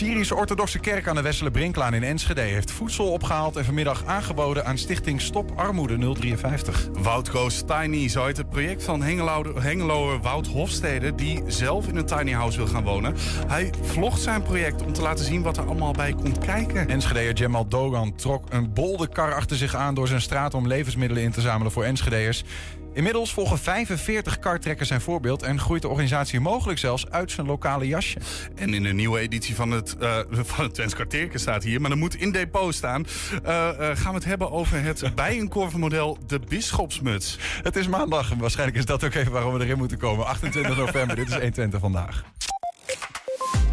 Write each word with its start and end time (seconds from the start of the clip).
Syrische 0.00 0.34
orthodoxe 0.34 0.78
kerk 0.78 1.08
aan 1.08 1.14
de 1.14 1.22
Wessele 1.22 1.50
Brinklaan 1.50 1.94
in 1.94 2.02
Enschede 2.02 2.40
heeft 2.40 2.70
voedsel 2.70 3.12
opgehaald 3.12 3.56
en 3.56 3.64
vanmiddag 3.64 4.04
aangeboden 4.06 4.64
aan 4.64 4.78
stichting 4.78 5.20
Stop 5.20 5.52
Armoede 5.56 6.14
053. 6.14 6.88
Wout 6.92 7.28
Goes 7.28 7.62
Tiny, 7.66 8.08
zo 8.08 8.24
heet 8.24 8.36
het 8.36 8.48
project 8.48 8.82
van 8.82 9.02
Hengelo- 9.02 9.60
Hengeloer 9.60 10.20
Wout 10.20 10.46
Hofstede, 10.46 11.14
die 11.14 11.42
zelf 11.46 11.88
in 11.88 11.96
een 11.96 12.06
tiny 12.06 12.32
house 12.32 12.56
wil 12.56 12.66
gaan 12.66 12.84
wonen. 12.84 13.14
Hij 13.46 13.72
vlogt 13.82 14.20
zijn 14.20 14.42
project 14.42 14.82
om 14.82 14.92
te 14.92 15.02
laten 15.02 15.24
zien 15.24 15.42
wat 15.42 15.56
er 15.56 15.64
allemaal 15.64 15.92
bij 15.92 16.12
komt 16.12 16.38
kijken. 16.38 16.88
Enschedeer 16.88 17.34
Jamal 17.34 17.68
Dogan 17.68 18.14
trok 18.14 18.44
een 18.48 18.72
bolde 18.72 19.08
kar 19.08 19.34
achter 19.34 19.56
zich 19.56 19.74
aan 19.74 19.94
door 19.94 20.08
zijn 20.08 20.20
straat 20.20 20.54
om 20.54 20.66
levensmiddelen 20.66 21.22
in 21.22 21.32
te 21.32 21.40
zamelen 21.40 21.72
voor 21.72 21.84
Enschedeërs. 21.84 22.44
Inmiddels 22.92 23.32
volgen 23.32 23.58
45 23.58 24.38
kartrekkers 24.38 24.88
zijn 24.88 25.00
voorbeeld 25.00 25.42
en 25.42 25.60
groeit 25.60 25.82
de 25.82 25.88
organisatie 25.88 26.40
mogelijk 26.40 26.78
zelfs 26.78 27.10
uit 27.10 27.30
zijn 27.30 27.46
lokale 27.46 27.86
jasje. 27.86 28.18
En 28.54 28.74
in 28.74 28.82
de 28.82 28.92
nieuwe 28.92 29.18
editie 29.18 29.54
van 29.54 29.70
het, 29.70 29.96
eh 29.96 30.18
van 30.30 30.64
het 30.64 30.74
Twents 30.74 30.94
staat 31.32 31.62
hier, 31.62 31.80
maar 31.80 31.90
dat 31.90 31.98
moet 31.98 32.14
in 32.14 32.32
depot 32.32 32.74
staan, 32.74 33.06
eh, 33.44 33.68
eh, 33.68 33.96
gaan 33.96 34.12
we 34.12 34.18
het 34.18 34.24
hebben 34.24 34.50
over 34.50 34.82
het 34.82 35.02
bijenkorvenmodel 35.14 36.18
de 36.26 36.40
Bisschopsmuts. 36.48 37.38
Het 37.62 37.76
is 37.76 37.88
maandag 37.88 38.30
en 38.30 38.38
waarschijnlijk 38.38 38.78
is 38.78 38.84
dat 38.84 39.04
ook 39.04 39.14
even 39.14 39.32
waarom 39.32 39.54
we 39.54 39.64
erin 39.64 39.78
moeten 39.78 39.98
komen. 39.98 40.26
28 40.26 40.76
november, 40.76 41.16
dit 41.16 41.26
is 41.26 41.32
120 41.32 41.80
vandaag. 41.80 42.24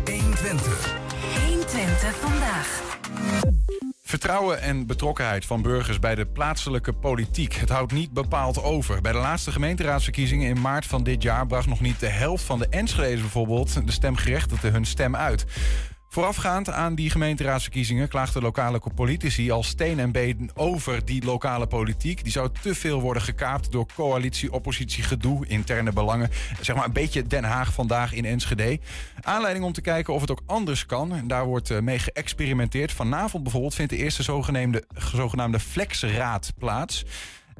120. 0.05 0.95
120 1.45 2.15
vandaag. 2.15 2.81
Vertrouwen 4.07 4.61
en 4.61 4.85
betrokkenheid 4.85 5.45
van 5.45 5.61
burgers 5.61 5.99
bij 5.99 6.15
de 6.15 6.25
plaatselijke 6.25 6.93
politiek. 6.93 7.53
Het 7.53 7.69
houdt 7.69 7.91
niet 7.91 8.11
bepaald 8.11 8.63
over. 8.63 9.01
Bij 9.01 9.11
de 9.11 9.17
laatste 9.17 9.51
gemeenteraadsverkiezingen 9.51 10.49
in 10.49 10.61
maart 10.61 10.85
van 10.85 11.03
dit 11.03 11.23
jaar 11.23 11.47
bracht 11.47 11.67
nog 11.67 11.81
niet 11.81 11.99
de 11.99 12.07
helft 12.07 12.43
van 12.43 12.59
de 12.59 12.67
Enschede's 12.69 13.21
bijvoorbeeld 13.21 13.85
de 13.85 13.91
stemgerechtigden 13.91 14.71
hun 14.71 14.85
stem 14.85 15.15
uit. 15.15 15.45
Voorafgaand 16.17 16.69
aan 16.69 16.95
die 16.95 17.09
gemeenteraadsverkiezingen 17.09 18.07
klaagden 18.07 18.41
lokale 18.41 18.81
politici 18.95 19.51
al 19.51 19.63
steen 19.63 19.99
en 19.99 20.11
been 20.11 20.49
over 20.55 21.05
die 21.05 21.25
lokale 21.25 21.67
politiek. 21.67 22.23
Die 22.23 22.31
zou 22.31 22.49
te 22.61 22.75
veel 22.75 23.01
worden 23.01 23.23
gekaapt 23.23 23.71
door 23.71 23.85
coalitie-oppositie 23.95 25.03
gedoe, 25.03 25.47
interne 25.47 25.91
belangen. 25.91 26.29
Zeg 26.61 26.75
maar 26.75 26.85
een 26.85 26.93
beetje 26.93 27.23
Den 27.23 27.43
Haag 27.43 27.73
vandaag 27.73 28.13
in 28.13 28.25
Enschede. 28.25 28.79
Aanleiding 29.21 29.65
om 29.65 29.73
te 29.73 29.81
kijken 29.81 30.13
of 30.13 30.21
het 30.21 30.31
ook 30.31 30.41
anders 30.45 30.85
kan. 30.85 31.21
Daar 31.27 31.45
wordt 31.45 31.71
eh, 31.71 31.79
mee 31.79 31.99
geëxperimenteerd. 31.99 32.91
Vanavond 32.91 33.43
bijvoorbeeld 33.43 33.75
vindt 33.75 33.91
de 33.91 33.97
eerste 33.97 34.23
zogenaamde, 34.23 34.83
zogenaamde 34.95 35.59
flexraad 35.59 36.53
plaats. 36.57 37.05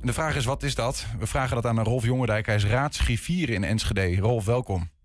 En 0.01 0.07
de 0.07 0.13
vraag 0.13 0.35
is, 0.35 0.45
wat 0.45 0.63
is 0.63 0.75
dat? 0.75 1.05
We 1.19 1.27
vragen 1.27 1.55
dat 1.55 1.65
aan 1.65 1.83
Rolf 1.83 2.03
Jongendijk. 2.03 2.45
Hij 2.45 2.55
is 2.55 2.65
raadsgriffier 2.65 3.49
in 3.49 3.63
Enschede. 3.63 4.15
Rolf, 4.15 4.45
welkom. 4.45 4.96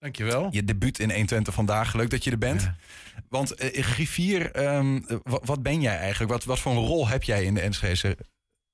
Dankjewel. 0.00 0.48
Je 0.50 0.64
debuut 0.64 0.98
in 0.98 1.10
120 1.10 1.54
vandaag. 1.54 1.94
Leuk 1.94 2.10
dat 2.10 2.24
je 2.24 2.30
er 2.30 2.38
bent. 2.38 2.62
Ja. 2.62 2.74
Want 3.28 3.54
eh, 3.54 3.82
griffier, 3.82 4.50
ehm, 4.52 5.00
wa- 5.22 5.40
wat 5.44 5.62
ben 5.62 5.80
jij 5.80 5.98
eigenlijk? 5.98 6.32
Wat, 6.32 6.44
wat 6.44 6.58
voor 6.58 6.72
een 6.72 6.78
rol 6.86 7.08
heb 7.08 7.22
jij 7.22 7.44
in 7.44 7.54
de 7.54 7.60
Enschedese 7.60 8.16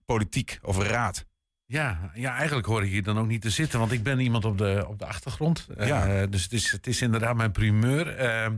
politiek 0.04 0.58
of 0.62 0.78
raad? 0.78 1.24
Ja, 1.64 2.10
ja, 2.14 2.36
eigenlijk 2.36 2.66
hoor 2.66 2.84
ik 2.84 2.91
hier 2.91 3.02
dan 3.02 3.19
ook 3.19 3.27
niet 3.27 3.42
te 3.42 3.50
zitten, 3.50 3.78
want 3.78 3.92
ik 3.92 4.02
ben 4.02 4.19
iemand 4.20 4.44
op 4.44 4.58
de, 4.58 4.84
op 4.88 4.98
de 4.98 5.06
achtergrond. 5.06 5.66
Eh, 5.77 5.86
Ja. 5.86 6.27
dus 6.27 6.42
het 6.42 6.52
is, 6.52 6.70
het 6.72 6.86
is 6.86 7.02
inderdaad 7.02 7.36
mijn 7.36 7.52
primeur. 7.52 8.16
Eh, 8.16 8.50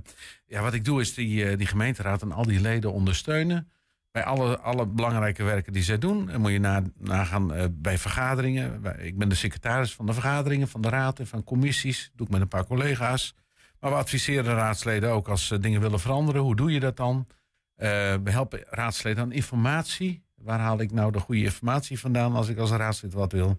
ja, 0.46 0.62
wat 0.62 0.74
ik 0.74 0.84
doe 0.84 1.00
is 1.00 1.14
die, 1.14 1.44
eh, 1.50 1.56
die 1.58 1.66
gemeenteraad 1.66 2.22
en 2.22 2.32
al 2.32 2.44
die 2.44 2.60
leden 2.60 2.92
ondersteunen. 2.92 3.70
Bij 4.18 4.26
alle, 4.26 4.58
alle 4.58 4.86
belangrijke 4.86 5.42
werken 5.42 5.72
die 5.72 5.82
zij 5.82 5.98
doen. 5.98 6.30
En 6.30 6.40
moet 6.40 6.50
je 6.50 6.58
na, 6.58 6.82
nagaan 6.96 7.54
eh, 7.54 7.64
bij 7.72 7.98
vergaderingen. 7.98 8.82
Ik 8.98 9.18
ben 9.18 9.28
de 9.28 9.34
secretaris 9.34 9.94
van 9.94 10.06
de 10.06 10.12
vergaderingen, 10.12 10.68
van 10.68 10.80
de 10.80 10.88
raad 10.88 11.18
en 11.18 11.26
van 11.26 11.44
commissies. 11.44 12.10
doe 12.14 12.26
ik 12.26 12.32
met 12.32 12.40
een 12.40 12.48
paar 12.48 12.66
collega's. 12.66 13.34
Maar 13.80 13.90
we 13.90 13.96
adviseren 13.96 14.54
raadsleden 14.54 15.10
ook 15.10 15.28
als 15.28 15.46
ze 15.46 15.58
dingen 15.58 15.80
willen 15.80 16.00
veranderen. 16.00 16.42
Hoe 16.42 16.56
doe 16.56 16.72
je 16.72 16.80
dat 16.80 16.96
dan? 16.96 17.26
Eh, 17.74 17.88
we 18.24 18.30
helpen 18.30 18.64
raadsleden 18.70 19.22
aan 19.22 19.32
informatie. 19.32 20.22
Waar 20.34 20.60
haal 20.60 20.80
ik 20.80 20.92
nou 20.92 21.12
de 21.12 21.20
goede 21.20 21.42
informatie 21.42 21.98
vandaan 21.98 22.34
als 22.34 22.48
ik 22.48 22.58
als 22.58 22.70
raadslid 22.70 23.12
wat 23.12 23.32
wil? 23.32 23.58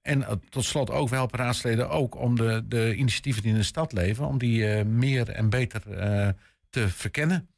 En 0.00 0.22
eh, 0.22 0.32
tot 0.48 0.64
slot 0.64 0.90
ook, 0.90 1.08
we 1.08 1.14
helpen 1.14 1.38
raadsleden 1.38 1.90
ook 1.90 2.16
om 2.16 2.36
de, 2.36 2.62
de 2.66 2.94
initiatieven 2.94 3.42
die 3.42 3.52
in 3.52 3.58
de 3.58 3.64
stad 3.64 3.92
leven, 3.92 4.26
om 4.26 4.38
die 4.38 4.84
meer 4.84 5.28
en 5.28 5.50
beter 5.50 5.82
te 6.70 6.88
verkennen. 6.88 7.48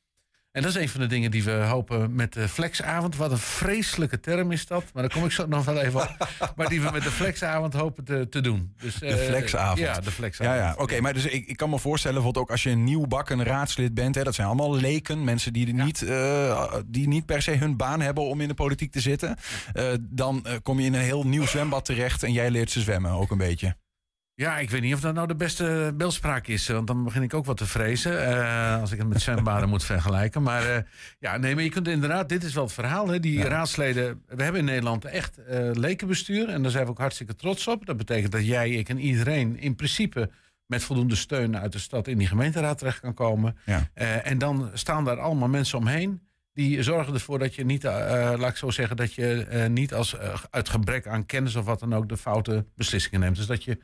En 0.54 0.62
dat 0.62 0.70
is 0.70 0.82
een 0.82 0.88
van 0.88 1.00
de 1.00 1.06
dingen 1.06 1.30
die 1.30 1.44
we 1.44 1.50
hopen 1.50 2.14
met 2.14 2.32
de 2.32 2.48
flexavond. 2.48 3.16
Wat 3.16 3.30
een 3.30 3.38
vreselijke 3.38 4.20
term 4.20 4.52
is 4.52 4.66
dat, 4.66 4.84
maar 4.92 5.02
daar 5.02 5.12
kom 5.12 5.24
ik 5.24 5.30
zo 5.30 5.46
nog 5.46 5.64
wel 5.64 5.80
even 5.80 6.00
op. 6.00 6.28
maar 6.56 6.68
die 6.68 6.80
we 6.80 6.90
met 6.90 7.02
de 7.02 7.10
flexavond 7.10 7.72
hopen 7.72 8.04
te, 8.04 8.28
te 8.28 8.40
doen. 8.40 8.74
Dus, 8.80 8.94
De 8.94 9.06
eh, 9.06 9.26
flexavond. 9.26 9.78
Ja, 9.78 10.00
de 10.00 10.10
flexavond. 10.10 10.56
Ja, 10.56 10.62
ja. 10.62 10.74
Oké, 10.78 11.00
maar 11.00 11.12
dus 11.12 11.24
ik, 11.24 11.46
ik 11.46 11.56
kan 11.56 11.70
me 11.70 11.78
voorstellen, 11.78 12.16
bijvoorbeeld 12.16 12.44
ook 12.44 12.50
als 12.50 12.62
je 12.62 12.70
een 12.70 12.84
nieuwbakken 12.84 13.44
raadslid 13.44 13.94
bent, 13.94 14.14
hè, 14.14 14.22
dat 14.22 14.34
zijn 14.34 14.46
allemaal 14.46 14.74
leken, 14.74 15.24
mensen 15.24 15.52
die, 15.52 15.66
er 15.66 15.84
niet, 15.84 16.02
eh, 16.02 16.74
die 16.86 17.08
niet 17.08 17.26
per 17.26 17.42
se 17.42 17.56
hun 17.56 17.76
baan 17.76 18.00
hebben 18.00 18.24
om 18.24 18.40
in 18.40 18.48
de 18.48 18.54
politiek 18.54 18.92
te 18.92 19.00
zitten. 19.00 19.36
Eh, 19.72 19.84
dan 20.00 20.46
kom 20.62 20.80
je 20.80 20.86
in 20.86 20.94
een 20.94 21.00
heel 21.00 21.26
nieuw 21.26 21.46
zwembad 21.46 21.84
terecht 21.84 22.22
en 22.22 22.32
jij 22.32 22.50
leert 22.50 22.70
ze 22.70 22.80
zwemmen 22.80 23.10
ook 23.10 23.30
een 23.30 23.38
beetje. 23.38 23.76
Ja, 24.36 24.58
ik 24.58 24.70
weet 24.70 24.80
niet 24.80 24.94
of 24.94 25.00
dat 25.00 25.14
nou 25.14 25.26
de 25.26 25.34
beste 25.34 25.92
beeldspraak 25.96 26.46
is. 26.46 26.68
Want 26.68 26.86
dan 26.86 27.04
begin 27.04 27.22
ik 27.22 27.34
ook 27.34 27.44
wat 27.44 27.56
te 27.56 27.66
vrezen. 27.66 28.26
eh, 28.26 28.80
als 28.80 28.92
ik 28.92 28.98
het 28.98 29.08
met 29.08 29.20
zwembaden 29.22 29.68
moet 29.74 29.84
vergelijken. 29.84 30.42
Maar 30.42 30.74
eh, 30.74 30.82
ja, 31.18 31.36
nee, 31.36 31.54
maar 31.54 31.64
je 31.64 31.70
kunt 31.70 31.88
inderdaad, 31.88 32.28
dit 32.28 32.42
is 32.44 32.54
wel 32.54 32.64
het 32.64 32.72
verhaal. 32.72 33.08
Hè, 33.08 33.20
die 33.20 33.42
raadsleden, 33.42 34.22
we 34.26 34.42
hebben 34.42 34.60
in 34.60 34.66
Nederland 34.66 35.04
echt 35.04 35.44
eh 35.44 35.70
lekenbestuur. 35.72 36.48
En 36.48 36.62
daar 36.62 36.70
zijn 36.70 36.84
we 36.84 36.90
ook 36.90 36.98
hartstikke 36.98 37.34
trots 37.34 37.68
op. 37.68 37.86
Dat 37.86 37.96
betekent 37.96 38.32
dat 38.32 38.46
jij, 38.46 38.70
ik 38.70 38.88
en 38.88 38.98
iedereen 38.98 39.58
in 39.58 39.74
principe 39.74 40.30
met 40.66 40.84
voldoende 40.84 41.16
steun 41.16 41.58
uit 41.58 41.72
de 41.72 41.78
stad 41.78 42.08
in 42.08 42.18
die 42.18 42.26
gemeenteraad 42.26 42.78
terecht 42.78 43.00
kan 43.00 43.14
komen. 43.14 43.56
Ja. 43.64 43.90
En 44.22 44.38
dan 44.38 44.70
staan 44.72 45.04
daar 45.04 45.20
allemaal 45.20 45.48
mensen 45.48 45.78
omheen. 45.78 46.22
Die 46.52 46.82
zorgen 46.82 47.14
ervoor 47.14 47.38
dat 47.38 47.54
je 47.54 47.64
niet, 47.64 47.82
laat 47.82 48.48
ik 48.48 48.56
zo 48.56 48.70
zeggen, 48.70 48.96
dat 48.96 49.14
je 49.14 49.66
niet 49.70 49.94
als 49.94 50.16
uit 50.50 50.68
gebrek 50.68 51.06
aan 51.06 51.26
kennis 51.26 51.56
of 51.56 51.64
wat 51.64 51.80
dan 51.80 51.94
ook 51.94 52.08
de 52.08 52.16
foute 52.16 52.66
beslissingen 52.76 53.20
neemt. 53.20 53.36
Dus 53.36 53.46
dat 53.46 53.64
je 53.64 53.78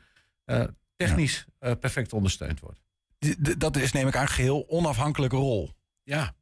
technisch 0.95 1.45
eh, 1.59 1.71
perfect 1.79 2.13
ondersteund 2.13 2.59
wordt. 2.59 2.79
D- 3.19 3.59
Dat 3.59 3.75
is 3.75 3.91
neem 3.91 4.07
ik 4.07 4.15
aan 4.15 4.27
geheel 4.27 4.65
onafhankelijke 4.69 5.35
rol. 5.35 5.71
Ja, 6.03 6.33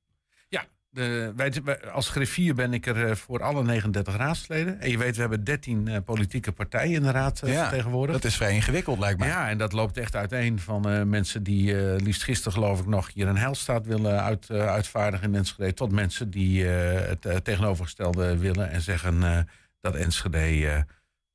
ja 0.48 0.66
de, 0.90 1.34
wij, 1.36 1.54
wij- 1.64 1.90
als 1.92 2.10
griffier 2.10 2.56
ben 2.56 2.74
ik 2.74 2.86
er 2.86 3.10
eh, 3.10 3.16
voor 3.16 3.44
alle 3.44 3.64
39 3.64 4.16
raadsleden. 4.16 4.80
En 4.80 4.90
je 4.90 4.98
weet, 4.98 5.16
we 5.16 5.22
hebben 5.22 5.44
13 5.44 5.88
eh, 5.88 5.98
politieke 6.06 6.52
partijen 6.52 6.94
in 6.96 7.02
de 7.02 7.12
raad 7.12 7.42
eh, 7.42 7.54
vertegenwoordigd. 7.62 8.22
dat 8.22 8.32
is 8.32 8.38
vrij 8.38 8.54
ingewikkeld 8.54 9.00
lijkt 9.00 9.20
mij. 9.20 9.28
Ja, 9.28 9.50
en 9.50 9.58
dat 9.58 9.74
loopt 9.74 9.98
echt 9.98 10.16
uiteen 10.16 10.60
van 10.60 10.90
eh, 10.90 11.04
mensen 11.04 11.44
die 11.44 11.81
eh, 11.94 11.96
liefst 12.04 12.24
gisteren 12.24 12.54
geloof 12.54 12.80
ik 12.80 12.86
nog 12.86 13.14
hier 13.14 13.28
een 13.28 13.38
heilstaat 13.38 13.86
willen 13.86 14.22
uit, 14.24 14.50
eh, 14.50 14.68
uitvaardigen 14.68 15.28
in 15.28 15.36
Enschede. 15.36 15.74
Tot 15.74 15.92
mensen 15.92 16.30
die 16.30 16.70
eh, 16.74 17.08
het 17.08 17.26
eh, 17.26 17.36
tegenovergestelde 17.36 18.38
willen 18.38 18.70
en 18.70 18.81
zeggen 18.81 19.24
eh, 19.24 19.40
dat 19.80 19.96
Enschede 19.96 20.38
eh, 20.68 20.81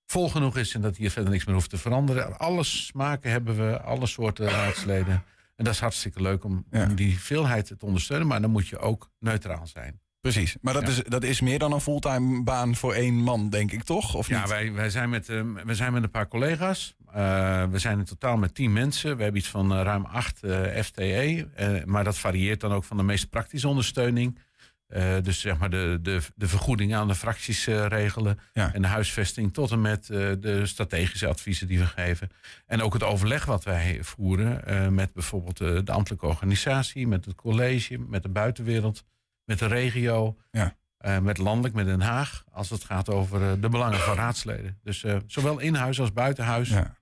vol 0.07 0.29
genoeg 0.29 0.57
is 0.57 0.75
en 0.75 0.81
dat 0.81 0.97
hier 0.97 1.11
verder 1.11 1.31
niks 1.33 1.45
meer 1.45 1.55
hoeft 1.55 1.71
te 1.71 1.79
veranderen. 1.79 2.39
Alle 2.39 2.65
smaken 2.65 3.31
hebben 3.31 3.57
we, 3.57 3.81
alle 3.81 4.07
soorten 4.07 4.49
raadsleden. 4.49 5.25
En 5.57 5.65
dat 5.65 5.75
is 5.75 5.81
hartstikke 5.81 6.23
leuk 6.23 6.45
om, 6.45 6.65
Ja. 6.71 6.85
om 6.85 6.95
die 6.95 7.19
veelheid 7.21 7.67
te 7.67 7.87
ondersteunen. 7.87 8.27
Maar 8.27 8.41
dan 8.41 8.51
moet 8.51 8.69
je 8.69 8.79
ook 8.79 9.11
neutraal 9.21 9.67
zijn. 9.67 10.01
Precies. 10.21 10.57
Maar 10.61 10.73
dat, 10.75 10.83
Ja. 10.83 10.89
is, 10.89 11.03
dat 11.09 11.23
is 11.23 11.41
meer 11.41 11.59
dan 11.59 11.73
een 11.73 11.81
fulltime 11.81 12.43
baan 12.43 12.75
voor 12.75 12.95
één 12.95 13.15
man, 13.15 13.51
denk 13.51 13.73
ik, 13.73 13.83
toch? 13.83 14.15
Of 14.15 14.29
Ja, 14.29 14.39
niet? 14.41 14.49
wij, 14.49 14.73
wij, 14.73 14.91
zijn 14.91 15.11
met, 15.11 15.27
wij 15.65 15.75
zijn 15.75 15.93
met 15.93 16.03
een 16.03 16.11
paar 16.11 16.29
collega's. 16.29 16.97
Eh, 17.13 17.65
we 17.71 17.79
zijn 17.79 17.99
in 17.99 18.05
totaal 18.05 18.37
met 18.37 18.55
tien 18.55 18.73
mensen. 18.73 19.17
We 19.17 19.23
hebben 19.23 19.41
iets 19.41 19.51
van 19.51 19.73
eh, 19.75 19.83
ruim 19.83 20.05
acht 20.05 20.43
eh, 20.43 20.83
FTE. 20.83 21.83
Maar 21.85 22.05
dat 22.05 22.19
varieert 22.19 22.61
dan 22.61 22.73
ook 22.73 22.85
van 22.85 22.97
de 22.97 23.03
meest 23.03 23.31
praktische 23.31 23.69
ondersteuning. 23.69 24.39
Eh, 24.87 25.17
dus 25.23 25.41
zeg 25.41 25.59
maar 25.59 25.71
de, 25.71 25.99
de, 26.03 26.21
de 26.35 26.49
vergoeding 26.49 26.95
aan 26.95 27.09
de 27.09 27.15
fracties 27.15 27.67
eh, 27.67 27.87
regelen. 27.87 28.39
Ja. 28.53 28.75
En 28.75 28.83
de 28.83 28.89
huisvesting 28.89 29.53
tot 29.53 29.71
en 29.71 29.81
met 29.81 30.11
eh, 30.11 30.19
de 30.41 30.67
strategische 30.67 31.27
adviezen 31.27 31.67
die 31.67 31.79
we 31.79 31.87
geven. 31.87 32.29
En 32.67 32.83
ook 32.83 32.93
het 32.93 33.03
overleg 33.03 33.45
wat 33.45 33.65
wij 33.65 33.99
voeren 34.03 34.95
met 34.95 35.13
bijvoorbeeld 35.13 35.59
de 35.59 35.93
ambtelijke 35.93 36.27
organisatie, 36.27 37.09
met 37.09 37.25
het 37.25 37.35
college, 37.35 37.99
met 37.99 38.23
de 38.23 38.29
buitenwereld, 38.29 39.05
met 39.45 39.59
de 39.59 39.67
regio. 39.67 40.37
Ja. 40.51 40.75
met 41.21 41.39
landelijk, 41.39 41.75
met 41.75 41.87
Den 41.87 42.01
Haag, 42.01 42.45
als 42.51 42.71
het 42.71 42.85
gaat 42.85 43.09
over 43.09 43.61
de 43.61 43.69
belangen 43.69 43.99
van 43.99 44.15
raadsleden. 44.15 44.79
Dus 44.83 45.05
zowel 45.27 45.59
in 45.59 45.75
huis 45.75 46.01
als 46.01 46.13
buiten 46.13 46.45
huis 46.45 46.69
Ja. 46.69 46.97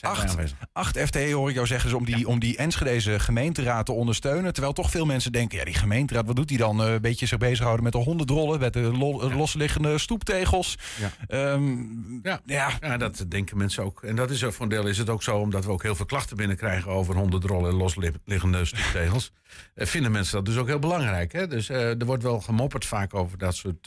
Acht. 0.00 0.36
Acht 0.72 0.98
FTE 0.98 1.32
hoor 1.32 1.48
ik 1.48 1.54
jou 1.54 1.66
zeggen, 1.66 1.90
dus 1.90 1.98
om 1.98 2.04
die, 2.04 2.28
om 2.28 2.38
die 2.38 2.56
Enschedeze 2.56 3.18
gemeenteraad 3.18 3.86
te 3.86 3.92
ondersteunen. 3.92 4.52
Terwijl 4.52 4.72
toch 4.74 4.90
veel 4.90 5.06
mensen 5.06 5.32
denken, 5.32 5.58
ja 5.58 5.64
die 5.64 5.74
gemeenteraad, 5.74 6.26
wat 6.26 6.36
doet 6.36 6.48
die 6.48 6.58
dan? 6.58 6.82
Eh, 6.82 6.92
een 6.92 7.00
beetje 7.00 7.26
zich 7.26 7.38
bezighouden 7.38 7.84
met 7.84 7.92
de 7.92 7.98
hondendrollen, 7.98 8.60
met 8.60 8.72
de 8.72 8.80
lo- 8.80 9.28
Ja. 9.28 9.34
losliggende 9.36 9.98
stoeptegels. 9.98 10.78
Ja. 11.00 11.10
Ehm, 11.26 11.76
Ja. 12.22 12.40
ja. 12.46 12.70
Ja, 12.80 12.96
dat 12.96 13.24
denken 13.28 13.56
mensen 13.56 13.84
ook. 13.84 14.02
En 14.02 14.16
dat 14.16 14.30
is 14.30 14.40
voor 14.42 14.62
een 14.62 14.68
deel 14.68 14.86
is 14.86 14.98
het 14.98 15.08
ook 15.10 15.22
zo, 15.22 15.36
omdat 15.38 15.64
we 15.64 15.70
ook 15.70 15.82
heel 15.82 15.94
veel 15.94 16.06
klachten 16.06 16.36
binnenkrijgen 16.36 16.90
over 16.90 17.14
hondendrollen 17.14 17.70
en 17.70 17.76
losliggende 17.76 18.64
stoeptegels. 18.64 19.32
eh, 19.74 19.86
vinden 19.86 20.12
mensen 20.12 20.34
dat 20.36 20.44
dus 20.46 20.56
ook 20.56 20.66
heel 20.66 20.78
belangrijk. 20.78 21.32
Hè? 21.32 21.46
Dus 21.46 21.68
eh, 21.68 22.00
er 22.00 22.04
wordt 22.06 22.22
wel 22.22 22.40
gemopperd 22.40 22.84
vaak 22.86 23.14
over 23.14 23.38
dat 23.38 23.54
soort. 23.56 23.84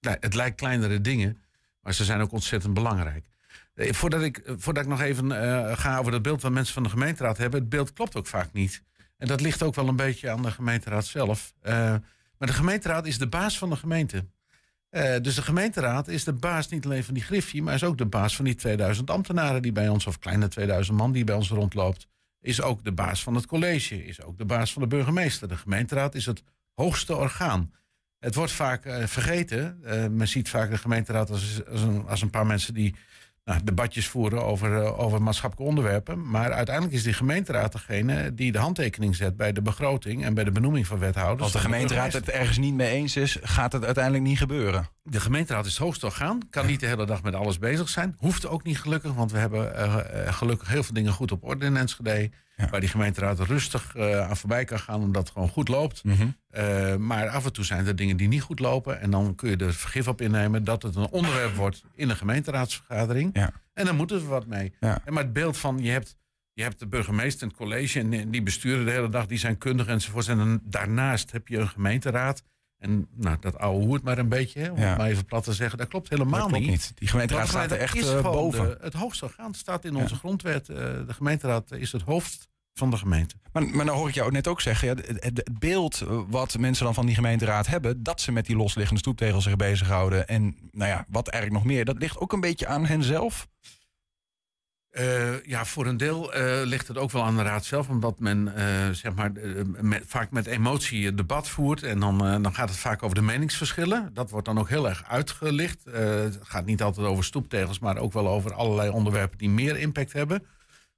klei- 0.00 0.16
het 0.20 0.34
lijkt 0.34 0.56
kleinere 0.56 1.00
dingen, 1.00 1.38
maar 1.80 1.94
ze 1.94 2.04
zijn 2.04 2.20
ook 2.20 2.32
ontzettend 2.32 2.74
belangrijk. 2.74 3.30
Eh, 3.74 3.92
Voordat 3.92 4.22
ik, 4.22 4.38
eh, 4.38 4.54
voordat 4.58 4.82
ik 4.82 4.88
nog 4.88 5.00
even 5.00 5.32
eh, 5.32 5.76
ga 5.76 5.98
over 5.98 6.12
dat 6.12 6.22
beeld 6.22 6.42
wat 6.42 6.52
mensen 6.52 6.74
van 6.74 6.82
de 6.82 6.88
gemeenteraad 6.88 7.38
hebben, 7.38 7.60
het 7.60 7.68
beeld 7.68 7.92
klopt 7.92 8.16
ook 8.16 8.26
vaak 8.26 8.52
niet. 8.52 8.82
En 9.16 9.26
dat 9.26 9.40
ligt 9.40 9.62
ook 9.62 9.74
wel 9.74 9.88
een 9.88 9.96
beetje 9.96 10.30
aan 10.30 10.42
de 10.42 10.50
gemeenteraad 10.50 11.06
zelf. 11.06 11.52
Maar 11.62 12.50
de 12.50 12.52
gemeenteraad 12.52 13.06
is 13.06 13.18
de 13.18 13.28
baas 13.28 13.58
van 13.58 13.70
de 13.70 13.76
gemeente. 13.76 14.26
Dus 15.20 15.34
de 15.34 15.42
gemeenteraad 15.42 16.08
is 16.08 16.24
de 16.24 16.32
baas 16.32 16.68
niet 16.68 16.84
alleen 16.84 17.04
van 17.04 17.14
die 17.14 17.22
griffie, 17.22 17.62
maar 17.62 17.74
is 17.74 17.84
ook 17.84 17.98
de 17.98 18.06
baas 18.06 18.36
van 18.36 18.44
die 18.44 18.54
2000 18.54 19.10
ambtenaren 19.10 19.62
die 19.62 19.72
bij 19.72 19.88
ons, 19.88 20.06
of 20.06 20.18
kleine 20.18 20.48
2000 20.48 20.96
man 20.96 21.12
die 21.12 21.24
bij 21.24 21.34
ons 21.34 21.48
rondloopt. 21.48 22.06
Is 22.40 22.62
ook 22.62 22.84
de 22.84 22.92
baas 22.92 23.22
van 23.22 23.34
het 23.34 23.46
college, 23.46 24.04
is 24.04 24.22
ook 24.22 24.38
de 24.38 24.44
baas 24.44 24.72
van 24.72 24.82
de 24.82 24.88
burgemeester. 24.88 25.48
De 25.48 25.56
gemeenteraad 25.56 26.14
is 26.14 26.26
het 26.26 26.42
hoogste 26.74 27.16
orgaan. 27.16 27.72
Het 28.18 28.34
wordt 28.34 28.52
vaak 28.52 28.82
vergeten. 29.04 29.78
Men 30.16 30.28
ziet 30.28 30.48
vaak 30.48 30.70
de 30.70 30.78
gemeenteraad 30.78 31.30
als, 31.30 31.66
als, 31.66 31.82
een, 31.82 32.06
als 32.06 32.22
een 32.22 32.30
paar 32.30 32.46
mensen 32.46 32.74
die 32.74 32.94
nou, 33.44 33.60
debatjes 33.64 34.08
voeren 34.08 34.44
over, 34.44 34.82
uh, 34.82 34.98
over 34.98 35.22
maatschappelijke 35.22 35.70
onderwerpen. 35.70 36.30
Maar 36.30 36.52
uiteindelijk 36.52 36.96
is 36.96 37.02
die 37.02 37.12
gemeenteraad 37.12 37.72
degene 37.72 38.34
die 38.34 38.52
de 38.52 38.58
handtekening 38.58 39.16
zet 39.16 39.36
bij 39.36 39.52
de 39.52 39.62
begroting 39.62 40.24
en 40.24 40.34
bij 40.34 40.44
de 40.44 40.50
benoeming 40.50 40.86
van 40.86 40.98
wethouders. 40.98 41.42
Als 41.42 41.52
de 41.52 41.58
gemeenteraad 41.58 42.12
het 42.12 42.30
ergens 42.30 42.58
niet 42.58 42.74
mee 42.74 42.90
eens 42.90 43.16
is, 43.16 43.38
gaat 43.42 43.72
het 43.72 43.84
uiteindelijk 43.84 44.24
niet 44.24 44.38
gebeuren. 44.38 44.88
De 45.02 45.20
gemeenteraad 45.20 45.66
is 45.66 45.72
het 45.72 45.82
hoogste 45.82 46.06
orgaan. 46.06 46.40
Kan 46.50 46.66
niet 46.66 46.80
de 46.80 46.86
hele 46.86 47.06
dag 47.06 47.22
met 47.22 47.34
alles 47.34 47.58
bezig 47.58 47.88
zijn. 47.88 48.14
Hoeft 48.18 48.46
ook 48.46 48.64
niet 48.64 48.80
gelukkig, 48.80 49.12
want 49.12 49.32
we 49.32 49.38
hebben 49.38 49.72
uh, 49.76 49.96
gelukkig 50.32 50.68
heel 50.68 50.82
veel 50.82 50.94
dingen 50.94 51.12
goed 51.12 51.32
op 51.32 51.44
orde 51.44 51.66
in 51.66 51.76
Enschede. 51.76 52.30
Ja. 52.62 52.70
Waar 52.70 52.80
die 52.80 52.88
gemeenteraad 52.88 53.38
rustig 53.38 53.94
uh, 53.96 54.28
aan 54.28 54.36
voorbij 54.36 54.64
kan 54.64 54.78
gaan, 54.78 55.00
omdat 55.00 55.22
het 55.22 55.32
gewoon 55.32 55.48
goed 55.48 55.68
loopt. 55.68 56.04
Mm 56.04 56.12
-hmm. 56.12 56.36
uh, 56.56 56.96
maar 56.96 57.28
af 57.28 57.44
en 57.44 57.52
toe 57.52 57.64
zijn 57.64 57.86
er 57.86 57.96
dingen 57.96 58.16
die 58.16 58.28
niet 58.28 58.42
goed 58.42 58.58
lopen. 58.58 59.00
En 59.00 59.10
dan 59.10 59.34
kun 59.34 59.50
je 59.50 59.56
er 59.56 59.74
vergif 59.74 60.08
op 60.08 60.20
innemen 60.20 60.64
dat 60.64 60.82
het 60.82 60.96
een 60.96 61.08
onderwerp 61.10 61.54
wordt 61.54 61.82
in 61.94 62.10
een 62.10 62.16
gemeenteraadsvergadering. 62.16 63.30
Ja. 63.32 63.52
En 63.74 63.84
dan 63.84 63.96
moeten 63.96 64.20
we 64.20 64.26
wat 64.26 64.46
mee. 64.46 64.72
Ja. 64.80 65.00
En 65.04 65.12
maar 65.12 65.22
het 65.22 65.32
beeld 65.32 65.58
van 65.58 65.78
je 65.78 65.90
hebt, 65.90 66.16
je 66.52 66.62
hebt 66.62 66.78
de 66.78 66.86
burgemeester 66.86 67.42
en 67.42 67.48
het 67.48 67.56
college 67.56 67.98
en 67.98 68.30
die 68.30 68.42
besturen 68.42 68.84
de 68.84 68.90
hele 68.90 69.08
dag, 69.08 69.26
die 69.26 69.38
zijn 69.38 69.58
kundig 69.58 69.86
enzovoort. 69.86 70.28
En 70.28 70.38
dan, 70.38 70.60
daarnaast 70.64 71.32
heb 71.32 71.48
je 71.48 71.58
een 71.58 71.68
gemeenteraad. 71.68 72.42
En 72.78 73.08
nou, 73.14 73.36
dat 73.40 73.58
oude 73.58 73.86
hoert 73.86 74.02
maar 74.02 74.18
een 74.18 74.28
beetje, 74.28 74.60
hè, 74.60 74.70
om 74.70 74.78
ja. 74.78 74.88
het 74.88 74.98
maar 74.98 75.06
even 75.08 75.24
plat 75.24 75.44
te 75.44 75.52
zeggen. 75.52 75.78
Dat 75.78 75.88
klopt 75.88 76.08
helemaal 76.08 76.40
dat 76.40 76.48
klopt 76.48 76.62
niet. 76.62 76.70
niet. 76.70 76.92
Die 76.94 77.08
gemeenteraad 77.08 77.48
staat 77.48 77.70
er 77.70 77.78
echt 77.78 77.96
uh, 77.96 78.22
boven. 78.22 78.64
De, 78.64 78.78
het 78.80 78.92
hoogste 78.92 79.24
orgaan 79.24 79.54
staat 79.54 79.84
in 79.84 79.96
onze 79.96 80.14
ja. 80.14 80.18
grondwet. 80.18 80.68
Uh, 80.68 80.76
de 80.76 81.04
gemeenteraad 81.14 81.70
is 81.70 81.92
het 81.92 82.02
hoofd 82.02 82.48
van 82.74 82.90
de 82.90 82.96
gemeente. 82.96 83.34
Maar, 83.52 83.62
maar 83.62 83.84
dan 83.84 83.96
hoor 83.96 84.08
ik 84.08 84.14
jou 84.14 84.30
net 84.32 84.46
ook 84.46 84.60
zeggen, 84.60 84.88
ja, 84.88 84.94
het, 84.94 85.24
het, 85.24 85.58
beeld 85.58 86.04
wat 86.28 86.58
mensen 86.58 86.84
dan 86.84 86.94
van 86.94 87.06
die 87.06 87.14
gemeenteraad 87.14 87.66
hebben, 87.66 88.02
dat 88.02 88.20
ze 88.20 88.32
met 88.32 88.46
die 88.46 88.56
losliggende 88.56 89.00
stoeptegels 89.00 89.44
zich 89.44 89.56
bezighouden 89.56 90.28
en 90.28 90.56
nou 90.70 90.90
ja, 90.90 91.04
wat 91.08 91.28
eigenlijk 91.28 91.64
nog 91.64 91.72
meer, 91.72 91.84
dat 91.84 91.98
ligt 91.98 92.18
ook 92.18 92.32
een 92.32 92.40
beetje 92.40 92.66
aan 92.66 92.86
hen 92.86 93.02
zelf. 93.02 93.48
Uh, 94.92 95.44
ja, 95.44 95.64
voor 95.64 95.86
een 95.86 95.96
deel 95.96 96.36
uh, 96.36 96.60
ligt 96.64 96.88
het 96.88 96.98
ook 96.98 97.10
wel 97.10 97.22
aan 97.22 97.36
de 97.36 97.42
raad 97.42 97.64
zelf, 97.64 97.88
omdat 97.88 98.18
men 98.18 98.52
uh, 98.56 98.90
zeg 98.90 99.14
maar, 99.14 99.32
met, 99.80 100.02
vaak 100.06 100.30
met 100.30 100.46
emotie 100.46 101.06
het 101.06 101.16
debat 101.16 101.48
voert. 101.48 101.82
En 101.82 102.00
dan, 102.00 102.42
dan 102.42 102.54
gaat 102.54 102.68
het 102.68 102.78
vaak 102.78 103.02
over 103.02 103.16
de 103.16 103.22
meningsverschillen. 103.22 104.10
Dat 104.14 104.30
wordt 104.30 104.46
dan 104.46 104.58
ook 104.58 104.68
heel 104.68 104.88
erg 104.88 105.04
uitgelicht. 105.08 105.84
het 105.84 106.38
gaat 106.42 106.64
niet 106.64 106.82
altijd 106.82 107.06
over 107.06 107.24
stoeptegels, 107.24 107.78
maar 107.78 107.96
ook 107.96 108.12
wel 108.12 108.28
over 108.28 108.54
allerlei 108.54 108.90
onderwerpen 108.90 109.38
die 109.38 109.50
meer 109.50 109.78
impact 109.78 110.12
hebben. 110.12 110.44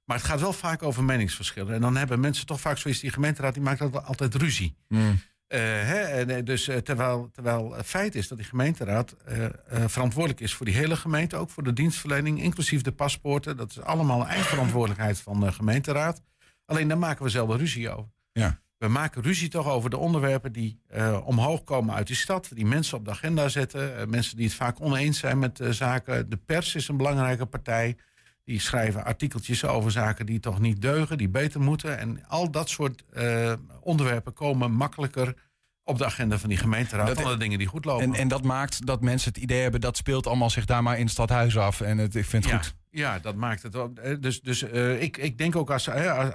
Maar 0.05 0.17
het 0.17 0.25
gaat 0.25 0.41
wel 0.41 0.53
vaak 0.53 0.83
over 0.83 1.03
meningsverschillen. 1.03 1.73
En 1.73 1.81
dan 1.81 1.95
hebben 1.95 2.19
mensen 2.19 2.45
toch 2.45 2.61
vaak 2.61 2.77
zoiets, 2.77 2.99
die 2.99 3.11
gemeenteraad 3.11 3.53
die 3.53 3.63
maakt 3.63 4.05
altijd 4.05 4.35
ruzie. 4.35 4.75
Mm. 4.87 5.19
Uh, 5.47 5.59
hè, 5.59 6.43
dus 6.43 6.67
uh, 6.67 6.77
terwijl, 6.77 7.29
terwijl 7.33 7.73
het 7.73 7.85
feit 7.85 8.15
is 8.15 8.27
dat 8.27 8.37
die 8.37 8.47
gemeenteraad 8.47 9.15
uh, 9.29 9.45
verantwoordelijk 9.85 10.41
is 10.41 10.53
voor 10.53 10.65
die 10.65 10.75
hele 10.75 10.95
gemeente, 10.95 11.35
ook 11.35 11.49
voor 11.49 11.63
de 11.63 11.73
dienstverlening, 11.73 12.41
inclusief 12.41 12.81
de 12.81 12.91
paspoorten. 12.91 13.57
Dat 13.57 13.69
is 13.69 13.81
allemaal 13.81 14.27
eindverantwoordelijkheid 14.27 15.19
van 15.19 15.39
de 15.39 15.51
gemeenteraad. 15.51 16.21
Alleen 16.65 16.87
daar 16.87 16.97
maken 16.97 17.23
we 17.23 17.29
zelden 17.29 17.57
ruzie 17.57 17.89
over. 17.89 18.11
Ja. 18.31 18.59
We 18.77 18.87
maken 18.87 19.21
ruzie 19.21 19.49
toch 19.49 19.67
over 19.67 19.89
de 19.89 19.97
onderwerpen 19.97 20.51
die 20.51 20.79
omhoog 21.23 21.63
komen 21.63 21.95
uit 21.95 22.07
die 22.07 22.15
stad, 22.15 22.49
die 22.53 22.65
mensen 22.65 22.97
op 22.97 23.05
de 23.05 23.11
agenda 23.11 23.47
zetten, 23.47 24.09
mensen 24.09 24.37
die 24.37 24.45
het 24.45 24.55
vaak 24.55 24.81
oneens 24.81 25.19
zijn 25.19 25.39
met 25.39 25.59
zaken. 25.69 26.29
De 26.29 26.37
pers 26.37 26.75
is 26.75 26.87
een 26.87 26.97
belangrijke 26.97 27.45
partij. 27.45 27.97
Die 28.45 28.59
schrijven 28.59 29.03
artikeltjes 29.03 29.65
over 29.65 29.91
zaken 29.91 30.25
die 30.25 30.39
toch 30.39 30.59
niet 30.59 30.81
deugen, 30.81 31.17
die 31.17 31.29
beter 31.29 31.61
moeten. 31.61 31.97
En 31.97 32.27
al 32.27 32.51
dat 32.51 32.69
soort 32.69 33.03
uh, 33.17 33.53
onderwerpen 33.79 34.33
komen 34.33 34.71
makkelijker 34.71 35.35
op 35.83 35.97
de 35.97 36.05
agenda 36.05 36.37
van 36.37 36.49
die 36.49 36.57
gemeenteraad 36.57 37.07
dat, 37.07 37.17
dan 37.17 37.31
de 37.31 37.37
dingen 37.37 37.57
die 37.57 37.67
goed 37.67 37.85
lopen. 37.85 38.05
En, 38.05 38.13
en 38.13 38.27
dat 38.27 38.43
maakt 38.43 38.85
dat 38.85 39.01
mensen 39.01 39.33
het 39.33 39.41
idee 39.41 39.61
hebben 39.61 39.81
dat 39.81 39.97
speelt 39.97 40.27
allemaal 40.27 40.49
zich 40.49 40.65
daar 40.65 40.83
maar 40.83 40.95
in 40.97 41.03
het 41.03 41.11
stadhuis 41.11 41.57
af. 41.57 41.81
En 41.81 41.97
het, 41.97 42.15
ik 42.15 42.25
vind 42.25 42.43
het 42.43 42.53
ja, 42.53 42.59
goed. 42.59 42.75
Ja, 42.89 43.19
dat 43.19 43.35
maakt 43.35 43.63
het 43.63 43.73
wel. 43.73 43.93
Dus, 44.19 44.41
dus 44.41 44.63
uh, 44.63 45.01
ik, 45.01 45.17
ik 45.17 45.37
denk 45.37 45.55
ook 45.55 45.71
als, 45.71 45.87
uh, 45.87 46.29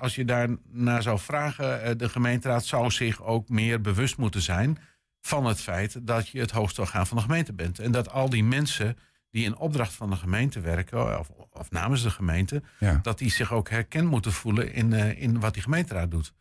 als 0.00 0.14
je 0.14 0.24
daar 0.24 0.48
naar 0.70 1.02
zou 1.02 1.18
vragen, 1.18 1.98
de 1.98 2.08
gemeenteraad 2.08 2.64
zou 2.64 2.90
zich 2.90 3.22
ook 3.22 3.48
meer 3.48 3.80
bewust 3.80 4.16
moeten 4.16 4.42
zijn 4.42 4.78
van 5.20 5.46
het 5.46 5.60
feit 5.60 6.06
dat 6.06 6.28
je 6.28 6.40
het 6.40 6.50
hoogste 6.50 6.80
orgaan 6.80 7.06
van 7.06 7.16
de 7.16 7.22
gemeente 7.22 7.52
bent. 7.52 7.78
En 7.78 7.92
dat 7.92 8.10
al 8.10 8.30
die 8.30 8.44
mensen 8.44 8.96
die 9.32 9.44
in 9.44 9.56
opdracht 9.56 9.92
van 9.92 10.10
de 10.10 10.16
gemeente 10.16 10.60
werken, 10.60 11.18
of, 11.18 11.30
of 11.52 11.70
namens 11.70 12.02
de 12.02 12.10
gemeente, 12.10 12.62
ja. 12.78 12.98
dat 13.02 13.18
die 13.18 13.30
zich 13.30 13.52
ook 13.52 13.70
herkend 13.70 14.10
moeten 14.10 14.32
voelen 14.32 14.72
in, 14.72 14.90
uh, 14.90 15.22
in 15.22 15.40
wat 15.40 15.54
die 15.54 15.62
gemeenteraad 15.62 16.10
doet. 16.10 16.34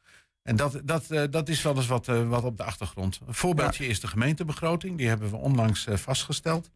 En 0.44 0.56
dat, 0.56 0.82
dat, 0.84 1.06
uh, 1.12 1.24
dat 1.30 1.50
is 1.50 1.62
wel 1.62 1.76
eens 1.76 1.88
wat, 1.88 2.08
uh, 2.08 2.30
wat 2.30 2.44
op 2.44 2.58
de 2.58 2.64
achtergrond. 2.64 3.20
Een 3.28 3.34
voorbeeldje 3.34 3.84
ja. 3.84 3.90
is 3.90 4.00
de 4.00 4.08
gemeentebegroting. 4.08 4.98
Die 4.98 5.08
hebben 5.08 5.30
we 5.30 5.36
onlangs 5.36 5.88
vastgesteld. 5.90 6.72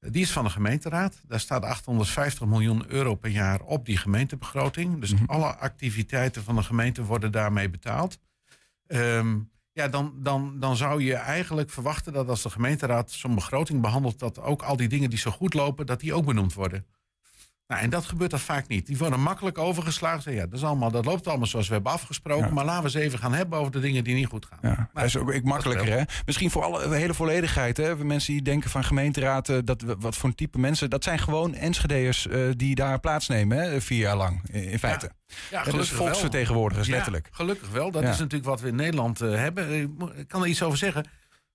Die 0.00 0.22
is 0.22 0.32
van 0.32 0.44
de 0.44 0.50
gemeenteraad. 0.50 1.20
Daar 1.26 1.40
staat 1.40 1.64
850 1.64 2.46
miljoen 2.46 2.84
euro 2.88 3.14
per 3.14 3.30
jaar 3.30 3.60
op 3.60 3.86
die 3.86 3.96
gemeentebegroting. 3.96 5.00
Dus 5.00 5.12
mm 5.12 5.18
-hmm. 5.18 5.26
alle 5.26 5.56
activiteiten 5.56 6.44
van 6.44 6.56
de 6.56 6.62
gemeente 6.62 7.04
worden 7.04 7.32
daarmee 7.32 7.70
betaald. 7.70 8.18
Um, 8.86 9.50
ja, 9.80 9.88
dan, 9.88 10.12
dan, 10.16 10.56
dan 10.58 10.76
zou 10.76 11.02
je 11.02 11.14
eigenlijk 11.14 11.70
verwachten 11.70 12.12
dat 12.12 12.28
als 12.28 12.42
de 12.42 12.50
gemeenteraad 12.50 13.10
zo'n 13.10 13.34
begroting 13.34 13.80
behandelt, 13.80 14.18
dat 14.18 14.40
ook 14.40 14.62
al 14.62 14.76
die 14.76 14.88
dingen 14.88 15.10
die 15.10 15.18
zo 15.18 15.30
goed 15.30 15.54
lopen, 15.54 15.86
dat 15.86 16.00
die 16.00 16.14
ook 16.14 16.24
benoemd 16.24 16.54
worden. 16.54 16.86
Nou, 17.70 17.82
en 17.82 17.90
dat 17.90 18.04
gebeurt 18.04 18.30
dan 18.30 18.40
vaak 18.40 18.68
niet. 18.68 18.86
Die 18.86 18.98
worden 18.98 19.20
makkelijk 19.20 19.58
overgeslagen. 19.58 20.32
Ja, 20.34 20.46
dat, 20.46 20.52
is 20.52 20.64
allemaal, 20.64 20.90
dat 20.90 21.04
loopt 21.04 21.26
allemaal 21.26 21.46
zoals 21.46 21.68
we 21.68 21.74
hebben 21.74 21.92
afgesproken. 21.92 22.46
Ja. 22.46 22.52
Maar 22.52 22.64
laten 22.64 22.82
we 22.82 22.98
eens 22.98 23.06
even 23.06 23.18
gaan 23.18 23.32
hebben 23.32 23.58
over 23.58 23.72
de 23.72 23.80
dingen 23.80 24.04
die 24.04 24.14
niet 24.14 24.26
goed 24.26 24.46
gaan. 24.46 24.58
Ja, 24.62 24.68
nou, 24.68 24.86
dat 24.92 25.04
is 25.04 25.16
ook 25.16 25.32
ik, 25.32 25.44
makkelijker, 25.44 25.90
hè? 25.90 26.02
Misschien 26.26 26.50
voor 26.50 26.62
alle 26.62 26.94
hele 26.94 27.14
volledigheid, 27.14 27.76
hè? 27.76 27.96
Mensen 27.96 28.32
die 28.32 28.42
denken 28.42 28.70
van 28.70 28.84
gemeenteraad, 28.84 29.66
dat, 29.66 29.82
wat 29.98 30.16
voor 30.16 30.28
een 30.28 30.34
type 30.34 30.58
mensen... 30.58 30.90
dat 30.90 31.04
zijn 31.04 31.18
gewoon 31.18 31.54
Enschede'ers 31.54 32.26
uh, 32.26 32.50
die 32.56 32.74
daar 32.74 33.00
plaatsnemen, 33.00 33.58
hè? 33.58 33.80
vier 33.80 33.98
jaar 33.98 34.16
lang, 34.16 34.40
in, 34.50 34.64
in 34.64 34.78
feite. 34.78 35.10
Ja, 35.26 35.34
ja 35.50 35.58
gelukkig 35.58 35.88
dus 35.88 35.98
volksvertegenwoordigers, 35.98 36.86
ja, 36.86 36.94
letterlijk. 36.94 37.28
Gelukkig 37.30 37.70
wel. 37.70 37.90
Dat 37.90 38.02
is 38.02 38.18
natuurlijk 38.18 38.44
wat 38.44 38.60
we 38.60 38.68
in 38.68 38.76
Nederland 38.76 39.22
uh, 39.22 39.34
hebben. 39.34 39.82
Ik 40.16 40.28
kan 40.28 40.42
er 40.42 40.48
iets 40.48 40.62
over 40.62 40.78
zeggen. 40.78 41.04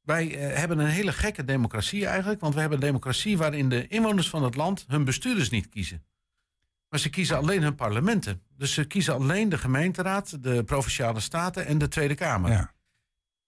Wij 0.05 0.50
uh, 0.50 0.57
hebben 0.57 0.79
een 0.79 0.88
hele 0.88 1.12
gekke 1.12 1.45
democratie 1.45 2.05
eigenlijk. 2.05 2.39
Want 2.41 2.53
we 2.53 2.59
hebben 2.59 2.77
een 2.77 2.85
democratie 2.85 3.38
waarin 3.38 3.69
de 3.69 3.88
inwoners 3.88 4.29
van 4.29 4.43
het 4.43 4.55
land 4.55 4.85
hun 4.88 5.03
bestuurders 5.03 5.50
niet 5.50 5.69
kiezen. 5.69 6.05
Maar 6.89 7.00
ze 7.00 7.09
kiezen 7.09 7.38
alleen 7.38 7.62
hun 7.62 7.75
parlementen. 7.75 8.41
Dus 8.57 8.74
ze 8.74 8.85
kiezen 8.85 9.13
alleen 9.13 9.50
de 9.50 9.57
gemeenteraad, 9.57 10.43
de 10.43 10.63
provinciale 10.63 11.19
staten 11.19 11.65
en 11.65 11.77
de 11.77 11.88
Tweede 11.88 12.15
Kamer. 12.15 12.51
Ja. 12.51 12.74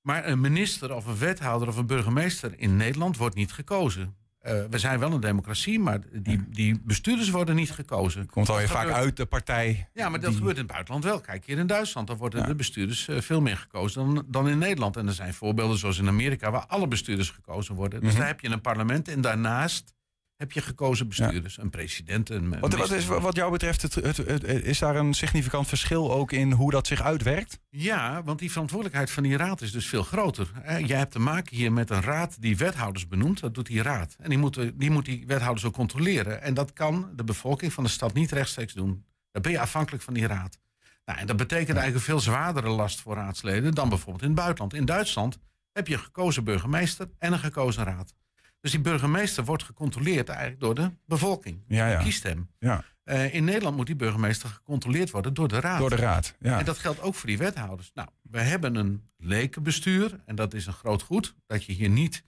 Maar 0.01 0.27
een 0.27 0.41
minister 0.41 0.93
of 0.93 1.05
een 1.05 1.17
wethouder 1.17 1.67
of 1.67 1.77
een 1.77 1.85
burgemeester 1.85 2.59
in 2.59 2.77
Nederland 2.77 3.17
wordt 3.17 3.35
niet 3.35 3.51
gekozen. 3.51 4.16
Uh, 4.45 4.63
we 4.69 4.77
zijn 4.77 4.99
wel 4.99 5.11
een 5.11 5.19
democratie, 5.19 5.79
maar 5.79 5.99
die, 6.13 6.43
die 6.49 6.81
bestuurders 6.83 7.29
worden 7.29 7.55
niet 7.55 7.71
gekozen. 7.71 8.25
Komt 8.25 8.49
alweer 8.49 8.67
vaak 8.67 8.89
uit 8.89 9.17
de 9.17 9.25
partij. 9.25 9.89
Ja, 9.93 10.09
maar 10.09 10.19
dat 10.19 10.29
die... 10.29 10.37
gebeurt 10.37 10.55
in 10.55 10.61
het 10.61 10.71
buitenland 10.71 11.03
wel. 11.03 11.21
Kijk, 11.21 11.45
hier 11.45 11.57
in 11.57 11.67
Duitsland, 11.67 12.07
dan 12.07 12.17
worden 12.17 12.39
ja. 12.39 12.45
de 12.45 12.55
bestuurders 12.55 13.07
uh, 13.07 13.21
veel 13.21 13.41
meer 13.41 13.57
gekozen 13.57 14.05
dan, 14.05 14.25
dan 14.27 14.47
in 14.47 14.57
Nederland. 14.57 14.97
En 14.97 15.07
er 15.07 15.13
zijn 15.13 15.33
voorbeelden 15.33 15.77
zoals 15.77 15.97
in 15.97 16.07
Amerika, 16.07 16.51
waar 16.51 16.65
alle 16.65 16.87
bestuurders 16.87 17.29
gekozen 17.29 17.75
worden. 17.75 17.99
Dus 17.99 18.09
mm 18.09 18.09
-hmm. 18.09 18.19
daar 18.19 18.27
heb 18.27 18.39
je 18.39 18.49
een 18.49 18.61
parlement 18.61 19.07
en 19.07 19.21
daarnaast 19.21 19.95
heb 20.37 20.51
je 20.51 20.61
gekozen 20.61 21.07
bestuurders, 21.07 21.55
ja. 21.55 21.63
een 21.63 21.69
president. 21.69 22.29
Een 22.29 22.59
wat, 22.59 22.75
wat, 22.75 22.91
is, 22.91 23.05
wat 23.05 23.35
jou 23.35 23.51
betreft, 23.51 23.81
het, 23.81 23.95
het, 23.95 24.17
het, 24.17 24.43
is 24.43 24.79
daar 24.79 24.95
een 24.95 25.13
significant 25.13 25.67
verschil 25.67 26.11
ook 26.11 26.31
in 26.31 26.51
hoe 26.51 26.71
dat 26.71 26.87
zich 26.87 27.01
uitwerkt? 27.01 27.59
Ja, 27.69 28.23
want 28.23 28.39
die 28.39 28.51
verantwoordelijkheid 28.51 29.11
van 29.11 29.23
die 29.23 29.37
raad 29.37 29.61
is 29.61 29.71
dus 29.71 29.87
veel 29.87 30.03
groter. 30.03 30.51
Jij 30.85 30.97
hebt 30.97 31.11
te 31.11 31.19
maken 31.19 31.55
hier 31.55 31.71
met 31.71 31.89
een 31.89 32.01
raad 32.01 32.41
die 32.41 32.57
wethouders 32.57 33.07
benoemt. 33.07 33.39
Dat 33.39 33.53
doet 33.53 33.65
die 33.65 33.81
raad. 33.81 34.15
En 34.19 34.29
die 34.29 34.37
moet, 34.37 34.71
die 34.73 34.91
moet 34.91 35.05
die 35.05 35.23
wethouders 35.27 35.65
ook 35.65 35.73
controleren. 35.73 36.41
En 36.41 36.53
dat 36.53 36.73
kan 36.73 37.09
de 37.15 37.23
bevolking 37.23 37.73
van 37.73 37.83
de 37.83 37.89
stad 37.89 38.13
niet 38.13 38.31
rechtstreeks 38.31 38.73
doen. 38.73 39.05
Dan 39.31 39.41
ben 39.41 39.51
je 39.51 39.59
afhankelijk 39.59 40.03
van 40.03 40.13
die 40.13 40.27
raad. 40.27 40.59
Nou, 41.05 41.19
en 41.19 41.27
dat 41.27 41.37
betekent 41.37 41.77
eigenlijk 41.77 41.95
een 41.95 42.13
veel 42.13 42.19
zwaardere 42.19 42.69
last 42.69 43.01
voor 43.01 43.15
raadsleden 43.15 43.73
dan 43.73 43.89
bijvoorbeeld 43.89 44.21
in 44.21 44.29
het 44.29 44.37
buitenland. 44.37 44.73
In 44.73 44.85
Duitsland 44.85 45.37
heb 45.71 45.87
je 45.87 45.93
een 45.93 45.99
gekozen 45.99 46.43
burgemeester 46.43 47.09
en 47.19 47.33
een 47.33 47.39
gekozen 47.39 47.83
raad. 47.83 48.13
Dus 48.61 48.71
die 48.71 48.81
burgemeester 48.81 49.45
wordt 49.45 49.63
gecontroleerd 49.63 50.29
eigenlijk 50.29 50.59
door 50.59 50.75
de 50.75 50.91
bevolking. 51.05 51.63
Ja, 51.67 51.87
ja. 51.87 52.01
Kiest 52.01 52.23
hem. 52.23 52.49
Ja. 52.59 52.83
Uh, 53.05 53.33
in 53.33 53.43
Nederland 53.43 53.75
moet 53.75 53.85
die 53.85 53.95
burgemeester 53.95 54.49
gecontroleerd 54.49 55.11
worden 55.11 55.33
door 55.33 55.47
de 55.47 55.59
raad. 55.59 55.79
Door 55.79 55.89
de 55.89 55.95
raad, 55.95 56.35
ja. 56.39 56.59
En 56.59 56.65
dat 56.65 56.77
geldt 56.77 57.01
ook 57.01 57.15
voor 57.15 57.27
die 57.29 57.37
wethouders. 57.37 57.91
Nou, 57.93 58.07
we 58.21 58.39
hebben 58.39 58.75
een 58.75 59.03
lekenbestuur 59.17 60.19
en 60.25 60.35
dat 60.35 60.53
is 60.53 60.65
een 60.65 60.73
groot 60.73 61.01
goed. 61.01 61.35
Dat 61.45 61.63
je 61.63 61.73
hier 61.73 61.89
niet 61.89 62.23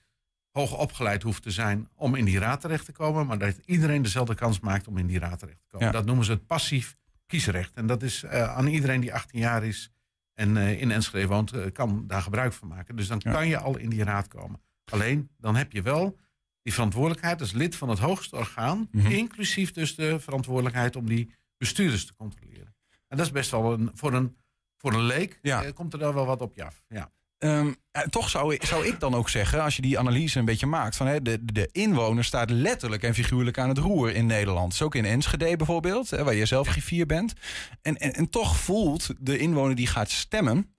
hoog 0.51 0.77
opgeleid 0.77 1.23
hoeft 1.23 1.43
te 1.43 1.51
zijn 1.51 1.89
om 1.95 2.15
in 2.15 2.25
die 2.25 2.39
raad 2.39 2.61
terecht 2.61 2.85
te 2.85 2.91
komen. 2.91 3.25
Maar 3.27 3.37
dat 3.37 3.57
iedereen 3.65 4.01
dezelfde 4.01 4.35
kans 4.35 4.59
maakt 4.59 4.87
om 4.87 4.97
in 4.97 5.07
die 5.07 5.19
raad 5.19 5.39
terecht 5.39 5.59
te 5.59 5.67
komen. 5.67 5.87
Ja. 5.87 5.93
Dat 5.93 6.05
noemen 6.05 6.25
ze 6.25 6.31
het 6.31 6.45
passief 6.45 6.95
kiesrecht. 7.25 7.71
En 7.73 7.87
dat 7.87 8.03
is 8.03 8.23
uh, 8.23 8.55
aan 8.55 8.67
iedereen 8.67 8.99
die 9.01 9.13
18 9.13 9.39
jaar 9.39 9.63
is 9.63 9.91
en 10.33 10.57
eh, 10.57 10.81
in 10.81 10.91
Enschede 10.91 11.27
woont, 11.27 11.51
eh, 11.51 11.71
kan 11.73 12.03
daar 12.07 12.21
gebruik 12.21 12.53
van 12.53 12.67
maken. 12.67 12.95
Dus 12.95 13.07
dan 13.07 13.21
Ja. 13.23 13.31
kan 13.31 13.47
je 13.47 13.57
al 13.57 13.77
in 13.77 13.89
die 13.89 14.03
raad 14.03 14.27
komen. 14.27 14.61
Alleen, 14.89 15.29
dan 15.37 15.55
heb 15.55 15.71
je 15.71 15.81
wel 15.81 16.17
die 16.61 16.73
verantwoordelijkheid 16.73 17.41
als 17.41 17.51
lid 17.51 17.75
van 17.75 17.89
het 17.89 17.99
hoogste 17.99 18.35
orgaan, 18.35 18.87
Mhm. 18.91 19.11
inclusief 19.11 19.71
dus 19.71 19.95
de 19.95 20.19
verantwoordelijkheid 20.19 20.95
om 20.95 21.05
die 21.05 21.31
bestuurders 21.57 22.05
te 22.05 22.13
controleren. 22.15 22.75
En 23.07 23.17
dat 23.17 23.25
is 23.25 23.31
best 23.31 23.51
wel 23.51 23.73
een, 23.73 23.91
voor 23.93 24.13
een, 24.13 24.35
voor 24.77 24.93
een 24.93 25.03
leek, 25.05 25.39
Ja. 25.41 25.63
eh, 25.63 25.73
komt 25.73 25.93
er 25.93 25.99
dan 25.99 26.13
wel 26.13 26.25
wat 26.25 26.41
op 26.41 26.55
je 26.55 26.63
af. 26.65 26.83
Ja. 26.87 27.11
Ehm, 27.37 27.73
eh, 27.91 28.01
toch 28.01 28.29
zou 28.29 28.53
ik, 28.53 28.65
zou 28.65 28.85
ik 28.87 28.99
dan 28.99 29.13
ook 29.15 29.29
zeggen, 29.29 29.63
als 29.63 29.75
je 29.75 29.81
die 29.81 29.99
analyse 29.99 30.39
een 30.39 30.45
beetje 30.45 30.65
maakt, 30.65 30.95
van 30.95 31.07
hè, 31.07 31.21
de, 31.21 31.45
de 31.45 31.69
inwoner 31.71 32.23
staat 32.23 32.49
letterlijk 32.49 33.03
en 33.03 33.13
figuurlijk 33.13 33.57
aan 33.57 33.69
het 33.69 33.77
roer 33.77 34.15
in 34.15 34.25
Nederland. 34.25 34.71
Dus 34.71 34.81
ook 34.81 34.95
in 34.95 35.05
Enschede 35.05 35.55
bijvoorbeeld, 35.55 36.09
hè, 36.09 36.23
waar 36.23 36.33
je 36.33 36.45
zelf 36.45 36.67
griffier 36.67 37.05
bent. 37.05 37.33
En, 37.81 37.97
en, 37.97 38.13
en 38.13 38.29
toch 38.29 38.57
voelt 38.57 39.09
de 39.19 39.37
inwoner 39.37 39.75
die 39.75 39.87
gaat 39.87 40.09
stemmen. 40.09 40.73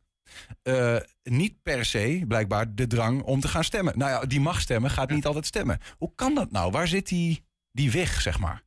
Eh, 0.63 0.97
niet 1.23 1.63
per 1.63 1.85
se, 1.85 2.25
blijkbaar, 2.29 2.75
de 2.75 2.87
drang 2.87 3.23
om 3.23 3.41
te 3.41 3.49
gaan 3.49 3.65
stemmen. 3.65 3.99
Nou 3.99 4.11
ja, 4.11 4.27
die 4.27 4.41
mag 4.41 4.61
stemmen, 4.61 4.91
gaat 4.91 5.11
niet 5.11 5.27
altijd 5.27 5.47
stemmen. 5.47 5.79
Hoe 5.99 6.13
kan 6.15 6.35
dat 6.35 6.51
nou? 6.51 6.71
Waar 6.71 6.89
zit 6.89 7.09
die, 7.09 7.45
die 7.73 7.91
weg, 7.91 8.21
zeg 8.21 8.39
maar? 8.39 8.63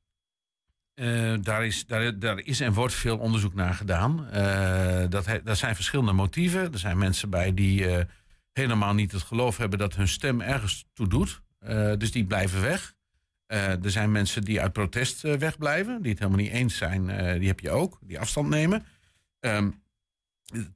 Eh, 0.93 1.33
daar, 1.41 1.65
is, 1.65 1.85
daar, 1.85 2.19
daar 2.19 2.39
is 2.39 2.59
en 2.59 2.73
wordt 2.73 2.93
veel 2.93 3.17
onderzoek 3.17 3.53
naar 3.53 3.73
gedaan. 3.73 4.29
Eh 4.29 5.03
dat, 5.09 5.25
he- 5.25 5.43
daar 5.43 5.55
zijn 5.55 5.75
verschillende 5.75 6.13
motieven. 6.13 6.71
Er 6.73 6.79
zijn 6.79 6.97
mensen 6.97 7.29
bij 7.29 7.53
die 7.53 7.85
helemaal 8.53 8.93
niet 8.93 9.11
het 9.11 9.21
geloof 9.21 9.57
hebben 9.57 9.79
dat 9.79 9.95
hun 9.95 10.07
stem 10.07 10.41
ergens 10.41 10.85
toe 10.93 11.07
doet. 11.07 11.41
Dus 11.97 12.11
die 12.11 12.25
blijven 12.25 12.61
weg. 12.61 12.93
Er 13.47 13.91
zijn 13.91 14.11
mensen 14.11 14.41
die 14.43 14.61
uit 14.61 14.73
protest 14.73 15.21
wegblijven, 15.21 16.01
die 16.01 16.11
het 16.11 16.19
helemaal 16.19 16.41
niet 16.43 16.51
eens 16.51 16.77
zijn. 16.77 17.05
die 17.39 17.47
heb 17.47 17.59
je 17.59 17.69
ook, 17.69 17.99
die 18.01 18.19
afstand 18.19 18.49
nemen. 18.49 18.85
Ehm, 19.39 19.69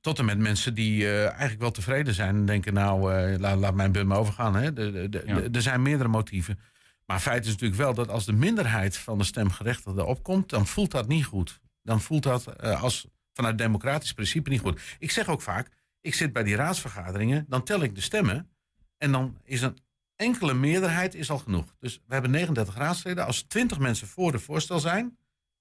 tot 0.02 0.20
en 0.20 0.26
met 0.26 0.38
mensen 0.38 0.74
die 0.74 1.04
eh, 1.06 1.26
eigenlijk 1.26 1.60
wel 1.60 1.72
tevreden 1.72 2.14
zijn 2.14 2.36
en 2.36 2.46
denken: 2.46 2.74
Nou, 2.74 3.14
eh, 3.14 3.40
laat, 3.40 3.58
laat 3.58 3.74
mijn 3.74 3.92
bum 3.92 4.08
maar 4.08 4.18
overgaan. 4.18 4.56
Hè. 4.56 4.74
De- 4.74 4.92
de- 4.92 5.10
de- 5.10 5.24
Ja. 5.26 5.36
de- 5.36 5.50
er 5.52 5.62
zijn 5.62 5.82
meerdere 5.82 6.10
motieven. 6.10 6.60
Maar 7.06 7.20
feit 7.20 7.46
is 7.46 7.52
natuurlijk 7.52 7.82
wel 7.82 7.94
dat 7.94 8.10
als 8.10 8.26
de 8.26 8.34
minderheid 8.34 8.98
van 8.98 9.18
de 9.18 9.24
stemgerechtigden 9.24 10.08
opkomt, 10.08 10.50
dan 10.50 10.68
voelt 10.68 10.92
dat 10.92 11.08
niet 11.08 11.26
goed. 11.26 11.60
Dan 11.84 12.02
voelt 12.02 12.24
dat 12.24 12.46
eh, 12.48 12.82
als 12.82 13.08
vanuit 13.34 13.58
democratisch 13.58 14.14
principe 14.14 14.50
niet 14.50 14.60
goed. 14.60 14.82
Ik 15.00 15.12
zeg 15.12 15.28
ook 15.28 15.42
vaak, 15.42 15.70
ik 16.02 16.14
zit 16.14 16.34
bij 16.34 16.44
die 16.44 16.56
raadsvergaderingen, 16.56 17.46
dan 17.50 17.64
tel 17.64 17.82
ik 17.84 17.96
de 17.96 18.02
stemmen 18.02 18.50
en 18.98 19.12
dan 19.12 19.38
is 19.44 19.62
een 19.62 19.78
enkele 20.16 20.54
meerderheid 20.54 21.16
is 21.16 21.30
al 21.30 21.38
genoeg. 21.38 21.76
Dus 21.80 22.02
we 22.08 22.14
hebben 22.14 22.32
39 22.32 22.76
raadsleden. 22.76 23.26
Als 23.26 23.42
20 23.42 23.80
mensen 23.80 24.08
voor 24.08 24.32
de 24.32 24.40
voorstel 24.40 24.80
zijn, 24.80 25.18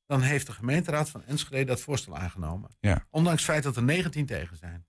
dan 0.07 0.21
heeft 0.21 0.47
de 0.47 0.53
gemeenteraad 0.53 1.11
van 1.11 1.25
Enschede 1.25 1.65
dat 1.65 1.81
voorstel 1.81 2.17
aangenomen. 2.17 2.71
Ja. 2.81 3.07
Ondanks 3.11 3.43
het 3.43 3.51
feit 3.51 3.63
dat 3.63 3.77
er 3.77 3.83
19 3.83 4.27
tegen 4.27 4.57
zijn. 4.57 4.87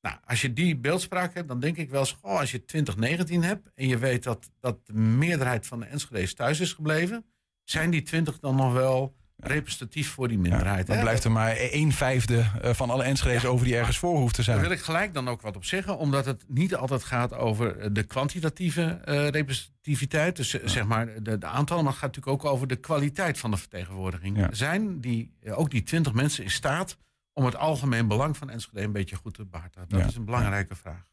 Nou, 0.00 0.16
als 0.24 0.40
je 0.40 0.52
die 0.52 0.76
beeldspraak 0.76 1.34
hebt, 1.34 1.48
dan 1.48 1.60
denk 1.60 1.76
ik 1.76 1.90
wel 1.90 2.00
eens, 2.00 2.16
oh, 2.20 2.38
als 2.38 2.50
je 2.50 2.64
2019 2.64 3.42
hebt 3.42 3.70
en 3.74 3.88
je 3.88 3.98
weet 3.98 4.22
dat, 4.22 4.50
dat 4.60 4.86
de 4.86 4.94
meerderheid 4.94 5.66
van 5.66 5.80
de 5.80 5.86
Enschede's 5.86 6.34
thuis 6.34 6.60
is 6.60 6.72
gebleven, 6.72 7.24
zijn 7.64 7.90
die 7.90 8.02
20 8.02 8.38
dan 8.38 8.56
nog 8.56 8.72
wel 8.72 9.16
representatief 9.42 10.10
voor 10.10 10.28
die 10.28 10.38
minderheid? 10.38 10.86
Dan 10.86 10.96
hè? 10.96 11.02
blijft 11.02 11.24
er 11.24 11.32
maar 11.32 11.54
een 11.58 11.92
vijfde 11.92 12.44
eh, 12.62 12.74
van 12.74 12.90
alle 12.90 13.02
Enschede's 13.02 13.44
over 13.44 13.66
die 13.66 13.76
ergens 13.76 13.98
voor 13.98 14.18
hoeft 14.18 14.34
te 14.34 14.44
Daar 14.44 14.54
zijn. 14.54 14.60
wil 14.60 14.76
ik 14.76 14.82
gelijk 14.82 15.14
dan 15.14 15.28
ook 15.28 15.40
wat 15.42 15.56
op 15.56 15.64
zeggen, 15.64 15.98
omdat 15.98 16.24
het 16.24 16.44
niet 16.48 16.74
altijd 16.74 17.04
gaat 17.04 17.34
over 17.34 17.78
eh, 17.78 17.88
de 17.92 18.02
kwantitatieve 18.02 18.82
eh, 19.04 19.28
representativiteit, 19.28 20.36
dus 20.36 20.50
zeg 20.64 20.84
maar 20.84 21.22
de, 21.22 21.38
de 21.38 21.46
aantallen, 21.46 21.84
maar 21.84 21.92
het 21.92 22.02
gaat 22.02 22.14
natuurlijk 22.16 22.44
ook 22.44 22.52
over 22.52 22.66
de 22.66 22.76
kwaliteit 22.76 23.38
van 23.38 23.50
de 23.50 23.56
vertegenwoordiging. 23.56 24.46
Zijn 24.50 25.00
die, 25.00 25.34
ook 25.50 25.70
die 25.70 25.82
20 25.82 26.12
mensen 26.12 26.44
in 26.44 26.50
staat 26.50 26.96
om 27.32 27.44
het 27.44 27.56
algemeen 27.56 28.08
belang 28.08 28.36
van 28.36 28.50
Enschede 28.50 28.80
een 28.82 28.92
beetje 28.92 29.16
goed 29.16 29.34
te 29.34 29.44
behartigen? 29.46 29.88
Dat 29.88 30.00
Ja. 30.00 30.06
is 30.06 30.14
een 30.14 30.24
belangrijke 30.24 30.74
vraag. 30.74 31.04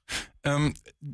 Ehm, 0.41 0.72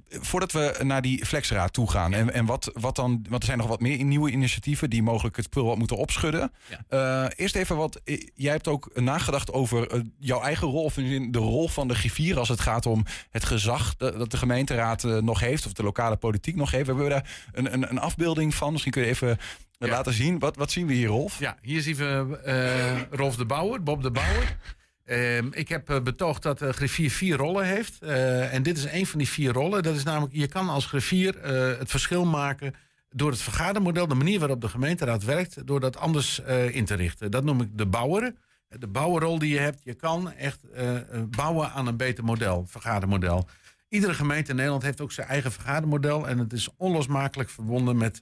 voordat 0.09 0.51
we 0.51 0.77
naar 0.83 1.01
die 1.01 1.25
flexraad 1.25 1.73
toe 1.73 1.89
gaan. 1.91 2.13
En, 2.13 2.33
en 2.33 2.45
wat, 2.45 2.71
wat 2.73 2.95
dan, 2.95 3.25
want 3.29 3.41
er 3.41 3.45
zijn 3.47 3.57
nog 3.57 3.67
wat 3.67 3.79
meer 3.81 4.03
nieuwe 4.03 4.31
initiatieven 4.31 4.89
die 4.89 5.03
mogelijk 5.03 5.35
het 5.35 5.45
spul 5.45 5.65
wat 5.65 5.77
moeten 5.77 5.97
opschudden. 5.97 6.51
Eh, 6.89 7.25
eerst 7.35 7.55
even 7.55 7.75
wat. 7.77 8.01
eh, 8.03 8.27
Jij 8.35 8.51
hebt 8.51 8.67
ook 8.67 8.89
nagedacht 8.93 9.51
over 9.53 9.87
eh, 9.91 9.99
jouw 10.19 10.41
eigen 10.41 10.67
rol, 10.67 10.83
of 10.83 10.97
in 10.97 11.31
de 11.31 11.39
rol 11.39 11.67
van 11.67 11.87
de 11.87 11.95
griffier 11.95 12.39
als 12.39 12.49
het 12.49 12.59
gaat 12.61 12.85
om 12.85 13.05
het 13.29 13.45
gezag 13.45 13.95
dat 13.95 14.17
dat 14.17 14.31
de 14.31 14.37
gemeenteraad 14.37 15.03
nog 15.03 15.39
heeft, 15.39 15.65
of 15.65 15.73
de 15.73 15.83
lokale 15.83 16.15
politiek 16.15 16.55
nog 16.55 16.71
heeft. 16.71 16.87
We 16.87 16.93
hebben 16.93 17.09
daar 17.09 17.29
een, 17.53 17.73
een, 17.73 17.89
een 17.89 17.99
afbeelding 17.99 18.55
van. 18.55 18.71
Misschien 18.71 18.91
kun 18.91 19.01
je 19.01 19.07
even 19.07 19.37
Ja. 19.77 19.87
laten 19.87 20.13
zien. 20.13 20.39
Wat, 20.39 20.55
wat 20.55 20.71
zien 20.71 20.87
we 20.87 20.93
hier, 20.93 21.07
Rolf? 21.07 21.39
Ja, 21.39 21.57
hier 21.61 21.81
zien 21.81 21.95
we 21.95 23.07
Rolf 23.11 23.35
de 23.35 23.45
Bouwer, 23.45 23.83
Bob 23.83 24.01
de 24.01 24.11
Bouwer. 24.11 24.57
Ehm, 25.05 25.47
ik 25.51 25.69
heb 25.69 25.89
eh, 25.89 26.01
betoogd 26.01 26.43
dat 26.43 26.59
de 26.59 26.73
griffier 26.73 27.09
vier 27.09 27.37
rollen 27.37 27.65
heeft. 27.65 28.01
Eh, 28.01 28.53
en 28.53 28.63
dit 28.63 28.77
is 28.77 28.85
een 28.85 29.05
van 29.05 29.19
die 29.19 29.27
vier 29.27 29.51
rollen. 29.53 29.83
Dat 29.83 29.95
is 29.95 30.03
namelijk, 30.03 30.33
je 30.33 30.47
kan 30.47 30.69
als 30.69 30.85
griffier 30.85 31.39
eh, 31.39 31.79
het 31.79 31.89
verschil 31.89 32.25
maken 32.25 32.73
door 33.15 33.31
het 33.31 33.41
vergadermodel, 33.41 34.07
de 34.07 34.15
manier 34.15 34.39
waarop 34.39 34.61
de 34.61 34.69
gemeenteraad 34.69 35.23
werkt, 35.23 35.67
door 35.67 35.79
dat 35.79 35.97
anders 35.97 36.41
eh, 36.41 36.75
in 36.75 36.85
te 36.85 36.93
richten. 36.93 37.31
Dat 37.31 37.43
noem 37.43 37.61
ik 37.61 37.77
de 37.77 37.85
bouwer. 37.85 38.33
De 38.67 38.87
bouwerrol 38.87 39.39
die 39.39 39.53
je 39.53 39.59
hebt, 39.59 39.83
je 39.83 39.93
kan 39.93 40.31
echt 40.31 40.69
eh, 40.69 40.95
eh, 40.95 41.23
bouwen 41.29 41.71
aan 41.71 41.87
een 41.87 41.97
beter 41.97 42.23
model, 42.23 42.65
vergadermodel. 42.67 43.47
Iedere 43.89 44.13
gemeente 44.13 44.49
in 44.49 44.55
Nederland 44.55 44.83
heeft 44.83 45.01
ook 45.01 45.11
zijn 45.11 45.27
eigen 45.27 45.51
vergadermodel. 45.51 46.27
En 46.27 46.37
het 46.37 46.53
is 46.53 46.69
onlosmakelijk 46.77 47.49
verbonden 47.49 47.97
met 47.97 48.21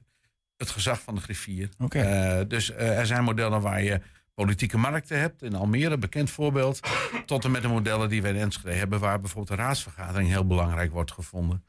het 0.58 0.70
gezag 0.70 1.02
van 1.02 1.16
de 1.16 1.22
griffier. 1.22 1.70
Oké. 1.80 2.00
Eh, 2.00 2.48
dus 2.48 2.72
eh, 2.72 3.00
er 3.00 3.06
zijn 3.06 3.24
modellen 3.24 3.62
waar 3.62 3.84
je 3.84 4.02
politieke 4.34 4.78
markten 4.78 5.20
hebt. 5.20 5.42
In 5.42 5.56
Almere, 5.56 5.98
bekend 5.98 6.30
voorbeeld. 6.30 6.80
Tot 7.26 7.46
en 7.46 7.52
met 7.52 7.62
de 7.62 7.68
modellen 7.68 8.10
die 8.10 8.22
wij 8.22 8.32
in 8.32 8.38
Enschede 8.38 8.74
hebben... 8.74 9.00
waar 9.00 9.20
bijvoorbeeld 9.20 9.58
de 9.58 9.64
raadsvergadering 9.64 10.30
heel 10.30 10.48
belangrijk 10.48 10.92
wordt 10.92 11.12
gevonden. 11.12 11.64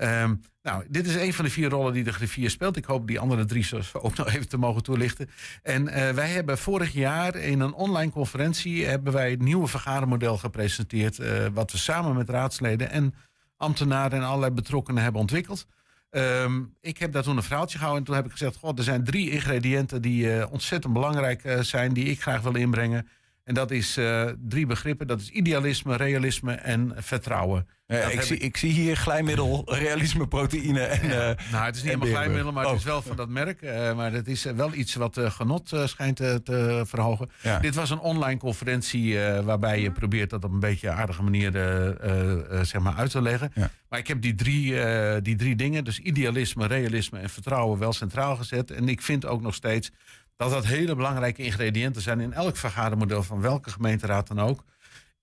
Ehm, 0.00 0.34
nou, 0.62 0.84
dit 0.88 1.06
is 1.06 1.14
een 1.14 1.32
van 1.32 1.44
de 1.44 1.50
vier 1.50 1.68
rollen 1.68 1.92
die 1.92 2.04
de 2.04 2.12
griffier 2.12 2.50
speelt. 2.50 2.76
Ik 2.76 2.84
hoop 2.84 3.06
die 3.06 3.20
andere 3.20 3.44
drie 3.44 3.68
ook 3.92 4.16
nog 4.16 4.28
even 4.28 4.48
te 4.48 4.56
mogen 4.56 4.82
toelichten. 4.82 5.30
En 5.62 5.88
eh, 5.88 6.14
wij 6.14 6.28
hebben 6.28 6.58
vorig 6.58 6.92
jaar 6.92 7.36
in 7.36 7.60
een 7.60 7.72
online 7.72 8.10
conferentie... 8.10 8.86
hebben 8.86 9.12
wij 9.12 9.30
het 9.30 9.42
nieuwe 9.42 9.66
vergadermodel 9.66 10.38
gepresenteerd... 10.38 11.18
eh, 11.18 11.46
wat 11.52 11.72
we 11.72 11.78
samen 11.78 12.16
met 12.16 12.28
raadsleden 12.28 12.90
en 12.90 13.14
ambtenaren 13.56 14.18
en 14.18 14.24
allerlei 14.24 14.52
betrokkenen 14.52 15.02
hebben 15.02 15.20
ontwikkeld. 15.20 15.66
Ehm, 16.10 16.62
ik 16.80 16.98
heb 16.98 17.12
daar 17.12 17.22
toen 17.22 17.36
een 17.36 17.42
verhaaltje 17.42 17.78
gehouden 17.78 18.00
en 18.00 18.06
toen 18.06 18.16
heb 18.22 18.24
ik 18.24 18.38
gezegd... 18.38 18.56
God, 18.56 18.78
er 18.78 18.84
zijn 18.84 19.04
drie 19.04 19.30
ingrediënten 19.30 20.02
die 20.02 20.34
eh, 20.34 20.52
ontzettend 20.52 20.92
belangrijk 20.92 21.44
eh, 21.44 21.60
zijn... 21.60 21.92
die 21.92 22.04
ik 22.04 22.22
graag 22.22 22.40
wil 22.40 22.54
inbrengen. 22.54 23.08
En 23.44 23.54
dat 23.54 23.70
is 23.70 23.96
eh, 23.96 24.24
drie 24.48 24.66
begrippen. 24.66 25.06
Dat 25.06 25.20
is 25.20 25.28
idealisme, 25.30 25.96
realisme 25.96 26.52
en 26.52 26.92
vertrouwen. 26.96 27.66
Ik, 28.10 28.20
zie, 28.22 28.36
ik 28.38 28.56
zie 28.56 28.72
hier 28.72 28.96
glijmiddel, 28.96 29.62
realisme, 29.74 30.28
proteïne 30.28 30.80
en... 30.80 31.02
eh, 31.10 31.50
Nou, 31.52 31.64
het 31.64 31.76
is 31.76 31.82
niet 31.82 31.92
helemaal 31.92 32.14
glijmiddel, 32.14 32.52
maar 32.52 32.62
het 32.62 32.72
Oh. 32.72 32.78
is 32.78 32.84
wel 32.84 33.02
van 33.02 33.16
dat 33.16 33.28
merk. 33.28 33.62
Eh, 33.62 33.96
maar 33.96 34.12
het 34.12 34.28
is 34.28 34.44
wel 34.44 34.74
iets 34.74 34.94
wat 34.94 35.20
genot 35.22 35.72
schijnt 35.84 36.16
te, 36.16 36.40
te 36.44 36.82
verhogen. 36.86 37.30
Ja. 37.42 37.58
Dit 37.58 37.74
was 37.74 37.90
een 37.90 37.98
online 37.98 38.38
conferentie 38.40 39.18
waarbij 39.44 39.80
je 39.80 39.90
probeert 39.92 40.30
dat 40.30 40.44
op 40.44 40.52
een 40.52 40.60
beetje 40.60 40.90
aardige 40.90 41.22
manier 41.22 41.52
zeg 42.62 42.80
maar 42.80 42.94
uit 42.94 43.10
te 43.10 43.22
leggen. 43.22 43.52
Maar 43.88 43.98
ik 43.98 44.06
heb 44.06 44.22
die 44.22 44.34
drie, 44.34 44.74
die 45.22 45.36
drie 45.36 45.56
dingen, 45.56 45.84
dus 45.84 45.98
idealisme, 45.98 46.66
realisme 46.66 47.18
en 47.18 47.30
vertrouwen, 47.30 47.78
wel 47.78 47.92
centraal 47.92 48.36
gezet. 48.36 48.70
En 48.70 48.88
ik 48.88 49.02
vind 49.02 49.26
ook 49.26 49.42
nog 49.42 49.54
steeds 49.54 49.90
dat 50.40 50.50
dat 50.50 50.66
hele 50.66 50.94
belangrijke 50.94 51.42
ingrediënten 51.42 52.02
zijn 52.02 52.20
in 52.20 52.32
elk 52.32 52.56
vergadermodel 52.56 53.22
van 53.22 53.40
welke 53.40 53.70
gemeenteraad 53.70 54.26
dan 54.28 54.40
ook. 54.40 54.64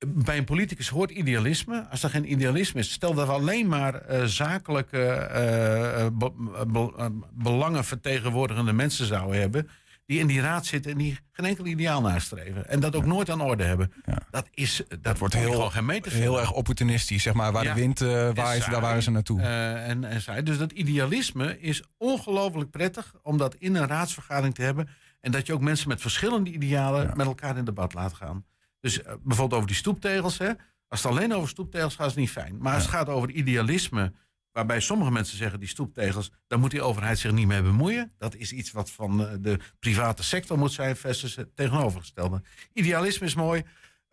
Bij 0.07 0.38
een 0.38 0.43
politicus 0.43 0.89
hoort 0.89 1.12
idealisme. 1.12 1.88
Als 1.89 2.03
er 2.03 2.09
geen 2.09 2.31
idealisme 2.31 2.79
is, 2.79 2.91
stel 2.91 3.13
dat 3.13 3.27
we 3.27 3.33
alleen 3.33 3.67
maar 3.67 3.95
eh, 3.95 4.24
zakelijke 4.25 5.00
eh, 5.03 6.01
eh, 6.05 6.12
be- 6.13 6.31
be- 6.67 6.93
eh, 6.97 7.05
belangen 7.31 7.83
vertegenwoordigende 7.86 8.74
mensen 8.74 9.05
zouden 9.05 9.39
hebben. 9.39 9.69
Die 10.05 10.19
in 10.19 10.27
die 10.27 10.41
raad 10.41 10.65
zitten 10.65 10.91
en 10.91 10.97
die 10.97 11.19
geen 11.31 11.45
enkel 11.45 11.65
ideaal 11.65 12.01
nastreven. 12.01 12.69
En 12.69 12.79
dat 12.79 12.95
ook 12.95 13.05
nooit 13.05 13.29
aan 13.29 13.41
orde 13.41 13.63
hebben. 13.63 13.91
Ja. 14.05 14.17
Dat, 14.31 14.47
is, 14.53 14.83
dat, 14.88 15.00
wordt 15.03 15.19
wordt 15.19 15.33
heel- 15.36 15.51
gewoon 15.51 15.71
geen 15.71 15.86
meter 15.86 16.12
heel 16.12 16.39
erg 16.39 16.51
opportunistisch, 16.53 17.24
zeg 17.24 17.33
maar. 17.33 17.51
Waar 17.51 17.63
Ja. 17.63 17.74
de 17.74 17.79
wind 17.79 18.00
waar 18.00 18.29
is, 18.29 18.36
daar 18.36 18.62
saai. 18.62 18.79
waren 18.81 19.03
ze 19.03 19.12
naartoe. 19.12 19.41
En, 19.41 20.03
en 20.03 20.21
saai. 20.21 20.43
Dus 20.43 20.57
dat 20.57 20.71
idealisme 20.71 21.59
is 21.59 21.83
ongelooflijk 21.97 22.71
prettig 22.71 23.13
om 23.24 23.38
dat 23.38 23.55
in 23.59 23.75
een 23.75 23.88
raadsvergadering 23.88 24.55
te 24.55 24.62
hebben. 24.62 24.89
En 25.19 25.31
dat 25.31 25.45
je 25.47 25.53
ook 25.53 25.62
mensen 25.62 25.88
met 25.88 26.01
verschillende 26.01 26.50
idealen 26.51 27.03
Ja. 27.07 27.13
met 27.15 27.25
elkaar 27.25 27.57
in 27.57 27.65
debat 27.65 27.93
laat 27.93 28.13
gaan. 28.13 28.45
Dus 28.79 29.01
eh, 29.01 29.13
bijvoorbeeld 29.24 29.53
over 29.53 29.67
die 29.67 29.75
stoeptegels. 29.75 30.38
Hè. 30.38 30.51
Als 30.88 31.03
het 31.03 31.12
alleen 31.12 31.33
over 31.33 31.50
stoeptegels 31.50 31.95
gaat, 31.95 32.05
is 32.05 32.12
het 32.12 32.21
niet 32.21 32.31
fijn. 32.31 32.57
Maar 32.59 32.74
als 32.74 32.83
het 32.83 32.91
gaat 32.91 33.09
over 33.09 33.29
idealisme, 33.31 34.13
waarbij 34.51 34.79
sommige 34.79 35.12
mensen 35.12 35.38
zeggen 35.38 35.59
die 35.59 35.69
stoeptegels, 35.69 36.31
daar 36.47 36.59
moet 36.59 36.71
die 36.71 36.81
overheid 36.81 37.19
zich 37.19 37.31
niet 37.31 37.47
mee 37.47 37.62
bemoeien. 37.62 38.13
Dat 38.17 38.36
is 38.36 38.51
iets 38.51 38.71
wat 38.71 38.91
van 38.91 39.27
eh, 39.27 39.33
de 39.39 39.59
private 39.79 40.24
sector 40.24 40.57
moet 40.57 40.71
zijn, 40.74 40.95
versus 40.95 41.36
het 41.36 41.55
tegenovergestelde. 41.55 42.41
Idealisme 42.74 43.25
is 43.25 43.36
mooi. 43.36 43.63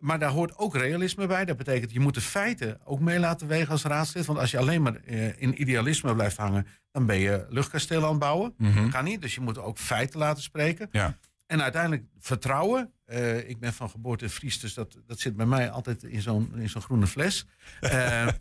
Maar 0.05 0.19
daar 0.19 0.29
hoort 0.29 0.57
ook 0.57 0.75
realisme 0.75 1.27
bij. 1.27 1.45
Dat 1.45 1.57
betekent, 1.57 1.91
je 1.91 1.99
moet 1.99 2.13
de 2.13 2.21
feiten 2.21 2.79
ook 2.83 2.99
mee 2.99 3.19
laten 3.19 3.47
wegen 3.47 3.71
als 3.71 3.83
raadslid. 3.83 4.25
Want 4.25 4.39
als 4.39 4.51
je 4.51 4.57
alleen 4.57 4.81
maar 4.81 4.95
eh, 4.95 5.41
in 5.41 5.61
idealisme 5.61 6.13
blijft 6.13 6.37
hangen, 6.37 6.67
dan 6.91 7.05
ben 7.05 7.17
je 7.17 7.45
luchtkastelen 7.49 8.03
aan 8.03 8.09
het 8.09 8.19
bouwen. 8.19 8.53
Mhm. 8.57 8.89
Kan 8.89 9.03
niet, 9.03 9.21
dus 9.21 9.35
je 9.35 9.41
moet 9.41 9.57
ook 9.57 9.77
feiten 9.77 10.19
laten 10.19 10.43
spreken. 10.43 10.87
Ja. 10.91 11.17
En 11.47 11.61
uiteindelijk 11.61 12.03
vertrouwen. 12.19 12.91
Eh, 13.05 13.49
ik 13.49 13.59
ben 13.59 13.73
van 13.73 13.89
geboorte 13.89 14.29
Fries, 14.29 14.59
dus 14.59 14.73
dat, 14.73 14.97
dat 15.05 15.19
zit 15.19 15.35
bij 15.35 15.45
mij 15.45 15.69
altijd 15.69 16.03
in 16.03 16.21
zo'n 16.21 16.51
in 16.55 16.69
zo'n 16.69 16.81
groene 16.81 17.07
fles. 17.07 17.45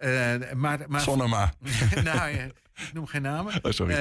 Eh, 0.00 0.52
maar, 0.54 0.84
maar, 0.88 1.00
Sonnema. 1.00 1.52
nou, 2.04 2.30
ja, 2.30 2.44
ik 2.74 2.90
noem 2.92 3.06
geen 3.06 3.22
namen. 3.22 3.64
Oh, 3.64 3.72
sorry. 3.72 3.94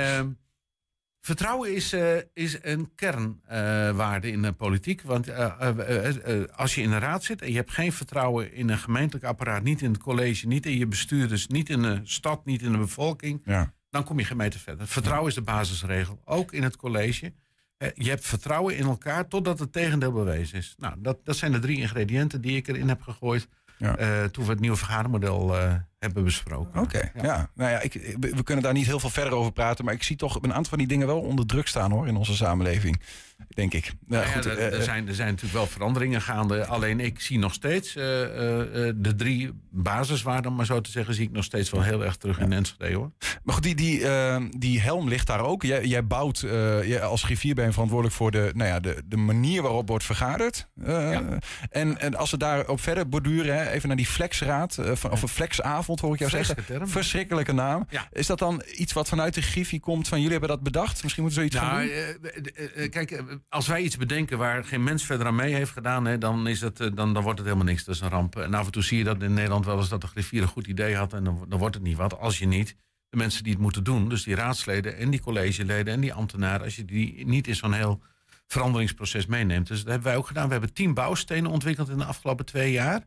Vertrouwen 1.21 1.75
is, 1.75 1.93
eh, 1.93 2.17
is 2.33 2.57
een 2.61 2.91
kernwaarde 2.95 4.31
in 4.31 4.41
de 4.41 4.51
politiek. 4.51 5.01
Want 5.01 5.27
eh, 5.27 5.51
eh, 5.59 5.79
eh, 5.79 6.41
eh, 6.41 6.47
als 6.55 6.75
je 6.75 6.81
in 6.81 6.91
een 6.91 6.99
raad 6.99 7.23
zit 7.23 7.41
en 7.41 7.49
je 7.49 7.55
hebt 7.55 7.71
geen 7.71 7.91
vertrouwen 7.93 8.53
in 8.53 8.69
een 8.69 8.77
gemeentelijk 8.77 9.25
apparaat, 9.25 9.63
niet 9.63 9.81
in 9.81 9.91
het 9.91 10.01
college, 10.01 10.47
niet 10.47 10.65
in 10.65 10.77
je 10.77 10.87
bestuurders, 10.87 11.47
niet 11.47 11.69
in 11.69 11.81
de 11.81 11.99
stad, 12.03 12.45
niet 12.45 12.61
in 12.61 12.71
de 12.71 12.77
bevolking, 12.77 13.41
Ja. 13.45 13.73
dan 13.89 14.03
kom 14.03 14.19
je 14.19 14.25
geen 14.25 14.37
meter 14.37 14.59
verder. 14.59 14.87
Vertrouwen 14.87 15.29
is 15.29 15.35
de 15.35 15.41
basisregel, 15.41 16.21
ook 16.25 16.53
in 16.53 16.63
het 16.63 16.75
college. 16.75 17.33
Eh, 17.77 17.89
Je 17.93 18.09
hebt 18.09 18.25
vertrouwen 18.25 18.77
in 18.77 18.85
elkaar 18.85 19.27
totdat 19.27 19.59
het 19.59 19.71
tegendeel 19.71 20.11
bewezen 20.11 20.57
is. 20.57 20.75
Nou, 20.77 20.93
dat, 20.97 21.19
dat 21.25 21.35
zijn 21.35 21.51
de 21.51 21.59
drie 21.59 21.77
ingrediënten 21.77 22.41
die 22.41 22.55
ik 22.55 22.67
erin 22.67 22.87
heb 22.89 23.01
gegooid 23.01 23.47
Ja. 23.77 23.97
eh, 23.97 24.23
toen 24.23 24.43
we 24.45 24.51
het 24.51 24.59
nieuwe 24.59 24.77
vergadermodel 24.77 25.57
eh, 25.57 25.73
hebben 25.99 26.23
besproken. 26.23 26.81
Oké, 26.81 27.11
ja. 27.21 27.49
Nou 27.55 27.71
ja, 27.71 27.79
ik, 27.81 28.15
we 28.19 28.43
kunnen 28.43 28.63
daar 28.63 28.73
niet 28.73 28.85
heel 28.85 28.99
veel 28.99 29.09
verder 29.09 29.33
over 29.33 29.51
praten. 29.51 29.85
Maar 29.85 29.93
ik 29.93 30.03
zie 30.03 30.15
toch 30.15 30.35
een 30.41 30.53
aantal 30.53 30.69
van 30.69 30.77
die 30.77 30.87
dingen 30.87 31.07
wel 31.07 31.19
onder 31.19 31.45
druk 31.45 31.67
staan 31.67 31.91
hoor 31.91 32.07
in 32.07 32.15
onze 32.15 32.35
samenleving. 32.35 33.01
Denk 33.49 33.73
ik. 33.73 33.85
Ja, 33.85 33.93
Nou 34.07 34.25
ja, 34.25 34.31
goed, 34.31 34.45
er, 34.45 34.57
eh, 34.57 34.73
er 34.77 34.83
zijn, 34.83 35.07
er 35.07 35.15
zijn 35.15 35.27
natuurlijk 35.27 35.53
wel 35.53 35.67
veranderingen 35.67 36.21
gaande. 36.21 36.65
Alleen 36.65 36.99
ik 36.99 37.19
zie 37.19 37.39
nog 37.39 37.53
steeds 37.53 37.95
eh, 37.95 38.23
eh, 38.23 38.87
eh, 38.87 38.93
de 38.97 39.15
drie 39.15 39.51
basiswaarden, 39.69 40.51
om 40.51 40.57
maar 40.57 40.65
zo 40.65 40.81
te 40.81 40.91
zeggen, 40.91 41.13
zie 41.13 41.25
ik 41.27 41.31
nog 41.31 41.43
steeds 41.43 41.69
wel 41.69 41.81
heel 41.81 42.03
erg 42.03 42.15
terug 42.17 42.39
in 42.39 42.51
Enschede 42.53 42.93
hoor. 42.95 43.11
Maar 43.43 43.53
goed, 43.53 43.63
die, 43.63 43.75
die, 43.75 44.07
eh, 44.07 44.41
die 44.57 44.81
helm 44.81 45.07
ligt 45.07 45.27
daar 45.27 45.39
ook. 45.39 45.63
Jij, 45.63 45.85
jij 45.85 46.05
bouwt, 46.07 46.41
eh, 46.41 46.87
jij 46.87 47.01
als 47.03 47.23
griffier 47.23 47.55
ben 47.55 47.65
je 47.65 47.71
verantwoordelijk 47.71 48.15
voor 48.17 48.31
de, 48.31 48.51
nou 48.53 48.69
ja, 48.69 48.79
de, 48.79 49.01
de 49.05 49.17
manier 49.17 49.61
waarop 49.61 49.87
wordt 49.87 50.03
vergaderd. 50.03 50.67
Eh, 50.83 51.11
Ja. 51.11 51.37
en, 51.69 51.99
en 51.99 52.15
als 52.15 52.31
we 52.31 52.37
daarop 52.37 52.81
verder 52.81 53.09
borduren, 53.09 53.55
hè, 53.57 53.69
even 53.69 53.87
naar 53.87 53.97
die 53.97 54.05
flexraad, 54.07 54.77
eh, 54.77 54.91
van, 54.95 55.11
of 55.11 55.21
een 55.21 55.27
flexavond 55.27 55.87
hoor 55.99 56.13
ik 56.13 56.19
jou 56.19 56.31
zeggen. 56.31 56.65
Term. 56.65 56.87
Verschrikkelijke 56.87 57.51
naam. 57.51 57.85
Ja. 57.89 58.07
Is 58.11 58.27
dat 58.27 58.39
dan 58.39 58.63
iets 58.75 58.93
wat 58.93 59.07
vanuit 59.09 59.33
de 59.33 59.41
griffie 59.41 59.79
komt 59.79 60.07
van 60.07 60.17
jullie 60.17 60.31
hebben 60.31 60.49
dat 60.49 60.63
bedacht? 60.63 61.03
Misschien 61.03 61.23
moeten 61.23 61.43
we 61.43 61.49
zoiets 61.49 61.67
gaan 61.67 61.75
Nou, 61.75 61.87
doen? 61.87 62.31
eh, 62.31 62.65
eh, 62.75 62.83
eh, 62.83 62.91
kijk, 62.91 63.23
als 63.49 63.67
wij 63.67 63.81
iets 63.81 63.97
bedenken 63.97 64.37
waar 64.37 64.63
geen 64.63 64.83
mens 64.83 65.05
verder 65.05 65.27
aan 65.27 65.35
mee 65.35 65.53
heeft 65.53 65.71
gedaan, 65.71 66.05
hè, 66.05 66.17
dan, 66.17 66.47
is 66.47 66.61
het, 66.61 66.79
eh, 66.79 66.87
dan, 66.93 67.13
dan 67.13 67.23
wordt 67.23 67.39
het 67.39 67.47
helemaal 67.47 67.67
niks. 67.69 67.83
Dat 67.83 67.95
is 67.95 68.01
een 68.01 68.09
ramp. 68.09 68.35
En 68.35 68.53
af 68.53 68.65
en 68.65 68.71
toe 68.71 68.83
zie 68.83 68.97
je 68.97 69.03
dat 69.03 69.21
in 69.21 69.33
Nederland 69.33 69.65
wel 69.65 69.77
eens 69.77 69.89
dat 69.89 70.01
de 70.01 70.07
griffier 70.07 70.41
een 70.41 70.47
goed 70.47 70.67
idee 70.67 70.95
had 70.95 71.13
en 71.13 71.23
dan, 71.23 71.45
dan 71.47 71.59
wordt 71.59 71.75
het 71.75 71.83
niet 71.83 71.97
wat. 71.97 72.19
Als 72.19 72.39
je 72.39 72.47
niet 72.47 72.75
de 73.09 73.17
mensen 73.17 73.43
die 73.43 73.53
het 73.53 73.61
moeten 73.61 73.83
doen, 73.83 74.09
dus 74.09 74.23
die 74.23 74.35
raadsleden 74.35 74.97
en 74.97 75.09
die 75.09 75.21
collegeleden 75.21 75.93
en 75.93 75.99
die 75.99 76.13
ambtenaren, 76.13 76.63
als 76.65 76.75
je 76.75 76.85
die 76.85 77.25
niet 77.25 77.47
in 77.47 77.55
zo'n 77.55 77.73
heel 77.73 78.01
veranderingsproces 78.47 79.25
meeneemt. 79.25 79.67
Dus 79.67 79.77
dat 79.77 79.87
hebben 79.87 80.07
wij 80.07 80.17
ook 80.17 80.27
gedaan. 80.27 80.45
We 80.45 80.51
hebben 80.51 80.73
tien 80.73 80.93
bouwstenen 80.93 81.51
ontwikkeld 81.51 81.89
in 81.89 81.97
de 81.97 82.03
afgelopen 82.05 82.45
twee 82.45 82.71
jaar 82.71 83.03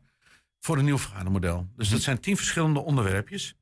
voor 0.63 0.77
een 0.77 0.85
nieuw 0.85 0.97
vergadermodel. 0.97 1.67
Dus 1.75 1.89
dat 1.89 2.01
zijn 2.01 2.19
tien 2.19 2.37
verschillende 2.37 2.79
onderwerpjes. 2.79 3.55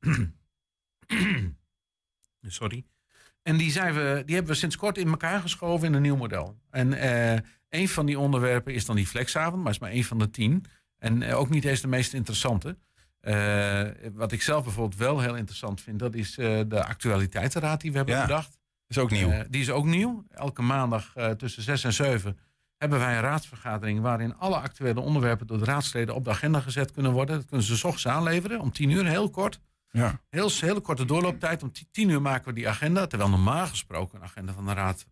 Sorry. 2.42 2.84
En 3.42 3.56
die, 3.56 3.70
zijn 3.70 3.94
we, 3.94 4.22
die 4.26 4.34
hebben 4.34 4.52
we 4.52 4.58
sinds 4.58 4.76
kort 4.76 4.98
in 4.98 5.08
elkaar 5.08 5.40
geschoven 5.40 5.86
in 5.86 5.94
een 5.94 6.02
nieuw 6.02 6.16
model. 6.16 6.58
En 6.70 6.92
eh 6.92 7.40
een 7.68 7.88
van 7.88 8.06
die 8.06 8.18
onderwerpen 8.18 8.74
is 8.74 8.84
dan 8.84 8.96
die 8.96 9.06
flexavond, 9.06 9.62
maar 9.62 9.72
is 9.72 9.78
maar 9.78 9.90
één 9.90 10.04
van 10.04 10.18
de 10.18 10.30
tien. 10.30 10.64
En 10.98 11.22
eh, 11.22 11.38
ook 11.38 11.48
niet 11.48 11.64
eens 11.64 11.80
de 11.80 11.88
meest 11.88 12.12
interessante. 12.14 12.78
Eh, 13.20 13.88
wat 14.12 14.32
ik 14.32 14.42
zelf 14.42 14.64
bijvoorbeeld 14.64 15.00
wel 15.00 15.20
heel 15.20 15.36
interessant 15.36 15.80
vind, 15.80 15.98
dat 15.98 16.14
is 16.14 16.34
de 16.34 16.84
actualiteitenraad 16.84 17.80
die 17.80 17.90
we 17.90 17.96
hebben 17.96 18.14
Ja, 18.14 18.22
bedacht. 18.22 18.58
is 18.86 18.98
ook 18.98 19.10
nieuw. 19.10 19.44
Die 19.50 19.60
is 19.60 19.70
ook 19.70 19.84
nieuw. 19.84 20.24
Elke 20.28 20.62
maandag 20.62 21.12
tussen 21.36 21.62
6 21.62 21.84
en 21.84 21.92
7 21.92 22.38
hebben 22.82 22.98
wij 22.98 23.14
een 23.14 23.20
raadsvergadering 23.22 24.00
waarin 24.00 24.36
alle 24.36 24.56
actuele 24.56 25.00
onderwerpen 25.00 25.46
door 25.46 25.58
de 25.58 25.64
raadsleden 25.64 26.14
op 26.14 26.24
de 26.24 26.30
agenda 26.30 26.60
gezet 26.60 26.92
kunnen 26.92 27.12
worden. 27.12 27.36
Dat 27.36 27.46
kunnen 27.46 27.66
ze 27.66 27.76
's 27.76 27.84
ochtends 27.84 28.08
aanleveren 28.08 28.60
om 28.60 28.72
10 28.72 28.90
uur, 28.90 29.06
heel 29.06 29.30
kort. 29.30 29.60
ja. 29.90 30.20
Heel 30.30 30.50
hele 30.60 30.80
korte 30.80 31.04
doorlooptijd. 31.04 31.62
Om 31.62 31.72
ti- 31.72 31.86
10 31.90 32.08
uur 32.08 32.22
maken 32.22 32.44
we 32.48 32.52
die 32.52 32.68
agenda. 32.68 33.06
Terwijl 33.06 33.30
normaal 33.30 33.66
gesproken 33.66 34.18
een 34.18 34.24
agenda 34.24 34.52
van 34.52 34.66
de 34.66 34.72
raad 34.72 35.06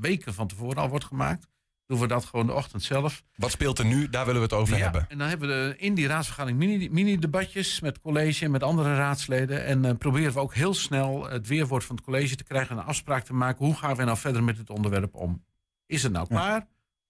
weken 0.00 0.34
van 0.34 0.46
tevoren 0.48 0.76
al 0.82 0.88
wordt 0.88 1.04
gemaakt. 1.04 1.46
Doen 1.86 1.98
we 2.00 2.06
dat 2.06 2.24
gewoon 2.24 2.46
de 2.46 2.52
ochtend 2.52 2.82
zelf. 2.82 3.22
Wat 3.36 3.50
speelt 3.50 3.78
er 3.78 3.84
nu? 3.84 4.08
Daar 4.08 4.24
willen 4.26 4.40
we 4.40 4.46
het 4.46 4.56
over 4.56 4.76
Ja, 4.76 4.82
hebben. 4.82 5.06
En 5.08 5.18
dan 5.18 5.28
hebben 5.28 5.48
we 5.48 5.74
in 5.76 5.94
die 5.94 6.06
raadsvergadering 6.06 6.58
mini- 6.58 6.88
mini-debatjes 6.90 7.80
met 7.80 8.00
college 8.00 8.44
en 8.44 8.50
met 8.50 8.62
andere 8.62 8.96
raadsleden. 8.96 9.64
En 9.64 9.84
eh, 9.84 9.94
proberen 9.98 10.32
we 10.32 10.40
ook 10.40 10.54
heel 10.54 10.74
snel 10.74 11.28
het 11.28 11.46
weerwoord 11.46 11.84
van 11.84 11.96
het 11.96 12.04
college 12.04 12.36
te 12.36 12.44
krijgen 12.44 12.70
en 12.76 12.82
een 12.82 12.88
afspraak 12.88 13.24
te 13.24 13.34
maken. 13.34 13.64
Hoe 13.64 13.74
gaan 13.74 13.96
we 13.96 14.04
nou 14.04 14.18
verder 14.18 14.44
met 14.44 14.56
dit 14.56 14.70
onderwerp 14.70 15.14
om? 15.14 15.44
Is 15.86 16.02
het 16.02 16.12
nou 16.12 16.26
Ja. 16.28 16.36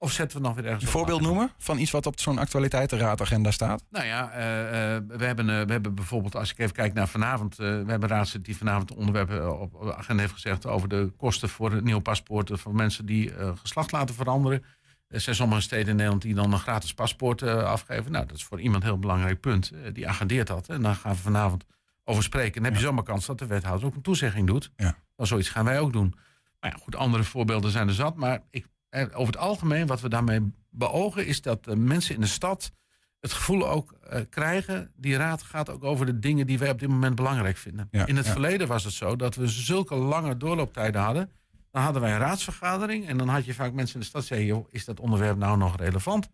Of 0.05 0.13
zetten 0.13 0.39
we 0.39 0.47
nog 0.47 0.55
weer 0.55 0.65
ergens 0.65 0.85
Een 0.85 0.91
voorbeeld 0.91 1.21
noemen 1.21 1.51
van 1.59 1.79
iets 1.79 1.91
wat 1.91 2.07
op 2.07 2.21
zo'n 2.21 2.39
actualiteitenraadagenda 2.39 3.51
staat? 3.51 3.85
Nou 3.91 4.07
ja, 4.07 4.31
eh, 4.31 4.97
eh, 4.97 5.03
we, 5.09 5.25
hebben, 5.25 5.51
eh, 5.51 5.67
we 5.67 5.73
hebben 5.73 5.95
bijvoorbeeld, 5.95 6.37
als 6.37 6.51
ik 6.51 6.59
even 6.59 6.75
kijk 6.75 6.95
naar 6.95 7.09
vanavond, 7.09 7.57
we 7.57 7.65
hebben 7.65 8.03
een 8.03 8.09
raadslid 8.09 8.45
die 8.45 8.57
vanavond 8.57 8.91
een 8.91 8.97
onderwerp 8.97 9.31
eh, 9.31 9.61
op 9.61 9.73
de 9.83 9.97
agenda 9.97 10.23
heeft 10.23 10.35
gezegd 10.35 10.67
over 10.67 10.89
de 10.89 11.13
kosten 11.17 11.49
voor 11.49 11.73
het 11.73 11.85
nieuwe 11.85 12.01
paspoorten 12.01 12.59
voor 12.59 12.75
mensen 12.75 13.07
die 13.07 13.33
geslacht 13.55 13.93
laten 13.93 14.15
veranderen. 14.15 14.65
Er 15.09 15.21
zijn 15.21 15.37
sommige 15.37 15.61
steden 15.61 15.89
in 15.89 15.97
Nederland 15.97 16.23
die 16.23 16.35
dan 16.35 16.53
een 16.53 16.59
gratis 16.59 16.95
paspoort 16.95 17.43
afgeven. 17.43 18.13
Nou, 18.13 18.27
dat 18.27 18.37
is 18.37 18.45
voor 18.45 18.61
iemand 18.61 18.83
een 18.83 18.89
heel 18.89 18.99
belangrijk 18.99 19.41
punt. 19.41 19.73
Die 19.93 20.09
agendeert 20.09 20.47
dat. 20.47 20.69
En 20.69 20.83
dan 20.83 20.95
gaan 20.95 21.13
we 21.13 21.19
vanavond 21.19 21.65
over 22.05 22.23
spreken. 22.23 22.55
En 22.55 22.63
dan 22.63 22.73
heb 22.73 22.81
je 22.81 22.87
zomaar 22.87 23.05
kans 23.05 23.27
dat 23.27 23.39
de 23.39 23.47
wethouder 23.47 23.87
ook 23.87 23.95
een 23.95 24.03
toezegging 24.03 24.47
doet. 24.47 24.71
Ja. 24.77 24.97
Dan 25.17 25.27
zoiets 25.27 25.49
gaan 25.49 25.65
wij 25.65 25.81
ook 25.81 25.93
doen. 25.93 26.15
Maar 26.61 26.71
ja, 26.71 26.77
goed, 26.83 26.97
andere 26.97 27.25
voorbeelden 27.25 27.71
zijn 27.71 27.89
er 27.89 27.95
zat. 27.95 28.17
Maar 28.17 28.43
ik, 28.51 28.67
over 29.03 29.27
het 29.27 29.37
algemeen, 29.37 29.87
wat 29.87 30.01
we 30.01 30.09
daarmee 30.09 30.53
beogen, 30.71 31.27
is 31.27 31.43
dat 31.43 31.67
eh, 31.67 31.75
mensen 31.75 32.15
in 32.15 32.21
de 32.21 32.27
stad 32.27 32.73
het 33.21 33.33
gevoel 33.33 33.69
ook 33.69 33.93
eh, 33.93 34.21
krijgen. 34.31 34.93
Die 34.97 35.17
raad 35.17 35.43
gaat 35.43 35.71
ook 35.71 35.85
over 35.85 36.07
de 36.07 36.19
dingen 36.19 36.47
die 36.47 36.59
wij 36.59 36.71
op 36.71 36.79
dit 36.79 36.89
moment 36.89 37.15
belangrijk 37.15 37.57
vinden. 37.57 37.89
Ja, 37.91 38.07
in 38.07 38.17
het 38.17 38.27
ja. 38.27 38.33
verleden 38.33 38.69
was 38.69 38.85
het 38.85 38.93
zo 38.93 39.17
dat 39.17 39.35
we 39.35 39.49
zulke 39.49 39.95
lange 39.95 40.37
doorlooptijden 40.37 41.01
hadden. 41.01 41.31
Dan 41.71 41.83
hadden 41.83 42.03
wij 42.03 42.13
een 42.13 42.19
raadsvergadering 42.19 43.09
en 43.09 43.17
dan 43.17 43.29
had 43.29 43.45
je 43.45 43.55
vaak 43.55 43.73
mensen 43.73 43.95
in 43.95 44.01
de 44.01 44.07
stad 44.07 44.27
joh, 44.39 44.67
is 44.71 44.85
dat 44.85 45.01
onderwerp 45.01 45.37
nou 45.37 45.59
nog 45.59 45.77
relevant? 45.77 46.31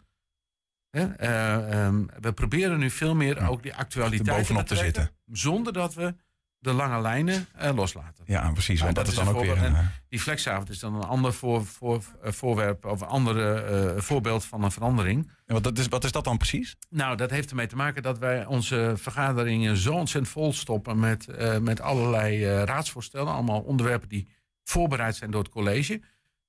Hè? 0.90 1.06
Eh, 1.06 1.84
ehm, 1.84 2.04
we 2.20 2.32
proberen 2.32 2.78
nu 2.78 2.90
veel 2.90 3.14
meer 3.14 3.36
Ja, 3.36 3.46
ook 3.46 3.62
die 3.62 3.74
actualiteit 3.74 4.38
bovenop 4.38 4.66
te 4.66 4.74
betrekken, 4.74 5.02
zitten. 5.02 5.36
Zonder 5.36 5.72
dat 5.72 5.94
we 5.94 6.14
de 6.60 6.72
lange 6.72 7.00
lijnen 7.00 7.46
eh, 7.54 7.74
loslaten. 7.74 8.24
Ja, 8.26 8.50
precies. 8.50 8.80
Want 8.80 8.94
dat, 8.94 9.04
dat 9.04 9.14
is 9.14 9.24
dan 9.24 9.34
ook 9.34 9.40
weer 9.40 9.64
een... 9.64 9.76
Die 10.08 10.20
flexavond 10.20 10.68
is 10.68 10.78
dan 10.78 10.94
een 10.94 11.08
ander 11.08 11.32
voor, 11.32 11.66
voor, 11.66 12.04
eh, 12.22 12.32
voorwerp 12.32 12.84
of 12.84 13.00
een 13.00 13.06
andere 13.06 13.52
eh, 13.52 14.02
voorbeeld 14.02 14.44
van 14.44 14.64
een 14.64 14.70
verandering. 14.70 15.30
en 15.46 15.54
wat, 15.54 15.64
dat 15.64 15.78
is, 15.78 15.88
wat 15.88 16.04
is 16.04 16.12
dat 16.12 16.24
dan 16.24 16.36
precies? 16.36 16.76
Nou, 16.88 17.16
dat 17.16 17.30
heeft 17.30 17.50
ermee 17.50 17.66
te 17.66 17.76
maken 17.76 18.02
dat 18.02 18.18
wij 18.18 18.46
onze 18.46 18.92
vergaderingen 18.96 19.76
zo 19.76 19.92
ontzettend 19.92 20.32
vol 20.32 20.52
stoppen 20.52 20.98
met, 20.98 21.26
met 21.60 21.80
allerlei 21.80 22.44
raadsvoorstellen. 22.44 23.32
Allemaal 23.32 23.60
onderwerpen 23.60 24.08
die 24.08 24.28
voorbereid 24.64 25.16
zijn 25.16 25.30
door 25.30 25.42
het 25.42 25.52
college. 25.52 26.00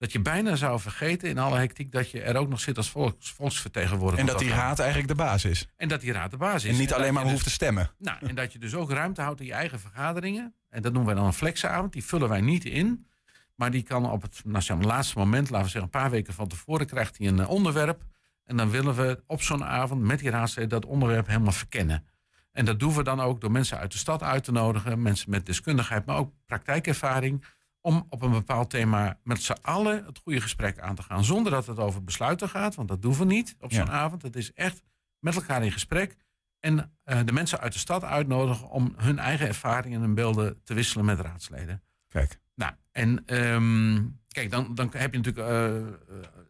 Dat 0.02 0.12
je 0.12 0.20
bijna 0.20 0.56
zou 0.56 0.80
vergeten 0.80 1.30
in 1.30 1.38
alle 1.38 1.58
hectiek 1.58 1.92
dat 1.92 2.12
je 2.12 2.22
er 2.22 2.36
ook 2.36 2.50
nog 2.50 2.60
zit 2.60 2.78
als 2.78 2.90
volks, 2.90 3.32
volksvertegenwoordiger. 3.32 4.20
En 4.20 4.26
dat 4.26 4.40
die 4.40 4.50
raad 4.50 4.80
eigenlijk 4.80 5.10
de 5.10 5.16
baas 5.16 5.46
is. 5.46 5.68
En 5.78 5.88
dat 5.88 6.02
die 6.02 6.12
raad 6.12 6.32
de 6.32 6.38
baas 6.38 6.64
is. 6.64 6.72
En 6.72 6.78
niet 6.78 6.94
alleen 6.94 7.14
maar 7.14 7.24
dus- 7.24 7.32
hoeft 7.32 7.44
te 7.44 7.50
stemmen. 7.50 7.92
nou, 7.98 8.18
en 8.28 8.36
dat 8.36 8.54
je 8.54 8.60
dus 8.60 8.76
ook 8.76 8.92
ruimte 8.92 9.22
houdt 9.22 9.40
in 9.40 9.46
je 9.46 9.54
eigen 9.54 9.80
vergaderingen. 9.80 10.54
En 10.70 10.82
dat 10.82 10.92
noemen 10.94 11.06
wij 11.12 11.20
dan 11.20 11.26
een 11.26 11.38
flexavond. 11.38 11.94
Die 11.94 12.04
vullen 12.04 12.30
wij 12.30 12.42
niet 12.42 12.66
in. 12.66 13.08
Maar 13.56 13.72
die 13.72 13.84
kan 13.84 14.12
op 14.12 14.22
het 14.22 14.42
nou, 14.46 14.64
zeg 14.64 14.78
maar, 14.78 14.86
laatste 14.86 15.18
moment, 15.18 15.50
laten 15.50 15.66
we 15.66 15.72
zeggen 15.72 15.92
een 15.94 16.02
paar 16.02 16.12
weken 16.12 16.34
van 16.34 16.48
tevoren, 16.48 16.86
krijgt 16.86 17.18
hij 17.18 17.28
een 17.28 17.40
eh, 17.40 17.50
onderwerp. 17.50 18.04
En 18.46 18.58
dan 18.58 18.70
willen 18.70 18.96
we 18.96 19.24
op 19.28 19.42
zo'n 19.42 19.64
avond 19.64 20.02
met 20.02 20.20
die 20.20 20.30
raadsleden 20.30 20.70
dat 20.70 20.86
onderwerp 20.86 21.28
helemaal 21.28 21.52
verkennen. 21.52 22.06
En 22.52 22.66
dat 22.66 22.80
doen 22.80 22.94
we 22.94 23.04
dan 23.04 23.20
ook 23.22 23.42
door 23.42 23.52
mensen 23.52 23.78
uit 23.78 23.92
de 23.92 23.98
stad 23.98 24.24
uit 24.24 24.44
te 24.44 24.52
nodigen. 24.52 25.02
Mensen 25.02 25.30
met 25.30 25.46
deskundigheid, 25.46 26.06
maar 26.06 26.18
ook 26.18 26.32
praktijkervaring. 26.46 27.46
Om 27.82 28.06
op 28.10 28.22
een 28.22 28.32
bepaald 28.32 28.70
thema 28.70 29.20
met 29.24 29.44
z'n 29.44 29.56
allen 29.62 30.06
het 30.06 30.17
goede 30.24 30.41
gesprek 30.41 30.80
aan 30.80 30.96
te 30.96 31.04
gaan. 31.04 31.24
Zonder 31.24 31.52
dat 31.52 31.65
het 31.65 31.80
over 31.80 32.04
besluiten 32.04 32.50
gaat, 32.50 32.76
want 32.76 32.88
dat 32.88 33.02
doen 33.02 33.13
we 33.13 33.26
niet 33.26 33.56
op 33.60 33.74
zo'n 33.74 33.86
Ja. 33.86 33.91
avond. 33.91 34.22
Het 34.22 34.36
is 34.36 34.54
echt 34.54 34.82
met 35.20 35.36
elkaar 35.36 35.63
in 35.63 35.72
gesprek. 35.72 36.15
En 36.60 36.94
eh, 37.04 37.20
de 37.26 37.32
mensen 37.32 37.60
uit 37.60 37.74
de 37.74 37.80
stad 37.80 38.04
uitnodigen 38.04 38.70
om 38.70 38.94
hun 38.98 39.20
eigen 39.20 39.48
ervaringen 39.48 40.04
en 40.04 40.13
beelden 40.13 40.63
te 40.63 40.74
wisselen 40.74 41.06
met 41.06 41.20
raadsleden. 41.20 41.82
Kijk. 42.08 42.39
Nou, 42.56 42.74
en 42.91 43.24
ehm, 43.26 44.02
kijk, 44.28 44.52
dan, 44.52 44.76
dan 44.76 44.89
heb 44.96 45.12
je 45.12 45.17
natuurlijk. 45.20 45.48
eh, 45.48 45.78
eh, 45.78 45.84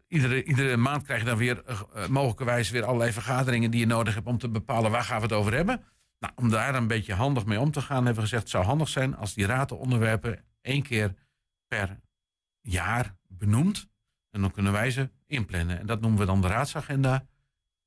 iedere, 0.08 0.44
iedere 0.44 0.76
maand 0.76 1.02
krijg 1.02 1.20
je 1.20 1.26
dan 1.26 1.36
weer 1.38 1.62
mogelijkerwijs 2.08 2.70
weer 2.70 2.84
allerlei 2.84 3.12
vergaderingen 3.12 3.70
die 3.70 3.80
je 3.80 3.86
nodig 3.86 4.14
hebt 4.14 4.26
om 4.26 4.38
te 4.38 4.48
bepalen 4.48 4.90
waar 4.90 5.04
gaan 5.04 5.16
we 5.16 5.22
het 5.22 5.32
over 5.32 5.52
hebben. 5.54 5.82
Nou, 6.18 6.32
om 6.36 6.48
daar 6.50 6.74
een 6.74 6.86
beetje 6.86 7.14
handig 7.14 7.44
mee 7.46 7.60
om 7.60 7.70
te 7.70 7.80
gaan, 7.80 7.96
hebben 7.96 8.14
we 8.14 8.20
gezegd: 8.20 8.42
het 8.42 8.50
zou 8.50 8.64
handig 8.64 8.88
zijn 8.88 9.16
als 9.16 9.34
die 9.34 9.46
raad 9.46 9.68
de 9.68 9.74
onderwerpen 9.74 10.44
één 10.60 10.82
keer 10.82 11.14
per 11.72 12.00
jaar 12.60 13.16
benoemt. 13.28 13.88
En 14.30 14.40
dan 14.40 14.50
kunnen 14.50 14.72
wij 14.72 14.90
ze 14.90 15.10
inplannen. 15.26 15.78
En 15.78 15.86
dat 15.86 16.00
noemen 16.00 16.18
we 16.18 16.26
dan 16.26 16.40
de 16.40 16.46
raadsagenda. 16.46 17.26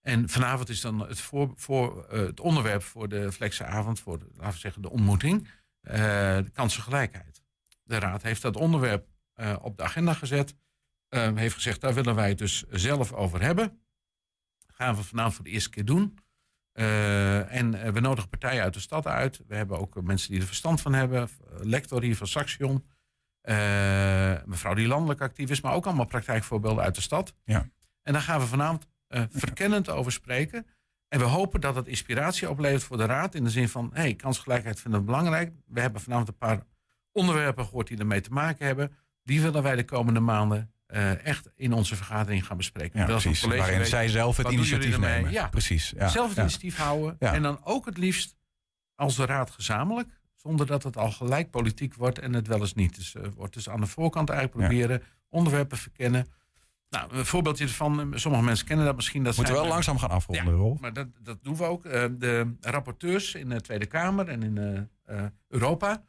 En 0.01 0.29
vanavond 0.29 0.69
is 0.69 0.81
dan 0.81 0.99
het, 0.99 1.21
voor, 1.21 1.53
voor, 1.55 2.05
eh, 2.05 2.19
het 2.19 2.39
onderwerp 2.39 2.83
voor 2.83 3.09
de 3.09 3.31
flexavond, 3.31 3.99
voor 3.99 4.19
de, 4.19 4.27
laten 4.33 4.53
we 4.53 4.59
zeggen 4.59 4.81
de 4.81 4.89
ontmoeting, 4.89 5.49
eh, 5.81 6.37
kansengelijkheid. 6.53 7.43
De 7.83 7.99
raad 7.99 8.21
heeft 8.21 8.41
dat 8.41 8.55
onderwerp 8.55 9.07
eh, 9.33 9.55
op 9.61 9.77
de 9.77 9.83
agenda 9.83 10.13
gezet. 10.13 10.55
eh, 11.09 11.35
heeft 11.35 11.55
gezegd, 11.55 11.81
daar 11.81 11.93
willen 11.93 12.15
wij 12.15 12.29
het 12.29 12.37
dus 12.37 12.63
zelf 12.69 13.13
over 13.13 13.41
hebben. 13.41 13.81
Gaan 14.67 14.95
we 14.95 15.03
vanavond 15.03 15.35
voor 15.35 15.43
de 15.43 15.51
eerste 15.51 15.69
keer 15.69 15.85
doen. 15.85 16.17
En 16.73 17.93
we 17.93 17.99
nodigen 17.99 18.29
partijen 18.29 18.63
uit 18.63 18.73
de 18.73 18.79
stad 18.79 19.07
uit. 19.07 19.41
We 19.47 19.55
hebben 19.55 19.79
ook 19.79 20.01
mensen 20.01 20.31
die 20.31 20.39
er 20.39 20.45
verstand 20.47 20.81
van 20.81 20.93
hebben. 20.93 21.29
Lector 21.59 22.01
hier 22.01 22.15
van 22.15 22.27
Saxion. 22.27 22.85
Eh, 23.45 24.35
mevrouw 24.45 24.73
die 24.73 24.87
landelijk 24.87 25.21
actief 25.21 25.49
is, 25.49 25.61
maar 25.61 25.73
ook 25.73 25.85
allemaal 25.85 26.05
praktijkvoorbeelden 26.05 26.83
uit 26.83 26.95
de 26.95 27.01
stad. 27.01 27.33
Ja. 27.43 27.69
En 28.03 28.13
daar 28.13 28.21
gaan 28.21 28.39
we 28.39 28.45
vanavond 28.45 28.87
eh, 29.07 29.23
verkennend 29.29 29.89
over 29.89 30.11
spreken. 30.11 30.67
En 31.07 31.19
we 31.19 31.25
hopen 31.25 31.61
dat 31.61 31.75
het 31.75 31.87
inspiratie 31.87 32.49
oplevert 32.49 32.83
voor 32.83 32.97
de 32.97 33.05
Raad. 33.05 33.35
In 33.35 33.43
de 33.43 33.49
zin 33.49 33.69
van, 33.69 33.89
hey, 33.93 34.13
kansgelijkheid 34.13 34.79
vinden 34.79 34.99
we 34.99 35.05
belangrijk. 35.05 35.51
We 35.67 35.81
hebben 35.81 36.01
vanavond 36.01 36.27
een 36.27 36.37
paar 36.37 36.63
onderwerpen 37.11 37.65
gehoord 37.65 37.87
die 37.87 37.97
ermee 37.97 38.21
te 38.21 38.29
maken 38.31 38.65
hebben. 38.65 38.91
Die 39.23 39.41
willen 39.41 39.63
wij 39.63 39.75
de 39.75 39.85
komende 39.85 40.19
maanden 40.19 40.71
eh, 40.85 41.25
echt 41.25 41.49
in 41.55 41.73
onze 41.73 41.95
vergadering 41.95 42.45
gaan 42.45 42.57
bespreken. 42.57 42.99
Ja, 42.99 43.05
Dat 43.05 43.21
precies. 43.21 43.43
Waarin 43.43 43.77
weet- 43.77 43.87
zij 43.87 44.07
zelf 44.07 44.37
het 44.37 44.49
initiatief 44.49 44.97
nemen. 44.97 45.31
Ja. 45.31 45.47
Precies. 45.47 45.93
Ja. 45.97 46.07
zelf 46.07 46.27
het 46.27 46.35
ja. 46.35 46.41
initiatief 46.41 46.77
houden. 46.77 47.19
En 47.19 47.41
dan 47.41 47.59
ook 47.63 47.85
het 47.85 47.97
liefst 47.97 48.35
als 48.95 49.15
de 49.15 49.25
raad 49.25 49.49
gezamenlijk. 49.51 50.09
Zonder 50.45 50.65
dat 50.65 50.83
het 50.83 50.97
al 50.97 51.11
gelijk 51.11 51.49
politiek 51.51 51.93
wordt 51.95 52.19
en 52.19 52.33
het 52.33 52.47
wel 52.47 52.59
eens 52.59 52.73
niet. 52.73 52.95
Dus, 52.95 53.15
eh, 53.15 53.23
wordt 53.35 53.53
dus 53.53 53.69
aan 53.69 53.79
de 53.79 53.85
voorkant 53.87 54.29
eigenlijk 54.29 54.59
Ja. 54.61 54.67
proberen 54.67 55.01
onderwerpen 55.29 55.77
verkennen. 55.77 56.27
Nou, 56.89 57.15
een 57.15 57.25
voorbeeldje 57.25 57.63
ervan. 57.63 57.99
eh, 58.13 58.19
Sommige 58.19 58.43
mensen 58.43 58.65
kennen 58.65 58.85
dat 58.85 58.95
misschien. 58.95 59.23
Dat 59.23 59.35
Moeten 59.35 59.53
we 59.53 59.59
wel 59.59 59.69
langzaam 59.69 59.97
gaan 59.97 60.09
afronden, 60.09 60.53
Rolf. 60.53 60.79
maar 60.79 60.93
dat, 60.93 61.07
dat 61.21 61.43
doen 61.43 61.55
we 61.55 61.63
ook. 61.63 61.85
Eh, 61.85 62.05
de 62.17 62.53
rapporteurs 62.61 63.35
in 63.35 63.49
de 63.49 63.61
Tweede 63.61 63.85
Kamer 63.85 64.27
en 64.27 64.43
in 64.43 64.87
Europa. 65.47 66.03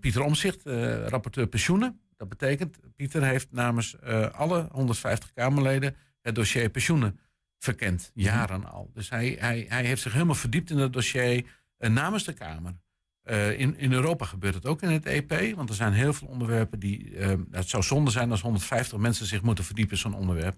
Pieter 0.00 0.22
Omzicht, 0.22 0.62
rapporteur 1.08 1.46
pensioenen. 1.46 2.00
Dat 2.16 2.28
betekent, 2.28 2.78
Pieter 2.96 3.24
heeft 3.24 3.52
namens 3.52 4.00
alle 4.32 4.68
150 4.72 5.32
Kamerleden 5.32 5.96
het 6.22 6.34
dossier 6.34 6.68
pensioenen 6.68 7.18
verkend. 7.58 8.10
Jaren 8.14 8.64
al. 8.72 8.90
Dus 8.94 9.10
hij, 9.10 9.36
hij, 9.38 9.66
hij 9.68 9.84
heeft 9.84 10.02
zich 10.02 10.12
helemaal 10.12 10.34
verdiept 10.34 10.70
in 10.70 10.78
het 10.78 10.92
dossier 10.92 11.44
namens 11.92 12.24
de 12.24 12.32
Kamer. 12.32 12.76
Eh, 13.22 13.58
in, 13.60 13.78
in 13.78 13.92
Europa 13.92 14.24
gebeurt 14.24 14.54
het 14.54 14.66
ook 14.66 14.82
in 14.82 14.90
het 14.90 15.06
EP. 15.06 15.54
Want 15.56 15.68
er 15.68 15.74
zijn 15.74 15.92
heel 15.92 16.12
veel 16.12 16.28
onderwerpen 16.28 16.78
die... 16.78 17.16
eh, 17.16 17.38
het 17.50 17.68
zou 17.68 17.82
zonde 17.82 18.10
zijn 18.10 18.30
als 18.30 18.40
150 18.40 18.98
mensen 18.98 19.26
zich 19.26 19.42
moeten 19.42 19.64
verdiepen 19.64 19.92
in 19.92 19.98
zo'n 19.98 20.14
onderwerp. 20.14 20.56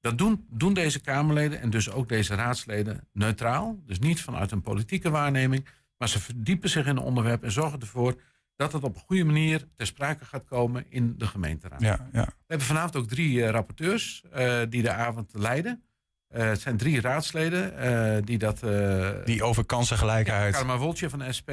Dat 0.00 0.18
doen, 0.18 0.46
doen 0.50 0.74
deze 0.74 1.00
Kamerleden 1.00 1.60
en 1.60 1.70
dus 1.70 1.90
ook 1.90 2.08
deze 2.08 2.34
raadsleden 2.34 3.08
neutraal. 3.12 3.78
Dus 3.86 3.98
niet 3.98 4.22
vanuit 4.22 4.50
een 4.50 4.60
politieke 4.60 5.10
waarneming. 5.10 5.66
Maar 5.96 6.08
ze 6.08 6.20
verdiepen 6.20 6.68
zich 6.70 6.86
in 6.86 6.96
een 6.96 7.02
onderwerp 7.02 7.42
en 7.42 7.52
zorgen 7.52 7.80
ervoor 7.80 8.20
dat 8.56 8.72
het 8.72 8.82
op 8.82 8.94
een 8.94 9.00
goede 9.00 9.24
manier 9.24 9.68
ter 9.74 9.86
sprake 9.86 10.24
gaat 10.24 10.44
komen 10.44 10.84
in 10.88 11.14
de 11.18 11.26
gemeenteraad. 11.26 11.80
Ja, 11.80 12.08
ja. 12.12 12.24
We 12.24 12.32
hebben 12.46 12.66
vanavond 12.66 12.96
ook 12.96 13.08
drie 13.08 13.42
eh, 13.42 13.50
rapporteurs 13.50 14.24
eh, 14.32 14.60
die 14.68 14.82
de 14.82 14.92
avond 14.92 15.30
leiden. 15.32 15.82
Eh, 16.34 16.46
het 16.48 16.60
zijn 16.60 16.76
drie 16.76 17.00
raadsleden 17.00 17.78
eh, 17.78 18.22
die 18.24 18.38
dat... 18.38 18.62
eh, 18.62 19.10
Die 19.24 19.42
over 19.44 19.64
kansengelijkheid. 19.64 20.54
Karma 20.54 20.76
Woltje 20.76 21.10
van 21.10 21.34
SP, 21.38 21.50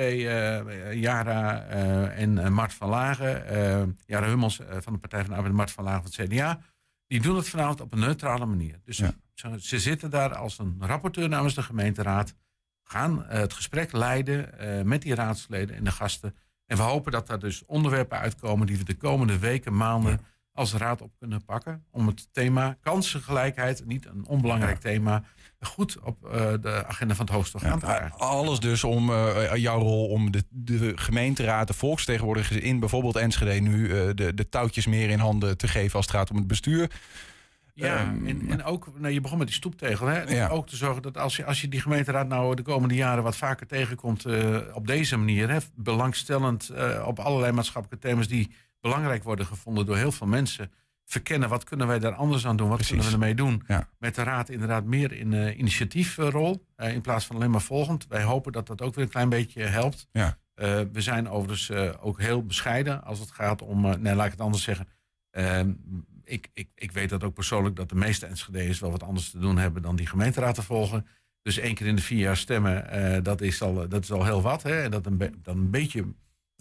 Jara 0.93 1.63
en 2.09 2.53
Mart 2.53 2.73
van 2.73 2.89
Lagen. 2.89 3.97
Jara 4.05 4.27
Hummels 4.27 4.59
van 4.79 4.93
de 4.93 4.99
Partij 4.99 5.19
van 5.19 5.29
de 5.29 5.35
Arbeid 5.35 5.51
en 5.51 5.55
Mart 5.57 5.71
van 5.71 5.83
Lagen 5.83 6.01
van 6.01 6.11
het 6.25 6.29
CDA. 6.33 6.59
Die 7.07 7.21
doen 7.21 7.35
het 7.35 7.49
vanavond 7.49 7.81
op 7.81 7.91
een 7.91 7.99
neutrale 7.99 8.45
manier. 8.45 8.79
Dus 8.85 8.97
Ja. 8.97 9.13
ze, 9.33 9.55
ze 9.59 9.79
zitten 9.79 10.09
daar 10.09 10.35
als 10.35 10.59
een 10.59 10.75
rapporteur 10.79 11.29
namens 11.29 11.53
de 11.55 11.63
gemeenteraad. 11.63 12.35
Gaan 12.83 13.25
het 13.27 13.53
gesprek 13.53 13.91
leiden 13.91 14.49
met 14.87 15.01
die 15.01 15.15
raadsleden 15.15 15.75
en 15.75 15.83
de 15.83 15.91
gasten. 15.91 16.35
En 16.65 16.77
we 16.77 16.83
hopen 16.83 17.11
dat 17.11 17.27
daar 17.27 17.39
dus 17.39 17.65
onderwerpen 17.65 18.17
uitkomen 18.19 18.67
die 18.67 18.77
we 18.77 18.83
de 18.83 18.97
komende 18.97 19.39
weken, 19.39 19.75
maanden 19.77 20.19
als 20.61 20.73
raad 20.73 21.01
op 21.01 21.11
kunnen 21.19 21.45
pakken. 21.45 21.83
Om 21.91 22.07
het 22.07 22.27
thema 22.31 22.77
kansengelijkheid, 22.81 23.85
niet 23.85 24.05
een 24.05 24.25
onbelangrijk 24.27 24.79
thema, 24.79 25.23
goed 25.61 25.99
op 25.99 26.25
eh, 26.25 26.51
de 26.61 26.85
agenda 26.87 27.15
van 27.15 27.25
het 27.25 27.35
hoofdstuk 27.35 27.63
aan 27.63 27.79
te 27.79 27.85
krijgen. 27.85 28.17
alles 28.17 28.59
dus 28.59 28.83
om 28.83 29.09
eh, 29.09 29.55
jouw 29.55 29.79
rol 29.79 30.07
om 30.07 30.31
de, 30.31 30.43
de 30.49 30.91
gemeenteraad, 30.95 31.67
de 31.67 31.73
volksvertegenwoordigers 31.73 32.59
in 32.59 32.79
bijvoorbeeld 32.79 33.15
Enschede 33.15 33.59
nu 33.59 33.89
eh, 33.89 34.09
de, 34.15 34.33
de 34.33 34.49
touwtjes 34.49 34.85
meer 34.85 35.09
in 35.09 35.19
handen 35.19 35.57
te 35.57 35.67
geven 35.67 35.95
als 35.95 36.05
het 36.05 36.15
gaat 36.15 36.29
om 36.29 36.35
het 36.35 36.47
bestuur. 36.47 36.91
Ja, 37.73 37.97
Ehm, 37.97 38.27
en, 38.27 38.49
en 38.49 38.63
ook, 38.63 38.87
nou, 38.97 39.13
je 39.13 39.21
begon 39.21 39.37
met 39.37 39.47
die 39.47 39.55
stoeptegel. 39.55 40.07
Hè? 40.07 40.21
Ja. 40.21 40.47
Ook 40.47 40.67
te 40.67 40.75
zorgen 40.75 41.01
dat 41.01 41.17
als 41.17 41.35
je, 41.35 41.45
als 41.45 41.61
je 41.61 41.67
die 41.67 41.81
gemeenteraad 41.81 42.27
nou 42.27 42.55
de 42.55 42.61
komende 42.61 42.95
jaren 42.95 43.23
wat 43.23 43.35
vaker 43.35 43.67
tegenkomt 43.67 44.25
op 44.73 44.87
deze 44.87 45.17
manier, 45.17 45.49
hè, 45.49 45.57
belangstellend 45.75 46.71
op 47.05 47.19
allerlei 47.19 47.51
maatschappelijke 47.51 48.07
thema's 48.07 48.27
die 48.27 48.51
belangrijk 48.81 49.23
worden 49.23 49.45
gevonden 49.45 49.85
door 49.85 49.97
heel 49.97 50.11
veel 50.11 50.27
mensen, 50.27 50.71
verkennen 51.05 51.49
wat 51.49 51.63
kunnen 51.63 51.87
wij 51.87 51.99
daar 51.99 52.13
anders 52.13 52.45
aan 52.45 52.55
doen, 52.57 52.67
wat 52.67 52.77
Precies. 52.77 52.93
kunnen 52.93 53.11
we 53.11 53.19
ermee 53.19 53.35
doen. 53.35 53.63
Ja. 53.67 53.89
Met 53.99 54.15
de 54.15 54.23
raad 54.23 54.49
inderdaad 54.49 54.83
meer 54.83 55.11
in 55.11 55.33
eh, 55.33 55.57
initiatiefrol 55.57 56.65
eh, 56.75 56.93
in 56.93 57.01
plaats 57.01 57.25
van 57.25 57.35
alleen 57.35 57.51
maar 57.51 57.61
volgend. 57.61 58.07
Wij 58.07 58.23
hopen 58.23 58.51
dat 58.51 58.67
dat 58.67 58.81
ook 58.81 58.95
weer 58.95 59.03
een 59.03 59.09
klein 59.09 59.29
beetje 59.29 59.63
helpt. 59.63 60.07
Ja. 60.11 60.37
Eh, 60.53 60.81
we 60.91 61.01
zijn 61.01 61.29
overigens 61.29 61.69
eh, 61.69 61.89
ook 61.99 62.19
heel 62.19 62.45
bescheiden 62.45 63.03
als 63.03 63.19
het 63.19 63.31
gaat 63.31 63.61
om, 63.61 63.85
eh, 63.85 63.95
nee 63.95 64.15
laat 64.15 64.25
ik 64.25 64.31
het 64.31 64.41
anders 64.41 64.63
zeggen. 64.63 64.87
Ehm, 65.31 65.71
ik, 66.23 66.49
ik, 66.53 66.69
ik 66.75 66.91
weet 66.91 67.09
dat 67.09 67.23
ook 67.23 67.33
persoonlijk 67.33 67.75
dat 67.75 67.89
de 67.89 67.95
meeste 67.95 68.25
Enschede's 68.25 68.79
wel 68.79 68.91
wat 68.91 69.03
anders 69.03 69.29
te 69.29 69.39
doen 69.39 69.57
hebben 69.57 69.81
dan 69.81 69.95
die 69.95 70.07
gemeenteraad 70.07 70.55
te 70.55 70.63
volgen. 70.63 71.05
Dus 71.41 71.57
één 71.57 71.75
keer 71.75 71.87
in 71.87 71.95
de 71.95 72.01
vier 72.01 72.19
jaar 72.19 72.37
stemmen, 72.37 72.89
eh, 72.89 73.23
dat, 73.23 73.41
is 73.41 73.61
al, 73.61 73.87
dat 73.89 74.03
is 74.03 74.11
al 74.11 74.25
heel 74.25 74.41
wat. 74.41 74.63
Hè? 74.63 74.81
En 74.81 74.91
dat 74.91 75.05
een 75.05 75.39
dan 75.41 75.57
een 75.57 75.69
beetje, 75.71 76.05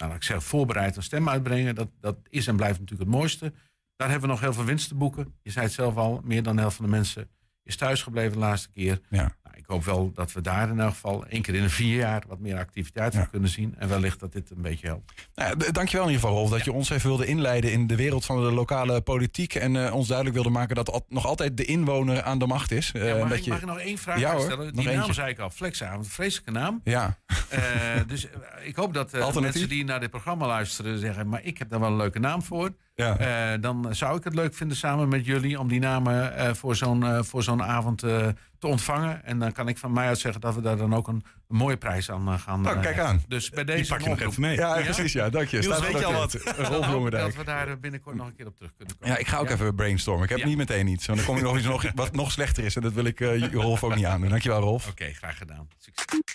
nou, 0.06 0.14
ik 0.14 0.22
zeggen, 0.22 0.46
voorbereid 0.46 0.96
een 0.96 1.02
stem 1.02 1.28
uitbrengen. 1.28 1.74
Dat, 1.74 1.90
dat 2.00 2.18
is 2.28 2.46
en 2.46 2.56
blijft 2.56 2.78
natuurlijk 2.78 3.10
het 3.10 3.18
mooiste. 3.18 3.52
Daar 3.96 4.10
hebben 4.10 4.28
we 4.28 4.34
nog 4.34 4.42
heel 4.42 4.52
veel 4.52 4.64
winst 4.64 4.88
te 4.88 4.94
boeken. 4.94 5.34
Je 5.42 5.50
zei 5.50 5.64
het 5.64 5.74
zelf 5.74 5.96
al, 5.96 6.20
meer 6.24 6.42
dan 6.42 6.54
de 6.54 6.60
helft 6.60 6.76
van 6.76 6.84
de 6.84 6.90
mensen 6.90 7.30
is 7.62 7.76
thuisgebleven 7.76 8.32
de 8.32 8.38
laatste 8.38 8.70
keer. 8.72 9.00
Ja. 9.10 9.36
Ik 9.70 9.76
hoop 9.76 9.84
wel 9.84 10.12
dat 10.14 10.32
we 10.32 10.40
daar 10.40 10.68
in 10.68 10.80
elk 10.80 10.90
geval 10.90 11.26
één 11.26 11.42
keer 11.42 11.54
in 11.54 11.62
de 11.62 11.70
vier 11.70 11.96
jaar 11.96 12.22
wat 12.28 12.38
meer 12.38 12.56
activiteit 12.58 13.12
van 13.12 13.22
Ja. 13.22 13.28
kunnen 13.28 13.48
zien. 13.48 13.74
En 13.78 13.88
wellicht 13.88 14.20
dat 14.20 14.32
dit 14.32 14.50
een 14.50 14.62
beetje 14.62 14.86
helpt. 14.86 15.12
Nou, 15.34 15.56
dankjewel 15.72 16.06
in 16.06 16.12
ieder 16.12 16.26
geval, 16.26 16.38
Rolf, 16.40 16.50
dat 16.50 16.64
je 16.64 16.72
ons 16.72 16.90
even 16.90 17.08
wilde 17.08 17.26
inleiden 17.26 17.72
in 17.72 17.86
de 17.86 17.96
wereld 17.96 18.24
van 18.24 18.36
de 18.44 18.52
lokale 18.52 19.00
politiek. 19.00 19.54
En 19.54 19.86
eh, 19.86 19.94
ons 19.94 20.06
duidelijk 20.06 20.36
wilde 20.36 20.50
maken 20.58 20.74
dat 20.74 20.90
al- 20.90 21.04
nog 21.08 21.26
altijd 21.26 21.56
de 21.56 21.64
inwoner 21.64 22.22
aan 22.22 22.38
de 22.38 22.46
macht 22.46 22.70
is. 22.70 22.90
Ja, 22.92 23.00
dat 23.14 23.32
ik, 23.32 23.38
je- 23.44 23.50
mag 23.50 23.60
ik 23.60 23.66
nog 23.66 23.78
één 23.78 23.98
vraag 23.98 24.18
Ja, 24.18 24.32
hoor, 24.32 24.40
stellen? 24.42 24.74
Die 24.74 24.84
naam 24.84 24.94
eentje. 24.94 25.12
zei 25.12 25.30
ik 25.30 25.38
al, 25.38 25.50
Flexavond, 25.50 26.08
vreselijke 26.08 26.50
naam. 26.50 26.80
ja, 26.84 27.18
Eh, 27.48 27.60
dus 28.06 28.26
ik 28.64 28.76
hoop 28.76 28.94
dat 28.94 29.40
mensen 29.40 29.68
die 29.68 29.84
naar 29.84 30.00
dit 30.00 30.10
programma 30.10 30.46
luisteren 30.46 30.98
zeggen... 30.98 31.28
maar 31.28 31.40
ik 31.44 31.58
heb 31.58 31.70
daar 31.70 31.80
wel 31.80 31.88
een 31.90 31.96
leuke 31.96 32.18
naam 32.18 32.42
voor. 32.42 32.70
Ja. 32.94 33.18
Eh, 33.18 33.60
dan 33.60 33.94
zou 33.94 34.16
ik 34.18 34.24
het 34.24 34.34
leuk 34.34 34.54
vinden 34.54 34.76
samen 34.76 35.08
met 35.08 35.26
jullie... 35.26 35.58
om 35.58 35.68
die 35.68 35.80
namen 35.80 36.36
eh, 36.36 36.54
voor 36.54 36.76
zo'n 36.76 37.04
eh, 37.06 37.22
voor 37.22 37.42
zo'n 37.42 37.62
avond 37.62 37.98
te 37.98 38.66
ontvangen. 38.66 39.24
En 39.24 39.38
dan 39.38 39.52
kan 39.52 39.68
ik 39.68 39.78
van 39.78 39.92
mij 39.92 40.06
uit 40.06 40.18
zeggen 40.18 40.40
dat 40.40 40.54
we 40.54 40.60
daar 40.60 40.76
dan 40.76 40.94
ook 40.94 41.08
een, 41.08 41.22
een 41.48 41.56
mooie 41.56 41.76
prijs 41.76 42.10
aan 42.10 42.38
gaan 42.38 42.60
Nou, 42.60 42.80
kijk 42.80 42.98
aan. 42.98 43.22
Dus 43.28 43.50
bij 43.50 43.64
Die 43.64 43.74
deze 43.76 43.92
pak 43.92 44.00
je 44.00 44.08
nog 44.08 44.20
even 44.20 44.40
mee. 44.40 44.56
ja, 44.56 44.78
Ja? 44.78 44.84
precies. 44.84 45.12
Ja, 45.12 45.30
dank 45.30 45.48
je. 45.48 45.58
Niels, 45.58 45.76
Staat 45.76 45.92
weet 45.92 45.98
je 45.98 46.04
al 46.04 46.90
Jongendijk. 46.92 47.24
dat 47.24 47.34
we 47.34 47.44
daar 47.44 47.78
binnenkort 47.78 48.16
nog 48.16 48.26
een 48.26 48.34
keer 48.36 48.46
op 48.46 48.56
terug 48.56 48.72
kunnen 48.76 48.96
komen. 48.98 49.14
Ja, 49.14 49.20
ik 49.20 49.26
ga 49.28 49.38
ook 49.38 49.48
Ja? 49.48 49.54
even 49.54 49.74
brainstormen. 49.74 50.24
Ik 50.28 50.36
heb 50.36 50.44
niet 50.44 50.56
meteen 50.56 50.86
iets. 50.86 51.06
Want 51.06 51.18
dan 51.18 51.26
kom 51.28 51.36
ik 51.36 51.42
nog 51.48 51.56
iets 51.56 51.66
nog, 51.66 51.84
wat 51.94 52.12
nog 52.12 52.32
slechter 52.32 52.64
is. 52.64 52.76
En 52.76 52.82
dat 52.82 52.92
wil 52.92 53.04
ik 53.04 53.20
Rolf 53.52 53.84
ook 53.84 53.94
niet 53.94 54.04
aandoen. 54.04 54.28
Dankjewel, 54.28 54.60
Rolf. 54.60 54.88
Oké, 54.88 55.12
graag 55.12 55.36
gedaan. 55.38 55.68
Succes. 55.78 56.29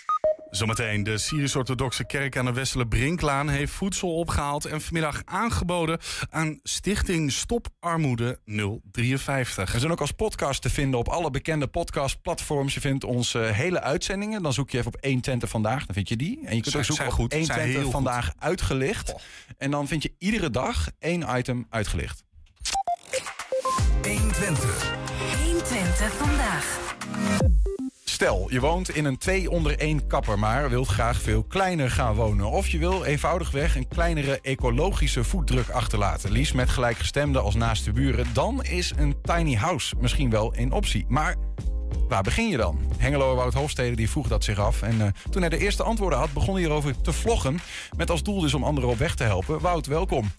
Zometeen, 0.50 1.02
de 1.02 1.18
Syrisch-Orthodoxe 1.18 2.04
Kerk 2.04 2.36
aan 2.36 2.44
de 2.44 2.52
Westele 2.52 2.86
Brinklaan 2.86 3.48
heeft 3.48 3.72
voedsel 3.72 4.14
opgehaald 4.14 4.64
en 4.64 4.80
vanmiddag 4.80 5.22
aangeboden 5.24 5.98
aan 6.30 6.60
Stichting 6.62 7.32
Stop 7.32 7.68
Armoede 7.80 8.38
053. 8.90 9.72
We 9.72 9.78
zijn 9.78 9.92
ook 9.92 10.00
als 10.00 10.10
podcast 10.12 10.62
te 10.62 10.70
vinden 10.70 10.98
op 11.00 11.08
alle 11.08 11.30
bekende 11.30 11.66
podcastplatforms. 11.66 12.74
Je 12.74 12.80
vindt 12.80 13.04
onze 13.04 13.38
hele 13.38 13.80
uitzendingen. 13.80 14.42
Dan 14.42 14.52
zoek 14.52 14.70
je 14.70 14.78
even 14.78 14.94
op 14.94 15.02
120 15.04 15.48
vandaag. 15.48 15.86
Dan 15.86 15.94
vind 15.94 16.08
je 16.08 16.16
die. 16.16 16.38
En 16.44 16.56
je 16.56 16.62
kunt 16.62 16.64
Zijn- 16.66 16.76
ook 16.78 16.84
zoeken 16.84 17.06
op 17.06 17.12
goed, 17.12 17.30
zijn 17.32 17.42
120 17.44 17.80
heel 17.82 17.90
vandaag 17.90 18.32
uitgelicht. 18.38 19.14
En 19.58 19.70
dan 19.70 19.86
vind 19.88 20.02
je 20.02 20.12
iedere 20.18 20.50
dag 20.50 20.88
één 20.98 21.24
item 21.36 21.66
uitgelicht. 21.70 22.24
120 25.44 26.12
vandaag. 26.12 26.78
Stel, 28.16 28.46
je 28.50 28.60
woont 28.60 28.88
in 28.88 29.04
een 29.04 29.18
twee 29.18 29.50
onder 29.50 29.78
één 29.78 30.06
kapper, 30.06 30.38
maar 30.38 30.70
wilt 30.70 30.88
graag 30.88 31.20
veel 31.20 31.44
kleiner 31.44 31.90
gaan 31.90 32.14
wonen. 32.14 32.50
Of 32.50 32.68
je 32.68 32.78
wil 32.78 33.04
eenvoudigweg 33.04 33.76
een 33.76 33.88
kleinere 33.88 34.40
ecologische 34.40 35.24
voetdruk 35.24 35.68
achterlaten. 35.68 36.30
Liefst 36.30 36.54
met 36.54 36.68
gelijkgestemden 36.68 37.42
als 37.42 37.54
naast 37.54 37.84
de 37.84 37.92
buren. 37.92 38.26
Dan 38.32 38.64
is 38.64 38.92
een 38.96 39.16
tiny 39.22 39.54
house 39.54 39.94
misschien 40.00 40.30
wel 40.30 40.56
een 40.56 40.72
optie. 40.72 41.04
Maar 41.08 41.36
waar 42.08 42.22
begin 42.22 42.48
je 42.48 42.56
dan? 42.56 42.78
Hengelo 42.98 43.34
Wout 43.34 43.54
Hofstede 43.54 43.96
die 43.96 44.10
vroeg 44.10 44.28
dat 44.28 44.44
zich 44.44 44.58
af. 44.58 44.82
En 44.82 45.00
eh, 45.00 45.08
toen 45.30 45.40
hij 45.40 45.50
de 45.50 45.58
eerste 45.58 45.82
antwoorden 45.82 46.18
had, 46.18 46.32
begon 46.32 46.54
hij 46.54 46.64
erover 46.64 47.00
te 47.00 47.12
vloggen. 47.12 47.58
Met 47.96 48.10
als 48.10 48.22
doel 48.22 48.40
dus 48.40 48.54
om 48.54 48.64
anderen 48.64 48.90
op 48.90 48.98
weg 48.98 49.14
te 49.14 49.24
helpen. 49.24 49.60
Wout, 49.60 49.86
welkom. 49.86 50.30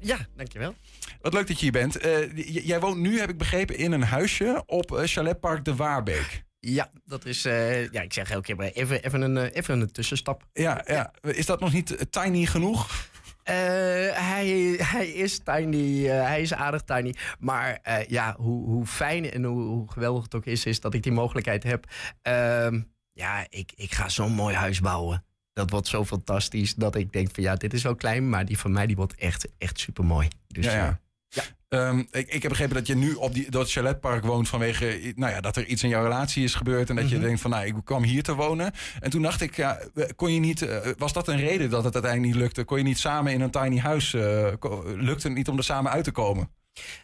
Ja, 0.00 0.18
dankjewel. 0.36 0.74
Wat 1.20 1.32
leuk 1.32 1.46
dat 1.46 1.56
je 1.56 1.62
hier 1.62 1.72
bent. 1.72 1.96
Eh, 1.96 2.64
jij 2.64 2.80
woont 2.80 2.98
nu, 2.98 3.20
heb 3.20 3.30
ik 3.30 3.38
begrepen, 3.38 3.78
in 3.78 3.92
een 3.92 4.02
huisje 4.02 4.62
op 4.66 4.96
eh, 4.96 5.06
Chaletpark 5.06 5.64
de 5.64 5.74
Waarbeek. 5.74 6.46
Ja, 6.60 6.90
dat 7.04 7.24
is, 7.24 7.44
eh, 7.44 7.90
ja, 7.90 8.02
ik 8.02 8.12
zeg 8.12 8.30
elke 8.30 8.44
keer 8.44 8.56
maar 8.56 8.66
even, 8.66 9.02
even, 9.02 9.20
een, 9.20 9.36
eh, 9.36 9.56
even 9.56 9.80
een 9.80 9.92
tussenstap. 9.92 10.46
Ja, 10.52 10.84
ja. 10.86 11.12
Is 11.20 11.46
dat 11.46 11.60
nog 11.60 11.72
niet 11.72 11.96
eh, 11.96 12.00
tiny 12.10 12.46
genoeg? 12.46 13.06
Hij, 13.42 14.48
hij 14.78 15.08
is 15.08 15.38
tiny, 15.38 16.04
hij 16.04 16.42
is 16.42 16.54
aardig 16.54 16.82
tiny. 16.82 17.14
Maar 17.38 17.80
ja, 18.08 18.34
hoe, 18.38 18.64
hoe 18.64 18.86
fijn 18.86 19.30
en 19.30 19.44
hoe, 19.44 19.62
hoe 19.62 19.90
geweldig 19.90 20.22
het 20.22 20.34
ook 20.34 20.44
is, 20.44 20.64
is 20.64 20.80
dat 20.80 20.94
ik 20.94 21.02
die 21.02 21.12
mogelijkheid 21.12 21.62
heb. 21.62 21.86
Ehm, 22.22 22.80
ja, 23.12 23.46
ik, 23.48 23.72
ik 23.76 23.92
ga 23.92 24.08
zo'n 24.08 24.32
mooi 24.32 24.54
huis 24.54 24.80
bouwen. 24.80 25.24
Dat 25.52 25.70
wordt 25.70 25.86
zo 25.86 26.04
fantastisch 26.04 26.74
dat 26.74 26.94
ik 26.94 27.12
denk 27.12 27.34
van 27.34 27.42
ja, 27.42 27.54
dit 27.54 27.72
is 27.72 27.82
wel 27.82 27.94
klein, 27.94 28.28
maar 28.28 28.44
die 28.44 28.58
van 28.58 28.72
mij 28.72 28.86
die 28.86 28.96
wordt 28.96 29.14
echt, 29.14 29.48
echt 29.58 29.78
super 29.78 30.04
mooi. 30.04 30.28
Dus 30.46 30.64
Ja, 30.64 31.00
ja. 31.28 31.42
Ehm, 31.68 31.98
ik, 31.98 32.28
ik 32.28 32.42
heb 32.42 32.48
begrepen 32.50 32.74
dat 32.74 32.86
je 32.86 32.94
nu 32.96 33.14
op 33.14 33.34
die, 33.34 33.50
dat 33.50 33.70
chaletpark 33.70 34.24
woont 34.24 34.48
vanwege 34.48 35.12
nou 35.16 35.32
ja, 35.32 35.40
dat 35.40 35.56
er 35.56 35.64
iets 35.64 35.82
in 35.82 35.88
jouw 35.88 36.02
relatie 36.02 36.44
is 36.44 36.54
gebeurd. 36.54 36.88
En 36.90 36.96
dat 36.96 37.04
Mhm. 37.04 37.14
je 37.14 37.20
denkt 37.20 37.40
van 37.40 37.50
nou, 37.50 37.66
ik 37.66 37.74
kwam 37.84 38.02
hier 38.02 38.22
te 38.22 38.34
wonen. 38.34 38.72
En 39.00 39.10
toen 39.10 39.22
dacht 39.22 39.40
ik, 39.40 39.56
ja, 39.56 39.78
kon 40.16 40.34
je 40.34 40.40
niet, 40.40 40.62
eh, 40.62 40.76
was 40.98 41.12
dat 41.12 41.28
een 41.28 41.36
reden 41.40 41.70
dat 41.70 41.84
het 41.84 41.94
uiteindelijk 41.94 42.32
niet 42.32 42.42
lukte? 42.42 42.64
Kon 42.64 42.78
je 42.78 42.84
niet 42.84 42.98
samen 42.98 43.32
in 43.32 43.40
een 43.40 43.50
tiny 43.50 43.78
huis, 43.78 44.14
eh, 44.14 44.46
ko- 44.58 44.84
lukte 44.96 45.26
het 45.28 45.36
niet 45.36 45.48
om 45.48 45.56
er 45.56 45.64
samen 45.64 45.92
uit 45.92 46.04
te 46.04 46.10
komen? 46.10 46.50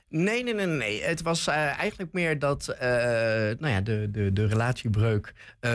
Nee, 0.08 0.42
nee, 0.42 0.54
nee, 0.54 0.66
nee. 0.66 1.02
Het 1.02 1.22
was 1.22 1.46
eh, 1.46 1.54
eigenlijk 1.56 2.12
meer 2.12 2.38
dat 2.38 2.68
eh, 2.68 2.88
nou 3.58 3.68
ja, 3.68 3.80
de, 3.80 4.08
de, 4.10 4.32
de 4.32 4.46
relatiebreuk. 4.46 5.32
eh, 5.60 5.70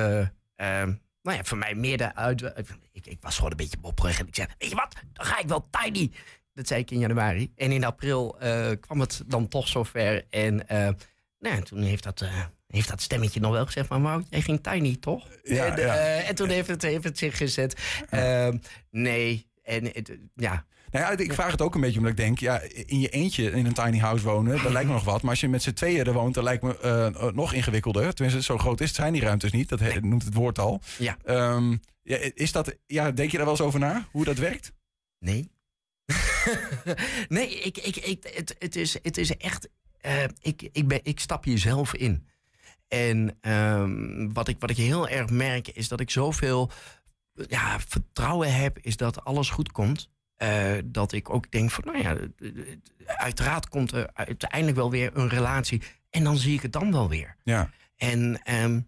nou 1.21 1.37
ja, 1.37 1.43
voor 1.43 1.57
mij 1.57 1.75
meer 1.75 1.97
de 1.97 2.15
uit. 2.15 2.41
Ik, 2.91 3.05
ik 3.07 3.17
was 3.21 3.35
gewoon 3.35 3.51
een 3.51 3.57
beetje 3.57 3.77
mopperig 3.81 4.19
en 4.19 4.27
ik 4.27 4.35
zei: 4.35 4.47
Weet 4.57 4.69
je 4.69 4.75
wat, 4.75 4.93
dan 5.13 5.25
ga 5.25 5.39
ik 5.39 5.47
wel 5.47 5.67
tiny. 5.69 6.11
Dat 6.59 6.67
zei 6.67 6.81
ik 6.81 6.91
in 6.91 6.99
januari. 6.99 7.51
En 7.55 7.71
in 7.71 7.83
april 7.83 8.39
eh, 8.39 8.69
kwam 8.79 8.99
het 8.99 9.23
dan 9.27 9.47
toch 9.47 9.67
zover. 9.67 10.25
En 10.29 10.67
eh, 10.67 10.77
nou 11.39 11.55
ja, 11.55 11.61
toen 11.61 11.81
heeft 11.81 12.03
dat. 12.03 12.21
eh, 12.21 12.41
heeft 12.67 12.87
dat 12.89 13.01
stemmetje 13.01 13.39
nog 13.39 13.51
wel 13.51 13.65
gezegd, 13.65 13.89
maar 13.89 14.01
Wout, 14.01 14.25
jij 14.29 14.41
ging 14.41 14.63
tiny, 14.63 14.95
toch? 14.99 15.27
Ja, 15.43 15.65
en, 15.65 15.81
ja. 15.81 15.95
en 16.17 16.35
toen 16.35 16.49
heeft 16.49 16.67
het, 16.67 16.81
heeft 16.81 17.03
het 17.03 17.17
zich 17.17 17.37
gezet. 17.37 17.75
Ehm, 18.09 18.57
nee, 18.91 19.47
en 19.63 19.85
het, 19.85 20.17
ja, 20.35 20.65
Nou 20.91 21.05
ja, 21.05 21.17
ik 21.23 21.33
vraag 21.33 21.51
het 21.51 21.61
ook 21.61 21.75
een 21.75 21.81
beetje 21.81 21.97
omdat 21.97 22.11
ik 22.11 22.17
denk, 22.17 22.39
ja, 22.39 22.61
in 22.85 22.99
je 22.99 23.09
eentje 23.09 23.51
in 23.51 23.65
een 23.65 23.73
tiny 23.73 23.97
house 23.99 24.25
wonen, 24.25 24.63
dat 24.63 24.71
lijkt 24.71 24.87
me 24.87 24.93
nog 24.93 25.03
wat. 25.03 25.21
Maar 25.21 25.31
als 25.31 25.39
je 25.41 25.49
met 25.49 25.61
z'n 25.63 25.73
tweeën 25.73 26.05
er 26.05 26.13
woont, 26.13 26.33
dan 26.33 26.43
lijkt 26.43 26.63
me 26.63 27.31
nog 27.33 27.53
ingewikkelder. 27.53 28.13
Tenminste, 28.13 28.43
zo 28.43 28.57
groot 28.57 28.81
is 28.81 28.87
het, 28.87 28.95
zijn 28.95 29.13
die 29.13 29.21
ruimtes 29.21 29.51
niet. 29.51 29.69
Dat 29.69 29.79
he- 29.79 29.99
noemt 29.99 30.23
het 30.23 30.33
woord 30.33 30.59
al. 30.59 30.81
Ja. 30.97 31.17
Ehm, 31.23 31.75
ja, 32.03 32.17
is 32.33 32.51
dat, 32.51 32.75
ja, 32.85 33.11
denk 33.11 33.31
je 33.31 33.37
daar 33.37 33.45
wel 33.45 33.55
eens 33.55 33.65
over 33.65 33.79
na, 33.79 34.07
hoe 34.11 34.25
dat 34.25 34.37
werkt? 34.37 34.71
Nee. 35.19 35.51
nee, 37.29 37.59
ik, 37.59 37.77
ik, 37.77 37.95
ik, 37.95 38.23
het, 38.35 38.55
het, 38.59 38.75
is, 38.75 38.93
het 39.01 39.17
is 39.17 39.37
echt. 39.37 39.69
eh, 40.01 40.23
ik, 40.41 40.69
ik, 40.71 40.87
ben, 40.87 40.99
ik 41.03 41.19
stap 41.19 41.43
hier 41.43 41.57
zelf 41.57 41.93
in. 41.95 42.27
En 42.87 43.37
ehm, 43.41 44.31
wat, 44.33 44.47
ik, 44.47 44.55
wat 44.59 44.69
ik 44.69 44.77
heel 44.77 45.07
erg 45.07 45.29
merk 45.29 45.67
is 45.67 45.87
dat 45.87 45.99
ik 45.99 46.09
zoveel 46.09 46.71
ja, 47.47 47.79
vertrouwen 47.79 48.53
heb, 48.55 48.77
is 48.81 48.97
dat 48.97 49.23
alles 49.23 49.49
goed 49.49 49.71
komt. 49.71 50.09
Eh, 50.35 50.71
dat 50.85 51.11
ik 51.11 51.29
ook 51.33 51.51
denk 51.51 51.71
van, 51.71 51.83
nou 51.85 51.97
ja, 52.01 52.17
uiteraard 53.05 53.67
komt 53.69 53.91
er 53.91 54.09
uiteindelijk 54.13 54.77
wel 54.77 54.91
weer 54.91 55.11
een 55.17 55.29
relatie. 55.29 55.81
En 56.09 56.23
dan 56.23 56.37
zie 56.37 56.53
ik 56.53 56.61
het 56.61 56.71
dan 56.73 56.91
wel 56.91 57.09
weer. 57.09 57.35
Ja. 57.43 57.69
En 57.95 58.41
ehm, 58.43 58.79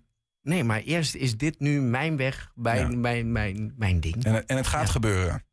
nee, 0.41 0.63
maar 0.63 0.79
eerst 0.81 1.15
is 1.15 1.37
dit 1.37 1.59
nu 1.59 1.81
mijn 1.81 2.17
weg, 2.17 2.51
mijn, 2.55 2.91
Ja. 2.91 2.97
mijn, 2.97 3.31
mijn, 3.31 3.73
mijn 3.77 3.99
ding. 3.99 4.23
En, 4.25 4.47
en 4.47 4.57
het 4.57 4.67
gaat 4.67 4.85
Ja. 4.85 4.91
gebeuren. 4.91 5.43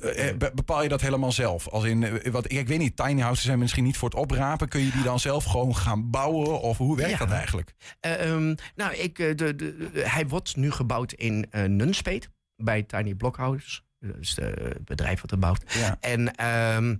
Eh, 0.00 0.28
eh, 0.28 0.36
be- 0.36 0.52
bepaal 0.54 0.82
je 0.82 0.88
dat 0.88 1.00
helemaal 1.00 1.32
zelf? 1.32 1.68
Als 1.68 1.84
in, 1.84 2.02
eh, 2.02 2.32
wat, 2.32 2.52
ik 2.52 2.68
weet 2.68 2.78
niet, 2.78 2.96
tiny 2.96 3.20
houses 3.20 3.44
zijn 3.44 3.58
misschien 3.58 3.84
niet 3.84 3.96
voor 3.96 4.08
het 4.08 4.18
oprapen. 4.18 4.68
Kun 4.68 4.80
je 4.80 4.90
die 4.90 5.02
dan 5.02 5.20
zelf 5.20 5.44
gewoon 5.44 5.76
gaan 5.76 6.10
bouwen? 6.10 6.60
Of 6.60 6.78
hoe 6.78 6.96
werkt 6.96 7.12
Ja. 7.12 7.18
dat 7.18 7.30
eigenlijk? 7.30 7.74
Eh, 8.00 8.30
ehm, 8.30 8.54
nou, 8.74 8.94
ik, 8.94 9.16
de, 9.16 9.34
de, 9.54 9.90
hij 9.94 10.26
wordt 10.28 10.56
nu 10.56 10.70
gebouwd 10.70 11.12
in 11.12 11.46
eh 11.50 11.64
Nunspeet 11.64 12.30
bij 12.56 12.82
Tiny 12.82 13.14
Blockhouse. 13.14 13.80
Dat 13.98 14.16
is 14.20 14.34
de- 14.34 14.60
het 14.74 14.84
bedrijf 14.84 15.20
wat 15.20 15.30
het 15.30 15.40
bouwt. 15.40 15.74
Ja. 15.74 15.96
En 16.00 16.34
ehm, 16.34 16.96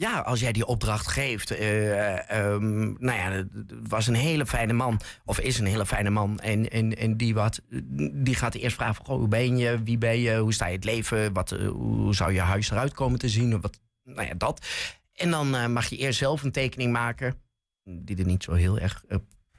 ja, 0.00 0.18
als 0.20 0.40
jij 0.40 0.52
die 0.52 0.66
opdracht 0.66 1.06
geeft. 1.06 1.50
ehm, 1.50 2.92
nou 2.98 3.18
ja, 3.18 3.44
was 3.88 4.06
een 4.06 4.14
hele 4.14 4.46
fijne 4.46 4.72
man. 4.72 5.00
Of 5.24 5.40
is 5.40 5.58
een 5.58 5.66
hele 5.66 5.86
fijne 5.86 6.10
man. 6.10 6.38
En, 6.38 6.70
en, 6.70 6.96
en 6.96 7.16
die, 7.16 7.34
wat, 7.34 7.60
die 8.12 8.34
gaat 8.34 8.54
eerst 8.54 8.76
vragen: 8.76 9.04
van, 9.04 9.18
hoe 9.18 9.28
ben 9.28 9.56
je? 9.56 9.82
Wie 9.82 9.98
ben 9.98 10.18
je? 10.18 10.36
Hoe 10.36 10.52
sta 10.52 10.66
je 10.66 10.74
het 10.74 10.84
leven? 10.84 11.32
Wat, 11.32 11.52
eh, 11.52 11.68
hoe 11.68 12.14
zou 12.14 12.32
je 12.32 12.40
huis 12.40 12.70
eruit 12.70 12.94
komen 12.94 13.18
te 13.18 13.28
zien? 13.28 13.60
Wat, 13.60 13.80
nou 14.04 14.26
ja, 14.26 14.34
dat. 14.34 14.66
En 15.14 15.30
dan 15.30 15.54
eh, 15.54 15.66
mag 15.66 15.86
je 15.86 15.96
eerst 15.96 16.18
zelf 16.18 16.42
een 16.42 16.52
tekening 16.52 16.92
maken. 16.92 17.34
Die 17.84 18.16
er 18.16 18.26
niet 18.26 18.42
zo 18.42 18.52
heel 18.52 18.78
erg 18.78 19.04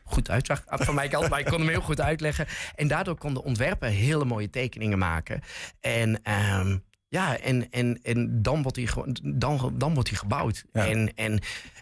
goed 0.03 0.29
uitzag 0.29 0.63
van 0.65 0.95
mijn 0.95 1.09
kant. 1.09 1.29
Maar 1.29 1.39
ik 1.39 1.45
kon 1.45 1.59
hem 1.59 1.69
heel 1.69 1.81
goed 1.81 2.01
uitleggen. 2.01 2.47
En 2.75 2.87
daardoor 2.87 3.17
kon 3.17 3.33
de 3.33 3.43
ontwerper 3.43 3.89
hele 3.89 4.25
mooie 4.25 4.49
tekeningen 4.49 4.97
maken. 4.97 5.41
En 5.79 6.23
ehm, 6.23 6.77
ja, 7.11 7.37
en, 7.37 7.69
en, 7.71 7.99
en 8.03 8.41
dan, 8.41 8.61
wordt 8.61 8.77
hij 8.77 8.87
dan, 9.23 9.73
dan 9.77 9.93
wordt 9.93 10.09
hij 10.09 10.17
gebouwd. 10.17 10.63
Ja. 10.71 10.87
En, 10.87 11.13
en 11.15 11.39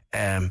ehm, 0.09 0.49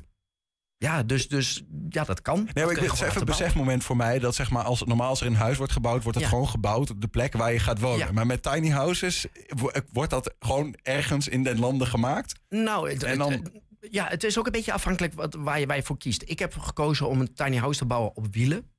ja, 0.77 1.03
dus, 1.03 1.29
dus 1.29 1.63
ja, 1.89 2.05
dat 2.05 2.23
kan. 2.23 2.37
Nee, 2.37 2.45
Dat 2.47 2.55
maar 2.55 2.73
ik 2.85 2.91
het 2.91 3.01
even 3.03 3.21
een 3.21 3.25
besefmoment 3.25 3.85
voor 3.85 3.97
mij 3.97 4.19
dat 4.19 4.35
zeg 4.35 4.51
maar 4.51 4.65
als 4.65 4.83
normaal 4.85 5.09
als 5.09 5.21
er 5.21 5.27
een 5.27 5.35
huis 5.35 5.57
wordt 5.57 5.73
gebouwd, 5.73 6.03
wordt 6.03 6.19
het 6.19 6.27
Ja. 6.27 6.33
gewoon 6.33 6.49
gebouwd 6.49 6.91
op 6.91 7.01
de 7.01 7.09
plek 7.09 7.33
waar 7.33 7.53
je 7.53 7.59
gaat 7.59 7.81
wonen. 7.81 8.07
Ja. 8.07 8.13
Maar 8.13 8.27
met 8.27 8.43
tiny 8.43 8.69
houses 8.69 9.27
wo- 9.49 9.71
wordt 9.93 10.11
dat 10.11 10.35
gewoon 10.39 10.75
ergens 10.83 11.29
in 11.29 11.43
den 11.43 11.59
landen 11.59 11.87
gemaakt. 11.87 12.35
Nou, 12.49 12.91
het, 12.91 13.03
En 13.03 13.19
dan- 13.19 13.33
het- 13.33 13.51
ja, 13.91 14.07
het 14.09 14.25
is 14.25 14.39
ook 14.39 14.47
een 14.47 14.53
beetje 14.53 14.73
afhankelijk 14.73 15.15
wat, 15.15 15.35
waar 15.35 15.61
je 15.61 15.67
bij 15.67 15.83
voor 15.83 15.99
kiest. 15.99 16.23
Ik 16.27 16.39
heb 16.39 16.55
gekozen 16.59 17.09
om 17.09 17.21
een 17.21 17.35
tiny 17.35 17.57
house 17.57 17.79
te 17.79 17.85
bouwen 17.85 18.17
op 18.17 18.27
wielen. 18.35 18.71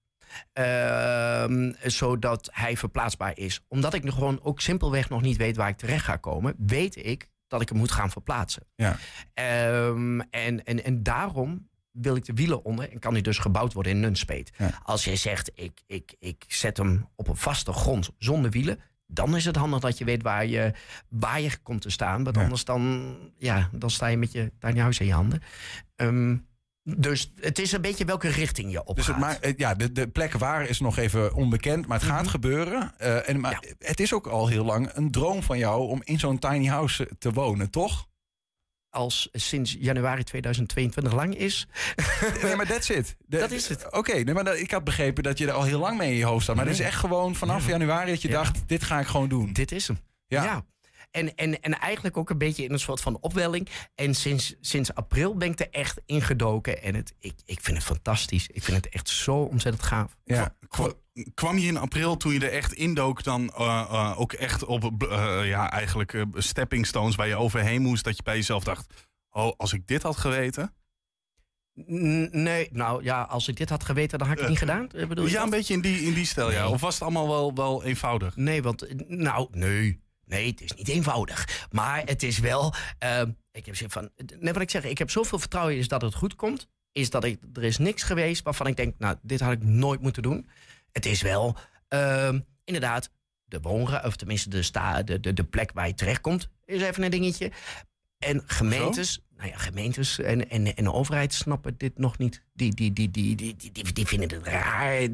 Ehm, 0.53 1.71
zodat 1.83 2.49
hij 2.51 2.77
verplaatsbaar 2.77 3.37
is. 3.37 3.61
Omdat 3.67 3.93
ik 3.93 4.03
nu 4.03 4.11
gewoon 4.11 4.39
ook 4.43 4.61
simpelweg 4.61 5.09
nog 5.09 5.21
niet 5.21 5.37
weet 5.37 5.55
waar 5.55 5.69
ik 5.69 5.77
terecht 5.77 6.05
ga 6.05 6.15
komen, 6.15 6.55
weet 6.57 7.05
ik 7.05 7.29
dat 7.47 7.61
ik 7.61 7.69
hem 7.69 7.77
moet 7.77 7.91
gaan 7.91 8.11
verplaatsen. 8.11 8.63
Ja. 8.75 8.97
Ehm, 9.33 10.19
en, 10.19 10.63
en, 10.65 10.83
en 10.83 11.03
daarom 11.03 11.67
wil 11.91 12.15
ik 12.15 12.25
de 12.25 12.33
wielen 12.33 12.63
onder 12.65 12.91
en 12.91 12.99
kan 12.99 13.13
hij 13.13 13.21
dus 13.21 13.37
gebouwd 13.37 13.73
worden 13.73 13.91
in 13.91 13.99
Nunspeet. 13.99 14.51
Ja. 14.57 14.69
Als 14.83 15.03
jij 15.03 15.15
zegt, 15.15 15.51
ik, 15.53 15.81
ik, 15.87 16.15
ik 16.19 16.43
zet 16.47 16.77
hem 16.77 17.07
op 17.15 17.27
een 17.27 17.35
vaste 17.35 17.73
grond 17.73 18.09
zonder 18.17 18.51
wielen, 18.51 18.79
dan 19.07 19.35
is 19.35 19.45
het 19.45 19.55
handig 19.55 19.79
dat 19.79 19.97
je 19.97 20.05
weet 20.05 20.23
waar 20.23 20.45
je, 20.45 20.71
waar 21.09 21.41
je 21.41 21.57
komt 21.63 21.81
te 21.81 21.89
staan. 21.89 22.23
Want 22.23 22.35
Ja. 22.35 22.41
anders 22.41 22.65
dan, 22.65 23.15
ja, 23.37 23.69
dan 23.71 23.89
sta 23.89 24.07
je 24.07 24.17
met 24.17 24.31
je 24.31 24.51
house 24.59 24.99
in 25.01 25.07
je 25.07 25.13
handen. 25.13 25.41
Ehm, 25.95 26.37
dus 26.83 27.31
het 27.39 27.59
is 27.59 27.71
een 27.71 27.81
beetje 27.81 28.05
welke 28.05 28.27
richting 28.27 28.71
je 28.71 28.83
op 28.83 28.95
Dus 28.95 29.05
gaat. 29.05 29.39
eh, 29.39 29.53
ja, 29.57 29.73
de, 29.75 29.91
de 29.91 30.07
plek 30.07 30.33
waar 30.33 30.65
is 30.69 30.79
nog 30.79 30.97
even 30.97 31.33
onbekend, 31.33 31.87
maar 31.87 31.99
het 31.99 32.07
gaat 32.07 32.21
Mhm. 32.21 32.29
gebeuren. 32.29 32.93
Eh, 32.97 33.29
en, 33.29 33.39
maar 33.39 33.51
Ja. 33.51 33.73
het 33.87 33.99
is 33.99 34.13
ook 34.13 34.27
al 34.27 34.47
heel 34.47 34.65
lang 34.65 34.89
een 34.93 35.11
droom 35.11 35.43
van 35.43 35.57
jou 35.57 35.87
om 35.89 36.01
in 36.03 36.19
zo'n 36.19 36.39
tiny 36.39 36.65
house 36.67 37.05
eh, 37.07 37.11
te 37.19 37.31
wonen, 37.31 37.69
toch? 37.69 38.07
Als 38.89 39.29
sinds 39.31 39.75
januari 39.79 40.23
2022 40.23 41.13
lang 41.13 41.35
is. 41.35 41.67
Nee, 42.43 42.55
maar 42.55 42.67
that's 42.67 42.89
it. 42.89 43.15
De- 43.27 43.37
Dat 43.37 43.51
is 43.51 43.67
het. 43.67 43.91
Oké, 43.93 44.13
nee, 44.13 44.33
maar 44.33 44.43
dat- 44.43 44.57
ik 44.59 44.71
had 44.71 44.83
begrepen 44.83 45.23
dat 45.23 45.37
je 45.37 45.47
er 45.47 45.53
al 45.53 45.63
heel 45.63 45.79
lang 45.79 45.97
mee 45.97 46.11
in 46.11 46.17
je 46.17 46.25
hoofd 46.25 46.43
staat. 46.43 46.55
Maar 46.55 46.65
het 46.65 46.73
is 46.73 46.79
echt 46.79 46.95
gewoon 46.95 47.35
vanaf 47.35 47.67
januari 47.67 48.11
dat 48.11 48.21
je 48.21 48.27
Ja. 48.27 48.33
dacht, 48.33 48.67
dit 48.67 48.83
ga 48.83 48.99
ik 48.99 49.07
gewoon 49.07 49.29
doen. 49.29 49.53
Dit 49.53 49.71
is 49.71 49.87
hem. 49.87 49.99
Ja. 50.27 50.43
Ja. 50.43 50.65
En, 51.12 51.36
en, 51.36 51.62
en 51.62 51.80
eigenlijk 51.80 52.17
ook 52.17 52.30
een 52.30 52.38
beetje 52.38 52.63
in 52.63 52.72
een 52.72 52.80
soort 52.80 53.02
van 53.02 53.17
opwelling. 53.22 53.67
En 53.95 54.13
sinds, 54.15 54.56
sinds 54.62 54.93
april 54.93 55.36
ben 55.38 55.52
ik 55.52 55.60
er 55.60 55.69
echt 55.69 56.02
ingedoken. 56.06 56.82
En 56.84 56.95
het, 56.95 57.13
ik, 57.19 57.34
ik 57.45 57.60
vind 57.62 57.78
het 57.78 57.86
fantastisch. 57.86 58.48
Ik 58.48 58.63
vind 58.63 58.78
het 58.78 58.89
echt 58.93 59.10
zo 59.10 59.36
ontzettend 59.36 59.84
gaaf. 59.86 60.17
Ja. 60.24 60.56
Kwa- 60.67 60.93
Kwam 61.34 61.58
je 61.58 61.67
in 61.67 61.78
april, 61.78 62.17
toen 62.17 62.34
je 62.34 62.39
er 62.39 62.52
echt 62.52 62.74
indook, 62.74 63.24
dan 63.24 63.54
eh, 63.54 63.86
eh, 63.89 64.19
ook 64.19 64.34
echt 64.34 64.65
op 64.65 65.04
eh, 65.04 65.39
ja, 65.48 65.72
eigenlijk 65.72 66.13
eh, 66.13 66.22
stepping 66.34 66.86
stones 66.86 67.15
waar 67.15 67.28
je 67.28 67.36
overheen 67.36 67.82
moest, 67.82 68.04
dat 68.04 68.15
je 68.17 68.24
bij 68.24 68.36
jezelf 68.36 68.63
dacht: 68.63 68.93
Oh, 69.30 69.52
als 69.58 69.74
ik 69.74 69.88
dit 69.88 70.04
had 70.04 70.17
geweten. 70.17 70.74
Nee, 72.32 72.69
nou 72.72 73.04
ja, 73.04 73.22
als 73.22 73.48
ik 73.48 73.56
dit 73.58 73.69
had 73.69 73.84
geweten, 73.84 74.17
dan 74.19 74.28
had 74.28 74.36
ik 74.36 74.41
het 74.41 74.50
niet 74.52 74.60
gedaan. 74.60 74.88
Bedoel 75.08 75.26
je 75.26 75.32
Ja, 75.32 75.43
een 75.43 75.50
beetje 75.50 75.74
in 75.74 75.82
die, 75.82 76.02
in 76.02 76.13
die 76.13 76.26
stijl, 76.26 76.52
ja. 76.52 76.69
Of 76.69 76.82
was 76.82 76.93
het 76.93 77.04
allemaal 77.04 77.28
wel, 77.28 77.54
wel 77.54 77.84
eenvoudig? 77.84 78.36
Nee, 78.36 78.62
want 78.62 79.08
nou, 79.08 79.48
nee. 79.52 80.00
Nee, 80.29 80.47
het 80.49 80.61
is 80.61 80.73
niet 80.73 80.87
eenvoudig. 80.87 81.67
Maar 81.71 82.01
het 82.05 82.23
is 82.23 82.39
wel. 82.39 82.73
ehm, 82.97 83.31
ik 83.51 83.65
heb 83.65 83.75
zin 83.75 83.89
van. 83.89 84.09
Net 84.39 84.53
wat 84.53 84.61
ik 84.61 84.69
zeg, 84.69 84.83
ik 84.83 84.97
heb 84.97 85.09
zoveel 85.09 85.39
vertrouwen 85.39 85.77
in 85.77 85.87
dat 85.87 86.01
het 86.01 86.15
goed 86.15 86.35
komt. 86.35 86.67
Is 86.91 87.09
dat 87.09 87.23
ik. 87.23 87.39
Er 87.53 87.63
is 87.63 87.77
niks 87.77 88.03
geweest 88.03 88.43
waarvan 88.43 88.67
ik 88.67 88.75
denk, 88.75 88.95
nou, 88.97 89.15
dit 89.21 89.39
had 89.39 89.51
ik 89.51 89.63
nooit 89.63 90.01
moeten 90.01 90.23
doen. 90.23 90.49
Het 90.91 91.05
is 91.05 91.21
wel. 91.21 91.57
ehm, 91.87 92.39
inderdaad, 92.63 93.09
de 93.45 93.59
woonruimte, 93.61 94.07
of 94.07 94.15
tenminste 94.15 94.49
de, 94.49 94.63
sta, 94.63 95.03
de, 95.03 95.19
de, 95.19 95.33
de 95.33 95.43
plek 95.43 95.71
waar 95.73 95.87
je 95.87 95.93
terechtkomt, 95.93 96.49
is 96.65 96.81
even 96.81 97.03
een 97.03 97.11
dingetje. 97.11 97.51
En 98.17 98.43
gemeentes, 98.45 99.19
nou 99.39 99.52
ja, 99.52 99.58
gemeentes 99.58 100.19
en, 100.19 100.49
en, 100.49 100.75
en 100.75 100.84
de 100.84 100.93
overheid 100.93 101.34
snappen 101.34 101.75
dit 101.78 101.97
nog 101.97 102.17
niet. 102.17 102.43
Die, 102.54 102.73
die, 102.73 102.93
die, 102.93 103.12
die, 103.12 103.36
die, 103.36 103.56
die, 103.56 103.93
die, 103.93 104.08
vinden 104.08 104.30
het 104.30 104.47
raar. 104.47 105.08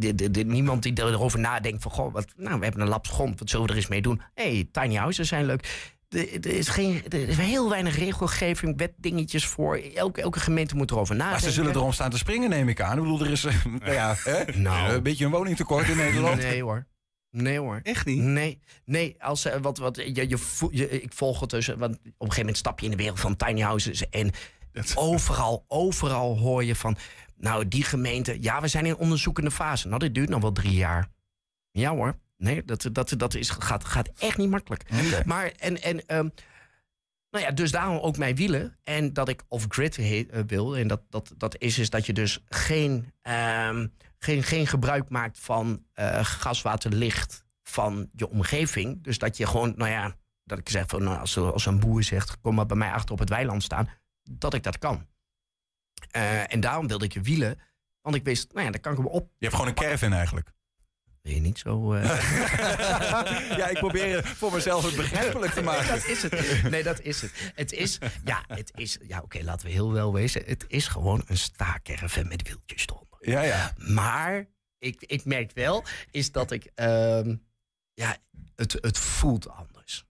Niemand 0.45 0.83
die 0.83 0.99
erover 0.99 1.39
nadenkt 1.39 1.81
van, 1.81 1.91
goh, 1.91 2.13
wat, 2.13 2.25
nou, 2.37 2.57
we 2.57 2.63
hebben 2.63 2.81
een 2.81 2.87
laps 2.87 3.09
grond, 3.09 3.39
wat 3.39 3.49
zullen 3.49 3.65
we 3.65 3.71
er 3.71 3.77
eens 3.77 3.87
mee 3.87 4.01
doen? 4.01 4.21
Hé, 4.33 4.43
hey, 4.53 4.67
tiny 4.71 4.95
houses 4.95 5.27
zijn 5.27 5.45
leuk. 5.45 5.93
Er, 6.09 6.45
is 6.47 6.67
geen, 6.67 7.03
er 7.09 7.27
is 7.29 7.37
heel 7.37 7.69
weinig 7.69 7.97
regelgeving, 7.97 8.77
wetdingetjes 8.77 9.45
voor. 9.45 9.75
Elke, 9.95 10.21
elke 10.21 10.39
gemeente 10.39 10.75
moet 10.75 10.91
erover 10.91 11.15
nadenken. 11.15 11.41
Maar 11.41 11.51
ze 11.51 11.55
zullen 11.55 11.75
erom 11.75 11.91
staan 11.91 12.09
te 12.09 12.17
springen, 12.17 12.49
neem 12.49 12.69
ik 12.69 12.81
aan. 12.81 12.97
Ik 12.97 13.03
bedoel, 13.03 13.21
er 13.21 13.31
is 13.31 13.43
nou 13.43 13.91
ja, 14.01 14.15
hè, 14.23 14.59
Nou. 14.59 14.93
een 14.93 15.03
beetje 15.03 15.25
een 15.25 15.31
woningtekort 15.31 15.89
in 15.89 15.97
Nederland. 15.97 16.37
Nee 16.37 16.63
hoor. 16.63 16.85
Nee 17.35 17.59
hoor. 17.59 17.79
Echt 17.83 18.05
niet? 18.05 18.19
Nee, 18.19 18.59
nee 18.85 19.15
als, 19.19 19.45
eh, 19.45 19.61
wat, 19.61 19.77
wat, 19.77 19.95
je, 19.95 20.29
je, 20.71 20.89
ik 21.01 21.13
volg 21.13 21.39
het 21.39 21.49
dus. 21.49 21.67
Want 21.67 21.95
op 21.95 22.03
een 22.05 22.11
gegeven 22.17 22.39
moment 22.39 22.57
stap 22.57 22.79
je 22.79 22.85
in 22.85 22.91
de 22.91 22.97
wereld 22.97 23.19
van 23.19 23.35
tiny 23.35 23.61
houses. 23.61 24.09
En 24.09 24.31
overal, 24.95 25.65
overal 25.67 26.37
hoor 26.37 26.63
je 26.63 26.75
van. 26.75 26.97
Nou, 27.37 27.67
die 27.67 27.83
gemeente. 27.83 28.37
Ja, 28.41 28.61
we 28.61 28.67
zijn 28.67 28.85
in 28.85 28.97
onderzoekende 28.97 29.51
fase. 29.51 29.87
Nou, 29.87 29.99
dit 29.99 30.15
duurt 30.15 30.29
nog 30.29 30.41
wel 30.41 30.51
drie 30.51 30.73
jaar. 30.73 31.07
Ja 31.71 31.91
hoor. 31.91 32.19
Nee, 32.37 32.65
dat, 32.65 32.89
dat, 32.91 33.13
dat 33.17 33.33
is, 33.33 33.49
gaat, 33.49 33.85
gaat 33.85 34.09
echt 34.19 34.37
niet 34.37 34.49
makkelijk. 34.49 34.83
Maar 35.25 35.51
en. 35.57 35.81
en 35.81 36.07
ehm, 36.07 36.29
nou 37.35 37.47
ja, 37.47 37.53
dus 37.53 37.71
daarom 37.71 37.97
ook 37.97 38.17
mijn 38.17 38.35
wielen. 38.35 38.77
En 38.83 39.13
dat 39.13 39.29
ik 39.29 39.43
off-grid 39.47 39.97
eh, 39.97 40.41
wil. 40.47 40.77
En 40.77 40.87
dat, 40.87 41.01
dat, 41.09 41.33
dat 41.37 41.57
is, 41.57 41.79
is 41.79 41.89
dat 41.89 42.05
je 42.05 42.13
dus 42.13 42.43
geen, 42.49 43.11
ehm, 43.21 43.87
geen, 44.17 44.43
geen 44.43 44.67
gebruik 44.67 45.09
maakt 45.09 45.39
van 45.39 45.85
eh 45.93 46.25
gas, 46.25 46.61
water, 46.61 46.91
licht 46.91 47.45
van 47.63 48.09
je 48.13 48.29
omgeving. 48.29 49.03
Dus 49.03 49.17
dat 49.17 49.37
je 49.37 49.47
gewoon, 49.47 49.73
nou 49.75 49.89
ja, 49.89 50.15
dat 50.43 50.57
ik 50.57 50.69
zeg 50.69 50.87
van 50.87 51.03
nou, 51.03 51.19
als, 51.19 51.37
als 51.37 51.65
een 51.65 51.79
boer 51.79 52.03
zegt, 52.03 52.39
kom 52.41 52.55
maar 52.55 52.65
bij 52.65 52.77
mij 52.77 52.91
achter 52.91 53.11
op 53.11 53.19
het 53.19 53.29
weiland 53.29 53.63
staan, 53.63 53.89
dat 54.23 54.53
ik 54.53 54.63
dat 54.63 54.77
kan. 54.77 55.07
Eh, 56.11 56.53
en 56.53 56.59
daarom 56.59 56.87
wilde 56.87 57.05
ik 57.05 57.13
je 57.13 57.21
wielen. 57.21 57.59
Want 58.01 58.15
ik 58.15 58.23
wist, 58.23 58.53
nou 58.53 58.65
ja, 58.65 58.71
dan 58.71 58.81
kan 58.81 58.91
ik 58.91 58.97
hem 58.97 59.07
op. 59.07 59.23
Je 59.37 59.45
hebt 59.45 59.53
gewoon 59.53 59.67
een 59.67 59.75
caravan 59.77 60.13
eigenlijk. 60.13 60.51
Wil 61.25 61.33
je 61.33 61.39
niet 61.41 61.59
zo. 61.59 61.93
eh, 61.93 62.03
ja, 63.59 63.67
ik 63.67 63.77
probeer 63.79 64.25
voor 64.25 64.53
mezelf 64.53 64.85
het 64.85 64.95
begrijpelijk 64.95 65.51
te 65.53 65.61
Nee, 65.61 65.69
maken. 65.69 65.87
dat 65.87 66.05
is 66.07 66.21
het. 66.23 66.63
Nee, 66.69 66.83
dat 66.83 67.01
is 67.01 67.21
het. 67.21 67.31
Het 67.55 67.71
is, 67.73 67.97
ja, 68.25 68.43
het 68.47 68.71
is, 68.75 68.97
ja, 69.07 69.19
oké, 69.23 69.43
laten 69.43 69.67
we 69.67 69.73
heel 69.73 69.91
wel 69.91 70.13
wezen. 70.13 70.43
Het 70.45 70.65
is 70.67 70.87
gewoon 70.87 71.23
een 71.27 71.37
staakerven 71.37 72.27
met 72.27 72.47
wieltjes 72.47 72.85
eronder. 72.87 73.29
Ja, 73.29 73.41
ja. 73.41 73.73
Maar 73.77 74.45
ik, 74.79 75.01
ik 75.05 75.25
merk 75.25 75.51
wel, 75.53 75.83
is 76.11 76.31
dat 76.31 76.51
ik, 76.51 76.71
ehm, 76.75 77.35
ja, 77.93 78.17
het, 78.55 78.77
het 78.81 78.97
voelt 78.97 79.49
anders. 79.49 80.05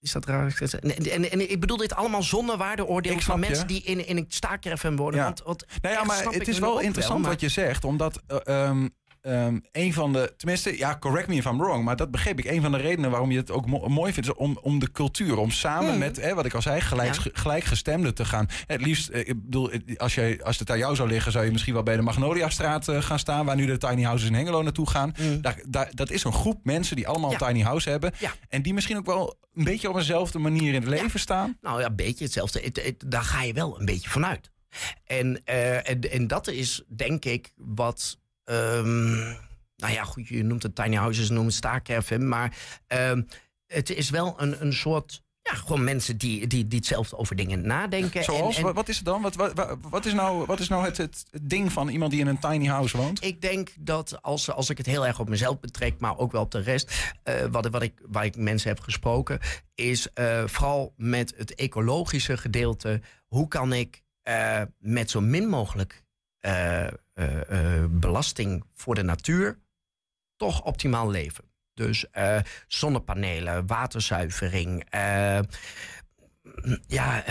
Is 0.00 0.12
dat 0.12 0.24
raar? 0.26 0.58
En, 0.80 1.10
en, 1.10 1.30
en 1.30 1.50
ik 1.50 1.60
bedoel 1.60 1.76
dit 1.76 1.94
allemaal 1.94 2.22
zonder 2.22 2.56
waardeoordeel 2.56 3.20
van 3.20 3.40
je. 3.40 3.46
mensen 3.46 3.66
die 3.66 3.82
in, 3.82 4.06
in 4.06 4.16
een 4.16 4.24
staakerven 4.28 4.96
wonen. 4.96 5.18
Ja. 5.18 5.24
Want, 5.24 5.42
want 5.42 5.64
Nou 5.82 5.94
ja, 5.94 6.04
maar 6.04 6.24
het 6.24 6.48
is 6.48 6.58
wel 6.58 6.80
interessant 6.80 7.20
maar- 7.20 7.30
wat 7.30 7.40
je 7.40 7.48
zegt, 7.48 7.84
omdat 7.84 8.22
eh, 8.26 8.38
ehm, 8.44 8.88
ehm, 9.22 9.58
een 9.72 9.92
van 9.92 10.12
de, 10.12 10.34
tenminste, 10.36 10.78
ja, 10.78 10.96
correct 10.98 11.28
me 11.28 11.34
if 11.34 11.44
I'm 11.44 11.58
wrong, 11.58 11.84
maar 11.84 11.96
dat 11.96 12.10
begreep 12.10 12.38
ik. 12.38 12.44
Een 12.44 12.62
van 12.62 12.72
de 12.72 12.78
redenen 12.78 13.10
waarom 13.10 13.30
je 13.30 13.36
het 13.38 13.50
ook 13.50 13.66
mo- 13.66 13.88
mooi 13.88 14.12
vindt, 14.12 14.28
is 14.28 14.34
om, 14.34 14.58
om 14.62 14.78
de 14.78 14.90
cultuur, 14.92 15.36
om 15.36 15.50
samen 15.50 15.98
met, 15.98 16.16
hè, 16.20 16.34
wat 16.34 16.44
ik 16.44 16.54
al 16.54 16.62
zei, 16.62 16.80
gelijk, 16.80 17.14
Ja. 17.14 17.30
gelijkgestemden 17.32 18.14
te 18.14 18.24
gaan. 18.24 18.46
Het 18.66 18.80
liefst, 18.82 19.08
eh, 19.08 19.20
ik 19.28 19.42
bedoel, 19.44 19.70
als, 19.96 20.14
je, 20.14 20.40
als 20.42 20.58
het 20.58 20.70
aan 20.70 20.78
jou 20.78 20.94
zou 20.96 21.08
liggen, 21.08 21.32
zou 21.32 21.44
je 21.44 21.50
misschien 21.50 21.74
wel 21.74 21.82
bij 21.82 21.96
de 21.96 22.02
Magnoliastraat 22.02 22.88
eh, 22.88 23.02
gaan 23.02 23.18
staan, 23.18 23.46
waar 23.46 23.56
nu 23.56 23.66
de 23.66 23.78
tiny 23.78 24.02
houses 24.02 24.28
in 24.28 24.34
Hengelo 24.34 24.62
naartoe 24.62 24.90
gaan. 24.90 25.14
Daar, 25.40 25.60
daar, 25.68 25.90
dat 25.94 26.10
is 26.10 26.24
een 26.24 26.32
groep 26.32 26.60
mensen 26.62 26.96
die 26.96 27.08
allemaal 27.08 27.30
Ja. 27.30 27.40
een 27.40 27.46
tiny 27.46 27.62
house 27.62 27.90
hebben. 27.90 28.12
Ja. 28.18 28.32
En 28.48 28.62
die 28.62 28.74
misschien 28.74 28.96
ook 28.96 29.06
wel 29.06 29.36
een 29.54 29.64
beetje 29.64 29.88
op 29.88 29.96
eenzelfde 29.96 30.38
manier 30.38 30.68
in 30.74 30.80
het 30.80 30.88
leven 30.90 31.20
staan. 31.20 31.56
Nou 31.60 31.80
ja, 31.80 31.86
een 31.86 31.96
beetje 31.96 32.24
hetzelfde. 32.24 32.60
Het- 32.60 32.82
het- 32.84 33.04
daar 33.06 33.22
ga 33.24 33.42
je 33.42 33.52
wel 33.52 33.80
een 33.80 33.86
beetje 33.86 34.10
vanuit. 34.10 34.50
En, 35.04 35.40
eh, 35.44 35.88
en, 35.90 36.00
en 36.12 36.26
dat 36.26 36.48
is 36.48 36.82
denk 36.96 37.24
ik 37.24 37.52
wat. 37.56 38.20
Ehm, 38.52 39.10
nou 39.76 39.92
ja, 39.92 40.04
goed, 40.04 40.28
je 40.28 40.42
noemt 40.44 40.62
het 40.62 40.74
tiny 40.74 40.96
houses, 40.96 41.30
noemt 41.30 41.46
het 41.46 41.54
staakerven. 41.54 42.28
Maar 42.28 42.56
ehm, 42.86 43.22
het 43.66 43.90
is 43.90 44.10
wel 44.10 44.34
een, 44.36 44.62
een 44.62 44.72
soort. 44.72 45.22
Ja, 45.42 45.54
gewoon 45.54 45.84
mensen 45.84 46.16
die, 46.16 46.46
die, 46.46 46.68
die 46.68 46.78
hetzelfde 46.78 47.16
over 47.16 47.36
dingen 47.36 47.66
nadenken. 47.66 48.24
Zoals, 48.24 48.56
En- 48.56 48.66
en 48.66 48.74
wat- 48.74 48.88
is 48.88 48.96
het 48.96 49.04
dan? 49.04 49.22
Wat, 49.22 49.34
wat, 49.34 49.76
wat- 49.90 50.06
is 50.06 50.12
nou, 50.12 50.46
wat 50.46 50.60
is 50.60 50.68
nou 50.68 50.84
het, 50.84 50.96
het, 50.96 51.24
het 51.30 51.48
ding 51.50 51.72
van 51.72 51.88
iemand 51.88 52.10
die 52.10 52.20
in 52.20 52.26
een 52.26 52.38
tiny 52.38 52.66
house 52.66 52.96
woont? 52.96 53.24
Ik 53.24 53.40
denk 53.40 53.70
dat 53.80 54.22
als, 54.22 54.50
als 54.50 54.70
ik 54.70 54.76
het 54.78 54.86
heel 54.86 55.06
erg 55.06 55.18
op 55.20 55.28
mezelf 55.28 55.60
betrek, 55.60 55.98
maar 55.98 56.18
ook 56.18 56.32
wel 56.32 56.42
op 56.42 56.50
de 56.50 56.60
rest, 56.60 57.12
eh, 57.22 57.34
wat, 57.50 57.68
wat 57.68 57.82
ik, 57.82 57.92
waar 58.06 58.24
ik 58.24 58.36
mensen 58.36 58.68
heb 58.68 58.80
gesproken, 58.80 59.38
is 59.74 60.12
eh, 60.12 60.42
vooral 60.46 60.92
met 60.96 61.34
het 61.36 61.54
ecologische 61.54 62.36
gedeelte. 62.36 63.00
Hoe 63.26 63.48
kan 63.48 63.72
ik 63.72 64.02
eh, 64.22 64.62
met 64.78 65.10
zo 65.10 65.20
min 65.20 65.48
mogelijk 65.48 66.01
eh, 66.42 66.86
eh, 66.86 66.92
eh, 67.14 67.84
belasting 67.90 68.64
voor 68.74 68.94
de 68.94 69.02
natuur 69.02 69.58
toch 70.36 70.62
optimaal 70.62 71.10
leven? 71.10 71.44
Dus 71.74 72.06
zonnepanelen, 72.66 73.66
waterzuivering. 73.66 74.84
ja, 76.86 77.24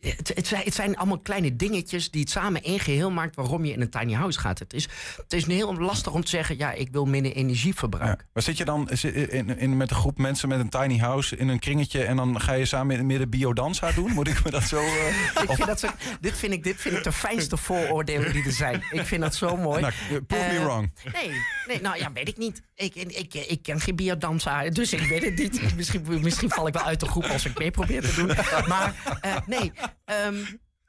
het, 0.00 0.32
het, 0.34 0.46
zijn, 0.46 0.62
het 0.64 0.74
zijn 0.74 0.96
allemaal 0.96 1.18
kleine 1.18 1.56
dingetjes 1.56 2.10
die 2.10 2.20
het 2.20 2.30
samen 2.30 2.62
één 2.62 2.80
geheel 2.80 3.10
maakt 3.10 3.36
waarom 3.36 3.64
je 3.64 3.72
in 3.72 3.80
een 3.80 3.90
tiny 3.90 4.12
house 4.12 4.40
gaat. 4.40 4.58
Het 4.58 4.72
is, 4.72 4.88
het 5.16 5.32
is 5.32 5.46
heel 5.46 5.74
lastig 5.74 6.12
om 6.12 6.24
te 6.24 6.28
zeggen, 6.30 6.58
ja, 6.58 6.72
ik 6.72 6.88
wil 6.92 7.04
minder 7.04 7.32
energieverbruik. 7.32 8.20
Ja. 8.20 8.26
Maar 8.32 8.42
zit 8.42 8.56
je 8.56 8.64
dan 8.64 8.90
in, 8.90 9.58
in, 9.58 9.76
met 9.76 9.90
een 9.90 9.96
groep 9.96 10.18
mensen 10.18 10.48
met 10.48 10.60
een 10.60 10.68
tiny 10.68 10.98
house 10.98 11.36
in 11.36 11.48
een 11.48 11.58
kringetje 11.58 12.04
en 12.04 12.16
dan 12.16 12.40
ga 12.40 12.52
je 12.52 12.64
samen 12.64 12.96
in 12.98 13.06
midden 13.06 13.30
biodanza 13.30 13.92
doen? 13.92 14.12
Moet 14.12 14.28
ik 14.28 14.44
me 14.44 14.50
dat 14.50 14.62
zo. 14.62 14.78
eh, 14.84 15.42
Ik 15.42 15.50
vind 15.50 15.66
dat 15.66 15.80
zo, 15.80 15.88
dit, 16.20 16.38
vind 16.38 16.52
ik, 16.52 16.64
dit 16.64 16.76
vind 16.80 16.96
ik 16.96 17.04
de 17.04 17.12
fijnste 17.12 17.56
vooroordelen 17.56 18.32
die 18.32 18.44
er 18.44 18.52
zijn. 18.52 18.82
Ik 18.90 19.06
vind 19.06 19.22
dat 19.22 19.34
zo 19.34 19.56
mooi. 19.56 19.80
nou, 19.80 19.92
prove 20.26 20.44
me 20.46 20.58
Eh, 20.58 20.64
wrong. 20.64 20.92
Nee, 21.12 21.30
nee, 21.66 21.80
nou 21.80 21.98
ja, 21.98 22.12
weet 22.12 22.28
ik 22.28 22.36
niet. 22.36 22.62
Ik, 22.74 22.94
ik, 22.94 23.34
ik, 23.34 23.62
ken 23.62 23.80
geen 23.80 23.96
biodansa, 23.96 24.68
dus 24.70 24.92
ik 24.92 25.00
weet 25.00 25.22
het 25.24 25.38
niet. 25.38 25.76
Misschien, 25.76 26.20
misschien 26.22 26.50
val 26.50 26.66
ik 26.66 26.72
wel 26.72 26.82
uit 26.82 27.00
de 27.00 27.06
groep 27.06 27.24
als 27.24 27.44
ik 27.44 27.58
mee 27.58 27.70
probeer 27.70 28.02
te 28.02 28.14
doen. 28.14 28.26
Maar 28.68 28.94
eh, 29.20 29.36
nee, 29.46 29.72
ehm, 30.04 30.44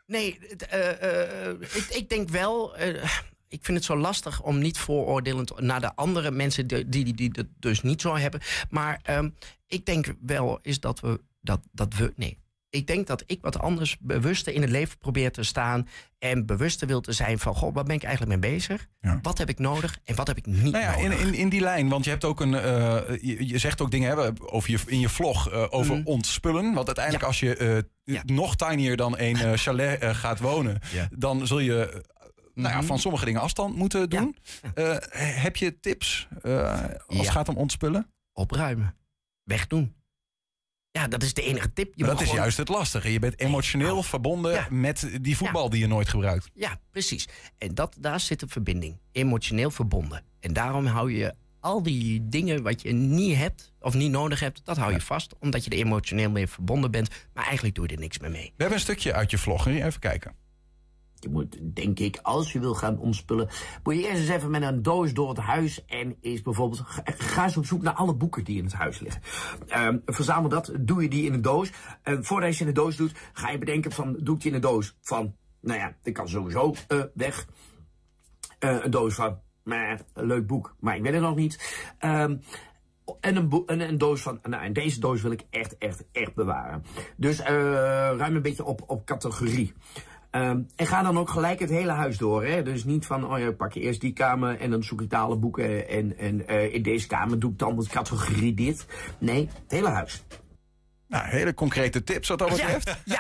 nee 0.06 0.39
eh, 0.69 1.50
eh, 1.50 1.62
ik, 1.62 1.86
ik 1.89 2.10
denk 2.10 2.30
wel... 2.30 2.78
eh, 2.78 3.10
ik 3.48 3.65
vind 3.65 3.78
het 3.78 3.86
zo 3.86 3.98
lastig 3.98 4.41
om 4.41 4.60
niet 4.60 4.78
vooroordelend 4.78 5.60
naar 5.60 5.82
de 5.82 5.95
andere 5.95 6.32
mensen 6.32 6.67
die, 6.67 6.89
die, 6.89 7.13
die 7.13 7.30
het 7.32 7.48
dus 7.60 7.82
niet 7.82 8.02
zo 8.02 8.15
hebben. 8.15 8.41
Maar 8.69 9.00
ehm, 9.04 9.30
ik 9.67 9.86
denk 9.86 10.13
wel 10.21 10.60
is 10.62 10.80
dat 10.80 11.00
we 11.00 11.21
dat, 11.41 11.62
dat 11.71 11.93
we. 11.93 12.13
Nee. 12.15 12.38
Ik 12.76 12.88
denk 12.88 13.08
dat 13.08 13.24
ik 13.26 13.38
wat 13.42 13.60
anders 13.60 13.98
bewuster 14.00 14.54
in 14.54 14.62
het 14.62 14.70
leven 14.70 14.98
probeer 14.98 15.32
te 15.32 15.44
staan. 15.44 15.88
En 16.20 16.46
bewuster 16.46 16.88
wil 16.88 17.02
te 17.02 17.12
zijn 17.12 17.40
van: 17.40 17.56
Goh, 17.56 17.74
waar 17.74 17.84
ben 17.84 17.96
ik 17.96 18.04
eigenlijk 18.04 18.42
mee 18.42 18.52
bezig? 18.52 18.88
Ja. 19.02 19.20
Wat 19.22 19.38
heb 19.38 19.50
ik 19.50 19.60
nodig 19.60 19.98
en 20.04 20.16
wat 20.16 20.28
heb 20.28 20.38
ik 20.38 20.46
niet 20.46 20.62
Nou 20.72 20.78
ja, 20.84 20.96
in, 20.96 21.10
nodig? 21.10 21.20
in, 21.28 21.34
in 21.34 21.50
die 21.50 21.62
lijn, 21.62 21.90
want 21.90 22.04
je 22.04 22.10
hebt 22.10 22.24
ook 22.24 22.40
een. 22.40 22.54
eh, 22.54 22.98
je, 23.22 23.48
je 23.48 23.58
zegt 23.58 23.82
ook 23.82 23.92
dingen 23.92 24.08
hebben 24.08 24.52
over 24.52 24.72
je, 24.72 24.80
in 24.86 25.00
je 25.00 25.10
vlog 25.10 25.50
eh, 25.52 25.66
over 25.70 25.96
Mhm. 25.98 26.06
ontspullen. 26.08 26.74
Want 26.74 26.86
uiteindelijk, 26.88 27.24
Ja. 27.24 27.30
als 27.30 27.40
je 27.40 27.56
eh, 28.06 28.22
nog 28.26 28.56
tinier 28.56 28.98
dan 28.98 29.14
een 29.20 29.58
chalet 29.58 30.04
gaat 30.16 30.40
wonen, 30.40 30.80
dan 31.12 31.48
zul 31.48 31.60
je. 31.60 32.04
Nou 32.54 32.70
ja, 32.70 32.78
Mhm. 32.78 32.86
van 32.86 33.00
sommige 33.00 33.26
dingen 33.26 33.42
afstand 33.42 33.76
moeten 33.76 34.10
doen. 34.10 34.36
Heb 35.18 35.56
je 35.56 35.80
tips 35.80 36.28
als 37.08 37.18
het 37.18 37.30
gaat 37.30 37.50
om 37.50 37.56
ontspullen? 37.58 38.12
Opruimen. 38.34 38.96
Wegdoen. 39.44 39.96
Ja, 40.95 41.08
dat 41.08 41.23
is 41.23 41.34
de 41.34 41.41
enige 41.41 41.73
tip. 41.73 41.93
Je 41.95 42.03
dat 42.03 42.13
is 42.21 42.21
gewoon- 42.21 42.36
juist 42.36 42.58
het 42.58 42.67
lastige. 42.67 43.12
Je 43.12 43.19
bent 43.19 43.39
emotioneel 43.39 44.03
verbonden 44.03 44.51
ja. 44.53 44.67
met 44.69 45.10
die 45.21 45.38
voetbal 45.38 45.69
die 45.69 45.79
je 45.79 45.88
nooit 45.88 46.10
gebruikt. 46.10 46.49
Ja, 46.53 46.79
precies. 46.91 47.27
En 47.58 47.73
dat, 47.75 47.95
daar 47.99 48.19
zit 48.19 48.41
een 48.41 48.49
verbinding. 48.49 48.97
Emotioneel 49.12 49.71
verbonden. 49.71 50.23
En 50.39 50.53
daarom 50.53 50.86
hou 50.86 51.13
je 51.13 51.34
al 51.60 51.84
die 51.84 52.27
dingen 52.29 52.63
wat 52.63 52.81
je 52.81 52.91
niet 52.91 53.36
hebt 53.38 53.73
of 53.79 53.93
niet 53.93 54.12
nodig 54.12 54.39
hebt, 54.39 54.62
dat 54.63 54.77
hou 54.77 54.93
je 54.93 55.01
vast. 55.01 55.34
Omdat 55.39 55.63
je 55.63 55.69
er 55.69 55.77
emotioneel 55.77 56.29
mee 56.29 56.47
verbonden 56.47 56.91
bent. 56.91 57.10
Maar 57.34 57.43
eigenlijk 57.45 57.75
doe 57.75 57.88
je 57.88 57.93
er 57.93 57.99
niks 57.99 58.19
meer 58.19 58.31
mee. 58.31 58.45
We 58.45 58.51
hebben 58.58 58.77
een 58.77 58.84
stukje 58.84 59.13
uit 59.13 59.31
je 59.31 59.38
vlog. 59.38 59.67
Even 59.67 59.99
kijken. 59.99 60.36
Je 61.26 61.32
moet, 61.32 61.76
denk 61.76 62.00
ik, 62.00 62.20
als 62.22 62.52
je 62.52 62.60
wil 62.60 62.74
gaan 62.74 63.00
omspullen, 63.00 63.48
moet 63.84 63.96
je 63.96 64.08
eerst 64.08 64.20
eens 64.20 64.30
even 64.30 64.52
met 64.52 64.62
een 64.62 64.82
doos 64.82 65.14
door 65.14 65.30
het 65.30 65.38
huis 65.38 65.86
en 65.86 66.16
is 66.22 66.42
bijvoorbeeld, 66.42 66.82
ga, 67.06 67.44
eens 67.44 67.58
op 67.58 67.66
zoek 67.66 67.82
naar 67.82 67.94
alle 67.94 68.16
boeken 68.16 68.44
die 68.44 68.58
in 68.58 68.64
het 68.64 68.74
huis 68.74 69.00
liggen. 69.00 69.22
Ehm, 69.68 69.98
verzamel 70.06 70.50
dat, 70.50 70.72
doe 70.80 71.02
je 71.02 71.10
die 71.10 71.26
in 71.26 71.34
een 71.34 71.42
doos. 71.42 71.72
En 72.02 72.26
voordat 72.26 72.58
je 72.58 72.60
in 72.60 72.74
de 72.74 72.82
doos 72.82 72.96
doet, 72.96 73.12
ga 73.34 73.50
je 73.50 73.58
bedenken 73.58 73.92
van, 73.92 74.18
doe 74.20 74.36
ik 74.36 74.42
die 74.42 74.50
in 74.50 74.56
een 74.56 74.62
doos 74.62 74.98
van, 75.02 75.36
nou 75.62 75.80
ja, 75.80 75.96
dit 76.02 76.14
kan 76.14 76.28
sowieso 76.28 76.74
eh, 76.88 77.04
weg. 77.14 77.48
Eh, 78.60 78.78
een 78.84 78.92
doos 78.92 79.14
van, 79.14 79.40
meh, 79.64 80.00
een 80.14 80.26
leuk 80.26 80.48
boek, 80.48 80.76
maar 80.80 80.96
ik 80.96 81.02
weet 81.02 81.13
het 81.13 81.21
nog 81.21 81.36
niet. 81.36 81.84
Ehm, 81.98 82.38
en 83.19 83.36
een, 83.36 83.82
een 83.82 83.98
doos 83.98 84.21
van, 84.21 84.40
nou, 84.44 84.71
deze 84.71 85.00
doos 85.00 85.21
wil 85.21 85.32
ik 85.32 85.44
echt, 85.50 85.78
echt, 85.78 86.04
echt 86.12 86.34
bewaren. 86.36 86.84
Dus 87.17 87.40
eh, 87.40 87.54
ruim 88.17 88.36
een 88.36 88.42
beetje 88.42 88.65
op, 88.65 88.84
op 88.88 89.06
categorie. 89.06 89.73
Ehm, 90.36 90.62
en 90.75 90.86
ga 90.86 91.04
dan 91.04 91.17
ook 91.17 91.29
gelijk 91.29 91.60
het 91.60 91.69
hele 91.69 91.92
huis 91.92 92.17
door. 92.17 92.46
Hè? 92.46 92.63
Dus 92.63 92.83
niet 92.83 93.06
van, 93.06 93.31
oh 93.31 93.40
ja, 93.40 93.52
pak 93.52 93.73
je 93.73 93.79
eerst 93.79 94.02
die 94.02 94.13
kamer 94.13 94.60
en 94.60 94.69
dan 94.69 94.83
zoek 94.83 95.02
ik 95.02 95.10
de 95.10 95.15
alle 95.17 95.36
boeken. 95.36 95.90
En, 95.90 96.17
en 96.17 96.48
eh, 96.48 96.73
in 96.73 96.81
deze 96.81 97.08
kamer 97.08 97.40
doe 97.40 97.52
ik 97.52 97.60
dan 97.60 97.75
de 97.75 97.88
categorie 97.88 98.54
dit. 98.54 98.86
Nee, 99.19 99.50
het 99.62 99.71
hele 99.71 99.88
huis. 99.88 100.23
Nou, 101.16 101.28
hele 101.30 101.54
concrete 101.54 102.04
tips 102.04 102.28
wat 102.28 102.40
dat 102.40 102.50
betreft. 102.50 102.96
Ja, 103.06 103.20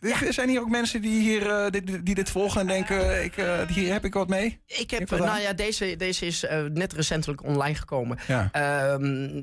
Er 0.00 0.32
Zijn 0.32 0.48
hier 0.48 0.60
ook 0.60 0.68
mensen 0.70 1.00
die, 1.02 1.20
hier, 1.20 1.46
eh, 1.50 1.70
dit, 1.70 2.04
die 2.06 2.14
dit 2.14 2.30
volgen 2.30 2.60
en 2.60 2.66
denken, 2.66 3.24
ik, 3.24 3.36
eh, 3.36 3.66
hier 3.66 3.92
heb 3.92 4.04
ik 4.04 4.14
wat 4.14 4.28
mee? 4.28 4.60
Ik 4.66 4.90
heb, 4.90 5.10
nou 5.10 5.40
ja, 5.40 5.52
deze, 5.52 5.96
deze 5.96 6.26
is 6.26 6.44
eh, 6.44 6.62
net 6.64 6.92
recentelijk 6.92 7.44
online 7.44 7.74
gekomen. 7.74 8.18
Ja. 8.26 8.48
Ehm, 8.52 9.42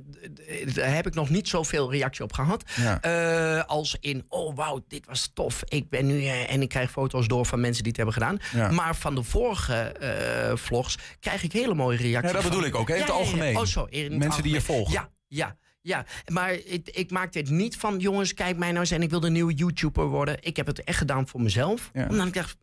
daar 0.74 0.94
heb 0.96 1.08
ik 1.08 1.14
nog 1.14 1.30
niet 1.30 1.48
zoveel 1.48 1.92
reactie 1.92 2.24
op 2.24 2.34
gehad. 2.34 2.64
Ja. 2.76 3.02
Eh, 3.02 3.64
als 3.66 3.98
in, 4.00 4.26
oh 4.28 4.56
wauw, 4.56 4.84
dit 4.88 5.06
was 5.06 5.32
tof. 5.34 5.64
Ik 5.68 5.90
ben 5.90 6.06
nu, 6.06 6.26
eh, 6.26 6.52
en 6.54 6.62
ik 6.62 6.70
krijg 6.70 6.92
foto's 6.92 7.28
door 7.28 7.46
van 7.46 7.60
mensen 7.62 7.84
die 7.84 7.92
het 7.98 8.02
hebben 8.02 8.14
gedaan. 8.22 8.62
Ja. 8.64 8.72
Maar 8.72 8.96
van 8.96 9.16
de 9.16 9.24
vorige 9.24 9.74
eh, 9.76 10.56
vlogs 10.56 10.98
krijg 11.20 11.44
ik 11.44 11.52
hele 11.52 11.74
mooie 11.74 11.98
reacties. 11.98 12.32
Ja, 12.32 12.34
dat 12.34 12.42
van- 12.42 12.52
bedoel 12.52 12.66
ik 12.68 12.76
ook, 12.76 12.88
hè, 12.88 12.96
in 12.96 13.02
het 13.02 13.10
algemeen. 13.12 13.58
Oh, 13.58 13.64
zo, 13.66 13.88
Mensen 14.10 14.44
die 14.44 14.54
je 14.54 14.62
volgen. 14.62 14.94
Ja, 14.94 15.10
ja. 15.28 15.58
Ja, 15.88 16.06
maar 16.32 16.54
ik, 16.54 16.90
ik 16.90 17.12
maak 17.12 17.34
dit 17.34 17.50
niet 17.50 17.78
van, 17.78 18.00
jongens, 18.00 18.34
kijk 18.34 18.58
mij 18.58 18.68
nou 18.68 18.80
eens 18.80 18.92
en 18.92 19.02
ik 19.02 19.10
wil 19.10 19.20
de 19.20 19.30
nieuwe 19.30 19.54
YouTuber 19.54 20.06
worden. 20.06 20.38
Ik 20.42 20.56
heb 20.56 20.66
het 20.66 20.84
echt 20.84 20.98
gedaan 20.98 21.28
voor 21.28 21.42
mezelf. 21.42 21.90
Ja. 21.94 22.08
Omdat 22.10 22.28
ik 22.28 22.34
dacht, 22.34 22.58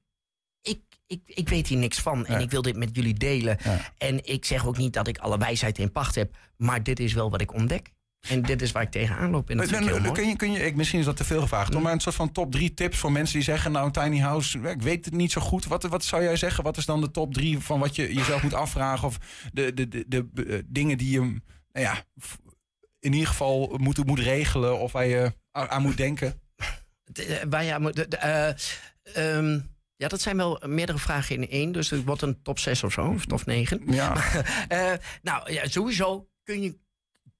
ik, 0.63 0.81
ik, 1.07 1.21
ik 1.27 1.49
weet 1.49 1.67
hier 1.67 1.79
niks 1.79 2.01
van 2.01 2.27
en 2.27 2.33
Ja. 2.35 2.39
ik 2.39 2.51
wil 2.51 2.63
dit 2.63 2.77
met 2.77 2.89
jullie 2.93 3.15
delen. 3.15 3.57
Ja. 3.65 3.93
En 3.99 4.25
ik 4.27 4.45
zeg 4.45 4.67
ook 4.67 4.77
niet 4.77 4.93
dat 4.93 5.09
ik 5.09 5.19
alle 5.19 5.39
wijsheid 5.39 5.79
in 5.79 5.93
pacht 5.93 6.15
heb, 6.15 6.37
maar 6.57 6.83
dit 6.83 7.01
is 7.01 7.13
wel 7.13 7.31
wat 7.31 7.41
ik 7.41 7.53
ontdek. 7.55 7.93
En 8.29 8.43
dit 8.43 8.63
is 8.63 8.73
waar 8.73 8.83
ik 8.83 8.91
tegenaan 8.91 9.31
loop. 9.31 9.51
En 9.51 9.57
dat 9.57 9.69
vind 9.69 9.87
ik 9.87 9.99
mooi. 10.01 10.13
kun 10.13 10.29
je, 10.29 10.37
kun 10.37 10.53
je, 10.53 10.59
ik, 10.59 10.77
misschien 10.77 10.99
is 10.99 11.05
dat 11.05 11.17
te 11.17 11.25
veel 11.25 11.41
gevraagd, 11.41 11.69
hoor, 11.69 11.77
Mm. 11.77 11.83
maar 11.83 11.93
een 11.93 12.01
soort 12.01 12.15
van 12.15 12.33
top 12.33 12.53
drie 12.53 12.75
tips 12.75 12.99
voor 12.99 13.13
mensen 13.13 13.35
die 13.35 13.45
zeggen, 13.45 13.73
nou 13.73 13.87
een 13.87 13.93
tiny 13.93 14.19
house, 14.19 14.59
ik 14.59 14.83
weet 14.83 15.05
het 15.05 15.15
niet 15.15 15.33
zo 15.33 15.41
goed. 15.41 15.67
Wat, 15.67 15.83
wat 15.83 16.05
zou 16.05 16.23
jij 16.23 16.37
zeggen? 16.37 16.65
Wat 16.65 16.77
is 16.77 16.85
dan 16.87 17.01
de 17.01 17.11
top 17.11 17.35
drie 17.35 17.59
van 17.59 17.81
wat 17.81 17.97
je 17.97 18.15
jezelf 18.15 18.43
moet 18.43 18.55
afvragen? 18.55 19.09
Of 19.09 19.19
de, 19.53 19.75
de, 19.75 19.89
de, 19.89 20.05
de, 20.09 20.27
eh, 20.49 20.59
dingen 20.67 20.99
die 20.99 21.11
je, 21.11 21.21
nou 21.21 21.41
ja, 21.73 22.05
in 23.05 23.13
ieder 23.13 23.29
geval 23.29 23.75
moet, 23.77 24.07
moet 24.07 24.19
regelen 24.19 24.79
of 24.79 24.93
waar 24.93 25.07
je 25.07 25.33
aan 25.51 25.69
aan 25.69 25.83
moet 25.83 25.97
denken? 25.97 26.41
De- 27.05 27.25
eh, 27.25 27.47
waar 27.49 27.65
je 27.65 27.73
aan 27.75 27.83
moet- 27.83 28.11
de- 28.11 28.17
eh, 28.17 28.49
ehm, 29.37 29.61
ja, 29.97 30.09
dat 30.09 30.21
zijn 30.21 30.37
wel 30.37 30.63
meerdere 30.67 30.99
vragen 30.99 31.37
in 31.37 31.49
één. 31.49 31.73
Dus 31.73 31.91
het 31.91 32.05
wordt 32.05 32.23
een 32.23 32.43
top 32.43 32.59
6 32.59 32.83
of 32.85 32.93
zo, 32.93 33.07
of 33.07 33.27
top 33.27 33.45
9. 33.47 33.83
Ja, 33.87 34.17
Eh, 34.69 34.93
nou 35.23 35.53
ja, 35.53 35.69
sowieso 35.69 36.29
kun 36.43 36.63
je, 36.63 36.79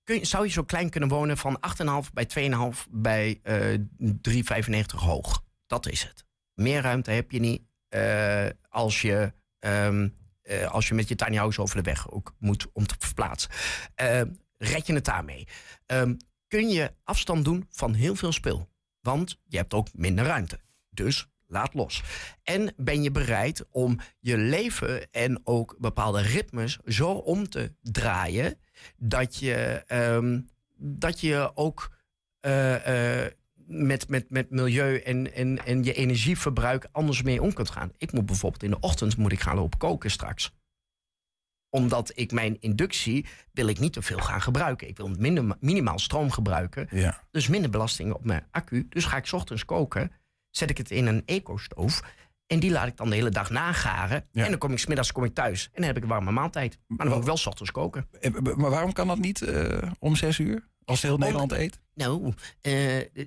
kun 0.05 0.19
je, 0.19 0.25
zou 0.25 0.45
je 0.45 0.51
zo 0.51 0.63
klein 0.63 0.91
kunnen 0.91 1.09
wonen 1.09 1.37
van 1.37 1.59
8,5 1.61 2.13
bij 2.13 2.27
2,5 2.27 2.87
bij 2.91 3.41
eh 3.43 3.79
3,95 4.23 5.01
hoog. 5.01 5.43
Dat 5.67 5.87
is 5.89 6.03
het. 6.03 6.25
Meer 6.55 6.81
ruimte 6.83 7.11
heb 7.11 7.31
je 7.31 7.41
niet 7.41 7.63
eh, 7.89 8.47
als, 8.69 9.03
je, 9.03 9.33
ehm, 9.59 10.09
eh, 10.43 10.71
als 10.71 10.89
je 10.89 10.95
met 10.95 11.09
je 11.09 11.15
tiny 11.15 11.37
house 11.37 11.61
over 11.63 11.77
de 11.77 11.83
weg 11.83 12.11
ook 12.11 12.35
moet 12.39 12.67
om 12.73 12.87
te 12.87 12.95
verplaatsen. 12.99 13.51
Red 14.57 14.87
je 14.87 14.95
het 14.95 15.05
daarmee? 15.05 15.47
Ehm, 15.87 16.15
kun 16.49 16.69
je 16.69 16.93
afstand 17.05 17.45
doen 17.45 17.67
van 17.71 17.95
heel 17.95 18.15
veel 18.15 18.33
spul? 18.33 18.69
Want 19.01 19.41
je 19.49 19.57
hebt 19.57 19.75
ook 19.75 19.89
minder 19.93 20.25
ruimte. 20.25 20.61
Dus 20.91 21.29
laat 21.47 21.75
los. 21.75 22.03
En 22.43 22.75
ben 22.77 23.03
je 23.03 23.11
bereid 23.11 23.65
om 23.71 24.01
je 24.21 24.37
leven 24.37 25.11
en 25.11 25.41
ook 25.45 25.77
bepaalde 25.79 26.21
ritmes 26.21 26.79
zo 26.85 27.11
om 27.11 27.49
te 27.49 27.73
draaien 27.83 28.59
dat 28.97 29.37
je, 29.37 29.83
ehm, 29.87 30.41
dat 30.77 31.21
je 31.21 31.51
ook 31.55 31.93
eh, 32.41 33.25
eh, 33.25 33.33
met, 33.67 34.09
met, 34.09 34.31
met 34.31 34.51
milieu 34.51 34.99
en, 34.99 35.35
en, 35.35 35.65
en 35.65 35.85
je 35.85 35.93
energieverbruik 35.93 36.89
anders 36.93 37.23
mee 37.23 37.43
om 37.43 37.53
kunt 37.53 37.71
gaan. 37.71 37.93
Ik 37.97 38.13
moet 38.13 38.27
bijvoorbeeld 38.27 38.63
in 38.63 38.71
de 38.71 38.81
ochtend 38.81 39.17
moet 39.17 39.33
ik 39.33 39.41
gaan 39.41 39.57
lopen 39.57 39.79
koken 39.79 40.11
straks 40.11 40.53
omdat 41.75 42.13
ik 42.15 42.33
mijn 42.33 42.57
inductie 42.61 43.27
wil 43.53 43.67
ik 43.69 43.79
niet 43.79 43.93
te 43.93 44.03
veel 44.03 44.19
gaan 44.19 44.43
gebruiken. 44.43 44.89
Ik 44.89 44.97
wil 44.97 45.09
minder, 45.19 45.57
minimaal 45.61 45.99
stroom 45.99 46.31
gebruiken. 46.31 46.87
ja. 46.91 47.23
Dus 47.31 47.49
minder 47.49 47.71
belasting 47.71 48.13
op 48.13 48.25
mijn 48.25 48.47
accu. 48.51 48.87
Dus 48.89 49.05
ga 49.05 49.17
ik 49.17 49.27
's 49.27 49.33
ochtends 49.33 49.65
koken. 49.65 50.11
Zet 50.51 50.71
ik 50.71 50.79
het 50.79 50.91
in 50.91 51.07
een 51.07 51.23
eco-stoof. 51.27 52.03
En 52.47 52.61
die 52.61 52.71
laat 52.71 52.87
ik 52.87 52.97
dan 52.97 53.09
de 53.11 53.15
hele 53.17 53.31
dag 53.31 53.51
nagaren. 53.51 54.25
Ja. 54.33 54.45
En 54.45 54.51
dan 54.51 54.59
kom 54.59 54.73
ik 54.73 54.79
smiddags 54.79 55.13
kom 55.13 55.25
ik 55.25 55.35
thuis. 55.35 55.65
En 55.65 55.71
dan 55.75 55.85
heb 55.85 55.97
ik 55.97 56.03
een 56.03 56.09
warme 56.09 56.31
maaltijd. 56.31 56.79
Maar 56.87 56.99
dan 56.99 57.09
moet 57.09 57.19
ik 57.19 57.25
wel 57.25 57.37
's 57.37 57.47
ochtends 57.47 57.71
koken. 57.71 58.07
Eh, 58.21 58.31
Maar 58.57 58.71
waarom 58.71 58.93
kan 58.93 59.07
dat 59.07 59.19
niet 59.19 59.43
eh, 59.43 59.83
om 59.99 60.17
zes 60.17 60.39
uur? 60.39 60.69
Als 60.85 61.03
heel 61.03 61.17
Nederland 61.19 61.53
eet? 61.53 61.81
Nou, 61.95 62.33
eh, 62.61 62.75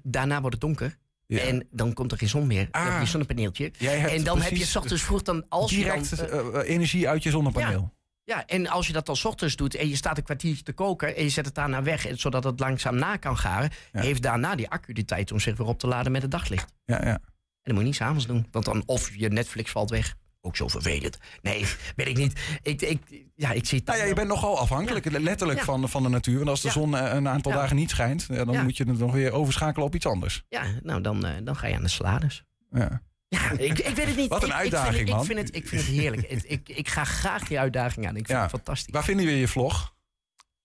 daarna 0.04 0.38
wordt 0.40 0.56
het 0.56 0.62
donker. 0.64 0.98
Ja. 1.26 1.40
En 1.40 1.68
dan 1.72 1.94
komt 1.94 2.12
er 2.12 2.18
geen 2.18 2.30
zon 2.30 2.48
meer. 2.48 2.68
Dan 2.72 2.82
heb 2.82 2.92
je 2.94 2.98
Ah. 3.00 3.06
zonnepaneeltje. 3.06 3.72
En 3.88 4.24
dan 4.24 4.42
heb 4.42 4.56
je 4.56 4.66
's 4.66 4.76
ochtends 4.76 5.04
vroeg 5.04 5.22
dan... 5.22 5.46
Als 5.50 5.72
je 5.72 5.78
direct 5.78 6.18
dan, 6.30 6.54
eh, 6.54 6.70
energie 6.70 7.10
uit 7.10 7.24
je 7.24 7.30
zonnepaneel. 7.30 7.82
Ja, 7.82 7.97
en 8.36 8.68
als 8.68 8.88
je 8.88 8.94
dat 8.94 9.06
dan 9.06 9.16
's 9.16 9.26
ochtends 9.26 9.56
doet 9.56 9.76
en 9.76 9.90
je 9.90 9.96
staat 9.96 10.18
een 10.18 10.24
kwartiertje 10.24 10.64
te 10.64 10.74
koken 10.74 11.16
en 11.16 11.24
je 11.24 11.30
zet 11.30 11.46
het 11.46 11.56
daarna 11.56 11.84
weg, 11.84 12.06
en 12.06 12.20
zodat 12.20 12.44
het 12.44 12.60
langzaam 12.60 12.96
na 12.96 13.18
kan 13.18 13.38
garen, 13.38 13.70
Ja. 13.92 14.02
heeft 14.02 14.22
daarna 14.22 14.56
die 14.56 14.70
accu 14.70 14.94
de 14.94 15.06
tijd 15.06 15.32
om 15.32 15.40
zich 15.40 15.58
weer 15.58 15.68
op 15.68 15.80
te 15.80 15.88
laden 15.88 16.12
met 16.12 16.22
het 16.22 16.32
daglicht. 16.32 16.74
Ja, 16.86 16.96
ja. 17.06 17.14
En 17.14 17.20
dat 17.62 17.74
moet 17.74 17.82
je 17.82 17.88
niet 17.88 17.96
s'avonds 17.96 18.28
doen, 18.28 18.48
want 18.52 18.66
dan 18.66 18.84
of 18.86 19.16
je 19.16 19.30
Netflix 19.30 19.72
valt 19.72 19.90
weg. 19.90 20.16
Ook 20.42 20.56
zo 20.56 20.68
vervelend. 20.68 21.18
Nee, 21.42 21.66
weet 21.96 22.08
ik 22.08 22.18
niet. 22.18 22.40
Ik, 22.62 22.82
ik, 22.82 23.24
ja, 23.36 23.52
ik 23.52 23.66
zie 23.66 23.82
Nou 23.86 23.98
ja, 23.98 24.04
je 24.06 24.14
bent 24.14 24.28
nogal 24.28 24.60
afhankelijk, 24.60 25.06
letterlijk 25.12 25.60
Ja. 25.60 25.66
van, 25.66 25.90
van 25.90 26.04
de 26.04 26.10
natuur. 26.10 26.38
Want 26.38 26.50
als 26.50 26.62
de 26.62 26.68
Ja. 26.68 26.74
zon 26.74 26.98
eh, 26.98 27.14
een 27.14 27.28
aantal 27.28 27.52
Ja. 27.52 27.58
dagen 27.58 27.76
niet 27.76 27.90
schijnt, 27.90 28.26
ja, 28.30 28.46
dan 28.46 28.54
Ja. 28.54 28.64
moet 28.64 28.78
je 28.78 28.84
het 28.84 28.98
nog 28.98 29.12
weer 29.14 29.32
overschakelen 29.32 29.86
op 29.88 29.96
iets 29.96 30.06
anders. 30.06 30.44
Ja, 30.50 30.64
nou 30.84 31.02
dan, 31.02 31.26
eh, 31.26 31.34
dan 31.44 31.56
ga 31.56 31.68
je 31.68 31.76
aan 31.76 31.84
de 31.84 31.88
salades. 31.90 32.44
Ja. 32.72 33.02
Ja, 33.30 33.52
ik, 33.52 33.80
ik 33.80 33.96
weet 33.96 34.06
het 34.08 34.16
niet. 34.16 34.30
Wat 34.30 34.44
een 34.44 34.48
Ik- 34.50 34.54
ik 34.54 34.60
uitdaging, 34.60 34.96
vind, 34.96 35.10
man. 35.10 35.20
Ik 35.20 35.26
vind 35.26 35.40
het, 35.40 35.56
ik 35.56 35.68
vind 35.68 35.82
het 35.82 35.92
heerlijk. 35.92 36.22
Ik, 36.32 36.70
ik 36.70 36.88
ga 36.88 37.04
graag 37.04 37.48
die 37.48 37.60
uitdaging 37.60 38.08
aan. 38.08 38.16
Ik 38.16 38.26
vind 38.26 38.38
Ja. 38.38 38.42
het 38.42 38.52
fantastisch. 38.52 38.94
Waar 38.94 39.04
vinden 39.04 39.26
we 39.26 39.32
je 39.40 39.48
vlog? 39.48 39.96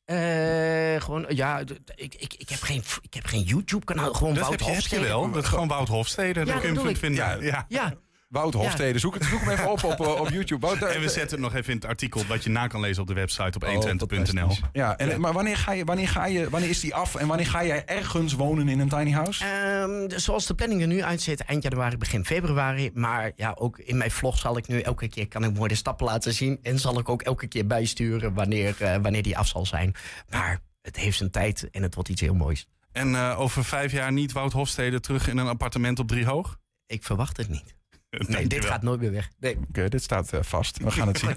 Eh, 0.05 1.01
gewoon, 1.03 1.25
ja, 1.29 1.59
ik, 1.95 2.15
ik, 2.15 2.35
ik, 2.35 2.49
heb 2.49 2.61
geen, 2.63 2.83
ik 3.03 3.15
heb 3.15 3.27
geen 3.27 3.43
YouTube-kanaal. 3.43 4.15
Gewoon 4.15 4.35
Dat 4.35 4.43
Wout 4.43 4.61
heb 4.61 4.69
je, 4.69 4.75
heb 4.75 4.85
je 4.85 5.01
wel. 5.01 5.31
Dat 5.31 5.43
is 5.43 5.49
gewoon 5.49 5.69
Wout 5.69 5.89
Hofstede. 5.89 6.41
Ja, 6.41 6.47
Daar 6.47 6.61
kun 6.61 6.75
je 6.75 6.83
dat 6.83 6.99
vinden. 6.99 7.43
Ja, 7.69 7.97
Wout 8.33 8.55
Hofstede. 8.55 8.99
Zoek, 8.99 9.15
het, 9.15 9.25
zoek 9.25 9.41
hem 9.41 9.51
even 9.51 9.71
op 9.71 9.85
op, 9.85 10.01
eh, 10.01 10.21
op 10.21 10.29
YouTube. 10.29 10.67
Wout, 10.67 10.83
eh, 10.83 10.95
En 10.95 11.01
we 11.01 11.09
zetten 11.09 11.31
het 11.31 11.41
nog 11.41 11.55
even 11.55 11.71
in 11.73 11.77
het 11.77 11.85
artikel 11.85 12.27
wat 12.27 12.45
je 12.45 12.51
na 12.51 12.67
kan 12.67 12.81
lezen 12.81 13.03
op 13.03 13.09
de 13.09 13.15
website 13.15 13.59
op 13.59 13.65
Oh, 13.65 13.69
120.nl. 13.71 14.07
fantastisch. 14.07 14.61
Ja, 14.73 14.97
en, 14.97 15.21
maar 15.21 15.33
wanneer, 15.33 15.57
ga 15.57 15.73
je, 15.73 15.85
wanneer, 15.85 16.09
ga 16.09 16.27
je, 16.27 16.51
wanneer 16.51 16.69
is 16.69 16.81
die 16.81 16.95
af 16.95 17.15
en 17.15 17.27
wanneer 17.27 17.47
ga 17.47 17.65
jij 17.65 17.85
ergens 17.87 18.33
wonen 18.33 18.69
in 18.69 18.81
een 18.81 18.89
tiny 18.89 19.11
house? 19.11 19.45
Ehm, 19.45 20.09
dus 20.09 20.25
zoals 20.25 20.47
de 20.47 20.55
planning 20.55 20.81
er 20.81 20.87
nu 20.87 21.03
uitziet, 21.03 21.41
eind 21.41 21.63
januari, 21.63 21.97
begin 21.97 22.25
februari. 22.25 22.91
Maar 22.95 23.33
ja, 23.37 23.55
ook 23.59 23.79
in 23.79 23.97
mijn 23.97 24.11
vlog 24.11 24.39
zal 24.39 24.57
ik 24.57 24.69
nu 24.69 24.81
elke 24.81 25.09
keer 25.09 25.29
kan 25.29 25.45
ik 25.45 25.55
mooi 25.55 25.69
de 25.69 25.75
stappen 25.75 26.07
laten 26.07 26.33
zien. 26.35 26.59
En 26.63 26.79
zal 26.79 26.99
ik 26.99 27.09
ook 27.09 27.23
elke 27.23 27.47
keer 27.47 27.67
bijsturen 27.67 28.35
wanneer, 28.35 28.75
eh, 28.79 28.97
wanneer 29.03 29.23
die 29.23 29.39
af 29.39 29.47
zal 29.49 29.67
zijn. 29.67 29.95
Maar 30.29 30.59
het 30.83 30.97
heeft 30.97 31.17
zijn 31.17 31.31
tijd 31.31 31.69
en 31.71 31.83
het 31.83 31.95
wordt 31.95 32.09
iets 32.09 32.21
heel 32.21 32.35
moois. 32.35 32.67
En 32.93 33.15
eh, 33.15 33.41
over 33.41 33.65
vijf 33.65 33.93
jaar 33.93 34.13
niet 34.13 34.33
Wout 34.33 34.53
Hofstede 34.53 35.01
terug 35.01 35.29
in 35.29 35.39
een 35.39 35.47
appartement 35.49 35.99
op 35.99 36.09
Driehoog? 36.09 36.57
Ik 36.87 37.05
verwacht 37.05 37.37
het 37.37 37.49
niet. 37.49 37.75
Nee, 38.19 38.47
dit 38.47 38.65
gaat 38.65 38.83
nooit 38.83 39.01
meer 39.01 39.13
weg. 39.13 39.31
Nee. 39.41 39.59
Oké, 39.69 39.89
dit 39.89 40.03
staat 40.03 40.33
eh, 40.33 40.41
vast. 40.43 40.79
We 40.79 40.91
gaan 40.91 41.09
het 41.09 41.19
zien. 41.19 41.37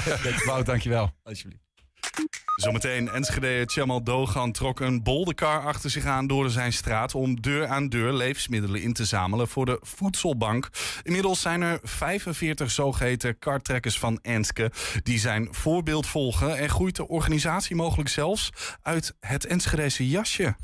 Wout, 0.46 0.66
dankjewel. 0.66 1.12
Alsjeblieft. 1.22 1.66
Zometeen 2.56 3.08
Enschede 3.08 3.62
Chamal 3.66 4.02
Dogan 4.02 4.52
trok 4.52 4.80
een 4.80 5.02
bolderkar 5.02 5.60
achter 5.60 5.90
zich 5.90 6.04
aan 6.04 6.26
door 6.26 6.50
zijn 6.50 6.72
straat 6.72 7.14
om 7.14 7.40
deur 7.40 7.66
aan 7.66 7.88
deur 7.88 8.12
levensmiddelen 8.12 8.82
in 8.82 8.92
te 8.92 9.04
zamelen 9.04 9.48
voor 9.48 9.66
de 9.66 9.78
voedselbank. 9.82 10.68
Inmiddels 11.02 11.40
zijn 11.40 11.62
er 11.62 11.80
45 11.82 12.70
zogeheten 12.70 13.38
kartrekkers 13.38 13.98
van 13.98 14.18
Enske 14.22 14.72
die 15.02 15.18
zijn 15.18 15.48
voorbeeld 15.50 16.06
volgen 16.06 16.56
en 16.56 16.68
groeit 16.68 16.96
de 16.96 17.08
organisatie 17.08 17.76
mogelijk 17.76 18.08
zelfs 18.08 18.50
uit 18.82 19.14
het 19.20 19.46
Enschedese 19.46 20.08
jasje. 20.08 20.56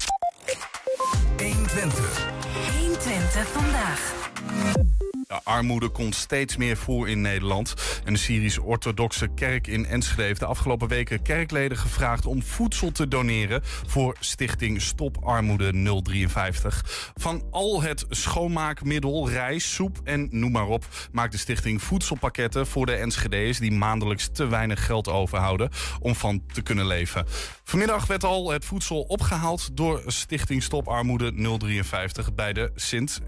120 2.79 3.49
vandaag. 3.49 4.94
Armoede 5.43 5.89
komt 5.89 6.15
steeds 6.15 6.57
meer 6.57 6.77
voor 6.77 7.09
in 7.09 7.21
Nederland. 7.21 7.75
En 8.05 8.13
de 8.13 8.19
Syrisch-Orthodoxe 8.19 9.29
Kerk 9.35 9.67
in 9.67 9.87
Enschede 9.87 10.23
heeft 10.23 10.41
de 10.41 10.47
afgelopen 10.47 10.89
weken 10.89 11.23
kerkleden 11.23 11.79
gevraagd 11.79 12.27
om 12.27 12.43
voedsel 12.43 12.93
te 12.93 13.09
doneren 13.09 13.61
voor 13.87 14.17
stichting 14.21 14.83
Stop 14.83 15.25
Armoede 15.25 16.01
053. 16.03 17.13
Van 17.15 17.43
al 17.51 17.83
het 17.83 18.05
schoonmaakmiddel, 18.09 19.31
rijst, 19.31 19.69
soep 19.69 20.01
en 20.05 20.29
noem 20.31 20.53
maar 20.53 20.67
op, 20.67 20.87
maakt 21.13 21.33
de 21.33 21.39
stichting 21.39 21.83
voedselpakketten 21.83 22.67
voor 22.67 22.87
de 22.87 22.95
Enschede's 22.95 23.59
die 23.59 23.73
maandelijks 23.73 24.29
te 24.33 24.47
weinig 24.47 24.87
geld 24.87 25.09
overhouden 25.09 25.71
om 26.01 26.15
van 26.15 26.43
te 26.53 26.63
kunnen 26.63 26.87
leven. 26.87 27.27
Vanmiddag 27.65 28.07
werd 28.07 28.25
al 28.25 28.51
het 28.51 28.65
voedsel 28.65 29.01
opgehaald 29.01 29.77
door 29.77 30.03
stichting 30.07 30.63
Stop 30.63 30.89
Armoede 30.89 31.59
053 31.59 32.35
bij 32.35 32.53
de 32.53 32.73
Sint 32.75 33.21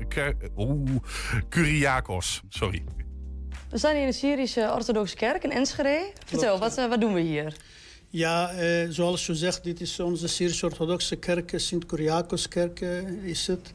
Oeh, 0.57 0.91
Kyriakos. 1.87 2.41
Sorry. 2.49 2.83
We 3.71 3.79
staan 3.79 3.93
hier 3.95 4.01
in 4.01 4.07
de 4.07 4.13
Syrische 4.13 4.73
Orthodoxe 4.75 5.17
Kerk 5.17 5.45
in 5.45 5.51
Enschede. 5.51 6.13
Vertel, 6.25 6.59
wat, 6.59 6.79
eh, 6.79 6.89
wat 6.89 7.01
doen 7.01 7.15
we 7.15 7.21
hier? 7.21 7.57
Ja, 8.11 8.51
eh, 8.51 8.87
zoals 8.91 9.29
u 9.29 9.35
zegt, 9.35 9.65
dit 9.65 9.81
is 9.81 10.01
onze 10.01 10.29
Syrisch-Orthodoxe 10.29 11.17
kerk, 11.17 11.53
sint 11.57 11.87
Kyriakos-kerk 11.87 12.81
eh, 12.81 13.25
is 13.25 13.47
het. 13.47 13.73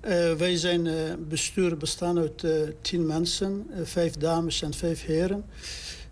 Eh, 0.00 0.32
wij 0.32 0.56
zijn 0.56 0.86
eh, 0.86 0.94
bestuur 1.28 1.76
bestaan 1.76 2.18
uit 2.18 2.44
eh, 2.44 2.52
tien 2.82 3.06
mensen, 3.06 3.66
eh, 3.70 3.80
vijf 3.84 4.12
dames 4.12 4.62
en 4.62 4.74
vijf 4.74 5.04
heren. 5.04 5.44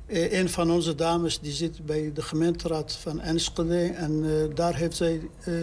Eh, 0.09 0.33
een 0.39 0.49
van 0.49 0.71
onze 0.71 0.95
dames 0.95 1.41
die 1.41 1.53
zit 1.53 1.87
bij 1.87 2.11
de 2.15 2.23
gemeenteraad 2.23 2.93
van 2.93 3.21
Enschede. 3.21 3.93
En 3.95 4.25
eh, 4.25 4.55
daar 4.55 4.77
heeft 4.77 4.97
zij 4.97 5.21
eh, 5.45 5.55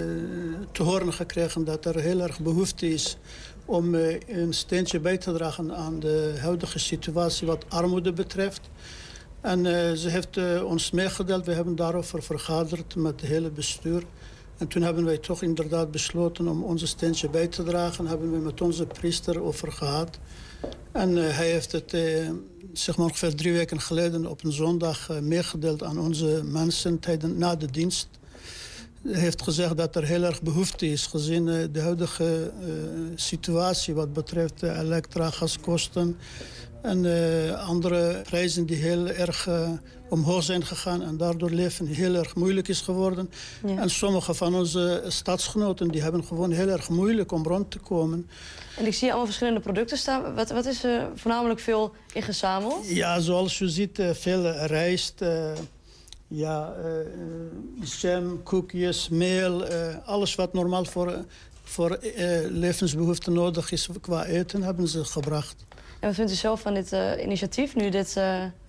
te 0.71 0.83
horen 0.83 1.13
gekregen 1.13 1.63
dat 1.63 1.86
er 1.86 1.99
heel 1.99 2.21
erg 2.21 2.39
behoefte 2.39 2.89
is 2.89 3.17
om 3.66 3.95
eh, 3.95 4.20
een 4.28 4.53
steentje 4.53 4.99
bij 4.99 5.18
te 5.18 5.34
dragen 5.34 5.76
aan 5.76 5.99
de 5.99 6.36
huidige 6.39 6.80
situatie 6.80 7.47
wat 7.47 7.66
armoede 7.70 8.13
betreft. 8.13 8.70
En 9.41 9.66
eh, 9.66 9.91
ze 9.91 10.09
heeft 10.09 10.38
eh, 10.38 10.63
ons 10.63 10.91
meegedeeld, 10.91 11.45
we 11.45 11.53
hebben 11.53 11.76
daarover 11.76 12.24
vergaderd 12.24 12.95
met 12.95 13.22
het 13.22 13.30
hele 13.30 13.49
bestuur. 13.49 14.03
En 14.57 14.68
toen 14.68 14.82
hebben 14.82 15.05
wij 15.05 15.18
toch 15.18 15.41
inderdaad 15.41 15.91
besloten 15.91 16.47
om 16.47 16.63
onze 16.63 16.88
steentje 16.88 17.30
bij 17.30 17.47
te 17.47 17.63
dragen. 17.63 18.07
Hebben 18.07 18.32
we 18.32 18.38
met 18.38 18.61
onze 18.61 18.86
priester 18.86 19.41
over 19.41 19.72
gehad. 19.72 20.20
En 20.91 21.16
hij 21.16 21.51
heeft 21.51 21.72
het 21.72 21.97
zeg 22.74 22.97
maar 22.97 23.05
ongeveer 23.05 23.36
drie 23.36 23.53
weken 23.53 23.82
geleden 23.82 24.26
op 24.26 24.43
een 24.43 24.51
zondag 24.51 25.09
meegedeeld 25.22 25.84
aan 25.84 25.99
onze 25.99 26.41
mensen 26.43 26.99
tijdens, 26.99 27.34
na 27.38 27.55
de 27.55 27.72
dienst. 27.72 28.07
Heeft 29.07 29.41
gezegd 29.41 29.77
dat 29.77 29.95
er 29.95 30.03
heel 30.03 30.23
erg 30.23 30.41
behoefte 30.41 30.91
is 30.91 31.05
gezien 31.05 31.47
eh, 31.47 31.63
de 31.71 31.79
huidige 31.81 32.51
eh, 32.61 32.67
situatie 33.15 33.93
wat 33.93 34.13
betreft 34.13 34.63
uh, 34.63 34.79
elektra, 34.79 35.29
gaskosten 35.29 36.17
en 36.85 37.05
eh, 37.05 37.67
andere 37.67 38.21
prijzen 38.21 38.65
die 38.65 38.77
heel 38.77 39.07
erg 39.07 39.47
eh, 39.47 39.69
omhoog 40.09 40.43
zijn 40.43 40.65
gegaan 40.65 41.01
en 41.03 41.17
daardoor 41.17 41.49
leven 41.49 41.87
heel 41.87 42.15
erg 42.15 42.35
moeilijk 42.35 42.67
is 42.67 42.81
geworden. 42.81 43.29
Ja. 43.65 43.77
En 43.77 43.89
sommige 43.89 44.33
van 44.33 44.55
onze 44.55 45.03
stadsgenoten 45.07 45.87
die 45.87 46.01
hebben 46.01 46.23
gewoon 46.23 46.51
heel 46.51 46.67
erg 46.67 46.89
moeilijk 46.89 47.31
om 47.31 47.43
rond 47.43 47.71
te 47.71 47.79
komen. 47.79 48.29
En 48.77 48.85
ik 48.85 48.93
zie 48.93 49.07
allemaal 49.07 49.25
verschillende 49.25 49.59
producten 49.59 49.97
staan. 49.97 50.35
Wat, 50.35 50.49
wat 50.49 50.65
is 50.65 50.83
er 50.83 51.07
voornamelijk 51.15 51.59
veel 51.59 51.93
in 52.13 52.21
gezameld? 52.21 52.89
Ja, 52.89 53.19
zoals 53.19 53.59
u 53.59 53.67
ziet, 53.67 53.99
eh, 53.99 54.09
veel 54.09 54.51
rijst, 54.51 55.21
eh, 55.21 55.51
ja, 56.28 56.73
eh, 56.84 56.99
eh, 56.99 57.88
jam, 57.99 58.43
koekjes, 58.43 59.09
meel, 59.09 59.65
eh, 59.65 59.95
alles 60.05 60.36
wat 60.36 60.53
normaal 60.53 60.86
voor, 60.86 61.26
voor 61.63 61.91
eh, 61.91 62.39
levensbehoeften 62.49 63.34
nodig 63.34 63.71
is 63.71 63.89
qua 64.01 64.26
eten, 64.26 64.61
hebben 64.61 64.88
ze 64.88 65.05
gebracht. 65.05 65.65
En 65.99 66.07
wat 66.07 66.15
vindt 66.15 66.32
u 66.32 66.36
zelf 66.36 66.61
van 66.61 66.73
dit 66.73 66.95
initiatief 67.23 67.76
nu 67.76 67.89
dit... 67.89 68.13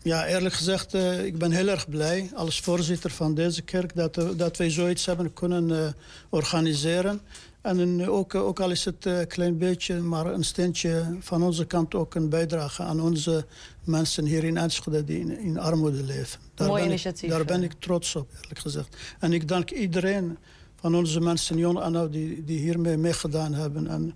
Ja, 0.03 0.27
eerlijk 0.27 0.55
gezegd, 0.55 0.95
ik 1.25 1.39
ben 1.39 1.51
heel 1.51 1.69
erg 1.69 1.89
blij 1.89 2.31
als 2.35 2.61
voorzitter 2.61 3.11
van 3.11 3.35
deze 3.35 3.63
kerk 3.63 3.95
dat, 3.95 4.15
dat 4.37 4.57
wij 4.57 4.71
zoiets 4.71 5.07
hebben 5.07 5.33
kunnen 5.33 5.95
organiseren. 6.29 7.21
En 7.67 7.79
een, 7.79 8.09
ook, 8.09 8.35
ook 8.35 8.61
al 8.61 8.71
is 8.71 8.85
het 8.85 9.05
een 9.05 9.27
klein 9.27 9.59
beetje, 9.59 10.01
maar 10.01 10.27
een 10.27 10.45
steentje 10.45 11.17
van 11.21 11.43
onze 11.43 11.67
kant 11.67 11.95
ook 11.95 12.15
een 12.15 12.29
bijdrage 12.29 12.83
aan 12.83 13.01
onze 13.01 13.47
mensen 13.85 14.25
hier 14.25 14.45
in 14.45 14.57
Enschede 14.57 15.05
die 15.05 15.19
in, 15.19 15.39
in 15.39 15.59
armoede 15.59 16.03
leven. 16.03 16.41
Daar 16.55 16.69
Mooi 16.69 16.85
initiatief, 16.85 17.31
daar 17.31 17.45
ben 17.45 17.63
ik 17.63 17.73
trots 17.79 18.17
op, 18.17 18.29
eerlijk 18.41 18.59
gezegd. 18.59 18.97
En 19.19 19.33
ik 19.33 19.49
dank 19.49 19.71
iedereen 19.71 20.39
van 20.81 20.95
onze 20.95 21.21
mensen, 21.21 21.59
Jon 21.59 21.77
en 21.77 21.83
Anna, 21.83 22.07
die, 22.07 22.45
die 22.45 22.59
hiermee 22.59 22.97
meegedaan 22.97 23.55
hebben. 23.55 23.87
En 23.87 24.15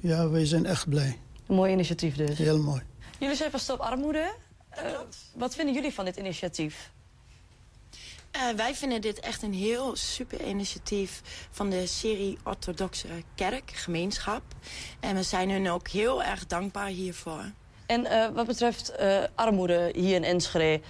ja, 0.00 0.28
wij 0.28 0.46
zijn 0.46 0.66
echt 0.66 0.88
blij. 0.88 1.18
een 1.46 1.54
mooi 1.54 1.72
initiatief 1.72 2.16
dus. 2.16 2.38
Heel 2.38 2.58
mooi. 2.58 2.82
Jullie 3.18 3.36
zijn 3.36 3.50
van 3.50 3.60
Stop 3.60 3.78
Armoede. 3.78 4.34
Eh, 4.68 4.82
wat 5.36 5.54
vinden 5.54 5.74
jullie 5.74 5.92
van 5.92 6.04
dit 6.04 6.16
initiatief? 6.16 6.92
Eh, 8.34 8.40
wij 8.56 8.74
vinden 8.74 9.00
dit 9.00 9.20
echt 9.20 9.42
een 9.42 9.54
heel 9.54 9.96
super 9.96 10.46
initiatief 10.46 11.20
van 11.50 11.70
de 11.70 11.86
Syrie 11.86 12.38
Orthodoxe 12.44 13.08
Kerk, 13.34 13.70
gemeenschap. 13.74 14.42
En 15.00 15.14
we 15.14 15.22
zijn 15.22 15.50
hun 15.50 15.70
ook 15.70 15.88
heel 15.88 16.22
erg 16.22 16.46
dankbaar 16.46 16.86
hiervoor. 16.86 17.44
En 17.86 18.06
eh, 18.06 18.28
wat 18.34 18.46
betreft 18.46 18.88
eh, 18.88 19.22
armoede 19.34 19.90
hier 19.94 20.14
in 20.14 20.24
Enschede... 20.24 20.80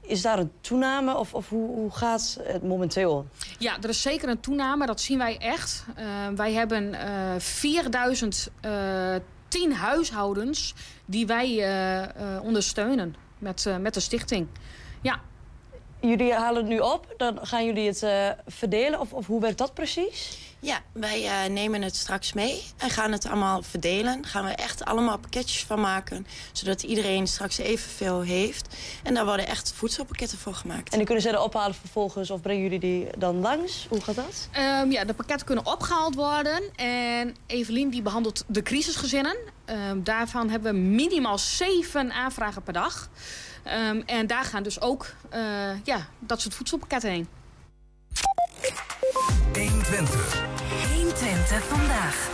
is 0.00 0.22
daar 0.22 0.38
een 0.38 0.52
toename 0.60 1.16
of, 1.16 1.34
of 1.34 1.48
hoe, 1.48 1.68
hoe 1.68 1.90
gaat 1.90 2.38
het 2.42 2.62
momenteel? 2.62 3.26
Ja, 3.58 3.76
er 3.80 3.88
is 3.88 4.02
zeker 4.02 4.28
een 4.28 4.40
toename, 4.40 4.86
dat 4.86 5.00
zien 5.00 5.18
wij 5.18 5.38
echt. 5.38 5.84
Eh, 5.94 6.04
wij 6.34 6.52
hebben 6.52 6.94
eh 6.94 7.34
4010 7.38 9.74
huishoudens 9.74 10.74
die 11.04 11.26
wij 11.26 11.58
eh, 11.58 12.02
eh, 12.02 12.42
ondersteunen 12.42 13.14
met, 13.38 13.66
eh, 13.66 13.76
met 13.76 13.94
de 13.94 14.00
stichting. 14.00 14.46
Ja, 15.00 15.20
Jullie 16.02 16.32
halen 16.32 16.60
het 16.60 16.70
nu 16.70 16.78
op, 16.78 17.14
dan 17.16 17.38
gaan 17.42 17.64
jullie 17.64 17.86
het 17.86 18.02
eh, 18.02 18.28
verdelen 18.46 19.00
of, 19.00 19.12
of 19.12 19.26
hoe 19.26 19.40
werkt 19.40 19.58
dat 19.58 19.74
precies? 19.74 20.38
Ja, 20.60 20.80
wij 20.92 21.24
eh, 21.26 21.50
nemen 21.50 21.82
het 21.82 21.96
straks 21.96 22.32
mee 22.32 22.62
en 22.76 22.90
gaan 22.90 23.12
het 23.12 23.26
allemaal 23.26 23.62
verdelen. 23.62 24.24
Gaan 24.26 24.44
we 24.44 24.50
echt 24.50 24.84
allemaal 24.84 25.18
pakketjes 25.18 25.64
van 25.64 25.80
maken, 25.80 26.26
zodat 26.52 26.82
iedereen 26.82 27.26
straks 27.26 27.58
evenveel 27.58 28.20
heeft. 28.20 28.76
En 29.02 29.14
daar 29.14 29.24
worden 29.24 29.46
echt 29.46 29.72
voedselpakketten 29.72 30.38
voor 30.38 30.54
gemaakt. 30.54 30.90
En 30.90 30.96
die 30.96 31.06
kunnen 31.06 31.22
ze 31.22 31.30
er 31.30 31.42
ophalen 31.42 31.74
vervolgens 31.74 32.30
of 32.30 32.40
brengen 32.40 32.62
jullie 32.62 32.78
die 32.78 33.06
dan 33.18 33.40
langs? 33.40 33.86
Hoe 33.88 34.00
gaat 34.00 34.14
dat? 34.14 34.48
Ehm, 34.52 34.90
ja, 34.90 35.04
de 35.04 35.14
pakketten 35.14 35.46
kunnen 35.46 35.66
opgehaald 35.66 36.14
worden. 36.14 36.62
En 36.76 37.36
Evelien 37.46 37.90
die 37.90 38.02
behandelt 38.02 38.44
de 38.46 38.62
crisisgezinnen. 38.62 39.36
Ehm, 39.64 40.02
daarvan 40.02 40.50
hebben 40.50 40.72
we 40.72 40.78
minimaal 40.78 41.38
zeven 41.38 42.12
aanvragen 42.12 42.62
per 42.62 42.72
dag. 42.72 43.08
Ehm, 43.62 44.00
en 44.06 44.26
daar 44.26 44.44
gaan 44.44 44.62
dus 44.62 44.80
ook 44.80 45.06
eh, 45.28 45.84
ja, 45.84 46.06
dat 46.18 46.40
soort 46.40 46.54
voedselpakketten 46.54 47.10
heen. 47.10 47.28
120. 49.52 50.42
120 50.94 51.64
vandaag. 51.64 52.30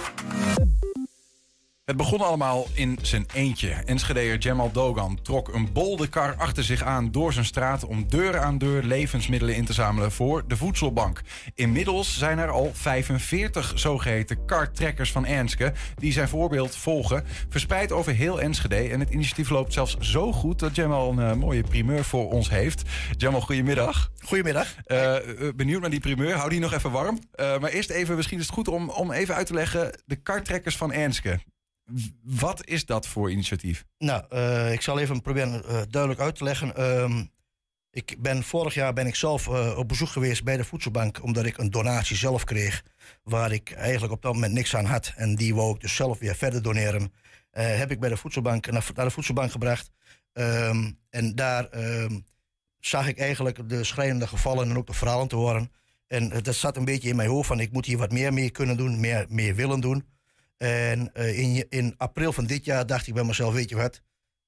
Het 1.89 1.97
begon 1.97 2.21
allemaal 2.21 2.67
in 2.73 2.99
zijn 3.03 3.27
eentje. 3.35 3.69
Enschedeer 3.69 4.39
Jamal 4.39 4.73
Dogan 4.73 5.19
trok 5.23 5.55
een 5.55 5.73
bolde 5.73 6.09
achter 6.37 6.65
zich 6.65 6.83
aan 6.83 7.11
door 7.11 7.33
zijn 7.33 7.45
straat 7.45 7.85
om 7.85 8.09
deur 8.09 8.39
aan 8.39 8.59
deur 8.59 8.83
levensmiddelen 8.83 9.55
in 9.55 9.65
te 9.65 9.73
zamelen 9.73 10.13
voor 10.13 10.45
de 10.47 10.57
voedselbank. 10.57 11.21
Inmiddels 11.55 12.19
zijn 12.19 12.39
er 12.39 12.51
al 12.51 12.71
45 12.75 13.73
zogeheten 13.75 14.45
kartrekkers 14.45 15.13
van 15.13 15.25
Enske 15.25 15.73
die 15.97 16.13
zijn 16.13 16.29
voorbeeld 16.29 16.77
volgen, 16.77 17.25
verspreid 17.49 17.93
over 17.93 18.13
heel 18.13 18.41
Enschede. 18.41 18.89
En 18.89 19.01
het 19.01 19.11
initiatief 19.11 19.51
loopt 19.51 19.73
zelfs 19.73 19.97
zo 19.99 20.33
goed 20.33 20.59
dat 20.59 20.75
Jamal 20.75 21.11
een 21.11 21.31
eh, 21.31 21.37
mooie 21.37 21.63
primeur 21.63 22.05
voor 22.05 22.31
ons 22.31 22.51
heeft. 22.51 22.83
Jamal, 23.17 23.41
goedemiddag. 23.41 24.11
Goedemiddag. 24.21 24.75
Eh, 24.85 25.17
benieuwd 25.57 25.81
naar 25.81 25.91
die 25.91 26.01
primeur. 26.01 26.35
Hou 26.35 26.51
die 26.51 26.61
nog 26.61 26.73
even 26.73 26.91
warm. 26.91 27.19
Maar 27.37 27.71
eerst 27.71 27.91
even, 27.91 28.17
misschien 28.17 28.39
is 28.39 28.45
het 28.45 28.55
goed 28.55 28.69
om, 28.69 28.91
om 28.91 29.13
even 29.13 29.35
uit 29.35 29.47
te 29.47 29.55
leggen... 29.55 30.03
de 30.07 30.17
kartrekkers 30.17 30.77
van 30.77 30.93
Enske. 30.93 31.39
Wat 32.23 32.67
is 32.67 32.87
dat 32.87 33.07
voor 33.07 33.31
initiatief? 33.31 33.85
Nou, 33.99 34.25
eh, 34.29 34.73
ik 34.73 34.81
zal 34.81 34.99
even 34.99 35.23
proberen 35.23 35.65
eh, 35.65 35.83
duidelijk 35.91 36.21
uit 36.23 36.35
te 36.35 36.45
leggen. 36.45 36.77
Ehm, 36.77 37.25
ik 37.91 38.17
ben, 38.19 38.43
vorig 38.43 38.75
jaar 38.75 38.93
ben 38.93 39.07
ik 39.07 39.15
zelf 39.15 39.49
eh, 39.49 39.79
op 39.79 39.89
bezoek 39.89 40.09
geweest 40.09 40.45
bij 40.45 40.57
de 40.57 40.65
voedselbank... 40.65 41.23
omdat 41.23 41.45
ik 41.45 41.59
een 41.59 41.71
donatie 41.71 42.17
zelf 42.17 42.45
kreeg... 42.45 42.85
waar 43.23 43.53
ik 43.53 43.71
eigenlijk 43.71 44.13
op 44.13 44.23
dat 44.23 44.35
moment 44.35 44.53
niks 44.53 44.77
aan 44.77 44.85
had. 44.85 45.13
En 45.17 45.35
die 45.35 45.55
wou 45.55 45.75
ik 45.75 45.81
dus 45.81 45.95
zelf 45.95 46.19
weer 46.19 46.35
verder 46.37 46.63
doneren. 46.63 47.13
Heb 47.51 47.91
ik 47.91 48.01
bij 48.01 48.09
de 48.09 48.17
voedselbank, 48.17 48.71
naar, 48.71 48.91
naar 48.95 49.05
de 49.05 49.11
voedselbank 49.11 49.51
gebracht. 49.51 49.91
Ehm, 50.33 50.91
en 51.11 51.35
daar 51.35 51.69
ehm, 51.69 52.19
zag 52.81 53.09
ik 53.09 53.19
eigenlijk 53.19 53.69
de 53.69 53.85
schrijnende 53.85 54.27
gevallen 54.27 54.71
en 54.71 54.77
ook 54.77 54.87
de 54.87 54.93
verhalen 54.93 55.29
te 55.29 55.37
horen. 55.37 55.73
En 56.07 56.29
dat 56.29 56.55
zat 56.55 56.77
een 56.77 56.85
beetje 56.85 57.09
in 57.09 57.17
mijn 57.17 57.29
hoofd 57.29 57.47
van... 57.47 57.61
ik 57.61 57.73
moet 57.73 57.87
hier 57.87 57.99
wat 57.99 58.13
meer 58.13 58.33
mee 58.33 58.51
kunnen 58.51 58.77
doen, 58.77 59.01
meer, 59.01 59.27
meer 59.29 59.55
willen 59.55 59.81
doen... 59.81 60.05
En 60.59 61.15
eh, 61.15 61.39
in, 61.39 61.67
in 61.69 61.95
april 61.97 62.33
van 62.33 62.47
dit 62.47 62.65
jaar 62.65 62.87
dacht 62.87 63.07
ik 63.07 63.15
bij 63.15 63.25
mezelf, 63.25 63.55
weet 63.55 63.69
je 63.69 63.77
wat, 63.77 64.03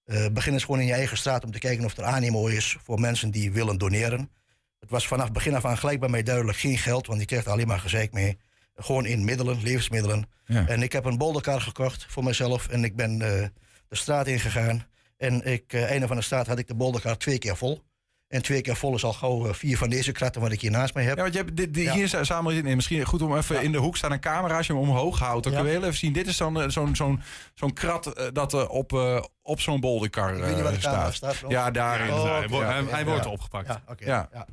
eh, 0.04 0.26
begin 0.32 0.52
eens 0.52 0.64
gewoon 0.64 0.80
in 0.80 0.86
je 0.86 0.92
eigen 0.92 1.16
straat 1.16 1.44
om 1.44 1.50
te 1.50 1.58
kijken 1.58 1.84
of 1.84 1.96
er 1.96 2.04
animo 2.04 2.46
is 2.46 2.76
voor 2.82 3.00
mensen 3.00 3.30
die 3.30 3.52
willen 3.52 3.78
doneren. 3.78 4.30
Het 4.78 4.90
was 4.90 5.06
vanaf 5.06 5.32
begin 5.32 5.54
af 5.54 5.64
aan 5.64 5.78
gelijk 5.78 6.00
bij 6.00 6.08
mij 6.08 6.22
duidelijk 6.22 6.58
geen 6.58 6.78
geld, 6.78 7.06
want 7.06 7.20
je 7.20 7.26
krijgt 7.26 7.46
er 7.46 7.52
alleen 7.52 7.66
maar 7.66 7.80
gezeik 7.80 8.12
mee. 8.12 8.38
Gewoon 8.74 9.06
in 9.06 9.24
middelen, 9.24 9.62
levensmiddelen. 9.62 10.28
Ja. 10.44 10.68
En 10.68 10.82
ik 10.82 10.92
heb 10.92 11.04
een 11.04 11.18
bolderkar 11.18 11.60
gekocht 11.60 12.06
voor 12.08 12.24
mezelf 12.24 12.68
en 12.68 12.84
ik 12.84 12.96
ben 12.96 13.22
eh, 13.22 13.48
de 13.88 13.96
straat 13.96 14.26
ingegaan. 14.26 14.86
En 15.16 15.44
ik, 15.44 15.72
einde 15.72 16.06
van 16.06 16.16
de 16.16 16.22
straat 16.22 16.46
had 16.46 16.58
ik 16.58 16.66
de 16.66 16.74
bolderkar 16.74 17.16
twee 17.16 17.38
keer 17.38 17.56
vol. 17.56 17.82
En 18.30 18.42
twee 18.42 18.60
keer 18.60 18.76
vol 18.76 18.94
is 18.94 19.04
al 19.04 19.12
gauw 19.12 19.46
eh, 19.46 19.52
vier 19.54 19.76
van 19.78 19.90
deze 19.90 20.12
kratten 20.12 20.40
wat 20.40 20.52
ik 20.52 20.60
hier 20.60 20.70
naast 20.70 20.94
mij 20.94 21.04
heb. 21.04 21.16
Ja, 21.16 21.22
want 21.22 21.34
je 21.34 21.40
hebt 21.40 21.56
dit, 21.56 21.74
dit- 21.74 21.84
Ja. 21.84 21.92
hier 21.94 22.08
sa- 22.08 22.24
samen 22.24 22.64
in. 22.66 22.76
Misschien 22.76 23.04
goed 23.04 23.22
om 23.22 23.36
even 23.36 23.62
in 23.62 23.72
de 23.72 23.78
hoek 23.78 23.96
staan 23.96 24.12
een 24.12 24.20
camera. 24.20 24.56
Als 24.56 24.66
je 24.66 24.72
hem 24.72 24.82
omhoog 24.82 25.18
houdt, 25.18 25.44
dan 25.44 25.52
Ja. 25.52 25.58
kun 25.58 25.68
je 25.68 25.74
heel 25.74 25.84
even 25.84 25.96
zien. 25.98 26.12
Dit 26.12 26.26
is 26.26 26.36
dan 26.36 26.60
eh, 26.60 26.68
zo'n 26.68 26.96
zo'n 26.96 27.20
zo'n 27.54 27.72
krat 27.72 28.06
eh, 28.06 28.26
dat 28.32 28.54
eh, 28.54 28.70
op, 28.70 28.92
eh, 28.92 29.22
op 29.42 29.60
zo'n 29.60 29.80
bolderkar 29.80 30.34
Ik 30.36 30.42
weet 30.42 30.54
niet 30.54 30.62
waar 30.62 30.72
de 30.72 30.78
eh, 30.78 30.82
camera 30.84 31.10
staat. 31.10 31.34
staat. 31.34 31.50
Ja, 31.50 31.70
daarin. 31.70 32.12
Oh, 32.12 32.38
hij, 32.38 32.48
wordt- 32.48 32.66
hij, 32.90 33.04
hij 33.04 33.24
opgepakt. 33.24 33.66
Ja, 33.68 33.82
oké. 33.88 34.04
Ja. 34.04 34.28
ja. 34.32 34.46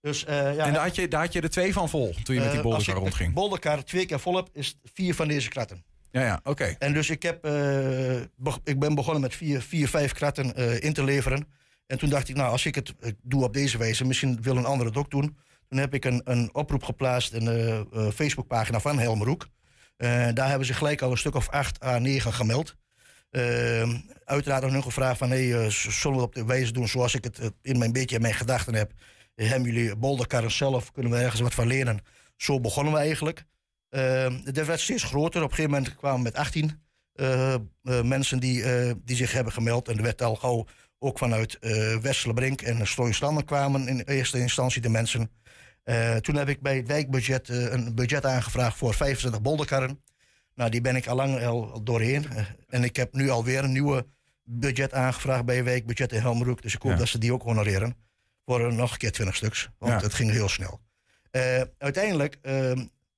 Dus, 0.00 0.24
eh, 0.24 0.34
ja, 0.54 0.64
En 0.66 0.72
daar 0.72 0.82
had, 0.82 0.94
je, 0.94 1.08
daar 1.08 1.20
had 1.20 1.32
je 1.32 1.40
er 1.40 1.50
twee 1.50 1.72
van 1.72 1.88
vol 1.88 2.14
toen 2.22 2.34
je 2.34 2.40
met 2.40 2.50
die 2.50 2.58
Eh, 2.58 2.64
bolderkar 2.64 2.74
Als 2.74 2.88
ik 2.88 2.94
rondging. 2.94 3.28
de 3.28 3.34
bolderkar 3.34 3.84
twee 3.84 4.06
keer 4.06 4.20
vol 4.20 4.36
heb, 4.36 4.48
is 4.52 4.78
vier 4.94 5.14
van 5.14 5.28
deze 5.28 5.48
kratten. 5.48 5.84
Ja, 6.10 6.22
ja, 6.22 6.40
oké. 6.44 6.74
En 6.78 6.92
dus 6.92 7.10
ik, 7.10 7.22
heb, 7.22 7.44
eh, 7.44 8.16
ik 8.64 8.78
ben 8.78 8.94
begonnen 8.94 9.22
met 9.22 9.34
vier, 9.34 9.60
vier 9.62 9.88
vijf 9.88 10.12
kratten 10.12 10.54
eh, 10.54 10.80
in 10.82 10.92
te 10.92 11.04
leveren. 11.04 11.46
En 11.86 11.98
toen 11.98 12.08
dacht 12.10 12.28
ik, 12.28 12.36
nou, 12.36 12.50
als 12.50 12.66
ik 12.66 12.74
het 12.74 12.94
eh, 13.00 13.12
doe 13.22 13.44
op 13.44 13.52
deze 13.52 13.78
wijze, 13.78 14.04
misschien 14.04 14.42
wil 14.42 14.56
een 14.56 14.64
ander 14.64 14.86
het 14.86 14.96
ook 14.96 15.10
doen. 15.10 15.36
Toen 15.68 15.78
heb 15.78 15.94
ik 15.94 16.04
een, 16.04 16.20
een 16.24 16.54
oproep 16.54 16.82
geplaatst 16.82 17.32
in 17.32 17.44
de 17.44 17.86
eh, 17.92 18.08
Facebookpagina 18.10 18.80
van 18.80 18.98
Helmeroek. 18.98 19.48
Eh 19.96 20.28
daar 20.34 20.48
hebben 20.48 20.66
ze 20.66 20.74
gelijk 20.74 21.02
al 21.02 21.10
een 21.10 21.18
stuk 21.18 21.34
of 21.34 21.48
acht 21.48 21.84
à 21.84 21.98
negen 21.98 22.32
gemeld. 22.32 22.76
Ehm, 23.30 23.96
uiteraard 24.24 24.70
nog 24.70 24.84
gevraagd 24.84 25.18
van, 25.18 25.28
z- 25.28 25.86
zullen 26.00 26.16
we 26.16 26.22
het 26.22 26.28
op 26.28 26.34
de 26.34 26.44
wijze 26.44 26.72
doen 26.72 26.88
zoals 26.88 27.14
ik 27.14 27.24
het 27.24 27.40
in 27.62 27.78
mijn 27.78 27.92
beetje 27.92 28.16
in 28.16 28.22
mijn 28.22 28.34
gedachten 28.34 28.74
heb? 28.74 28.92
Hebben 29.34 29.72
jullie 29.72 29.96
bolderkarren 29.96 30.50
zelf, 30.50 30.92
kunnen 30.92 31.12
we 31.12 31.18
ergens 31.18 31.40
wat 31.40 31.54
van 31.54 31.66
leren? 31.66 32.00
Zo 32.36 32.60
begonnen 32.60 32.92
we 32.92 32.98
eigenlijk. 32.98 33.44
Ehm 33.88 34.42
de 34.44 34.64
werd 34.64 34.80
steeds 34.80 35.02
groter. 35.02 35.42
Op 35.42 35.48
een 35.50 35.54
gegeven 35.54 35.76
moment 35.76 35.96
kwamen 35.96 36.18
we 36.18 36.22
met 36.22 36.34
18 36.34 36.82
eh, 37.12 37.54
eh, 37.54 37.60
mensen 38.02 38.40
die, 38.40 38.64
die 39.04 39.16
zich 39.16 39.32
hebben 39.32 39.52
gemeld. 39.52 39.88
En 39.88 39.96
er 39.96 40.02
werd 40.02 40.22
al 40.22 40.36
gauw 40.36 40.66
ook 40.98 41.18
vanuit 41.18 41.58
Westerlebrink 42.00 42.62
en 42.62 42.86
Strooienstanden 42.86 43.44
kwamen 43.44 43.88
in 43.88 44.00
eerste 44.00 44.38
instantie 44.38 44.80
de 44.80 44.88
mensen. 44.88 45.30
Eh, 45.82 46.16
toen 46.16 46.34
heb 46.36 46.48
ik 46.48 46.60
bij 46.60 46.76
het 46.76 46.86
wijkbudget 46.86 47.48
eh, 47.48 47.72
een 47.72 47.94
budget 47.94 48.24
aangevraagd 48.24 48.76
voor 48.76 48.94
25 48.94 49.42
bolderkarren. 49.42 50.02
Nou, 50.54 50.70
die 50.70 50.80
ben 50.80 50.96
ik 50.96 51.06
al 51.06 51.16
lang 51.16 51.44
al 51.44 51.84
doorheen. 51.84 52.26
En 52.68 52.84
ik 52.84 52.96
heb 52.96 53.12
nu 53.14 53.30
alweer 53.30 53.64
een 53.64 53.72
nieuwe 53.72 54.06
budget 54.42 54.92
aangevraagd 54.92 55.44
bij 55.44 55.58
een 55.58 55.64
wijkbudget 55.64 56.12
in 56.12 56.20
Helmroek. 56.20 56.62
Dus 56.62 56.74
ik 56.74 56.82
hoop 56.82 56.92
Ja. 56.92 56.98
dat 56.98 57.08
ze 57.08 57.18
die 57.18 57.32
ook 57.32 57.42
honoreren. 57.42 57.96
Voor 58.44 58.72
nog 58.74 58.92
een 58.92 58.98
keer 58.98 59.12
20 59.12 59.36
stuks. 59.36 59.68
Want 59.78 59.92
Ja. 59.92 60.00
het 60.00 60.14
ging 60.14 60.30
heel 60.30 60.48
snel. 60.48 60.80
Uiteindelijk, 61.78 62.38
eh, 62.42 62.72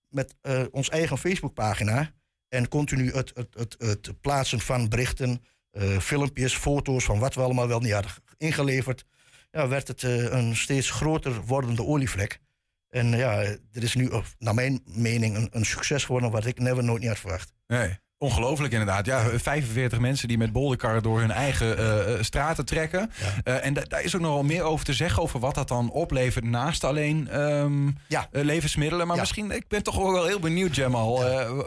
met 0.08 0.34
ons 0.70 0.88
eigen 0.88 1.18
Facebookpagina 1.18 2.12
en 2.48 2.68
continu 2.68 3.12
het, 3.12 3.30
het, 3.34 3.54
het, 3.54 3.76
het 3.78 4.20
plaatsen 4.20 4.60
van 4.60 4.88
berichten, 4.88 5.44
eh, 5.78 5.98
filmpjes, 5.98 6.56
foto's 6.56 7.04
van 7.04 7.18
wat 7.18 7.34
we 7.34 7.40
allemaal 7.40 7.68
wel 7.68 7.80
niet 7.80 7.92
hadden 7.92 8.12
ingeleverd, 8.36 9.04
ja, 9.50 9.68
werd 9.68 9.88
het 9.88 10.02
eh, 10.02 10.24
een 10.24 10.56
steeds 10.56 10.90
groter 10.90 11.40
wordende 11.40 11.84
olievlek. 11.84 12.40
En 12.88 13.06
ja, 13.06 13.56
dit 13.70 13.82
is 13.82 13.94
nu, 13.94 14.10
naar 14.38 14.54
mijn 14.54 14.82
mening, 14.84 15.36
een, 15.36 15.48
een 15.50 15.64
succes 15.64 16.04
geworden 16.04 16.30
wat 16.30 16.46
ik 16.46 16.58
never 16.58 16.84
nooit 16.84 17.00
niet 17.00 17.08
had 17.08 17.18
verwacht. 17.18 17.52
Nee. 17.66 17.98
Ongelooflijk 18.28 18.72
inderdaad. 18.72 19.06
Ja, 19.06 19.38
45 19.38 19.98
mensen 19.98 20.28
die 20.28 20.38
met 20.38 20.52
bolderkarren 20.52 21.02
door 21.02 21.20
hun 21.20 21.30
eigen 21.30 21.78
eh, 21.78 22.14
eh, 22.14 22.22
straten 22.22 22.64
trekken. 22.64 23.10
Eh, 23.44 23.64
en 23.66 23.74
da- 23.74 23.82
daar 23.88 24.02
is 24.02 24.14
ook 24.14 24.20
nog 24.20 24.32
wel 24.32 24.42
meer 24.42 24.62
over 24.62 24.84
te 24.84 24.92
zeggen. 24.92 25.22
Over 25.22 25.40
wat 25.40 25.54
dat 25.54 25.68
dan 25.68 25.90
oplevert 25.90 26.44
naast 26.44 26.84
alleen 26.84 27.28
ehm, 27.28 27.86
Ja. 28.08 28.28
eh, 28.32 28.42
levensmiddelen. 28.44 29.06
Maar 29.06 29.16
Ja. 29.16 29.22
misschien, 29.22 29.50
ik 29.50 29.68
ben 29.68 29.82
toch 29.82 29.98
ook 30.00 30.12
wel 30.12 30.26
heel 30.26 30.38
benieuwd, 30.40 30.74
Jamal. 30.74 31.18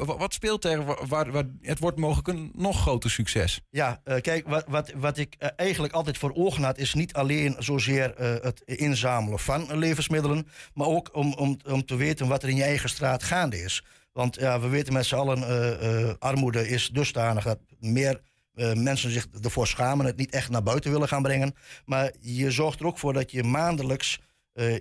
Wa- 0.06 0.18
wat 0.18 0.34
speelt 0.34 0.66
er? 0.66 0.86
wa- 0.86 0.98
Waar, 1.08 1.32
waar, 1.32 1.44
het 1.62 1.80
wordt 1.80 1.98
mogelijk 1.98 2.28
een 2.28 2.52
nog 2.56 2.82
groter 2.82 3.10
succes. 3.12 3.62
Ja, 3.70 4.02
kijk, 4.22 4.48
wat, 4.48 4.64
wat, 4.68 4.92
wat 4.96 5.18
ik 5.18 5.36
eigenlijk 5.56 5.94
altijd 5.94 6.18
voor 6.18 6.32
ogen 6.36 6.64
had, 6.64 6.78
is 6.78 6.94
niet 6.94 7.14
alleen 7.14 7.56
zozeer 7.60 8.14
het 8.42 8.62
inzamelen 8.66 9.40
van 9.40 9.78
levensmiddelen, 9.78 10.48
maar 10.74 10.88
ook 10.88 11.10
om, 11.14 11.34
om, 11.34 11.58
om 11.70 11.86
te 11.86 11.96
weten 11.96 12.28
wat 12.28 12.44
er 12.44 12.50
in 12.50 12.56
je 12.56 12.64
eigen 12.64 12.90
straat 12.90 13.24
gaande 13.24 13.64
is. 13.64 13.84
Want 14.12 14.36
ja, 14.36 14.60
we 14.60 14.68
weten 14.68 14.94
met 14.94 15.06
z'n 15.06 15.16
allen, 15.16 15.44
eh, 15.44 16.10
eh, 16.10 16.16
armoede 16.20 16.70
is 16.70 16.90
dusdanig 16.90 17.44
dat 17.44 17.60
meer 17.80 18.22
eh, 18.54 18.74
mensen 18.74 19.12
zich 19.12 19.28
ervoor 19.42 19.68
schamen, 19.68 20.06
het 20.06 20.18
niet 20.18 20.32
echt 20.32 20.50
naar 20.50 20.64
buiten 20.64 20.92
willen 20.92 21.08
gaan 21.08 21.22
brengen. 21.22 21.56
Maar 21.86 22.12
je 22.20 22.52
zorgt 22.52 22.80
er 22.80 22.86
ook 22.86 23.00
voor 23.00 23.14
dat 23.14 23.32
je 23.32 23.44
maandelijks 23.44 24.20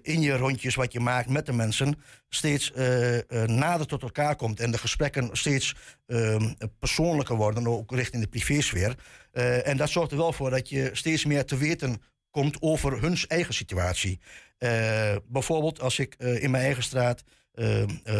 in 0.02 0.20
je 0.20 0.36
rondjes 0.36 0.74
wat 0.74 0.92
je 0.92 1.00
maakt 1.00 1.28
met 1.28 1.46
de 1.46 1.52
mensen 1.52 1.94
steeds 2.28 2.72
eh, 2.72 3.42
nader 3.44 3.86
tot 3.86 4.02
elkaar 4.02 4.36
komt 4.36 4.60
en 4.60 4.70
de 4.70 4.78
gesprekken 4.78 5.28
steeds 5.32 5.74
ehm, 6.06 6.52
persoonlijker 6.78 7.36
worden, 7.36 7.66
ook 7.66 7.94
richting 7.94 8.22
de 8.22 8.28
privésfeer. 8.28 8.94
En 9.64 9.76
dat 9.76 9.88
zorgt 9.88 10.10
er 10.10 10.16
wel 10.16 10.32
voor 10.32 10.50
dat 10.50 10.68
je 10.68 10.90
steeds 10.92 11.24
meer 11.24 11.44
te 11.44 11.56
weten 11.56 12.02
komt 12.30 12.56
over 12.62 13.00
hun 13.00 13.18
eigen 13.28 13.54
situatie. 13.54 14.20
Bijvoorbeeld 15.26 15.80
als 15.80 15.98
ik 15.98 16.14
in 16.14 16.50
mijn 16.50 16.64
eigen 16.64 16.82
straat 16.82 17.24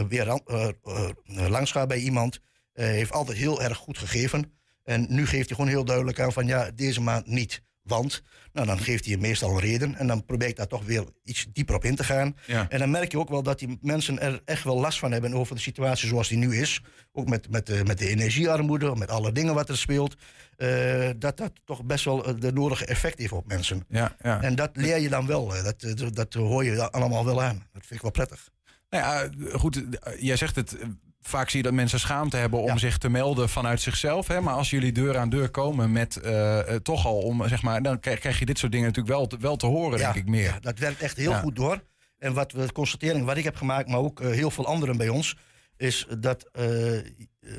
weer 0.08 0.24
ran- 0.24 0.42
eh, 0.46 0.68
eh, 0.84 1.48
langs 1.48 1.72
bij 1.72 1.98
iemand, 1.98 2.40
eh, 2.72 2.84
heeft 2.86 3.12
altijd 3.12 3.38
heel 3.38 3.62
erg 3.62 3.76
goed 3.76 3.98
gegeven. 3.98 4.52
En 4.84 5.06
nu 5.08 5.26
geeft 5.26 5.46
hij 5.48 5.56
gewoon 5.56 5.70
heel 5.70 5.84
duidelijk 5.84 6.20
aan 6.20 6.32
van 6.32 6.46
ja, 6.46 6.70
deze 6.74 7.00
maand 7.00 7.26
niet. 7.26 7.62
Want, 7.82 8.22
nou 8.52 8.66
dan 8.66 8.78
geeft 8.78 9.04
hij 9.06 9.16
meestal 9.16 9.50
een 9.50 9.60
reden. 9.60 9.94
En 9.96 10.06
dan 10.06 10.24
probeer 10.24 10.48
ik 10.48 10.56
daar 10.56 10.66
toch 10.66 10.84
weer 10.84 11.04
iets 11.22 11.46
dieper 11.52 11.74
op 11.74 11.84
in 11.84 11.94
te 11.94 12.04
gaan. 12.04 12.36
Ja. 12.46 12.68
En 12.68 12.78
dan 12.78 12.90
merk 12.90 13.10
je 13.12 13.18
ook 13.18 13.28
wel 13.28 13.42
dat 13.42 13.58
die 13.58 13.78
mensen 13.80 14.20
er 14.20 14.42
echt 14.44 14.64
wel 14.64 14.80
last 14.80 14.98
van 14.98 15.12
hebben 15.12 15.34
over 15.34 15.54
de 15.54 15.60
situatie 15.60 16.08
zoals 16.08 16.28
die 16.28 16.38
nu 16.38 16.56
is. 16.56 16.82
Ook 17.12 17.28
met, 17.28 17.50
met, 17.50 17.66
de, 17.66 17.82
met 17.86 17.98
de 17.98 18.08
energiearmoede, 18.08 18.96
met 18.96 19.10
alle 19.10 19.32
dingen 19.32 19.54
wat 19.54 19.68
er 19.68 19.76
speelt. 19.76 20.14
eh, 20.56 21.10
dat 21.18 21.36
dat 21.36 21.52
toch 21.64 21.84
best 21.84 22.04
wel 22.04 22.24
eh, 22.26 22.34
de 22.38 22.52
nodige 22.52 22.84
effect 22.86 23.18
heeft 23.18 23.32
op 23.32 23.46
mensen. 23.46 23.84
Ja, 23.88 24.16
ja. 24.22 24.42
En 24.42 24.54
dat 24.54 24.70
leer 24.72 24.98
je 24.98 25.08
dan 25.08 25.26
wel. 25.26 25.54
eh, 25.56 25.64
Dat, 25.64 25.80
dat, 25.98 26.14
dat 26.14 26.34
hoor 26.34 26.64
je 26.64 26.90
allemaal 26.90 27.24
wel 27.24 27.42
aan. 27.42 27.56
Dat 27.72 27.82
vind 27.86 27.94
ik 27.94 28.00
wel 28.02 28.10
prettig. 28.10 28.48
Nou 28.90 29.04
ja, 29.04 29.28
goed, 29.58 29.98
eh, 29.98 30.12
jij 30.22 30.36
zegt 30.36 30.56
het. 30.56 30.78
eh, 30.78 30.86
Vaak 31.22 31.48
zie 31.50 31.58
je 31.58 31.64
dat 31.64 31.72
mensen 31.74 32.00
schaamte 32.00 32.36
hebben 32.36 32.60
om 32.60 32.66
Ja. 32.66 32.78
zich 32.78 32.98
te 32.98 33.08
melden 33.08 33.48
vanuit 33.48 33.80
zichzelf. 33.80 34.26
Hè? 34.28 34.40
Maar 34.40 34.54
als 34.54 34.70
jullie 34.70 34.92
deur 34.92 35.18
aan 35.18 35.28
deur 35.28 35.50
komen 35.50 35.92
met 35.92 36.16
eh, 36.16 36.58
toch 36.58 37.06
al 37.06 37.18
om, 37.18 37.48
zeg 37.48 37.62
maar, 37.62 37.82
dan 37.82 38.00
krijg, 38.00 38.38
je 38.38 38.46
dit 38.46 38.58
soort 38.58 38.72
dingen 38.72 38.86
natuurlijk 38.86 39.16
wel 39.16 39.26
te, 39.26 39.38
wel 39.38 39.56
te 39.56 39.66
horen, 39.66 39.98
denk 39.98 40.14
ik 40.14 40.26
meer. 40.28 40.42
Ja, 40.44 40.60
dat 40.60 40.78
werkt 40.78 41.00
echt 41.00 41.16
heel 41.16 41.32
goed 41.34 41.56
door. 41.56 41.82
En 42.18 42.32
wat 42.34 42.52
we, 42.52 42.66
de 42.66 42.72
constatering 42.72 43.24
wat 43.24 43.36
ik 43.36 43.44
heb 43.44 43.56
gemaakt, 43.56 43.88
maar 43.88 43.98
ook 43.98 44.20
heel 44.22 44.50
veel 44.50 44.66
anderen 44.66 44.96
bij 44.96 45.08
ons, 45.08 45.36
is 45.76 46.06
dat 46.18 46.50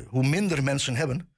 hoe 0.08 0.28
minder 0.28 0.64
mensen 0.64 0.96
hebben, 0.96 1.30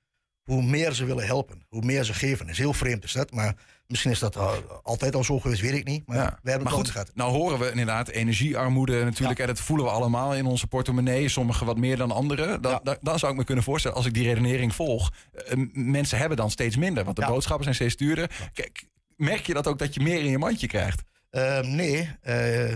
hoe 0.44 0.64
meer 0.64 0.92
ze 0.94 1.06
willen 1.06 1.26
helpen. 1.26 1.66
Hoe 1.70 1.86
meer 1.86 2.04
ze 2.04 2.14
geven. 2.14 2.50
is 2.50 2.58
heel 2.58 2.74
vreemd 2.74 3.04
is 3.04 3.12
dat, 3.12 3.32
maar 3.32 3.56
misschien 3.88 4.12
is 4.12 4.20
dat 4.20 4.38
al- 4.38 4.82
altijd 4.84 5.16
al 5.16 5.24
zo 5.24 5.40
geweest, 5.40 5.62
weet 5.62 5.74
ik 5.74 5.86
niet. 5.88 6.08
Maar 6.08 6.18
Ja. 6.18 6.40
we 6.44 6.50
hebben 6.50 6.68
het 6.68 6.78
goed, 6.78 6.90
gehad. 6.90 7.12
nou 7.14 7.32
horen 7.32 7.60
we 7.60 7.70
inderdaad 7.70 8.08
energiearmoede 8.10 9.04
natuurlijk. 9.04 9.40
En 9.40 9.48
dat 9.48 9.60
voelen 9.60 9.86
we 9.86 9.92
allemaal 9.92 10.36
in 10.36 10.46
onze 10.46 10.68
portemonnee. 10.68 11.30
Sommigen 11.30 11.66
wat 11.66 11.78
meer 11.78 11.98
dan 11.98 12.12
anderen. 12.12 12.62
Dan, 12.62 12.80
Ja. 12.84 12.98
dan, 13.02 13.20
zou 13.20 13.32
ik 13.32 13.38
me 13.38 13.44
kunnen 13.44 13.64
voorstellen, 13.64 13.98
als 13.98 14.06
ik 14.06 14.14
die 14.14 14.24
redenering 14.28 14.76
volg... 14.76 15.12
eh, 15.34 15.58
mensen 15.74 16.18
hebben 16.18 16.38
dan 16.38 16.52
steeds 16.52 16.76
minder. 16.78 17.04
Want 17.04 17.16
de 17.16 17.26
boodschappen 17.26 17.64
zijn 17.64 17.76
steeds 17.76 17.96
duurder. 17.96 18.50
Kijk, 18.54 18.86
merk 19.16 19.46
je 19.46 19.54
dat 19.54 19.68
ook 19.68 19.80
dat 19.80 19.94
je 19.94 20.00
meer 20.00 20.20
in 20.20 20.30
je 20.32 20.38
mandje 20.38 20.68
krijgt? 20.68 21.02
Eh, 21.30 21.60
nee, 21.60 22.10
eh, 22.22 22.76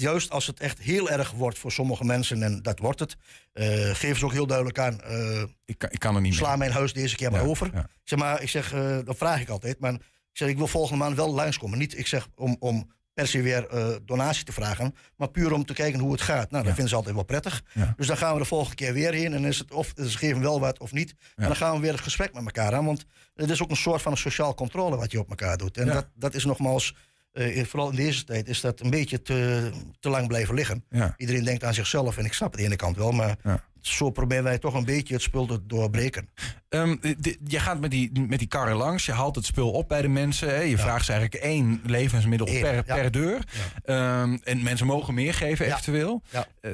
juist 0.00 0.30
als 0.30 0.46
het 0.46 0.60
echt 0.60 0.78
heel 0.78 1.10
erg 1.10 1.30
wordt 1.30 1.58
voor 1.58 1.72
sommige 1.72 2.04
mensen, 2.04 2.42
en 2.42 2.62
dat 2.62 2.78
wordt 2.78 3.00
het, 3.00 3.16
eh, 3.52 3.66
geven 3.94 4.18
ze 4.18 4.24
ook 4.24 4.32
heel 4.32 4.46
duidelijk 4.46 4.78
aan. 4.78 5.00
eh, 5.00 5.42
Ik 5.64 5.78
kan, 5.78 5.90
ik 5.90 5.98
kan 5.98 6.14
er 6.14 6.20
niet 6.20 6.34
sla 6.34 6.56
mijn 6.56 6.72
huis 6.72 6.92
deze 6.92 7.16
keer 7.16 7.30
maar 7.30 7.44
over. 7.44 7.70
ja. 7.74 7.88
Zeg 8.04 8.18
maar, 8.18 8.42
ik 8.42 8.48
zeg, 8.48 8.72
eh 8.72 8.98
dat 9.04 9.16
vraag 9.16 9.40
ik 9.40 9.48
altijd. 9.48 9.80
Maar 9.80 9.92
ik 9.94 10.00
zeg, 10.32 10.48
ik 10.48 10.56
wil 10.56 10.66
volgende 10.66 11.04
maand 11.04 11.16
wel 11.16 11.34
langskomen. 11.34 11.78
Niet, 11.78 11.98
ik 11.98 12.06
zeg, 12.06 12.28
om, 12.34 12.56
om 12.58 12.90
per 13.14 13.26
se 13.28 13.42
weer 13.42 13.66
donatie 14.04 14.44
te 14.44 14.52
vragen. 14.52 14.94
Maar 15.16 15.28
puur 15.30 15.52
om 15.52 15.64
te 15.64 15.72
kijken 15.72 16.00
hoe 16.00 16.12
het 16.12 16.20
gaat. 16.20 16.50
Nou, 16.50 16.62
dat 16.64 16.64
Ja. 16.64 16.70
vinden 16.70 16.88
ze 16.88 16.94
altijd 16.94 17.14
wel 17.14 17.24
prettig. 17.24 17.62
Dus 17.96 18.06
dan 18.06 18.16
gaan 18.16 18.32
we 18.32 18.38
de 18.40 18.44
volgende 18.44 18.74
keer 18.74 18.92
weer 18.92 19.12
heen. 19.12 19.34
En 19.34 19.44
is 19.44 19.58
het 19.58 19.72
of 19.72 19.92
ze 19.96 20.18
geven 20.18 20.40
wel 20.40 20.60
wat 20.60 20.78
of 20.78 20.92
niet. 20.92 21.14
En 21.36 21.46
dan 21.46 21.56
gaan 21.56 21.74
we 21.74 21.80
weer 21.80 21.92
het 21.92 22.00
gesprek 22.00 22.32
met 22.34 22.44
elkaar 22.44 22.74
aan. 22.74 22.84
Want 22.84 23.04
het 23.34 23.50
is 23.50 23.62
ook 23.62 23.70
een 23.70 23.76
soort 23.76 24.02
van 24.02 24.12
een 24.12 24.18
sociaal 24.18 24.54
controle 24.54 24.96
wat 24.96 25.10
je 25.12 25.18
op 25.18 25.28
elkaar 25.28 25.56
doet. 25.56 25.76
En 25.76 25.86
dat, 25.86 26.10
dat 26.14 26.34
is 26.34 26.44
nogmaals, 26.44 26.94
eh, 27.32 27.64
vooral 27.64 27.90
in 27.90 27.96
deze 27.96 28.24
tijd, 28.24 28.48
is 28.48 28.60
dat 28.60 28.80
een 28.80 28.90
beetje 28.90 29.22
te, 29.22 29.70
te 30.00 30.08
lang 30.08 30.28
blijven 30.28 30.54
liggen. 30.54 30.84
Ja. 30.90 31.14
Iedereen 31.16 31.44
denkt 31.44 31.64
aan 31.64 31.74
zichzelf. 31.74 32.16
En 32.16 32.24
ik 32.24 32.32
snap 32.32 32.50
het 32.52 32.60
aan 32.60 32.66
de 32.66 32.72
ene 32.74 32.82
kant 32.82 32.96
wel. 32.96 33.12
Maar 33.12 33.36
Ja. 33.44 33.64
zo 33.80 34.10
proberen 34.10 34.44
wij 34.44 34.58
toch 34.58 34.74
een 34.74 34.84
beetje 34.84 35.14
het 35.14 35.22
spul 35.22 35.46
te 35.46 35.66
doorbreken. 35.66 36.28
Ehm, 36.68 36.96
di- 37.18 37.36
je 37.44 37.58
gaat 37.60 37.80
met 37.80 37.90
die, 37.90 38.20
met 38.28 38.38
die 38.38 38.48
karren 38.48 38.76
langs, 38.76 39.06
je 39.06 39.12
haalt 39.12 39.34
het 39.36 39.44
spul 39.44 39.70
op 39.70 39.88
bij 39.88 40.02
de 40.02 40.08
mensen. 40.08 40.48
Hè? 40.48 40.60
Je 40.60 40.78
vraagt 40.78 41.04
ze 41.04 41.12
eigenlijk 41.12 41.44
één 41.44 41.80
levensmiddel 41.86 42.48
Eén, 42.48 42.60
per, 42.60 42.82
per 42.82 43.10
deur. 43.10 43.44
Ehm, 43.84 44.36
en 44.44 44.62
mensen 44.62 44.86
mogen 44.86 45.14
meer 45.14 45.34
geven, 45.34 45.66
eventueel. 45.66 46.22
Ja. 46.30 46.46
Eh, 46.60 46.70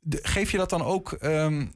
de- 0.00 0.18
geef 0.22 0.50
je 0.50 0.56
dat 0.56 0.70
dan 0.70 0.82
ook 0.82 1.12
ehm, 1.12 1.66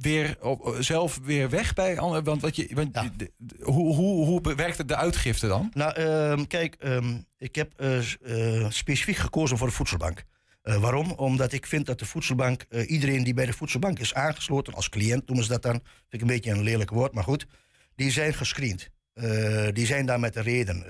weer 0.00 0.36
op, 0.40 0.76
zelf 0.80 1.20
weer 1.22 1.50
weg 1.50 1.74
bij 1.74 1.98
anderen? 1.98 2.24
Want, 2.24 2.42
wat 2.42 2.56
je, 2.56 2.68
want 2.74 2.88
Ja. 2.94 3.10
de- 3.16 3.30
de- 3.36 3.56
hoe, 3.62 3.94
hoe, 3.94 4.26
hoe 4.26 4.40
bewerkt 4.40 4.78
het 4.78 4.88
de 4.88 4.96
uitgifte 4.96 5.46
dan? 5.48 5.70
Nou, 5.74 5.92
ehm, 5.92 6.44
kijk, 6.46 6.74
ehm, 6.78 7.16
ik 7.38 7.54
heb 7.54 7.72
eh, 7.76 7.98
eh, 7.98 8.70
specifiek 8.70 9.16
gekozen 9.16 9.58
voor 9.58 9.66
de 9.66 9.72
voedselbank. 9.72 10.24
Eh, 10.62 10.76
waarom? 10.80 11.10
Omdat 11.12 11.52
ik 11.52 11.66
vind 11.66 11.86
dat 11.86 11.98
de 11.98 12.04
voedselbank, 12.06 12.64
eh, 12.68 12.90
iedereen 12.90 13.24
die 13.24 13.34
bij 13.34 13.46
de 13.46 13.52
voedselbank 13.52 13.98
is 13.98 14.14
aangesloten, 14.14 14.74
als 14.74 14.88
cliënt 14.88 15.26
noemen 15.26 15.44
ze 15.44 15.50
dat 15.50 15.62
dan, 15.62 15.72
vind 15.72 15.84
ik 16.10 16.20
een 16.20 16.26
beetje 16.26 16.50
een 16.50 16.62
lelijk 16.62 16.90
woord, 16.90 17.12
maar 17.12 17.24
goed, 17.24 17.46
die 17.94 18.10
zijn 18.10 18.34
gescreend. 18.34 18.88
Eh, 19.14 19.68
die 19.72 19.86
zijn 19.86 20.06
daar 20.06 20.20
met 20.20 20.36
een 20.36 20.42
reden. 20.42 20.84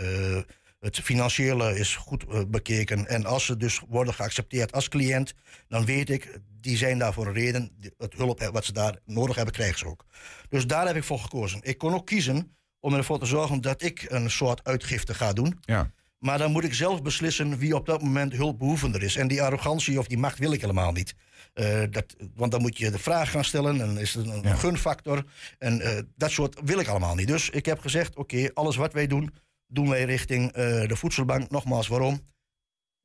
Het 0.80 0.98
financiële 1.00 1.78
is 1.78 1.96
goed 1.96 2.24
eh, 2.28 2.40
bekeken. 2.48 3.06
En 3.06 3.26
als 3.26 3.44
ze 3.44 3.56
dus 3.56 3.80
worden 3.88 4.14
geaccepteerd 4.14 4.72
als 4.72 4.88
cliënt, 4.88 5.34
dan 5.68 5.84
weet 5.84 6.10
ik, 6.10 6.40
die 6.60 6.76
zijn 6.76 6.98
daar 6.98 7.12
voor 7.12 7.26
een 7.26 7.32
reden. 7.32 7.70
Het 7.98 8.14
hulp 8.14 8.40
wat 8.52 8.64
ze 8.64 8.72
daar 8.72 8.96
nodig 9.04 9.36
hebben, 9.36 9.54
krijgen 9.54 9.78
ze 9.78 9.86
ook. 9.86 10.04
Dus 10.48 10.66
daar 10.66 10.86
heb 10.86 10.96
ik 10.96 11.04
voor 11.04 11.18
gekozen. 11.18 11.60
Ik 11.62 11.78
kon 11.78 11.94
ook 11.94 12.06
kiezen 12.06 12.56
om 12.80 12.94
ervoor 12.94 13.18
te 13.18 13.26
zorgen 13.26 13.60
dat 13.60 13.82
ik 13.82 14.06
een 14.08 14.30
soort 14.30 14.64
uitgifte 14.64 15.14
ga 15.14 15.32
doen. 15.32 15.58
Ja. 15.60 15.90
Maar 16.18 16.38
dan 16.38 16.52
moet 16.52 16.64
ik 16.64 16.74
zelf 16.74 17.02
beslissen 17.02 17.58
wie 17.58 17.74
op 17.76 17.86
dat 17.86 18.02
moment 18.02 18.32
hulpbehoevender 18.32 19.02
is. 19.02 19.16
En 19.16 19.28
die 19.28 19.42
arrogantie 19.42 19.98
of 19.98 20.06
die 20.06 20.18
macht 20.18 20.38
wil 20.38 20.52
ik 20.52 20.60
helemaal 20.60 20.92
niet. 20.92 21.14
Eh, 21.54 21.82
dat, 21.90 22.16
want 22.34 22.52
dan 22.52 22.60
moet 22.60 22.78
je 22.78 22.90
de 22.90 22.98
vraag 22.98 23.30
gaan 23.30 23.44
stellen 23.44 23.80
en 23.80 23.96
is 23.98 24.14
het 24.14 24.26
een, 24.26 24.40
Ja. 24.42 24.50
een 24.50 24.58
gunfactor. 24.58 25.24
En 25.58 25.80
eh, 25.80 26.02
dat 26.16 26.30
soort 26.30 26.60
wil 26.64 26.78
ik 26.78 26.88
allemaal 26.88 27.14
niet. 27.14 27.28
Dus 27.28 27.50
ik 27.50 27.66
heb 27.66 27.80
gezegd, 27.80 28.16
oké, 28.16 28.50
alles 28.54 28.76
wat 28.76 28.92
wij 28.92 29.06
doen, 29.06 29.34
doen 29.68 29.88
wij 29.88 30.04
richting 30.04 30.52
eh, 30.52 30.88
de 30.88 30.96
voedselbank. 30.96 31.50
Nogmaals, 31.50 31.88
waarom? 31.88 32.20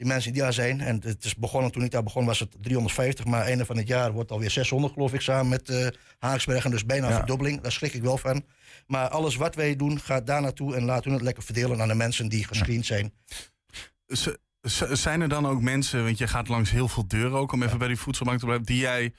die 0.04 0.08
mensen 0.08 0.34
die 0.34 0.42
daar 0.42 0.54
zijn. 0.54 0.82
En 0.82 1.02
het 1.04 1.24
is 1.24 1.36
begonnen, 1.36 1.72
toen 1.72 1.84
ik 1.84 1.92
daar 1.92 2.04
begon 2.04 2.26
was 2.26 2.40
het 2.40 2.56
350, 2.62 3.26
maar 3.26 3.42
einde 3.42 3.66
van 3.66 3.78
het 3.78 3.88
jaar 3.88 4.12
wordt 4.12 4.32
alweer 4.32 4.52
600 4.52 4.94
geloof 4.94 5.14
ik 5.14 5.22
samen 5.22 5.50
met 5.50 5.70
uh, 5.70 5.88
Haaksbergen. 6.20 6.72
Dus 6.72 6.86
bijna 6.86 7.08
een 7.08 7.14
verdubbeling, 7.14 7.62
daar 7.62 7.72
schrik 7.72 7.94
ik 7.94 8.02
wel 8.02 8.18
van. 8.18 8.46
Maar 8.88 9.10
alles 9.10 9.36
wat 9.36 9.56
wij 9.56 9.76
doen 9.76 10.00
gaat 10.00 10.28
daar 10.28 10.42
naartoe 10.42 10.76
en 10.76 10.84
laten 10.84 11.10
we 11.10 11.16
het 11.16 11.22
lekker 11.22 11.44
verdelen 11.44 11.82
aan 11.82 11.88
de 11.88 11.94
mensen 11.94 12.30
die 12.30 12.48
gescreend 12.48 12.86
zijn. 12.86 13.14
zijn 14.92 15.22
er 15.22 15.30
dan 15.30 15.48
ook 15.48 15.62
mensen, 15.62 16.04
want 16.04 16.18
je 16.18 16.28
gaat 16.28 16.48
langs 16.48 16.72
heel 16.72 16.88
veel 16.88 17.08
deuren 17.08 17.38
ook 17.38 17.52
om 17.52 17.64
even 17.64 17.78
bij 17.78 17.88
die 17.88 17.98
voedselbank 17.98 18.40
te 18.40 18.46
blijven, 18.46 18.66
die 18.66 18.80
jij 18.80 19.14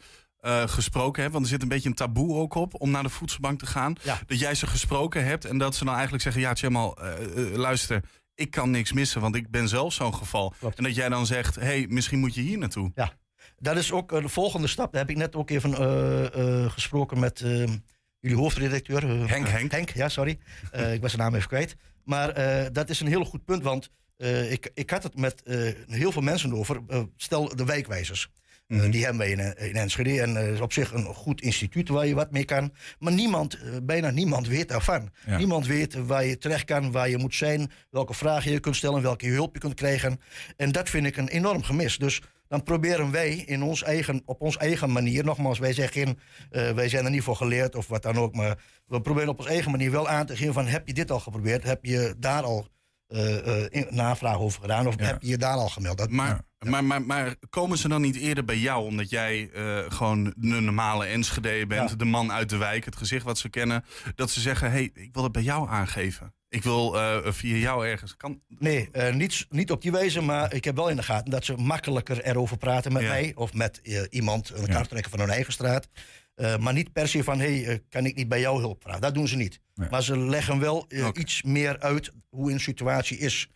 uh, 0.44 0.68
gesproken 0.68 1.20
hebt? 1.20 1.32
Want 1.32 1.44
er 1.44 1.50
zit 1.52 1.62
een 1.62 1.68
beetje 1.68 1.88
een 1.88 1.94
taboe 1.94 2.36
ook 2.36 2.54
op 2.54 2.80
om 2.80 2.90
naar 2.90 3.02
de 3.02 3.08
voedselbank 3.08 3.58
te 3.58 3.66
gaan. 3.66 3.94
Dat 4.26 4.38
jij 4.38 4.54
ze 4.54 4.66
gesproken 4.66 5.24
hebt 5.24 5.44
en 5.44 5.58
dat 5.58 5.74
ze 5.74 5.84
dan 5.84 5.92
eigenlijk 5.94 6.22
zeggen: 6.22 6.42
Ja, 6.42 6.52
Tjemal, 6.52 6.98
uh, 7.02 7.56
luister, 7.56 8.02
ik 8.34 8.50
kan 8.50 8.70
niks 8.70 8.92
missen, 8.92 9.20
want 9.20 9.34
ik 9.34 9.50
ben 9.50 9.68
zelf 9.68 9.92
zo'n 9.92 10.14
geval. 10.14 10.54
En 10.74 10.84
dat 10.84 10.94
jij 10.94 11.08
dan 11.08 11.26
zegt: 11.26 11.54
hey, 11.54 11.86
misschien 11.88 12.18
moet 12.18 12.34
je 12.34 12.40
hier 12.40 12.58
naartoe. 12.58 12.92
Ja, 12.94 13.12
dat 13.58 13.76
is 13.76 13.92
ook 13.92 14.22
de 14.22 14.28
volgende 14.28 14.66
stap. 14.66 14.92
Daar 14.92 15.00
heb 15.00 15.10
ik 15.10 15.16
net 15.16 15.36
ook 15.36 15.50
even 15.50 15.70
uh, 15.70 16.70
gesproken 16.70 17.18
met 17.18 17.38
jullie 18.20 18.36
hoofdredacteur. 18.36 19.28
Henk, 19.28 19.48
Henk. 19.48 19.70
Henk, 19.70 19.90
ja, 19.90 20.08
sorry. 20.08 20.38
ik 20.72 21.00
was 21.00 21.10
zijn 21.10 21.22
naam 21.22 21.34
even 21.34 21.48
kwijt. 21.48 21.76
Maar 22.04 22.32
dat 22.72 22.90
is 22.90 23.00
een 23.00 23.06
heel 23.06 23.24
goed 23.24 23.44
punt, 23.44 23.62
want 23.62 23.90
ik, 24.48 24.70
ik 24.74 24.90
had 24.90 25.02
het 25.02 25.16
met 25.16 25.42
heel 25.86 26.12
veel 26.12 26.22
mensen 26.22 26.54
over. 26.54 26.80
stel 27.16 27.56
de 27.56 27.64
wijkwijzers. 27.64 28.30
Mm 28.66 28.90
die 28.90 29.02
hebben 29.04 29.18
wij 29.18 29.30
in, 29.30 29.38
eh, 29.38 29.68
in 29.68 29.76
Enschede. 29.76 30.20
En 30.20 30.34
uh, 30.34 30.52
is 30.52 30.60
op 30.60 30.72
zich 30.72 30.92
een 30.92 31.04
goed 31.04 31.40
instituut 31.40 31.88
waar 31.88 32.06
je 32.06 32.14
wat 32.14 32.30
mee 32.30 32.44
kan. 32.44 32.72
Maar 32.98 33.12
niemand, 33.12 33.58
bijna 33.82 34.10
niemand 34.10 34.48
weet 34.48 34.68
daarvan. 34.68 35.10
Niemand 35.26 35.66
weet 35.66 35.94
waar 35.94 36.24
je 36.24 36.38
terecht 36.38 36.64
kan, 36.64 36.92
waar 36.92 37.08
je 37.08 37.18
moet 37.18 37.34
zijn, 37.34 37.70
welke 37.90 38.14
vragen 38.14 38.52
je 38.52 38.60
kunt 38.60 38.76
stellen, 38.76 39.02
welke 39.02 39.26
hulp 39.26 39.54
je 39.54 39.60
kunt 39.60 39.74
krijgen. 39.74 40.20
En 40.56 40.72
dat 40.72 40.90
vind 40.90 41.06
ik 41.06 41.16
een 41.16 41.28
enorm 41.28 41.62
gemis. 41.62 41.98
Dus 41.98 42.22
dan 42.48 42.62
proberen 42.62 43.10
wij 43.10 43.34
in 43.34 43.62
ons 43.62 43.82
eigen, 43.82 44.22
op 44.24 44.40
onze 44.40 44.58
eigen 44.58 44.92
manier, 44.92 45.24
nogmaals, 45.24 45.58
wij 45.58 45.72
zeggen, 45.72 46.18
wij 46.50 46.88
zijn 46.88 47.04
er 47.04 47.10
niet 47.10 47.22
voor 47.22 47.36
geleerd 47.36 47.74
of 47.74 47.86
wat 47.86 48.02
dan 48.02 48.16
ook, 48.16 48.34
maar 48.34 48.58
we 48.86 49.00
proberen 49.00 49.28
op 49.28 49.38
onze 49.38 49.50
eigen 49.50 49.70
manier 49.70 49.90
wel 49.90 50.08
aan 50.08 50.26
te 50.26 50.36
geven 50.36 50.54
van 50.54 50.66
heb 50.66 50.86
je 50.86 50.94
dit 50.94 51.10
al 51.10 51.20
geprobeerd, 51.20 51.64
heb 51.64 51.84
je 51.84 52.14
daar 52.18 52.42
al 52.42 52.68
uh, 53.08 53.90
navraag 53.90 54.38
over 54.38 54.60
gedaan? 54.60 54.86
Of 54.86 54.94
heb 54.98 55.22
je 55.22 55.28
je 55.28 55.38
daar 55.38 55.56
al 55.56 55.68
gemeld? 55.68 55.98
Dat, 55.98 56.10
maar, 56.10 56.40
maar, 56.64 56.84
maar, 56.84 57.02
maar, 57.02 57.34
komen 57.50 57.78
ze 57.78 57.88
dan 57.88 58.00
niet 58.00 58.16
eerder 58.16 58.44
bij 58.44 58.58
jou 58.58 58.84
omdat 58.84 59.10
jij 59.10 59.50
uh, 59.54 59.78
gewoon 59.88 60.34
een 60.40 60.64
normale 60.64 61.04
Enschede 61.04 61.66
bent, 61.66 61.98
de 61.98 62.04
man 62.04 62.32
uit 62.32 62.48
de 62.48 62.56
wijk, 62.56 62.84
het 62.84 62.96
gezicht 62.96 63.24
wat 63.24 63.38
ze 63.38 63.48
kennen, 63.48 63.84
dat 64.14 64.30
ze 64.30 64.40
zeggen: 64.40 64.70
hé, 64.70 64.76
hey, 64.76 64.90
ik 64.94 65.10
wil 65.12 65.22
het 65.22 65.32
bij 65.32 65.42
jou 65.42 65.68
aangeven? 65.68 66.34
Ik 66.48 66.62
wil 66.62 66.96
via 67.24 67.56
jou 67.56 67.86
ergens. 67.86 68.16
Kan... 68.16 68.40
Nee, 68.58 68.90
niet, 69.12 69.46
niet 69.50 69.70
op 69.70 69.82
die 69.82 69.92
wijze, 69.92 70.20
maar 70.20 70.54
ik 70.54 70.64
heb 70.64 70.76
wel 70.76 70.88
in 70.88 70.96
de 70.96 71.02
gaten 71.02 71.30
dat 71.30 71.44
ze 71.44 71.56
makkelijker 71.56 72.22
erover 72.22 72.56
praten 72.56 72.92
met 72.92 73.02
mij 73.02 73.32
of 73.34 73.54
met 73.54 73.80
iemand, 74.10 74.50
een 74.54 74.66
kaarttrekker 74.66 75.10
van 75.10 75.20
hun 75.20 75.30
eigen 75.30 75.52
straat. 75.52 75.88
Uh, 76.36 76.56
maar 76.56 76.72
niet 76.72 76.92
per 76.92 77.08
se 77.08 77.24
van, 77.24 77.40
hé, 77.40 77.62
hey, 77.62 77.82
kan 77.88 78.06
ik 78.06 78.14
niet 78.14 78.28
bij 78.28 78.40
jou 78.40 78.60
hulp 78.60 78.82
vragen? 78.82 79.00
Dat 79.00 79.14
doen 79.14 79.28
ze 79.28 79.36
niet. 79.36 79.60
Maar 79.90 80.02
ze 80.02 80.18
leggen 80.18 80.58
wel 80.60 80.84
uh, 80.88 81.06
okay. 81.06 81.22
iets 81.22 81.42
meer 81.42 81.80
uit 81.80 82.12
hoe 82.28 82.52
een 82.52 82.60
situatie 82.60 83.18
is. 83.18 83.50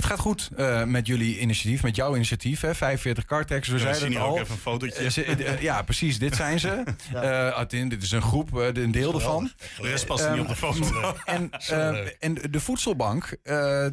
Het 0.00 0.08
gaat 0.08 0.18
goed 0.18 0.50
uh, 0.56 0.84
met 0.84 1.06
jullie 1.06 1.38
initiatief, 1.38 1.82
met 1.82 1.96
jouw 1.96 2.14
initiatief. 2.14 2.60
Hè? 2.60 2.74
45 2.74 3.24
Cartex, 3.24 3.68
we 3.68 3.78
ja, 3.78 3.80
zeiden 3.80 4.12
het 4.12 4.18
al. 4.22 4.30
ook 4.30 4.38
even 4.38 4.54
een 4.54 4.60
fotootje. 4.60 5.36
Uh, 5.36 5.62
ja, 5.62 5.82
precies, 5.82 6.18
dit 6.18 6.36
zijn 6.36 6.60
ze. 6.60 6.82
ja. 7.12 7.64
uh, 7.72 7.88
dit 7.88 8.02
is 8.02 8.10
een 8.10 8.22
groep, 8.22 8.52
een 8.52 8.90
deel 8.90 9.14
ervan. 9.14 9.50
De 9.80 9.88
rest 9.88 10.06
past 10.06 10.30
niet 10.30 10.40
op 10.40 10.48
de 10.48 10.56
foto. 10.56 11.14
en, 11.24 11.50
en 12.18 12.34
de 12.50 12.60
voedselbank, 12.60 13.36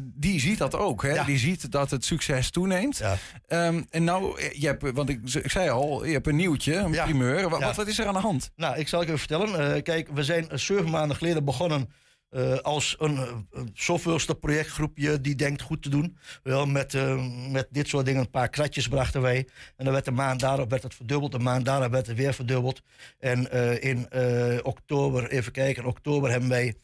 die 0.02 0.40
ziet 0.40 0.58
dat 0.58 0.76
ook. 0.76 1.02
Hè? 1.02 1.12
Ja. 1.12 1.24
Die 1.24 1.38
ziet 1.38 1.70
dat 1.70 1.90
het 1.90 2.04
succes 2.04 2.50
toeneemt. 2.50 3.02
Um, 3.48 3.86
en 3.90 4.04
nou, 4.04 4.42
je 4.52 4.66
hebt, 4.66 4.90
want 4.92 5.08
ik, 5.08 5.20
ik 5.34 5.50
zei 5.50 5.70
al, 5.70 6.04
je 6.04 6.12
hebt 6.12 6.26
een 6.26 6.36
nieuwtje, 6.36 6.74
een 6.74 6.90
primeur. 6.90 7.48
Wat, 7.48 7.76
wat, 7.76 7.86
is 7.86 7.98
er 7.98 8.06
aan 8.06 8.14
de 8.14 8.20
hand? 8.20 8.50
Nou, 8.56 8.78
ik 8.78 8.88
zal 8.88 9.00
je 9.00 9.06
even 9.06 9.18
vertellen. 9.18 9.82
kijk, 9.82 10.08
we 10.12 10.24
zijn 10.24 10.48
zeven 10.52 10.90
maanden 10.90 11.16
geleden 11.16 11.44
begonnen 11.44 11.88
uh, 12.30 12.56
als 12.58 12.96
een, 12.98 13.46
zoveelste 13.74 14.34
projectgroepje 14.34 15.20
die 15.20 15.34
denkt 15.34 15.62
goed 15.62 15.82
te 15.82 15.88
doen. 15.88 16.16
Wel, 16.42 16.66
met, 16.66 16.94
uh, 16.94 17.24
met 17.50 17.66
dit 17.70 17.88
soort 17.88 18.06
dingen, 18.06 18.20
een 18.20 18.30
paar 18.30 18.48
kratjes 18.48 18.88
brachten 18.88 19.20
wij. 19.20 19.48
En 19.76 19.84
dan 19.84 19.92
werd 19.92 20.04
de 20.04 20.10
maand 20.10 20.40
daarop 20.40 20.70
werd 20.70 20.82
het 20.82 20.94
verdubbeld, 20.94 21.32
de 21.32 21.38
maand 21.38 21.64
daarop 21.64 21.90
werd 21.90 22.06
het 22.06 22.16
weer 22.16 22.34
verdubbeld. 22.34 22.82
En 23.18 23.50
in 23.80 24.08
oktober, 24.64 25.30
even 25.30 25.52
kijken, 25.52 25.82
in 25.82 25.88
oktober 25.88 26.30
hebben 26.30 26.48
wij 26.48 26.74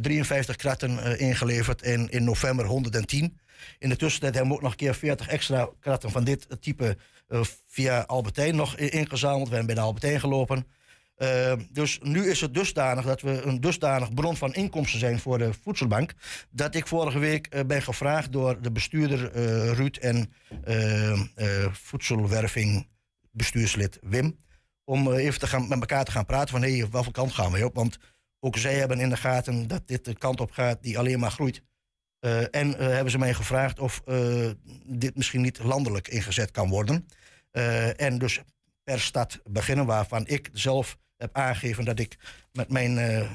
53 0.00 0.56
kratten 0.56 1.18
ingeleverd 1.18 1.82
en 1.82 2.08
in 2.08 2.24
november 2.24 2.64
110. 2.66 3.38
In 3.78 3.88
de 3.88 3.96
tussentijd 3.96 4.34
hebben 4.34 4.50
we 4.50 4.56
ook 4.56 4.62
nog 4.62 4.72
een 4.72 4.76
keer 4.76 4.94
40 4.94 5.28
extra 5.28 5.68
kratten 5.80 6.10
van 6.10 6.24
dit 6.24 6.46
type 6.60 6.96
via 7.66 8.00
Albertijn 8.00 8.56
nog 8.56 8.76
ingezameld. 8.76 9.48
We 9.48 9.54
hebben 9.54 9.74
bij 9.74 9.74
de 9.74 9.88
Albertijn 9.88 10.20
gelopen. 10.20 10.66
Uh, 11.22 11.52
dus 11.70 11.98
nu 12.02 12.30
is 12.30 12.40
het 12.40 12.54
dusdanig 12.54 13.04
dat 13.04 13.20
we 13.20 13.42
een 13.42 13.60
dusdanig 13.60 14.14
bron 14.14 14.36
van 14.36 14.54
inkomsten 14.54 14.98
zijn 14.98 15.18
voor 15.18 15.38
de 15.38 15.52
voedselbank. 15.62 16.12
Dat 16.50 16.74
ik 16.74 16.86
vorige 16.86 17.18
week 17.18 17.54
uh, 17.54 17.60
ben 17.66 17.82
gevraagd 17.82 18.32
door 18.32 18.62
de 18.62 18.72
bestuurder 18.72 19.36
uh, 19.36 19.72
Ruud 19.72 19.96
en 19.96 20.32
voedselwerving 21.72 22.88
bestuurslid 23.30 23.98
Wim. 24.02 24.36
Om 24.84 25.12
even 25.12 25.40
te 25.40 25.46
gaan, 25.46 25.68
met 25.68 25.80
elkaar 25.80 26.04
te 26.04 26.10
gaan 26.10 26.26
praten 26.26 26.48
van 26.48 26.62
hé, 26.62 26.78
hey, 26.78 26.90
welke 26.90 27.10
kant 27.10 27.32
gaan 27.32 27.52
we 27.52 27.64
op? 27.64 27.74
Want 27.74 27.98
ook 28.38 28.56
zij 28.56 28.74
hebben 28.74 29.00
in 29.00 29.08
de 29.08 29.16
gaten 29.16 29.66
dat 29.66 29.88
dit 29.88 30.04
de 30.04 30.14
kant 30.14 30.40
op 30.40 30.50
gaat 30.50 30.82
die 30.82 30.98
alleen 30.98 31.18
maar 31.18 31.30
groeit. 31.30 31.62
en 32.50 32.72
hebben 32.78 33.10
ze 33.10 33.18
mij 33.18 33.34
gevraagd 33.34 33.78
of 33.78 34.02
dit 34.86 35.16
misschien 35.16 35.40
niet 35.40 35.58
landelijk 35.58 36.08
ingezet 36.08 36.50
kan 36.50 36.68
worden. 36.68 37.06
en 37.96 38.18
dus 38.18 38.40
per 38.84 39.00
stad 39.00 39.40
beginnen 39.44 39.86
waarvan 39.86 40.26
ik 40.26 40.50
zelf 40.52 40.98
heb 41.20 41.36
aangegeven 41.36 41.84
dat 41.84 41.98
ik 41.98 42.18
met 42.52 42.70
mijn 42.70 42.98
uh, 42.98 43.30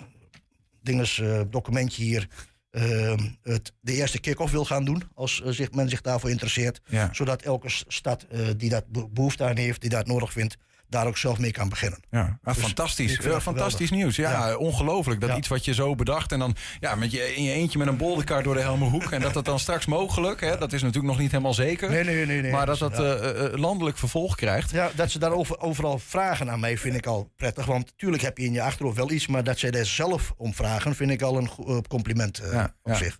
dinges, 0.81 1.17
uh, 1.17 1.41
documentje 1.49 2.03
hier 2.03 2.27
uh, 2.71 3.13
het, 3.41 3.73
de 3.79 3.93
eerste 3.93 4.19
kick-off 4.19 4.51
wil 4.51 4.65
gaan 4.65 4.85
doen. 4.85 5.03
Als 5.13 5.41
zich, 5.45 5.71
men 5.71 5.89
zich 5.89 6.01
daarvoor 6.01 6.29
interesseert. 6.29 6.81
Ja. 6.85 7.13
Zodat 7.13 7.41
elke 7.41 7.69
stad 7.87 8.27
die 8.57 8.69
dat 8.69 9.13
behoefte 9.13 9.43
aan 9.43 9.57
heeft, 9.57 9.81
die 9.81 9.89
dat 9.89 10.07
nodig 10.07 10.31
vindt, 10.31 10.57
daar 10.89 11.07
ook 11.07 11.17
zelf 11.17 11.39
mee 11.39 11.51
kan 11.51 11.69
beginnen. 11.69 11.99
Ja, 12.09 12.39
ah, 12.43 12.53
dus 12.53 12.63
fantastisch. 12.63 13.19
Ja, 13.23 13.41
fantastisch 13.41 13.91
nieuws. 13.91 14.15
Ja, 14.15 14.47
ja. 14.47 14.55
ongelooflijk. 14.55 15.21
Dat 15.21 15.37
iets 15.37 15.47
wat 15.47 15.65
je 15.65 15.73
zo 15.73 15.95
bedacht 15.95 16.31
en 16.31 16.39
dan 16.39 16.55
ja, 16.79 16.95
met 16.95 17.11
je, 17.11 17.35
in 17.35 17.43
je 17.43 17.51
eentje 17.51 17.77
met 17.77 17.87
een 17.87 17.97
bolderkar 17.97 18.43
door 18.43 18.53
de 18.53 18.61
Helmerhoek. 18.61 19.11
en 19.11 19.21
dat 19.21 19.33
dat 19.33 19.45
dan 19.45 19.59
straks 19.59 19.85
mogelijk, 19.85 20.41
hè, 20.41 20.57
dat 20.57 20.73
is 20.73 20.81
natuurlijk 20.81 21.13
nog 21.13 21.19
niet 21.21 21.31
helemaal 21.31 21.53
zeker. 21.53 21.89
Nee, 21.89 22.03
nee, 22.03 22.25
nee. 22.25 22.41
nee 22.41 22.51
maar 22.51 22.65
dat 22.65 22.79
dat 22.79 22.99
uh, 22.99 23.59
landelijk 23.59 23.97
vervolg 23.97 24.35
krijgt. 24.35 24.71
Ja, 24.71 24.91
dat 24.95 25.11
ze 25.11 25.19
daar 25.19 25.31
over, 25.31 25.59
overal 25.59 25.99
vragen 25.99 26.51
aan 26.51 26.59
mij 26.59 26.77
vind 26.77 26.95
ik 26.95 27.05
al 27.05 27.31
prettig. 27.35 27.65
Want 27.65 27.85
natuurlijk 27.85 28.23
heb 28.23 28.37
je 28.37 28.45
in 28.45 28.53
je 28.53 28.61
achterhoofd 28.61 28.97
wel 28.97 29.11
iets, 29.11 29.27
maar 29.27 29.43
dat 29.43 29.59
zij 29.59 29.71
daar 29.71 29.85
zelf 29.85 30.33
om 30.37 30.53
vragen, 30.53 30.95
vind 30.95 31.11
ik 31.11 31.21
al 31.21 31.37
een 31.37 31.49
compliment 31.87 32.41
op 32.83 32.95
zich. 32.95 33.19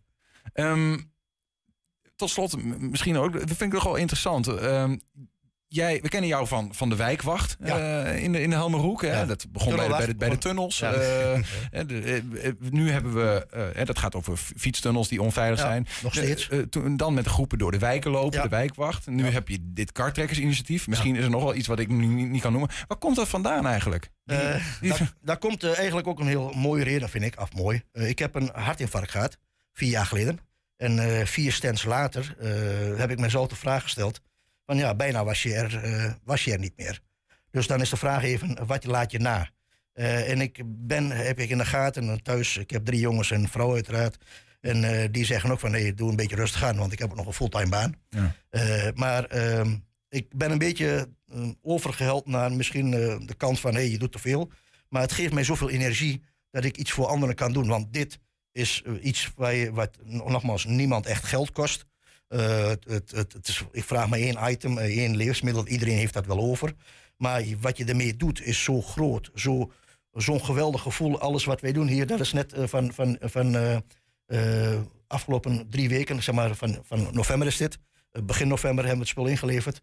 Um, 0.54 1.14
tot 2.16 2.30
slot, 2.30 2.64
misschien 2.80 3.18
ook, 3.18 3.34
dat 3.34 3.48
vind 3.48 3.62
ik 3.62 3.72
toch 3.72 3.84
wel 3.84 3.96
interessant. 3.96 4.48
Um, 4.48 5.02
Jij, 5.68 6.00
we 6.02 6.10
kennen 6.10 6.30
jou 6.30 6.48
van, 6.48 6.70
van 6.74 6.90
de 6.90 6.96
wijkwacht 6.96 7.58
ja. 7.64 8.06
uh, 8.06 8.24
in, 8.24 8.32
de, 8.32 8.42
in 8.42 8.50
de 8.50 8.56
Helmerhoek. 8.56 9.02
Hè? 9.02 9.20
Ja. 9.20 9.26
Dat 9.26 9.46
begon 9.52 9.76
bij 9.76 9.88
de, 9.88 9.96
bij, 9.96 10.06
de, 10.06 10.16
bij 10.16 10.30
de 10.30 10.38
tunnels. 10.38 10.80
Ja. 10.80 10.94
Uh, 10.94 11.00
de, 11.88 12.22
uh, 12.44 12.52
nu 12.70 12.92
hebben 12.92 13.14
we, 13.14 13.84
dat 13.84 14.00
gaat 14.00 14.16
over 14.16 14.38
fietstunnels 14.38 15.08
die 15.08 15.22
onveilig 15.22 15.60
zijn. 15.60 15.88
Nog 16.04 16.14
steeds. 16.14 16.50
dan 16.96 17.14
met 17.14 17.24
de 17.24 17.30
groepen 17.30 17.58
door 17.58 17.72
de 17.72 17.78
wijken 17.78 18.12
lopen, 18.12 18.42
de 18.42 18.50
wijkwacht. 18.50 19.08
Nu 19.08 19.26
heb 19.26 19.48
je 19.48 19.58
dit 19.62 19.92
karttrekkersinitiatief. 19.92 20.88
Misschien 20.88 21.16
is 21.16 21.24
er 21.24 21.30
nog 21.30 21.44
wel 21.44 21.56
iets 21.56 21.68
wat 21.68 21.80
ik 21.80 21.88
nu 21.88 22.06
niet, 22.06 22.30
niet 22.30 22.42
kan 22.42 22.52
noemen. 22.52 22.70
Waar 22.88 22.98
komt 22.98 23.16
dat 23.16 23.28
vandaan 23.28 23.68
eigenlijk? 23.68 24.10
Die, 24.24 24.38
die... 24.82 24.90
Daar, 24.90 25.14
daar, 25.22 25.38
komt 25.38 25.64
eigenlijk 25.64 26.08
ook 26.08 26.20
een 26.20 26.28
heel 26.28 26.52
mooie 26.56 26.84
reden, 26.84 27.10
vind 27.10 27.24
ik. 27.24 27.36
Af 27.36 27.54
mooi. 27.54 27.84
ik 27.92 28.20
heb 28.20 28.36
een 28.36 28.50
hartinfarct 28.54 29.12
gehad, 29.12 29.38
vier 29.74 29.90
jaar 29.90 30.06
geleden. 30.06 30.40
En 30.78 31.28
vier 31.28 31.52
stands 31.52 31.84
later 31.84 32.36
heb 32.98 33.12
ik 33.12 33.20
mezelf 33.20 33.48
de 33.48 33.56
vraag 33.56 33.84
gesteld 33.84 34.22
van 34.66 34.78
ja, 34.78 34.96
bijna 34.96 35.24
was 35.24 35.44
je 35.44 35.54
er, 35.54 35.86
uh, 35.86 36.12
was 36.24 36.44
je 36.44 36.52
er 36.52 36.60
niet 36.60 36.78
meer. 36.78 37.02
Dus 37.52 37.68
dan 37.68 37.82
is 37.82 37.90
de 37.90 37.98
vraag 37.98 38.24
even, 38.24 38.66
wat 38.66 38.86
laat 38.86 39.12
je 39.12 39.20
na? 39.20 39.50
Uh, 39.94 40.30
en 40.30 40.42
ik 40.42 40.62
ben, 40.66 41.12
heb 41.12 41.40
ik 41.40 41.50
in 41.50 41.58
de 41.58 41.66
gaten, 41.66 42.24
thuis, 42.24 42.58
ik 42.58 42.70
heb 42.70 42.86
drie 42.86 43.00
jongens 43.00 43.32
en 43.32 43.42
een 43.42 43.50
vrouw 43.50 43.74
uiteraard. 43.74 44.18
En 44.62 44.84
uh, 44.84 45.04
die 45.12 45.26
zeggen 45.26 45.52
ook 45.52 45.60
van, 45.60 45.72
nee, 45.72 45.94
doe 45.94 46.10
een 46.10 46.16
beetje 46.16 46.36
rustig 46.36 46.64
aan, 46.64 46.78
want 46.78 46.92
ik 46.92 47.00
heb 47.00 47.10
ook 47.10 47.16
nog 47.16 47.26
een 47.26 47.34
fulltime 47.34 47.70
baan. 47.70 47.96
Ja. 48.10 48.34
maar 48.96 49.26
ehm, 49.26 49.76
ik 50.10 50.34
ben 50.36 50.52
een 50.52 50.58
beetje 50.58 51.10
overgeheld 51.62 52.28
naar 52.28 52.52
misschien 52.52 52.92
de 53.26 53.36
kant 53.38 53.60
van, 53.60 53.74
hé, 53.74 53.80
hey, 53.80 53.90
je 53.90 53.98
doet 53.98 54.12
te 54.12 54.20
veel. 54.20 54.52
Maar 54.90 55.02
het 55.02 55.12
geeft 55.12 55.34
mij 55.34 55.44
zoveel 55.44 55.70
energie 55.70 56.22
dat 56.52 56.64
ik 56.64 56.78
iets 56.78 56.92
voor 56.92 57.08
anderen 57.08 57.36
kan 57.36 57.54
doen. 57.54 57.68
Want 57.68 57.94
dit 57.94 58.20
is 58.52 58.84
iets 59.02 59.32
waar 59.36 59.54
je, 59.54 59.72
wat 59.72 59.98
nogmaals 60.04 60.66
niemand 60.66 61.06
echt 61.06 61.24
geld 61.24 61.52
kost. 61.52 61.86
Uh, 62.30 62.68
het, 62.68 62.86
het, 62.88 63.12
het, 63.12 63.48
is, 63.48 63.64
ik 63.72 63.84
vraag 63.84 64.10
maar 64.10 64.20
één 64.20 64.52
item, 64.52 64.78
eh, 64.78 64.98
één 64.98 65.16
levensmiddel. 65.16 65.68
Iedereen 65.68 65.98
heeft 65.98 66.14
dat 66.14 66.26
wel 66.26 66.40
over. 66.40 66.74
Maar 67.18 67.44
wat 67.60 67.78
je 67.78 67.86
ermee 67.86 68.16
doet 68.16 68.42
is 68.42 68.64
zo 68.64 68.82
groot. 68.82 69.32
Zo, 69.36 69.72
zo'n 70.14 70.46
geweldig 70.46 70.82
gevoel. 70.82 71.20
Alles 71.20 71.46
wat 71.46 71.62
wij 71.62 71.72
doen 71.72 71.88
hier, 71.88 72.08
dat 72.08 72.20
is 72.20 72.34
net 72.34 72.58
uh, 72.58 72.68
van, 72.68 72.94
van, 72.94 73.18
van 73.22 73.56
uh, 74.28 74.80
afgelopen 75.08 75.70
drie 75.70 75.90
weken, 75.90 76.24
zeg 76.24 76.36
maar, 76.36 76.56
van, 76.56 76.80
van 76.84 77.08
november 77.12 77.48
is 77.48 77.58
dit. 77.58 77.78
Eh, 78.16 78.24
begin 78.24 78.48
november 78.48 78.86
hebben 78.86 79.06
we 79.06 79.10
het 79.10 79.20
spul 79.20 79.28
ingeleverd. 79.28 79.82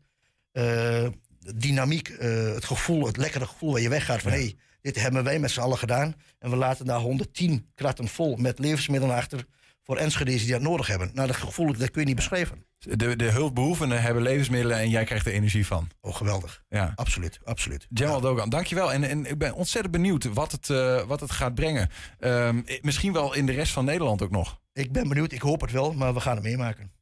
Eh, 0.53 1.07
dynamiek, 1.55 2.09
eh, 2.09 2.55
het 2.55 2.65
gevoel, 2.65 3.07
het 3.07 3.17
lekkere 3.17 3.47
gevoel 3.47 3.73
waar 3.73 3.81
je 3.81 3.89
weggaat 3.89 4.23
van... 4.23 4.33
hé, 4.33 4.39
hey, 4.39 4.57
dit 4.81 5.01
hebben 5.01 5.25
wij 5.25 5.39
met 5.39 5.51
z'n 5.51 5.61
allen 5.61 5.79
gedaan. 5.79 6.15
En 6.39 6.51
we 6.51 6.57
laten 6.57 6.87
daar 6.87 7.01
110 7.01 7.67
kratten 7.75 8.09
vol 8.09 8.37
met 8.37 8.59
levensmiddelen 8.59 9.17
achter... 9.17 9.47
voor 9.83 9.97
Enschede's 9.97 10.43
die 10.43 10.53
dat 10.53 10.61
nodig 10.61 10.87
hebben. 10.87 11.11
Nou, 11.15 11.27
dat 11.27 11.37
gevoel 11.37 11.77
dat 11.77 11.91
kun 11.91 12.01
je 12.01 12.07
niet 12.07 12.17
beschrijven. 12.17 12.67
De, 12.79 13.17
de 13.17 13.31
hulpbehoevenden 13.31 14.03
hebben 14.03 14.23
levensmiddelen 14.23 14.79
en 14.79 14.91
jij 14.91 15.05
krijgt 15.05 15.27
er 15.27 15.33
energie 15.33 15.67
van. 15.67 15.89
Oh, 16.01 16.15
geweldig. 16.15 16.63
Ja. 16.69 16.93
Absoluut, 16.95 17.41
absoluut. 17.45 17.87
Jamal 17.89 18.21
Dogan, 18.21 18.49
dankjewel. 18.49 18.93
En, 18.93 19.05
en 19.05 19.27
ik 19.27 19.39
ben 19.39 19.55
ontzettend 19.55 19.95
benieuwd 19.95 20.25
wat 20.25 20.53
het, 20.53 20.71
eh, 20.71 21.03
wat 21.03 21.21
het 21.21 21.31
gaat 21.31 21.55
brengen. 21.55 21.91
Ehm, 22.19 22.63
misschien 22.81 23.13
wel 23.13 23.35
in 23.35 23.47
de 23.47 23.53
rest 23.53 23.73
van 23.73 23.85
Nederland 23.85 24.23
ook 24.23 24.31
nog. 24.31 24.61
Ik 24.73 24.93
ben 24.93 25.09
benieuwd, 25.09 25.33
ik 25.33 25.43
hoop 25.43 25.61
het 25.61 25.71
wel, 25.71 25.93
maar 25.93 26.15
we 26.15 26.21
gaan 26.21 26.35
het 26.35 26.45
meemaken. 26.45 26.93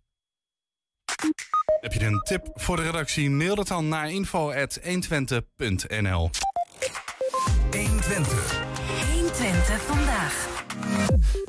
Heb 1.81 1.93
je 1.93 2.05
een 2.05 2.21
tip 2.21 2.51
voor 2.55 2.77
de 2.77 2.83
redactie? 2.83 3.31
Mail 3.31 3.55
dat 3.55 3.69
dan 3.69 3.89
naar 3.89 4.11
info.120.nl 4.11 6.31
120. 7.71 8.63
120 9.13 9.83
vandaag. 9.83 10.60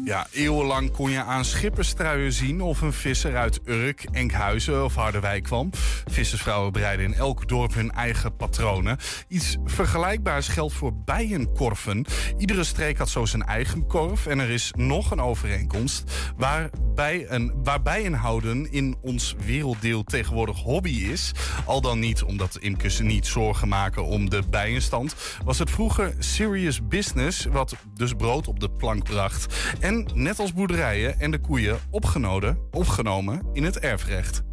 Ja, 0.04 0.28
eeuwenlang 0.32 0.92
kon 0.92 1.12
je 1.12 1.24
aan 1.24 1.46
schipperstruien 1.46 2.32
zien 2.32 2.62
of 2.62 2.82
een 2.82 2.94
visser 2.94 3.38
uit 3.38 3.60
Urk, 3.66 4.06
Enkhuizen 4.12 4.84
of 4.84 4.96
Harderwijk 4.96 5.44
kwam. 5.44 5.70
Vissersvrouwen 6.06 6.74
bereiden 6.74 7.06
in 7.06 7.14
elk 7.14 7.48
dorp 7.48 7.74
hun 7.74 7.92
eigen 7.92 8.36
patronen. 8.36 8.98
Iets 9.28 9.58
vergelijkbaars 9.66 10.48
geldt 10.48 10.74
voor 10.74 10.94
bijenkorven. 10.94 12.06
Iedere 12.38 12.64
streek 12.64 12.98
had 12.98 13.10
zo 13.10 13.26
zijn 13.26 13.44
eigen 13.44 13.88
korf 13.88 14.26
en 14.26 14.40
er 14.40 14.50
is 14.50 14.72
nog 14.76 15.12
een 15.12 15.22
overeenkomst 15.22 16.32
waarbij 16.38 17.26
een, 17.30 17.54
waarbij 17.64 18.06
een 18.06 18.14
houden 18.14 18.72
in 18.72 18.96
ons 19.02 19.36
werelddeel 19.46 20.04
tegenwoordig 20.04 20.60
hobby 20.60 20.90
is. 20.90 21.32
Al 21.66 21.82
dan 21.82 22.00
niet 22.00 22.24
omdat 22.24 22.58
imkers 22.60 23.00
niet 23.00 23.28
zorgen 23.28 23.68
maken 23.68 24.06
om 24.06 24.30
de 24.30 24.44
bijenstand, 24.50 25.16
was 25.44 25.60
het 25.60 25.70
vroeger 25.70 26.14
serious 26.20 26.88
business 26.88 27.46
wat 27.46 27.76
dus 27.94 28.14
brood 28.14 28.48
op 28.48 28.60
de 28.60 28.72
plank 28.72 29.08
En 29.80 30.08
net 30.14 30.40
als 30.40 30.54
boerderijen 30.54 31.20
en 31.20 31.32
de 31.32 31.40
koeien 31.40 31.80
opgenomen, 31.90 32.58
opgenomen 32.72 33.42
in 33.54 33.64
het 33.64 33.80
erfrecht. 33.80 34.44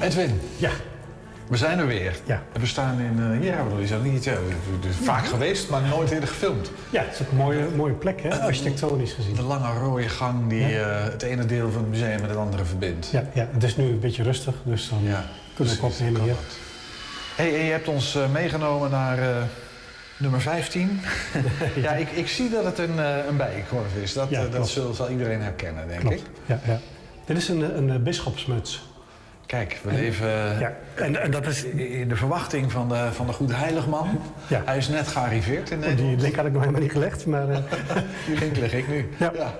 Edwin. 0.00 0.40
Ja. 0.56 0.70
We 1.48 1.56
zijn 1.56 1.78
er 1.78 1.86
weer. 1.86 2.16
Ja. 2.24 2.42
En 2.52 2.60
we 2.60 2.66
staan 2.66 3.00
in... 3.00 3.18
Uh, 3.18 3.44
ja, 3.44 3.62
bedoel, 3.62 3.78
je 3.80 3.96
niet... 4.10 4.24
Ja, 4.24 4.32
we- 4.32 4.88
we- 4.88 4.92
vaak 4.92 5.26
geweest, 5.26 5.70
maar 5.70 5.82
nooit 5.82 6.10
eerder 6.10 6.28
gefilmd. 6.28 6.70
Ja, 6.90 7.02
het 7.02 7.14
is 7.14 7.20
ook 7.22 7.30
een 7.30 7.36
mooie, 7.36 7.66
mooie 7.76 7.92
plek, 7.92 8.22
hè? 8.22 8.40
architectonisch 8.40 9.12
gezien. 9.12 9.34
De 9.34 9.42
lange 9.42 9.78
rode 9.78 10.08
gang 10.08 10.48
die 10.48 10.60
Ja. 10.66 10.78
eh, 10.98 11.04
het 11.12 11.22
ene 11.22 11.46
deel 11.46 11.70
van 11.70 11.80
het 11.80 11.90
museum 11.90 12.20
met 12.20 12.30
het 12.30 12.38
andere 12.38 12.64
verbindt. 12.64 13.08
Ja, 13.10 13.24
ja, 13.34 13.48
het 13.52 13.62
is 13.62 13.76
nu 13.76 13.84
een 13.84 14.00
beetje 14.00 14.22
rustig, 14.22 14.54
dus 14.62 14.88
dan 14.88 14.98
kunnen 15.54 15.76
we 15.76 15.82
opnemen 15.86 16.22
hier. 16.22 16.34
Hey, 17.36 17.50
hey, 17.50 17.64
je 17.64 17.70
hebt 17.70 17.88
ons 17.88 18.14
eh, 18.16 18.30
meegenomen 18.32 18.90
naar 18.90 19.18
eh, 19.18 19.36
nummer 20.16 20.40
15. 20.40 21.00
ja, 21.82 21.92
ik, 21.92 22.10
ik 22.10 22.28
zie 22.28 22.50
dat 22.50 22.64
het 22.64 22.78
een, 22.78 22.98
eh, 22.98 23.16
een 23.28 23.36
bijenkorf 23.36 23.94
is. 24.02 24.12
Dat, 24.12 24.28
Ja, 24.30 24.44
eh, 24.44 24.52
dat 24.52 24.68
zal, 24.68 24.94
zal 24.94 25.10
iedereen 25.10 25.40
herkennen, 25.40 25.88
denk 25.88 26.02
ik. 26.02 26.20
Ja, 26.46 26.60
ja. 26.66 26.78
Dit 27.24 27.36
is 27.36 27.48
een, 27.48 27.76
een, 27.76 27.90
eh, 27.90 27.96
bisschopsmuts. 27.96 28.88
Kijk, 29.46 29.78
we 29.82 29.90
En- 29.90 29.96
leven 29.96 30.26
eh, 30.52 30.60
Ja, 30.60 30.72
en, 30.94 31.22
en 31.22 31.30
dat 31.30 31.46
is... 31.46 31.64
in 31.64 32.08
de 32.08 32.16
verwachting 32.16 32.72
van 32.72 32.88
de, 32.88 33.08
van 33.12 33.26
de 33.26 33.32
goede 33.32 33.54
heiligman. 33.54 34.20
Ja. 34.46 34.62
Hij 34.64 34.76
is 34.76 34.88
net 34.88 35.08
gearriveerd 35.08 35.70
in 35.70 35.78
Nederland. 35.78 36.08
Die 36.08 36.16
link 36.20 36.36
had 36.36 36.46
ik 36.46 36.52
nog 36.52 36.60
helemaal 36.60 36.82
niet 36.82 36.92
gelegd, 36.92 37.26
maar... 37.26 37.48
eh, 37.48 37.58
Die 38.26 38.38
link 38.38 38.56
leg 38.56 38.72
ik 38.72 38.88
nu. 38.88 39.08
Ja. 39.18 39.32
Ja, 39.34 39.54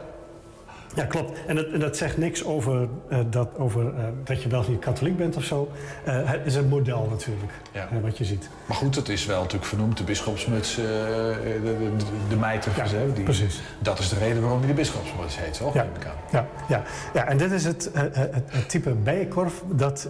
klopt. 1.05 1.38
En 1.47 1.57
dat, 1.57 1.66
en 1.66 1.80
dat 1.80 1.97
zegt 1.97 2.16
niks 2.16 2.44
over, 2.44 2.88
eh, 3.09 3.18
dat, 3.30 3.49
over 3.59 3.86
eh, 3.86 4.05
dat 4.24 4.42
je 4.42 4.64
niet 4.68 4.78
katholiek 4.78 5.16
bent 5.16 5.36
of 5.36 5.44
zo. 5.44 5.70
Eh, 6.05 6.14
het 6.24 6.40
is 6.44 6.55
een 6.55 6.68
model 6.68 7.07
natuurlijk, 7.11 7.53
Ja. 7.72 7.88
wat 8.03 8.18
je 8.18 8.24
ziet. 8.24 8.49
Maar 8.66 8.76
goed, 8.76 8.94
het 8.94 9.09
is 9.09 9.26
wel 9.26 9.38
natuurlijk 9.40 9.64
vernoemd, 9.64 9.97
de 9.97 10.05
bisschopsmuts, 10.05 10.74
de, 10.74 11.61
de, 11.62 11.90
de, 12.28 12.36
mijters, 12.36 12.92
hè, 12.92 13.12
die, 13.12 13.24
precies. 13.24 13.62
Dat 13.78 13.99
is 13.99 14.09
de 14.09 14.18
reden 14.18 14.40
waarom 14.42 14.59
hij 14.59 14.68
de 14.68 14.74
bisschopsmuts 14.74 15.38
heet, 15.38 15.59
toch? 15.59 15.74
Ja. 15.74 15.86
Ja, 16.32 16.47
ja. 16.68 16.82
ja, 17.14 17.26
en 17.26 17.36
dit 17.36 17.53
is 17.53 17.64
het, 17.64 17.90
het, 17.92 18.16
het 18.47 18.68
type 18.68 18.90
bijenkorf 18.90 19.62
dat 19.66 20.09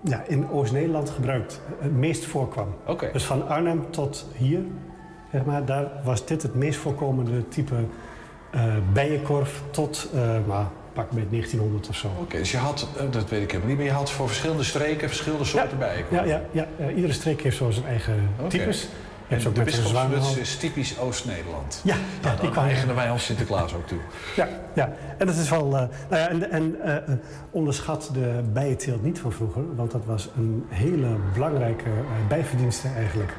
ja, 0.00 0.22
in 0.26 0.50
Oost-Nederland 0.50 1.10
gebruikt 1.10 1.60
het 1.78 1.96
meest 1.96 2.24
voorkwam. 2.24 2.74
Dus 3.12 3.24
van 3.24 3.48
Arnhem 3.48 3.90
tot 3.90 4.26
hier, 4.36 4.60
zeg 5.32 5.44
maar, 5.44 5.64
daar 5.64 5.90
was 6.04 6.26
dit 6.26 6.42
het 6.42 6.54
meest 6.54 6.78
voorkomende 6.78 7.48
type 7.48 7.74
bijenkorf 8.92 9.62
tot, 9.70 10.08
eh 10.14 10.20
maar 10.46 10.66
pak 10.92 11.12
met 11.12 11.30
1900 11.30 11.88
of 11.88 11.96
zo. 11.96 12.08
Oké, 12.20 12.36
dus 12.36 12.50
je 12.50 12.56
had, 12.56 12.88
eh, 12.98 13.04
dat 13.10 13.28
weet 13.28 13.42
ik 13.42 13.48
helemaal 13.50 13.68
niet, 13.68 13.76
maar 13.76 13.86
je 13.86 13.92
had 13.92 14.10
voor 14.10 14.26
verschillende 14.26 14.62
streken 14.64 15.08
verschillende 15.08 15.44
soorten 15.44 15.78
bijen. 15.78 16.04
Ja, 16.10 16.24
ja, 16.24 16.42
ja 16.50 16.66
eh, 16.78 16.94
iedere 16.96 17.12
streek 17.12 17.42
heeft 17.42 17.56
zo 17.56 17.70
zijn 17.70 17.86
eigen 17.86 18.28
Oké. 18.40 18.48
types. 18.48 18.88
En 19.28 19.38
de 19.52 19.62
bisschopsmuts 19.62 20.36
is 20.36 20.56
typisch 20.56 20.98
Oost-Nederland. 20.98 21.80
Ja, 21.84 21.94
ja, 21.94 22.00
nou, 22.22 22.34
die 22.34 22.42
dan 22.44 22.52
kwam- 22.52 22.64
eigenen 22.64 22.94
wij 22.94 23.10
ons 23.10 23.24
Sinterklaas 23.24 23.74
ook 23.74 23.86
toe. 23.86 23.98
Ja, 24.36 24.48
ja, 24.74 24.92
en 25.18 25.26
dat 25.26 25.36
is 25.36 25.50
wel. 25.50 25.64
eh, 25.64 25.70
nou 25.72 25.88
ja, 26.22 26.28
en 26.28 26.50
en 26.50 26.76
eh, 26.84 26.96
eh, 26.96 27.02
onderschat 27.50 28.10
de 28.12 28.40
bijenteelt 28.52 29.02
niet 29.02 29.18
van 29.18 29.32
vroeger, 29.32 29.62
want 29.76 29.90
dat 29.90 30.04
was 30.04 30.28
een 30.36 30.64
hele 30.68 31.06
belangrijke 31.34 31.84
eh, 31.84 32.28
bijverdienste 32.28 32.88
eigenlijk. 32.96 33.32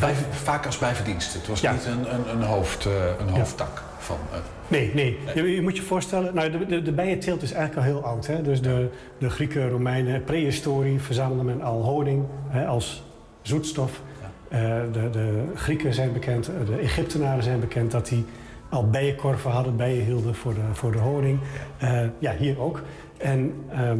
Bij- 0.00 0.14
vaak 0.30 0.66
als 0.66 0.78
bijverdienste. 0.78 1.38
Het 1.38 1.46
was 1.46 1.60
Ja. 1.60 1.72
niet 1.72 1.84
een, 1.86 2.14
een, 2.14 2.28
een, 2.30 2.42
hoofd, 2.42 2.86
eh, 2.86 2.92
een 3.20 3.28
hoofdtak 3.28 3.82
van... 3.98 4.16
eh, 4.32 4.38
Nee, 4.68 4.90
nee. 4.94 5.18
Je, 5.34 5.42
je 5.54 5.62
moet 5.62 5.76
je 5.76 5.82
voorstellen, 5.82 6.34
nou, 6.34 6.50
de, 6.50 6.66
de, 6.66 6.82
de 6.82 6.92
bijenteelt 6.92 7.42
is 7.42 7.52
eigenlijk 7.52 7.86
al 7.86 7.92
heel 7.94 8.04
oud. 8.04 8.26
Hè? 8.26 8.42
Dus 8.42 8.62
de, 8.62 8.88
de 9.18 9.30
Grieken, 9.30 9.68
Romeinen, 9.70 10.24
prehistorie 10.24 11.00
verzamelde 11.00 11.42
men 11.42 11.62
al 11.62 11.82
honing 11.82 12.24
hè, 12.48 12.66
als 12.66 13.02
zoetstof. 13.42 14.00
Eh, 14.48 14.60
de, 14.92 15.10
de 15.10 15.44
Grieken 15.54 15.94
zijn 15.94 16.12
bekend, 16.12 16.44
de 16.66 16.76
Egyptenaren 16.76 17.42
zijn 17.42 17.60
bekend 17.60 17.90
dat 17.90 18.08
die 18.08 18.24
al 18.70 18.90
bijenkorven 18.90 19.50
hadden, 19.50 19.76
bijen 19.76 20.04
hielden 20.04 20.34
voor 20.34 20.54
de, 20.54 20.60
voor 20.72 20.92
de 20.92 20.98
honing. 20.98 21.38
Ja, 22.18 22.34
hier 22.38 22.60
ook. 22.60 22.82
En 23.16 23.54
ehm, 23.70 23.98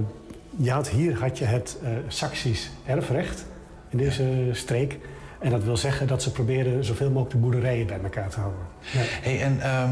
je 0.57 0.71
had, 0.71 0.89
hier 0.89 1.19
had 1.21 1.39
je 1.39 1.45
het 1.45 1.79
Saxisch 2.09 2.71
erfrecht 2.87 3.47
in 3.89 3.99
deze 3.99 4.49
streek. 4.53 4.99
En 5.43 5.51
dat 5.51 5.65
wil 5.65 5.77
zeggen 5.77 6.07
dat 6.07 6.23
ze 6.23 6.33
probeerden 6.33 6.85
zoveel 6.85 7.09
mogelijk 7.09 7.31
de 7.31 7.39
boerderijen 7.39 7.87
bij 7.87 8.01
elkaar 8.03 8.29
te 8.29 8.41
houden. 8.41 8.61
Ja. 8.81 9.01
Hey, 9.23 9.43
en 9.43 9.61
ehm, 9.61 9.91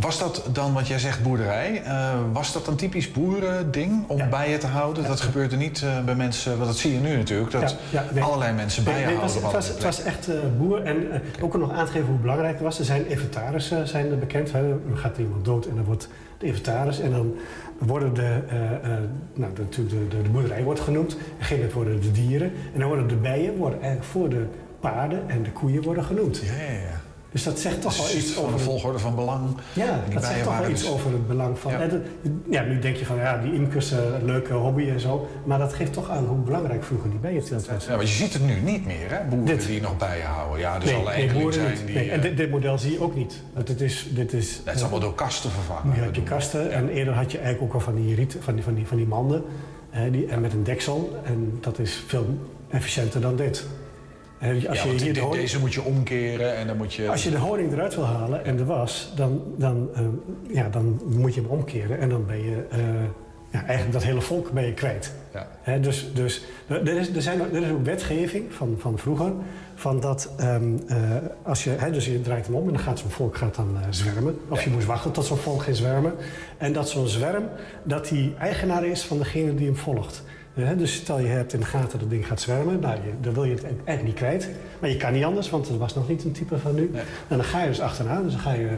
was 0.00 0.18
dat 0.18 0.48
dan, 0.52 0.72
wat 0.72 0.86
jij 0.86 0.98
zegt, 0.98 1.22
boerderij, 1.22 1.82
eh, 1.82 2.14
was 2.32 2.52
dat 2.52 2.66
een 2.66 2.76
typisch 2.76 3.12
boerending 3.12 4.08
om 4.08 4.30
bijen 4.30 4.60
te 4.60 4.66
houden? 4.66 5.04
Dat 5.04 5.20
gebeurde 5.20 5.56
niet 5.56 5.82
eh, 5.82 6.04
bij 6.04 6.14
mensen, 6.14 6.56
want 6.56 6.66
dat 6.66 6.76
zie 6.76 6.92
je 6.92 6.98
nu 6.98 7.16
natuurlijk, 7.16 7.50
dat 7.50 7.76
nee. 8.12 8.22
allerlei 8.22 8.52
mensen 8.52 8.84
bijen 8.84 9.06
nee, 9.06 9.16
houden. 9.16 9.42
het, 9.42 9.52
was, 9.52 9.68
het 9.68 9.82
was 9.82 10.02
echt 10.02 10.28
eh, 10.28 10.34
boer. 10.58 10.82
En 10.82 11.22
ook 11.40 11.58
nog 11.58 11.72
aangeven 11.72 12.06
hoe 12.08 12.18
belangrijk 12.18 12.52
het 12.52 12.62
was. 12.62 12.78
Er 12.78 12.84
zijn 12.84 13.08
inventarissen 13.08 13.88
zijn 13.88 14.10
er 14.10 14.18
bekend. 14.18 14.52
Hè. 14.52 14.68
Er 14.68 14.96
gaat 14.96 15.18
iemand 15.18 15.44
dood 15.44 15.66
en 15.66 15.74
dan 15.74 15.84
wordt 15.84 16.08
de 16.38 16.46
inventaris. 16.46 17.00
En 17.00 17.10
dan 17.10 17.34
worden 17.78 18.14
de, 18.14 18.40
eh, 18.48 18.58
nou, 19.34 19.54
de, 19.54 19.62
natuurlijk 19.62 20.10
de, 20.10 20.16
de, 20.16 20.22
de 20.22 20.28
boerderij 20.28 20.62
wordt 20.62 20.80
genoemd. 20.80 21.14
Op 21.14 21.20
een 21.20 21.26
gegeven 21.44 21.56
moment 21.56 21.72
worden 21.72 22.00
de 22.00 22.12
dieren. 22.12 22.52
En 22.72 22.78
dan 22.80 22.88
worden 22.88 23.08
de 23.08 23.16
bijen 23.16 23.56
worden 23.56 23.80
eigenlijk 23.80 24.10
voor 24.10 24.28
de 24.28 24.46
paarden 24.90 25.28
en 25.28 25.42
de 25.42 25.50
koeien 25.50 25.82
worden 25.82 26.04
genoemd. 26.04 26.36
Ja, 26.36 26.52
ja, 26.52 26.72
ja. 26.72 27.00
Dus 27.36 27.44
dat 27.44 27.58
zegt 27.58 27.82
toch 27.82 27.96
wel 27.96 28.16
iets 28.16 28.38
over... 28.38 28.52
de 28.52 28.58
volgorde 28.58 28.98
van 28.98 29.14
belang. 29.14 29.56
Ja, 29.72 30.00
dat 30.12 30.24
zegt 30.24 30.32
bijen 30.32 30.44
toch 30.44 30.58
wel 30.58 30.70
iets 30.70 30.82
dus- 30.82 30.90
over 30.90 31.10
het 31.12 31.26
belang 31.26 31.58
van... 31.58 31.72
Ja. 31.72 31.88
Ja. 32.50 32.62
nu 32.62 32.78
denk 32.78 32.96
je 32.96 33.04
van, 33.04 33.16
ja, 33.16 33.38
die 33.38 33.54
imkers, 33.54 33.92
eh, 33.92 33.98
leuke 34.22 34.52
hobby 34.52 34.88
en 34.88 35.00
zo. 35.00 35.28
Maar 35.44 35.58
dat 35.58 35.72
geeft 35.72 35.92
toch 35.92 36.10
aan 36.10 36.24
hoe 36.24 36.36
belangrijk 36.36 36.84
vroeger 36.84 37.10
die 37.10 37.18
bijenteelt 37.18 37.66
was. 37.66 37.86
Ja, 37.86 37.96
want 37.96 38.08
je 38.08 38.14
ziet 38.14 38.32
het 38.32 38.46
nu 38.46 38.60
niet 38.60 38.86
meer, 38.86 39.10
hè? 39.10 39.24
Boeren 39.24 39.66
die 39.66 39.80
nog 39.80 39.96
bijen 39.96 40.26
houden. 40.26 40.58
Ja, 40.58 40.74
er 40.74 40.88
zal 40.88 41.12
enkeling 41.12 41.32
boeren 41.32 41.52
zijn 41.52 41.72
niet. 41.72 41.86
die... 41.86 41.94
Nee, 41.94 42.10
en 42.10 42.16
eh, 42.16 42.22
dit, 42.22 42.36
dit 42.36 42.50
model 42.50 42.78
zie 42.78 42.92
je 42.92 43.00
ook 43.00 43.14
niet. 43.14 43.42
Want 43.54 43.66
dit 43.66 43.80
is, 43.80 44.08
dit 44.10 44.32
is, 44.32 44.60
Het 44.64 44.74
is 44.74 44.80
allemaal 44.80 45.00
door 45.00 45.14
kasten 45.14 45.50
vervangen. 45.50 46.00
Nu 46.00 46.08
je 46.12 46.22
kasten 46.22 46.72
en 46.72 46.88
eerder 46.88 47.14
had 47.14 47.32
je 47.32 47.38
eigenlijk 47.38 47.66
ook 47.66 47.74
al 47.74 47.84
van 47.92 47.94
die, 47.94 48.14
riet, 48.14 48.36
van 48.40 48.54
die, 48.54 48.64
van 48.64 48.74
die, 48.74 48.86
van 48.86 48.96
die 48.96 49.06
manden. 49.06 49.44
Hè, 49.90 50.10
die, 50.10 50.26
en 50.26 50.40
met 50.40 50.52
een 50.52 50.64
deksel. 50.64 51.20
En 51.24 51.58
dat 51.60 51.78
is 51.78 52.04
veel 52.06 52.26
efficiënter 52.68 53.20
dan 53.20 53.36
dit. 53.36 53.66
Als, 54.40 54.62
ja, 54.62 54.72
je 54.72 55.02
hier 55.02 55.14
de 55.14 55.20
honing, 55.20 55.40
deze 55.40 55.58
moet 55.58 55.74
je 55.74 55.82
omkeren 55.82 56.56
en 56.56 56.66
dan 56.66 56.76
moet 56.76 56.94
je... 56.94 57.10
als 57.10 57.24
je 57.24 57.30
de 57.30 57.38
honing 57.38 57.72
eruit 57.72 57.94
wil 57.94 58.04
halen 58.04 58.44
en 58.44 58.56
de 58.56 58.64
was, 58.64 59.12
dan, 59.14 59.42
dan, 59.56 59.88
eh, 59.94 60.02
ja, 60.54 60.68
dan 60.68 61.00
moet 61.04 61.34
je 61.34 61.40
hem 61.40 61.50
omkeren. 61.50 61.98
En 61.98 62.08
dan 62.08 62.26
ben 62.26 62.44
je 62.44 62.66
eh, 62.70 62.78
ja, 63.50 63.64
eigenlijk 63.64 63.92
dat 63.92 64.02
hele 64.02 64.20
volk 64.20 64.50
ben 64.50 64.66
je 64.66 64.74
kwijt. 64.74 65.12
Ja. 65.32 65.78
Dus 65.78 66.10
dus 66.14 66.44
er, 66.66 66.88
is, 66.88 67.14
er, 67.14 67.22
zijn, 67.22 67.40
er 67.40 67.62
is 67.62 67.70
ook 67.70 67.84
wetgeving 67.84 68.54
van, 68.54 68.74
van 68.78 68.98
vroeger 68.98 69.32
van 69.74 70.00
dat 70.00 70.30
ehm, 70.36 70.76
eh, 70.86 70.98
als 71.42 71.64
je, 71.64 71.76
dus 71.92 72.06
je 72.06 72.20
draait 72.20 72.46
hem 72.46 72.54
om 72.54 72.66
en 72.66 72.72
dan 72.72 72.82
gaat 72.82 72.98
zo'n 72.98 73.10
volk 73.10 73.36
gaat 73.36 73.54
dan 73.54 73.78
zwermen. 73.90 74.38
Of 74.48 74.62
je 74.62 74.70
moest 74.70 74.86
wachten 74.86 75.12
tot 75.12 75.24
zo'n 75.24 75.36
volk 75.36 75.62
ging 75.62 75.76
zwermen. 75.76 76.14
En 76.58 76.72
dat 76.72 76.88
zo'n 76.88 77.08
zwerm, 77.08 77.48
dat 77.82 78.08
die 78.08 78.34
eigenaar 78.38 78.86
is 78.86 79.02
van 79.02 79.18
degene 79.18 79.54
die 79.54 79.66
hem 79.66 79.76
volgt. 79.76 80.22
Dus 80.56 80.94
stel 80.94 81.18
je 81.18 81.26
hebt 81.26 81.52
in 81.52 81.60
de 81.60 81.66
gaten 81.66 81.90
dat 81.90 82.00
het 82.00 82.10
ding 82.10 82.26
gaat 82.26 82.40
zwermen, 82.40 82.80
nou, 82.80 82.94
je, 82.94 83.12
dan 83.20 83.34
wil 83.34 83.44
je 83.44 83.54
het 83.54 83.64
eigenlijk 83.64 84.02
niet 84.02 84.14
kwijt. 84.14 84.48
Maar 84.80 84.90
je 84.90 84.96
kan 84.96 85.12
niet 85.12 85.24
anders, 85.24 85.50
want 85.50 85.68
het 85.68 85.78
was 85.78 85.94
nog 85.94 86.08
niet 86.08 86.24
een 86.24 86.32
type 86.32 86.58
van 86.58 86.74
nu. 86.74 86.90
En 87.28 87.36
dan 87.36 87.44
ga 87.44 87.62
je 87.62 87.68
dus 87.68 87.80
achteraan, 87.80 88.22
dus 88.22 88.32
dan 88.32 88.40
ga 88.40 88.52
je 88.52 88.68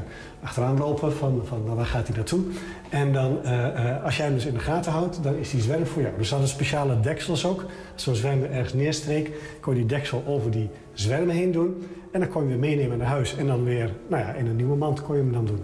achteraan 0.43 0.79
lopen 0.79 1.12
van, 1.12 1.43
van 1.45 1.62
nou, 1.64 1.76
waar 1.76 1.87
gaat 1.87 2.07
hij 2.07 2.16
naartoe. 2.16 2.41
En 2.91 3.12
dan, 3.12 3.45
eh, 3.45 3.91
eh, 3.91 4.05
als 4.05 4.16
jij 4.16 4.26
hem 4.26 4.35
dus 4.35 4.47
in 4.47 4.53
de 4.53 4.59
gaten 4.59 4.93
houdt, 4.93 5.22
dan 5.22 5.35
is 5.35 5.51
die 5.51 5.61
zwerm 5.61 5.87
voor 5.87 6.03
jou. 6.03 6.14
Dus 6.16 6.29
ze 6.29 6.35
hadden 6.35 6.53
speciale 6.53 7.01
deksels 7.01 7.47
ook. 7.47 7.64
Als 7.95 8.03
zo'n 8.03 8.14
zwerm 8.14 8.45
ergens 8.45 8.72
neerstreek, 8.72 9.31
kon 9.61 9.74
je 9.74 9.79
die 9.79 9.89
deksel 9.89 10.22
over 10.26 10.51
die 10.51 10.70
zwerm 10.93 11.29
heen 11.29 11.53
doen. 11.53 11.87
En 12.12 12.20
dan 12.20 12.29
kon 12.29 12.43
je 12.43 12.51
hem 12.51 12.61
weer 12.61 12.70
meenemen 12.70 12.99
naar 12.99 13.07
huis. 13.07 13.37
En 13.37 13.47
dan 13.47 13.64
weer, 13.64 13.91
nou 14.09 14.22
ja, 14.22 14.33
in 14.33 14.47
een 14.47 14.57
nieuwe 14.57 14.76
mand 14.76 15.03
kon 15.03 15.16
je 15.16 15.22
hem 15.22 15.33
dan 15.33 15.47
doen. 15.47 15.61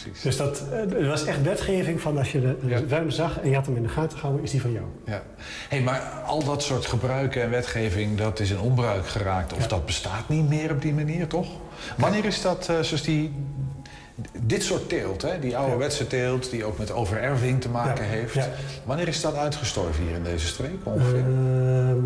Precies. 0.00 0.22
Dus 0.22 0.36
dat, 0.36 0.62
eh, 0.72 1.02
er 1.02 1.08
was 1.08 1.24
echt 1.24 1.42
wetgeving 1.42 2.00
van 2.00 2.18
als 2.18 2.32
je 2.32 2.40
de, 2.40 2.84
zwerm 2.86 3.10
zag 3.10 3.40
en 3.40 3.48
je 3.48 3.54
had 3.54 3.66
hem 3.66 3.76
in 3.76 3.82
de 3.82 3.88
gaten 3.88 4.18
gehouden, 4.18 4.44
is 4.44 4.50
die 4.50 4.60
van 4.60 4.72
jou. 4.72 4.84
Ja. 5.06 5.22
Hey, 5.68 5.80
maar 5.80 6.00
al 6.26 6.44
dat 6.44 6.62
soort 6.62 6.86
gebruiken 6.86 7.42
en 7.42 7.50
wetgeving, 7.50 8.18
dat 8.18 8.40
is 8.40 8.50
in 8.50 8.60
onbruik 8.60 9.06
geraakt. 9.06 9.52
Of 9.52 9.66
dat 9.66 9.86
bestaat 9.86 10.28
niet 10.28 10.48
meer 10.48 10.70
op 10.70 10.82
die 10.82 10.92
manier, 10.94 11.26
toch? 11.26 11.48
Wanneer 11.96 12.24
is 12.24 12.42
dat, 12.42 12.68
eh, 12.68 12.80
zoals 12.80 13.02
die... 13.02 13.32
Dit 14.42 14.62
soort 14.62 14.88
teelt, 14.88 15.22
hè? 15.22 15.38
die 15.38 15.56
ouderwetse 15.56 16.06
teelt, 16.06 16.50
die 16.50 16.64
ook 16.64 16.78
met 16.78 16.92
overerving 16.92 17.60
te 17.60 17.68
maken 17.68 18.04
Ja, 18.04 18.10
heeft. 18.10 18.34
ja. 18.34 18.48
Wanneer 18.84 19.08
is 19.08 19.20
dat 19.20 19.36
uitgestorven 19.36 20.04
hier 20.04 20.14
in 20.16 20.22
deze 20.22 20.46
streek 20.46 20.76
ongeveer? 20.82 21.18
Ehm, 21.18 21.96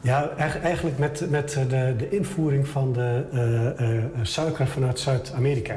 ja, 0.00 0.30
eigen- 0.36 0.62
eigenlijk 0.62 0.98
met, 0.98 1.30
met 1.30 1.50
de, 1.68 1.94
de 1.96 2.08
invoering 2.10 2.68
van 2.68 2.92
de 2.92 3.24
eh, 3.78 4.20
suiker 4.22 4.66
vanuit 4.66 4.98
Zuid-Amerika. 4.98 5.74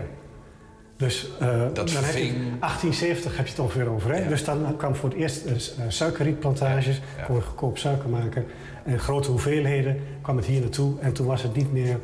Dus 1.02 1.30
eh, 1.40 1.48
dan 1.48 1.88
heb 1.88 1.88
je 1.88 1.94
ving- 2.12 2.34
1870 2.60 3.38
heb 3.38 3.46
je 3.46 3.52
het 3.52 3.62
ongeveer 3.62 3.90
over. 3.90 4.14
Hè? 4.16 4.28
Dus 4.28 4.44
dan 4.44 4.78
kwam 4.78 4.96
voor 4.96 5.10
het 5.10 5.18
eerst 5.18 5.46
eh, 5.46 5.54
suikerrietplantages, 5.88 7.02
kon 7.26 7.36
je 7.36 7.42
goedkoop 7.42 7.78
suiker 7.78 8.10
maken. 8.10 8.46
En 8.84 9.00
grote 9.00 9.30
hoeveelheden 9.30 10.00
kwam 10.22 10.38
het 10.38 10.46
hier 10.46 10.60
naartoe. 10.62 11.00
En 11.00 11.14
toen 11.14 11.26
was 11.26 11.44
het 11.44 11.56
niet 11.56 11.74
meer 11.74 12.00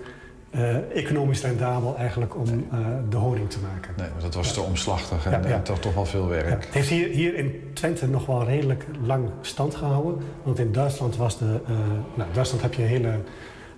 eh, 0.50 0.76
economisch 0.96 1.42
rendabel 1.42 1.96
eigenlijk 1.98 2.36
om 2.36 2.68
de 3.10 3.18
honing 3.18 3.50
te 3.50 3.58
maken. 3.74 3.94
Nee, 3.98 4.10
want 4.10 4.22
dat 4.22 4.34
was 4.34 4.54
te 4.54 4.62
omslachtig 4.62 5.26
en 5.26 5.32
Ja, 5.32 5.48
ja. 5.48 5.56
eh, 5.56 5.62
toch, 5.62 5.80
toch 5.80 5.94
wel 5.94 6.06
veel 6.06 6.28
werk. 6.28 6.66
Het 6.66 6.74
heeft 6.74 6.90
hier, 6.90 7.08
hier 7.08 7.36
in 7.36 7.62
Twente 7.74 8.08
nog 8.08 8.26
wel 8.26 8.44
redelijk 8.44 8.86
lang 9.06 9.30
stand 9.42 9.76
gehouden. 9.76 10.18
Want 10.44 10.60
in 10.60 10.72
Duitsland 10.72 11.16
was 11.18 11.38
de. 11.38 11.46
nou, 12.16 12.28
in 12.30 12.34
Duitsland 12.34 12.64
heb 12.64 12.74
je 12.74 12.82
hele 12.82 13.20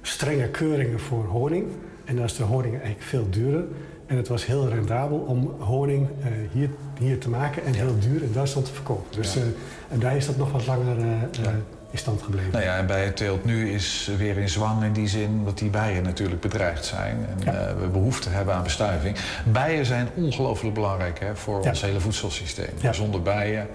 strenge 0.01 0.47
keuringen 0.47 0.99
voor 0.99 1.25
honing. 1.25 1.65
En 2.05 2.15
daar 2.15 2.25
is 2.25 2.35
de 2.35 2.43
honing 2.43 2.73
eigenlijk 2.73 3.03
veel 3.03 3.25
duurder. 3.29 3.63
En 4.09 4.17
het 4.17 4.27
was 4.27 4.45
heel 4.45 4.69
rendabel 4.69 5.17
om 5.17 5.55
honing 5.59 6.07
eh, 6.23 6.27
hier, 6.51 6.69
hier 6.99 7.19
te 7.19 7.29
maken 7.29 7.65
en 7.65 7.73
heel 7.73 7.99
duur 7.99 8.23
in 8.23 8.31
Duitsland 8.33 8.65
te 8.67 8.73
verkopen. 8.73 9.17
Dus 9.19 9.33
Ja. 9.33 9.41
eh, 9.41 9.47
en 9.89 9.99
daar 9.99 10.15
is 10.15 10.25
dat 10.25 10.37
nog 10.37 10.51
wat 10.51 10.65
langer 10.65 10.97
eh, 10.99 11.49
in 11.91 11.97
stand 11.97 12.21
gebleven. 12.21 12.51
Nou 12.51 12.63
ja, 12.63 12.77
en 12.77 12.85
bij 12.87 13.05
het 13.05 13.15
teelt 13.17 13.45
nu 13.45 13.71
is 13.71 14.11
weer 14.17 14.37
in 14.37 14.49
zwang 14.49 14.83
in 14.83 14.93
die 14.93 15.07
zin 15.07 15.41
dat 15.45 15.57
die 15.57 15.69
bijen 15.69 16.03
natuurlijk 16.03 16.41
bedreigd 16.41 16.85
zijn. 16.85 17.25
En 17.45 17.79
we 17.81 17.87
behoefte 17.87 18.29
hebben 18.29 18.53
aan 18.53 18.63
bestuiving. 18.63 19.17
Bijen 19.45 19.85
zijn 19.85 20.07
ongelooflijk 20.15 20.73
belangrijk 20.73 21.19
hè, 21.19 21.35
voor 21.35 21.59
ons 21.61 21.81
hele 21.81 21.99
voedselsysteem. 21.99 22.69
Ja. 22.81 22.93
Zonder 22.93 23.21
bijen 23.21 23.67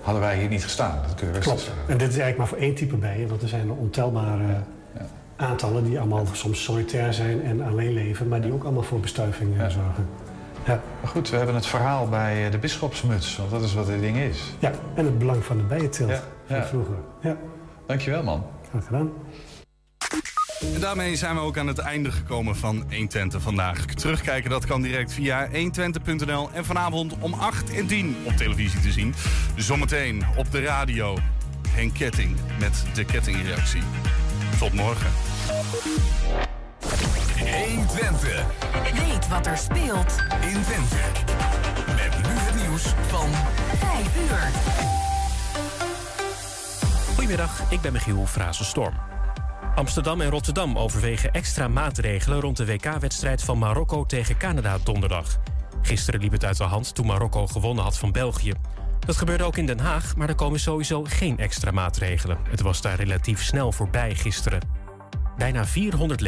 hadden 0.00 0.22
wij 0.22 0.38
hier 0.38 0.48
niet 0.48 0.62
gestaan. 0.62 0.98
Dat 1.06 1.14
kun 1.14 1.32
je 1.32 1.38
Klopt. 1.38 1.70
En 1.86 1.98
dit 1.98 2.08
is 2.08 2.18
eigenlijk 2.18 2.36
maar 2.36 2.48
voor 2.48 2.58
één 2.58 2.74
type 2.74 2.96
bijen, 2.96 3.28
want 3.28 3.42
er 3.42 3.48
zijn 3.48 3.70
ontelbare 3.70 4.56
aantallen 5.36 5.84
die 5.84 5.98
allemaal 5.98 6.26
soms 6.32 6.62
solitair 6.62 7.12
zijn 7.14 7.42
en 7.42 7.62
alleen 7.62 7.92
leven, 7.92 8.28
maar 8.28 8.40
die 8.40 8.52
ook 8.52 8.62
allemaal 8.64 8.82
voor 8.82 9.00
bestuiving 9.00 9.52
eh, 9.60 9.68
zorgen. 9.68 10.08
Ja. 10.66 10.80
Maar 11.00 11.10
goed, 11.10 11.30
we 11.30 11.36
hebben 11.36 11.54
het 11.54 11.66
verhaal 11.66 12.08
bij 12.08 12.44
eh, 12.44 12.50
de 12.50 12.58
bisschopsmuts, 12.58 13.36
want 13.36 13.50
dat 13.50 13.62
is 13.62 13.74
wat 13.74 13.86
dit 13.86 14.00
ding 14.00 14.16
is. 14.16 14.42
ja, 14.58 14.70
en 14.94 15.04
het 15.04 15.18
belang 15.18 15.44
van 15.44 15.56
de 15.56 15.62
bijenteelt 15.62 16.10
Ja, 16.10 16.22
van 16.46 16.56
ja. 16.56 16.64
vroeger. 16.66 16.96
Ja, 17.20 17.36
Dankjewel 17.86 18.22
man. 18.22 18.46
graag 18.70 18.84
gedaan. 18.86 19.10
En 20.74 20.80
daarmee 20.80 21.16
zijn 21.16 21.34
we 21.34 21.40
ook 21.40 21.58
aan 21.58 21.66
het 21.66 21.78
einde 21.78 22.10
gekomen 22.12 22.56
van 22.56 22.76
120 22.76 23.42
vandaag. 23.42 23.84
Terugkijken 23.84 24.50
dat 24.50 24.66
kan 24.66 24.82
direct 24.82 25.12
via 25.12 25.48
120.nl 25.48 26.50
en 26.52 26.64
vanavond 26.64 27.14
om 27.18 27.34
8 27.34 27.74
en 27.74 27.86
10 27.86 28.16
op 28.24 28.32
televisie 28.32 28.80
te 28.80 28.92
zien. 28.92 29.14
Zometeen 29.56 30.22
op 30.36 30.50
de 30.50 30.62
radio 30.62 31.16
Henk 31.68 31.94
Ketting 31.94 32.36
met 32.60 32.84
de 32.94 33.04
kettingreactie. 33.04 33.82
Tot 34.64 34.72
morgen. 34.72 35.10
120. 37.38 38.44
Weet 38.94 39.28
wat 39.28 39.46
er 39.46 39.56
speelt 39.56 40.14
in 40.40 40.62
Twente. 40.62 40.96
Met 41.86 42.16
nu 42.16 42.32
het 42.32 42.66
nieuws 42.66 42.82
van 43.06 43.28
5 43.76 44.16
uur. 44.16 44.50
Goedemiddag, 47.14 47.70
ik 47.70 47.80
ben 47.80 47.92
Michiel 47.92 48.26
Frazenstorm. 48.26 48.94
Amsterdam 49.74 50.20
en 50.20 50.30
Rotterdam 50.30 50.78
overwegen 50.78 51.32
extra 51.32 51.68
maatregelen 51.68 52.40
rond 52.40 52.56
de 52.56 52.66
WK-wedstrijd 52.66 53.42
van 53.42 53.58
Marokko 53.58 54.06
tegen 54.06 54.36
Canada 54.36 54.78
donderdag. 54.82 55.38
Gisteren 55.82 56.20
liep 56.20 56.32
het 56.32 56.44
uit 56.44 56.56
de 56.56 56.64
hand 56.64 56.94
toen 56.94 57.06
Marokko 57.06 57.46
gewonnen 57.46 57.84
had 57.84 57.98
van 57.98 58.12
België. 58.12 58.52
Dat 59.04 59.16
gebeurde 59.16 59.44
ook 59.44 59.56
in 59.56 59.66
Den 59.66 59.78
Haag, 59.78 60.16
maar 60.16 60.28
er 60.28 60.34
komen 60.34 60.60
sowieso 60.60 61.04
geen 61.04 61.38
extra 61.38 61.70
maatregelen. 61.70 62.38
Het 62.48 62.60
was 62.60 62.80
daar 62.80 62.96
relatief 62.96 63.42
snel 63.42 63.72
voorbij 63.72 64.14
gisteren. 64.14 64.60
Bijna 65.36 65.66
400 65.66 66.20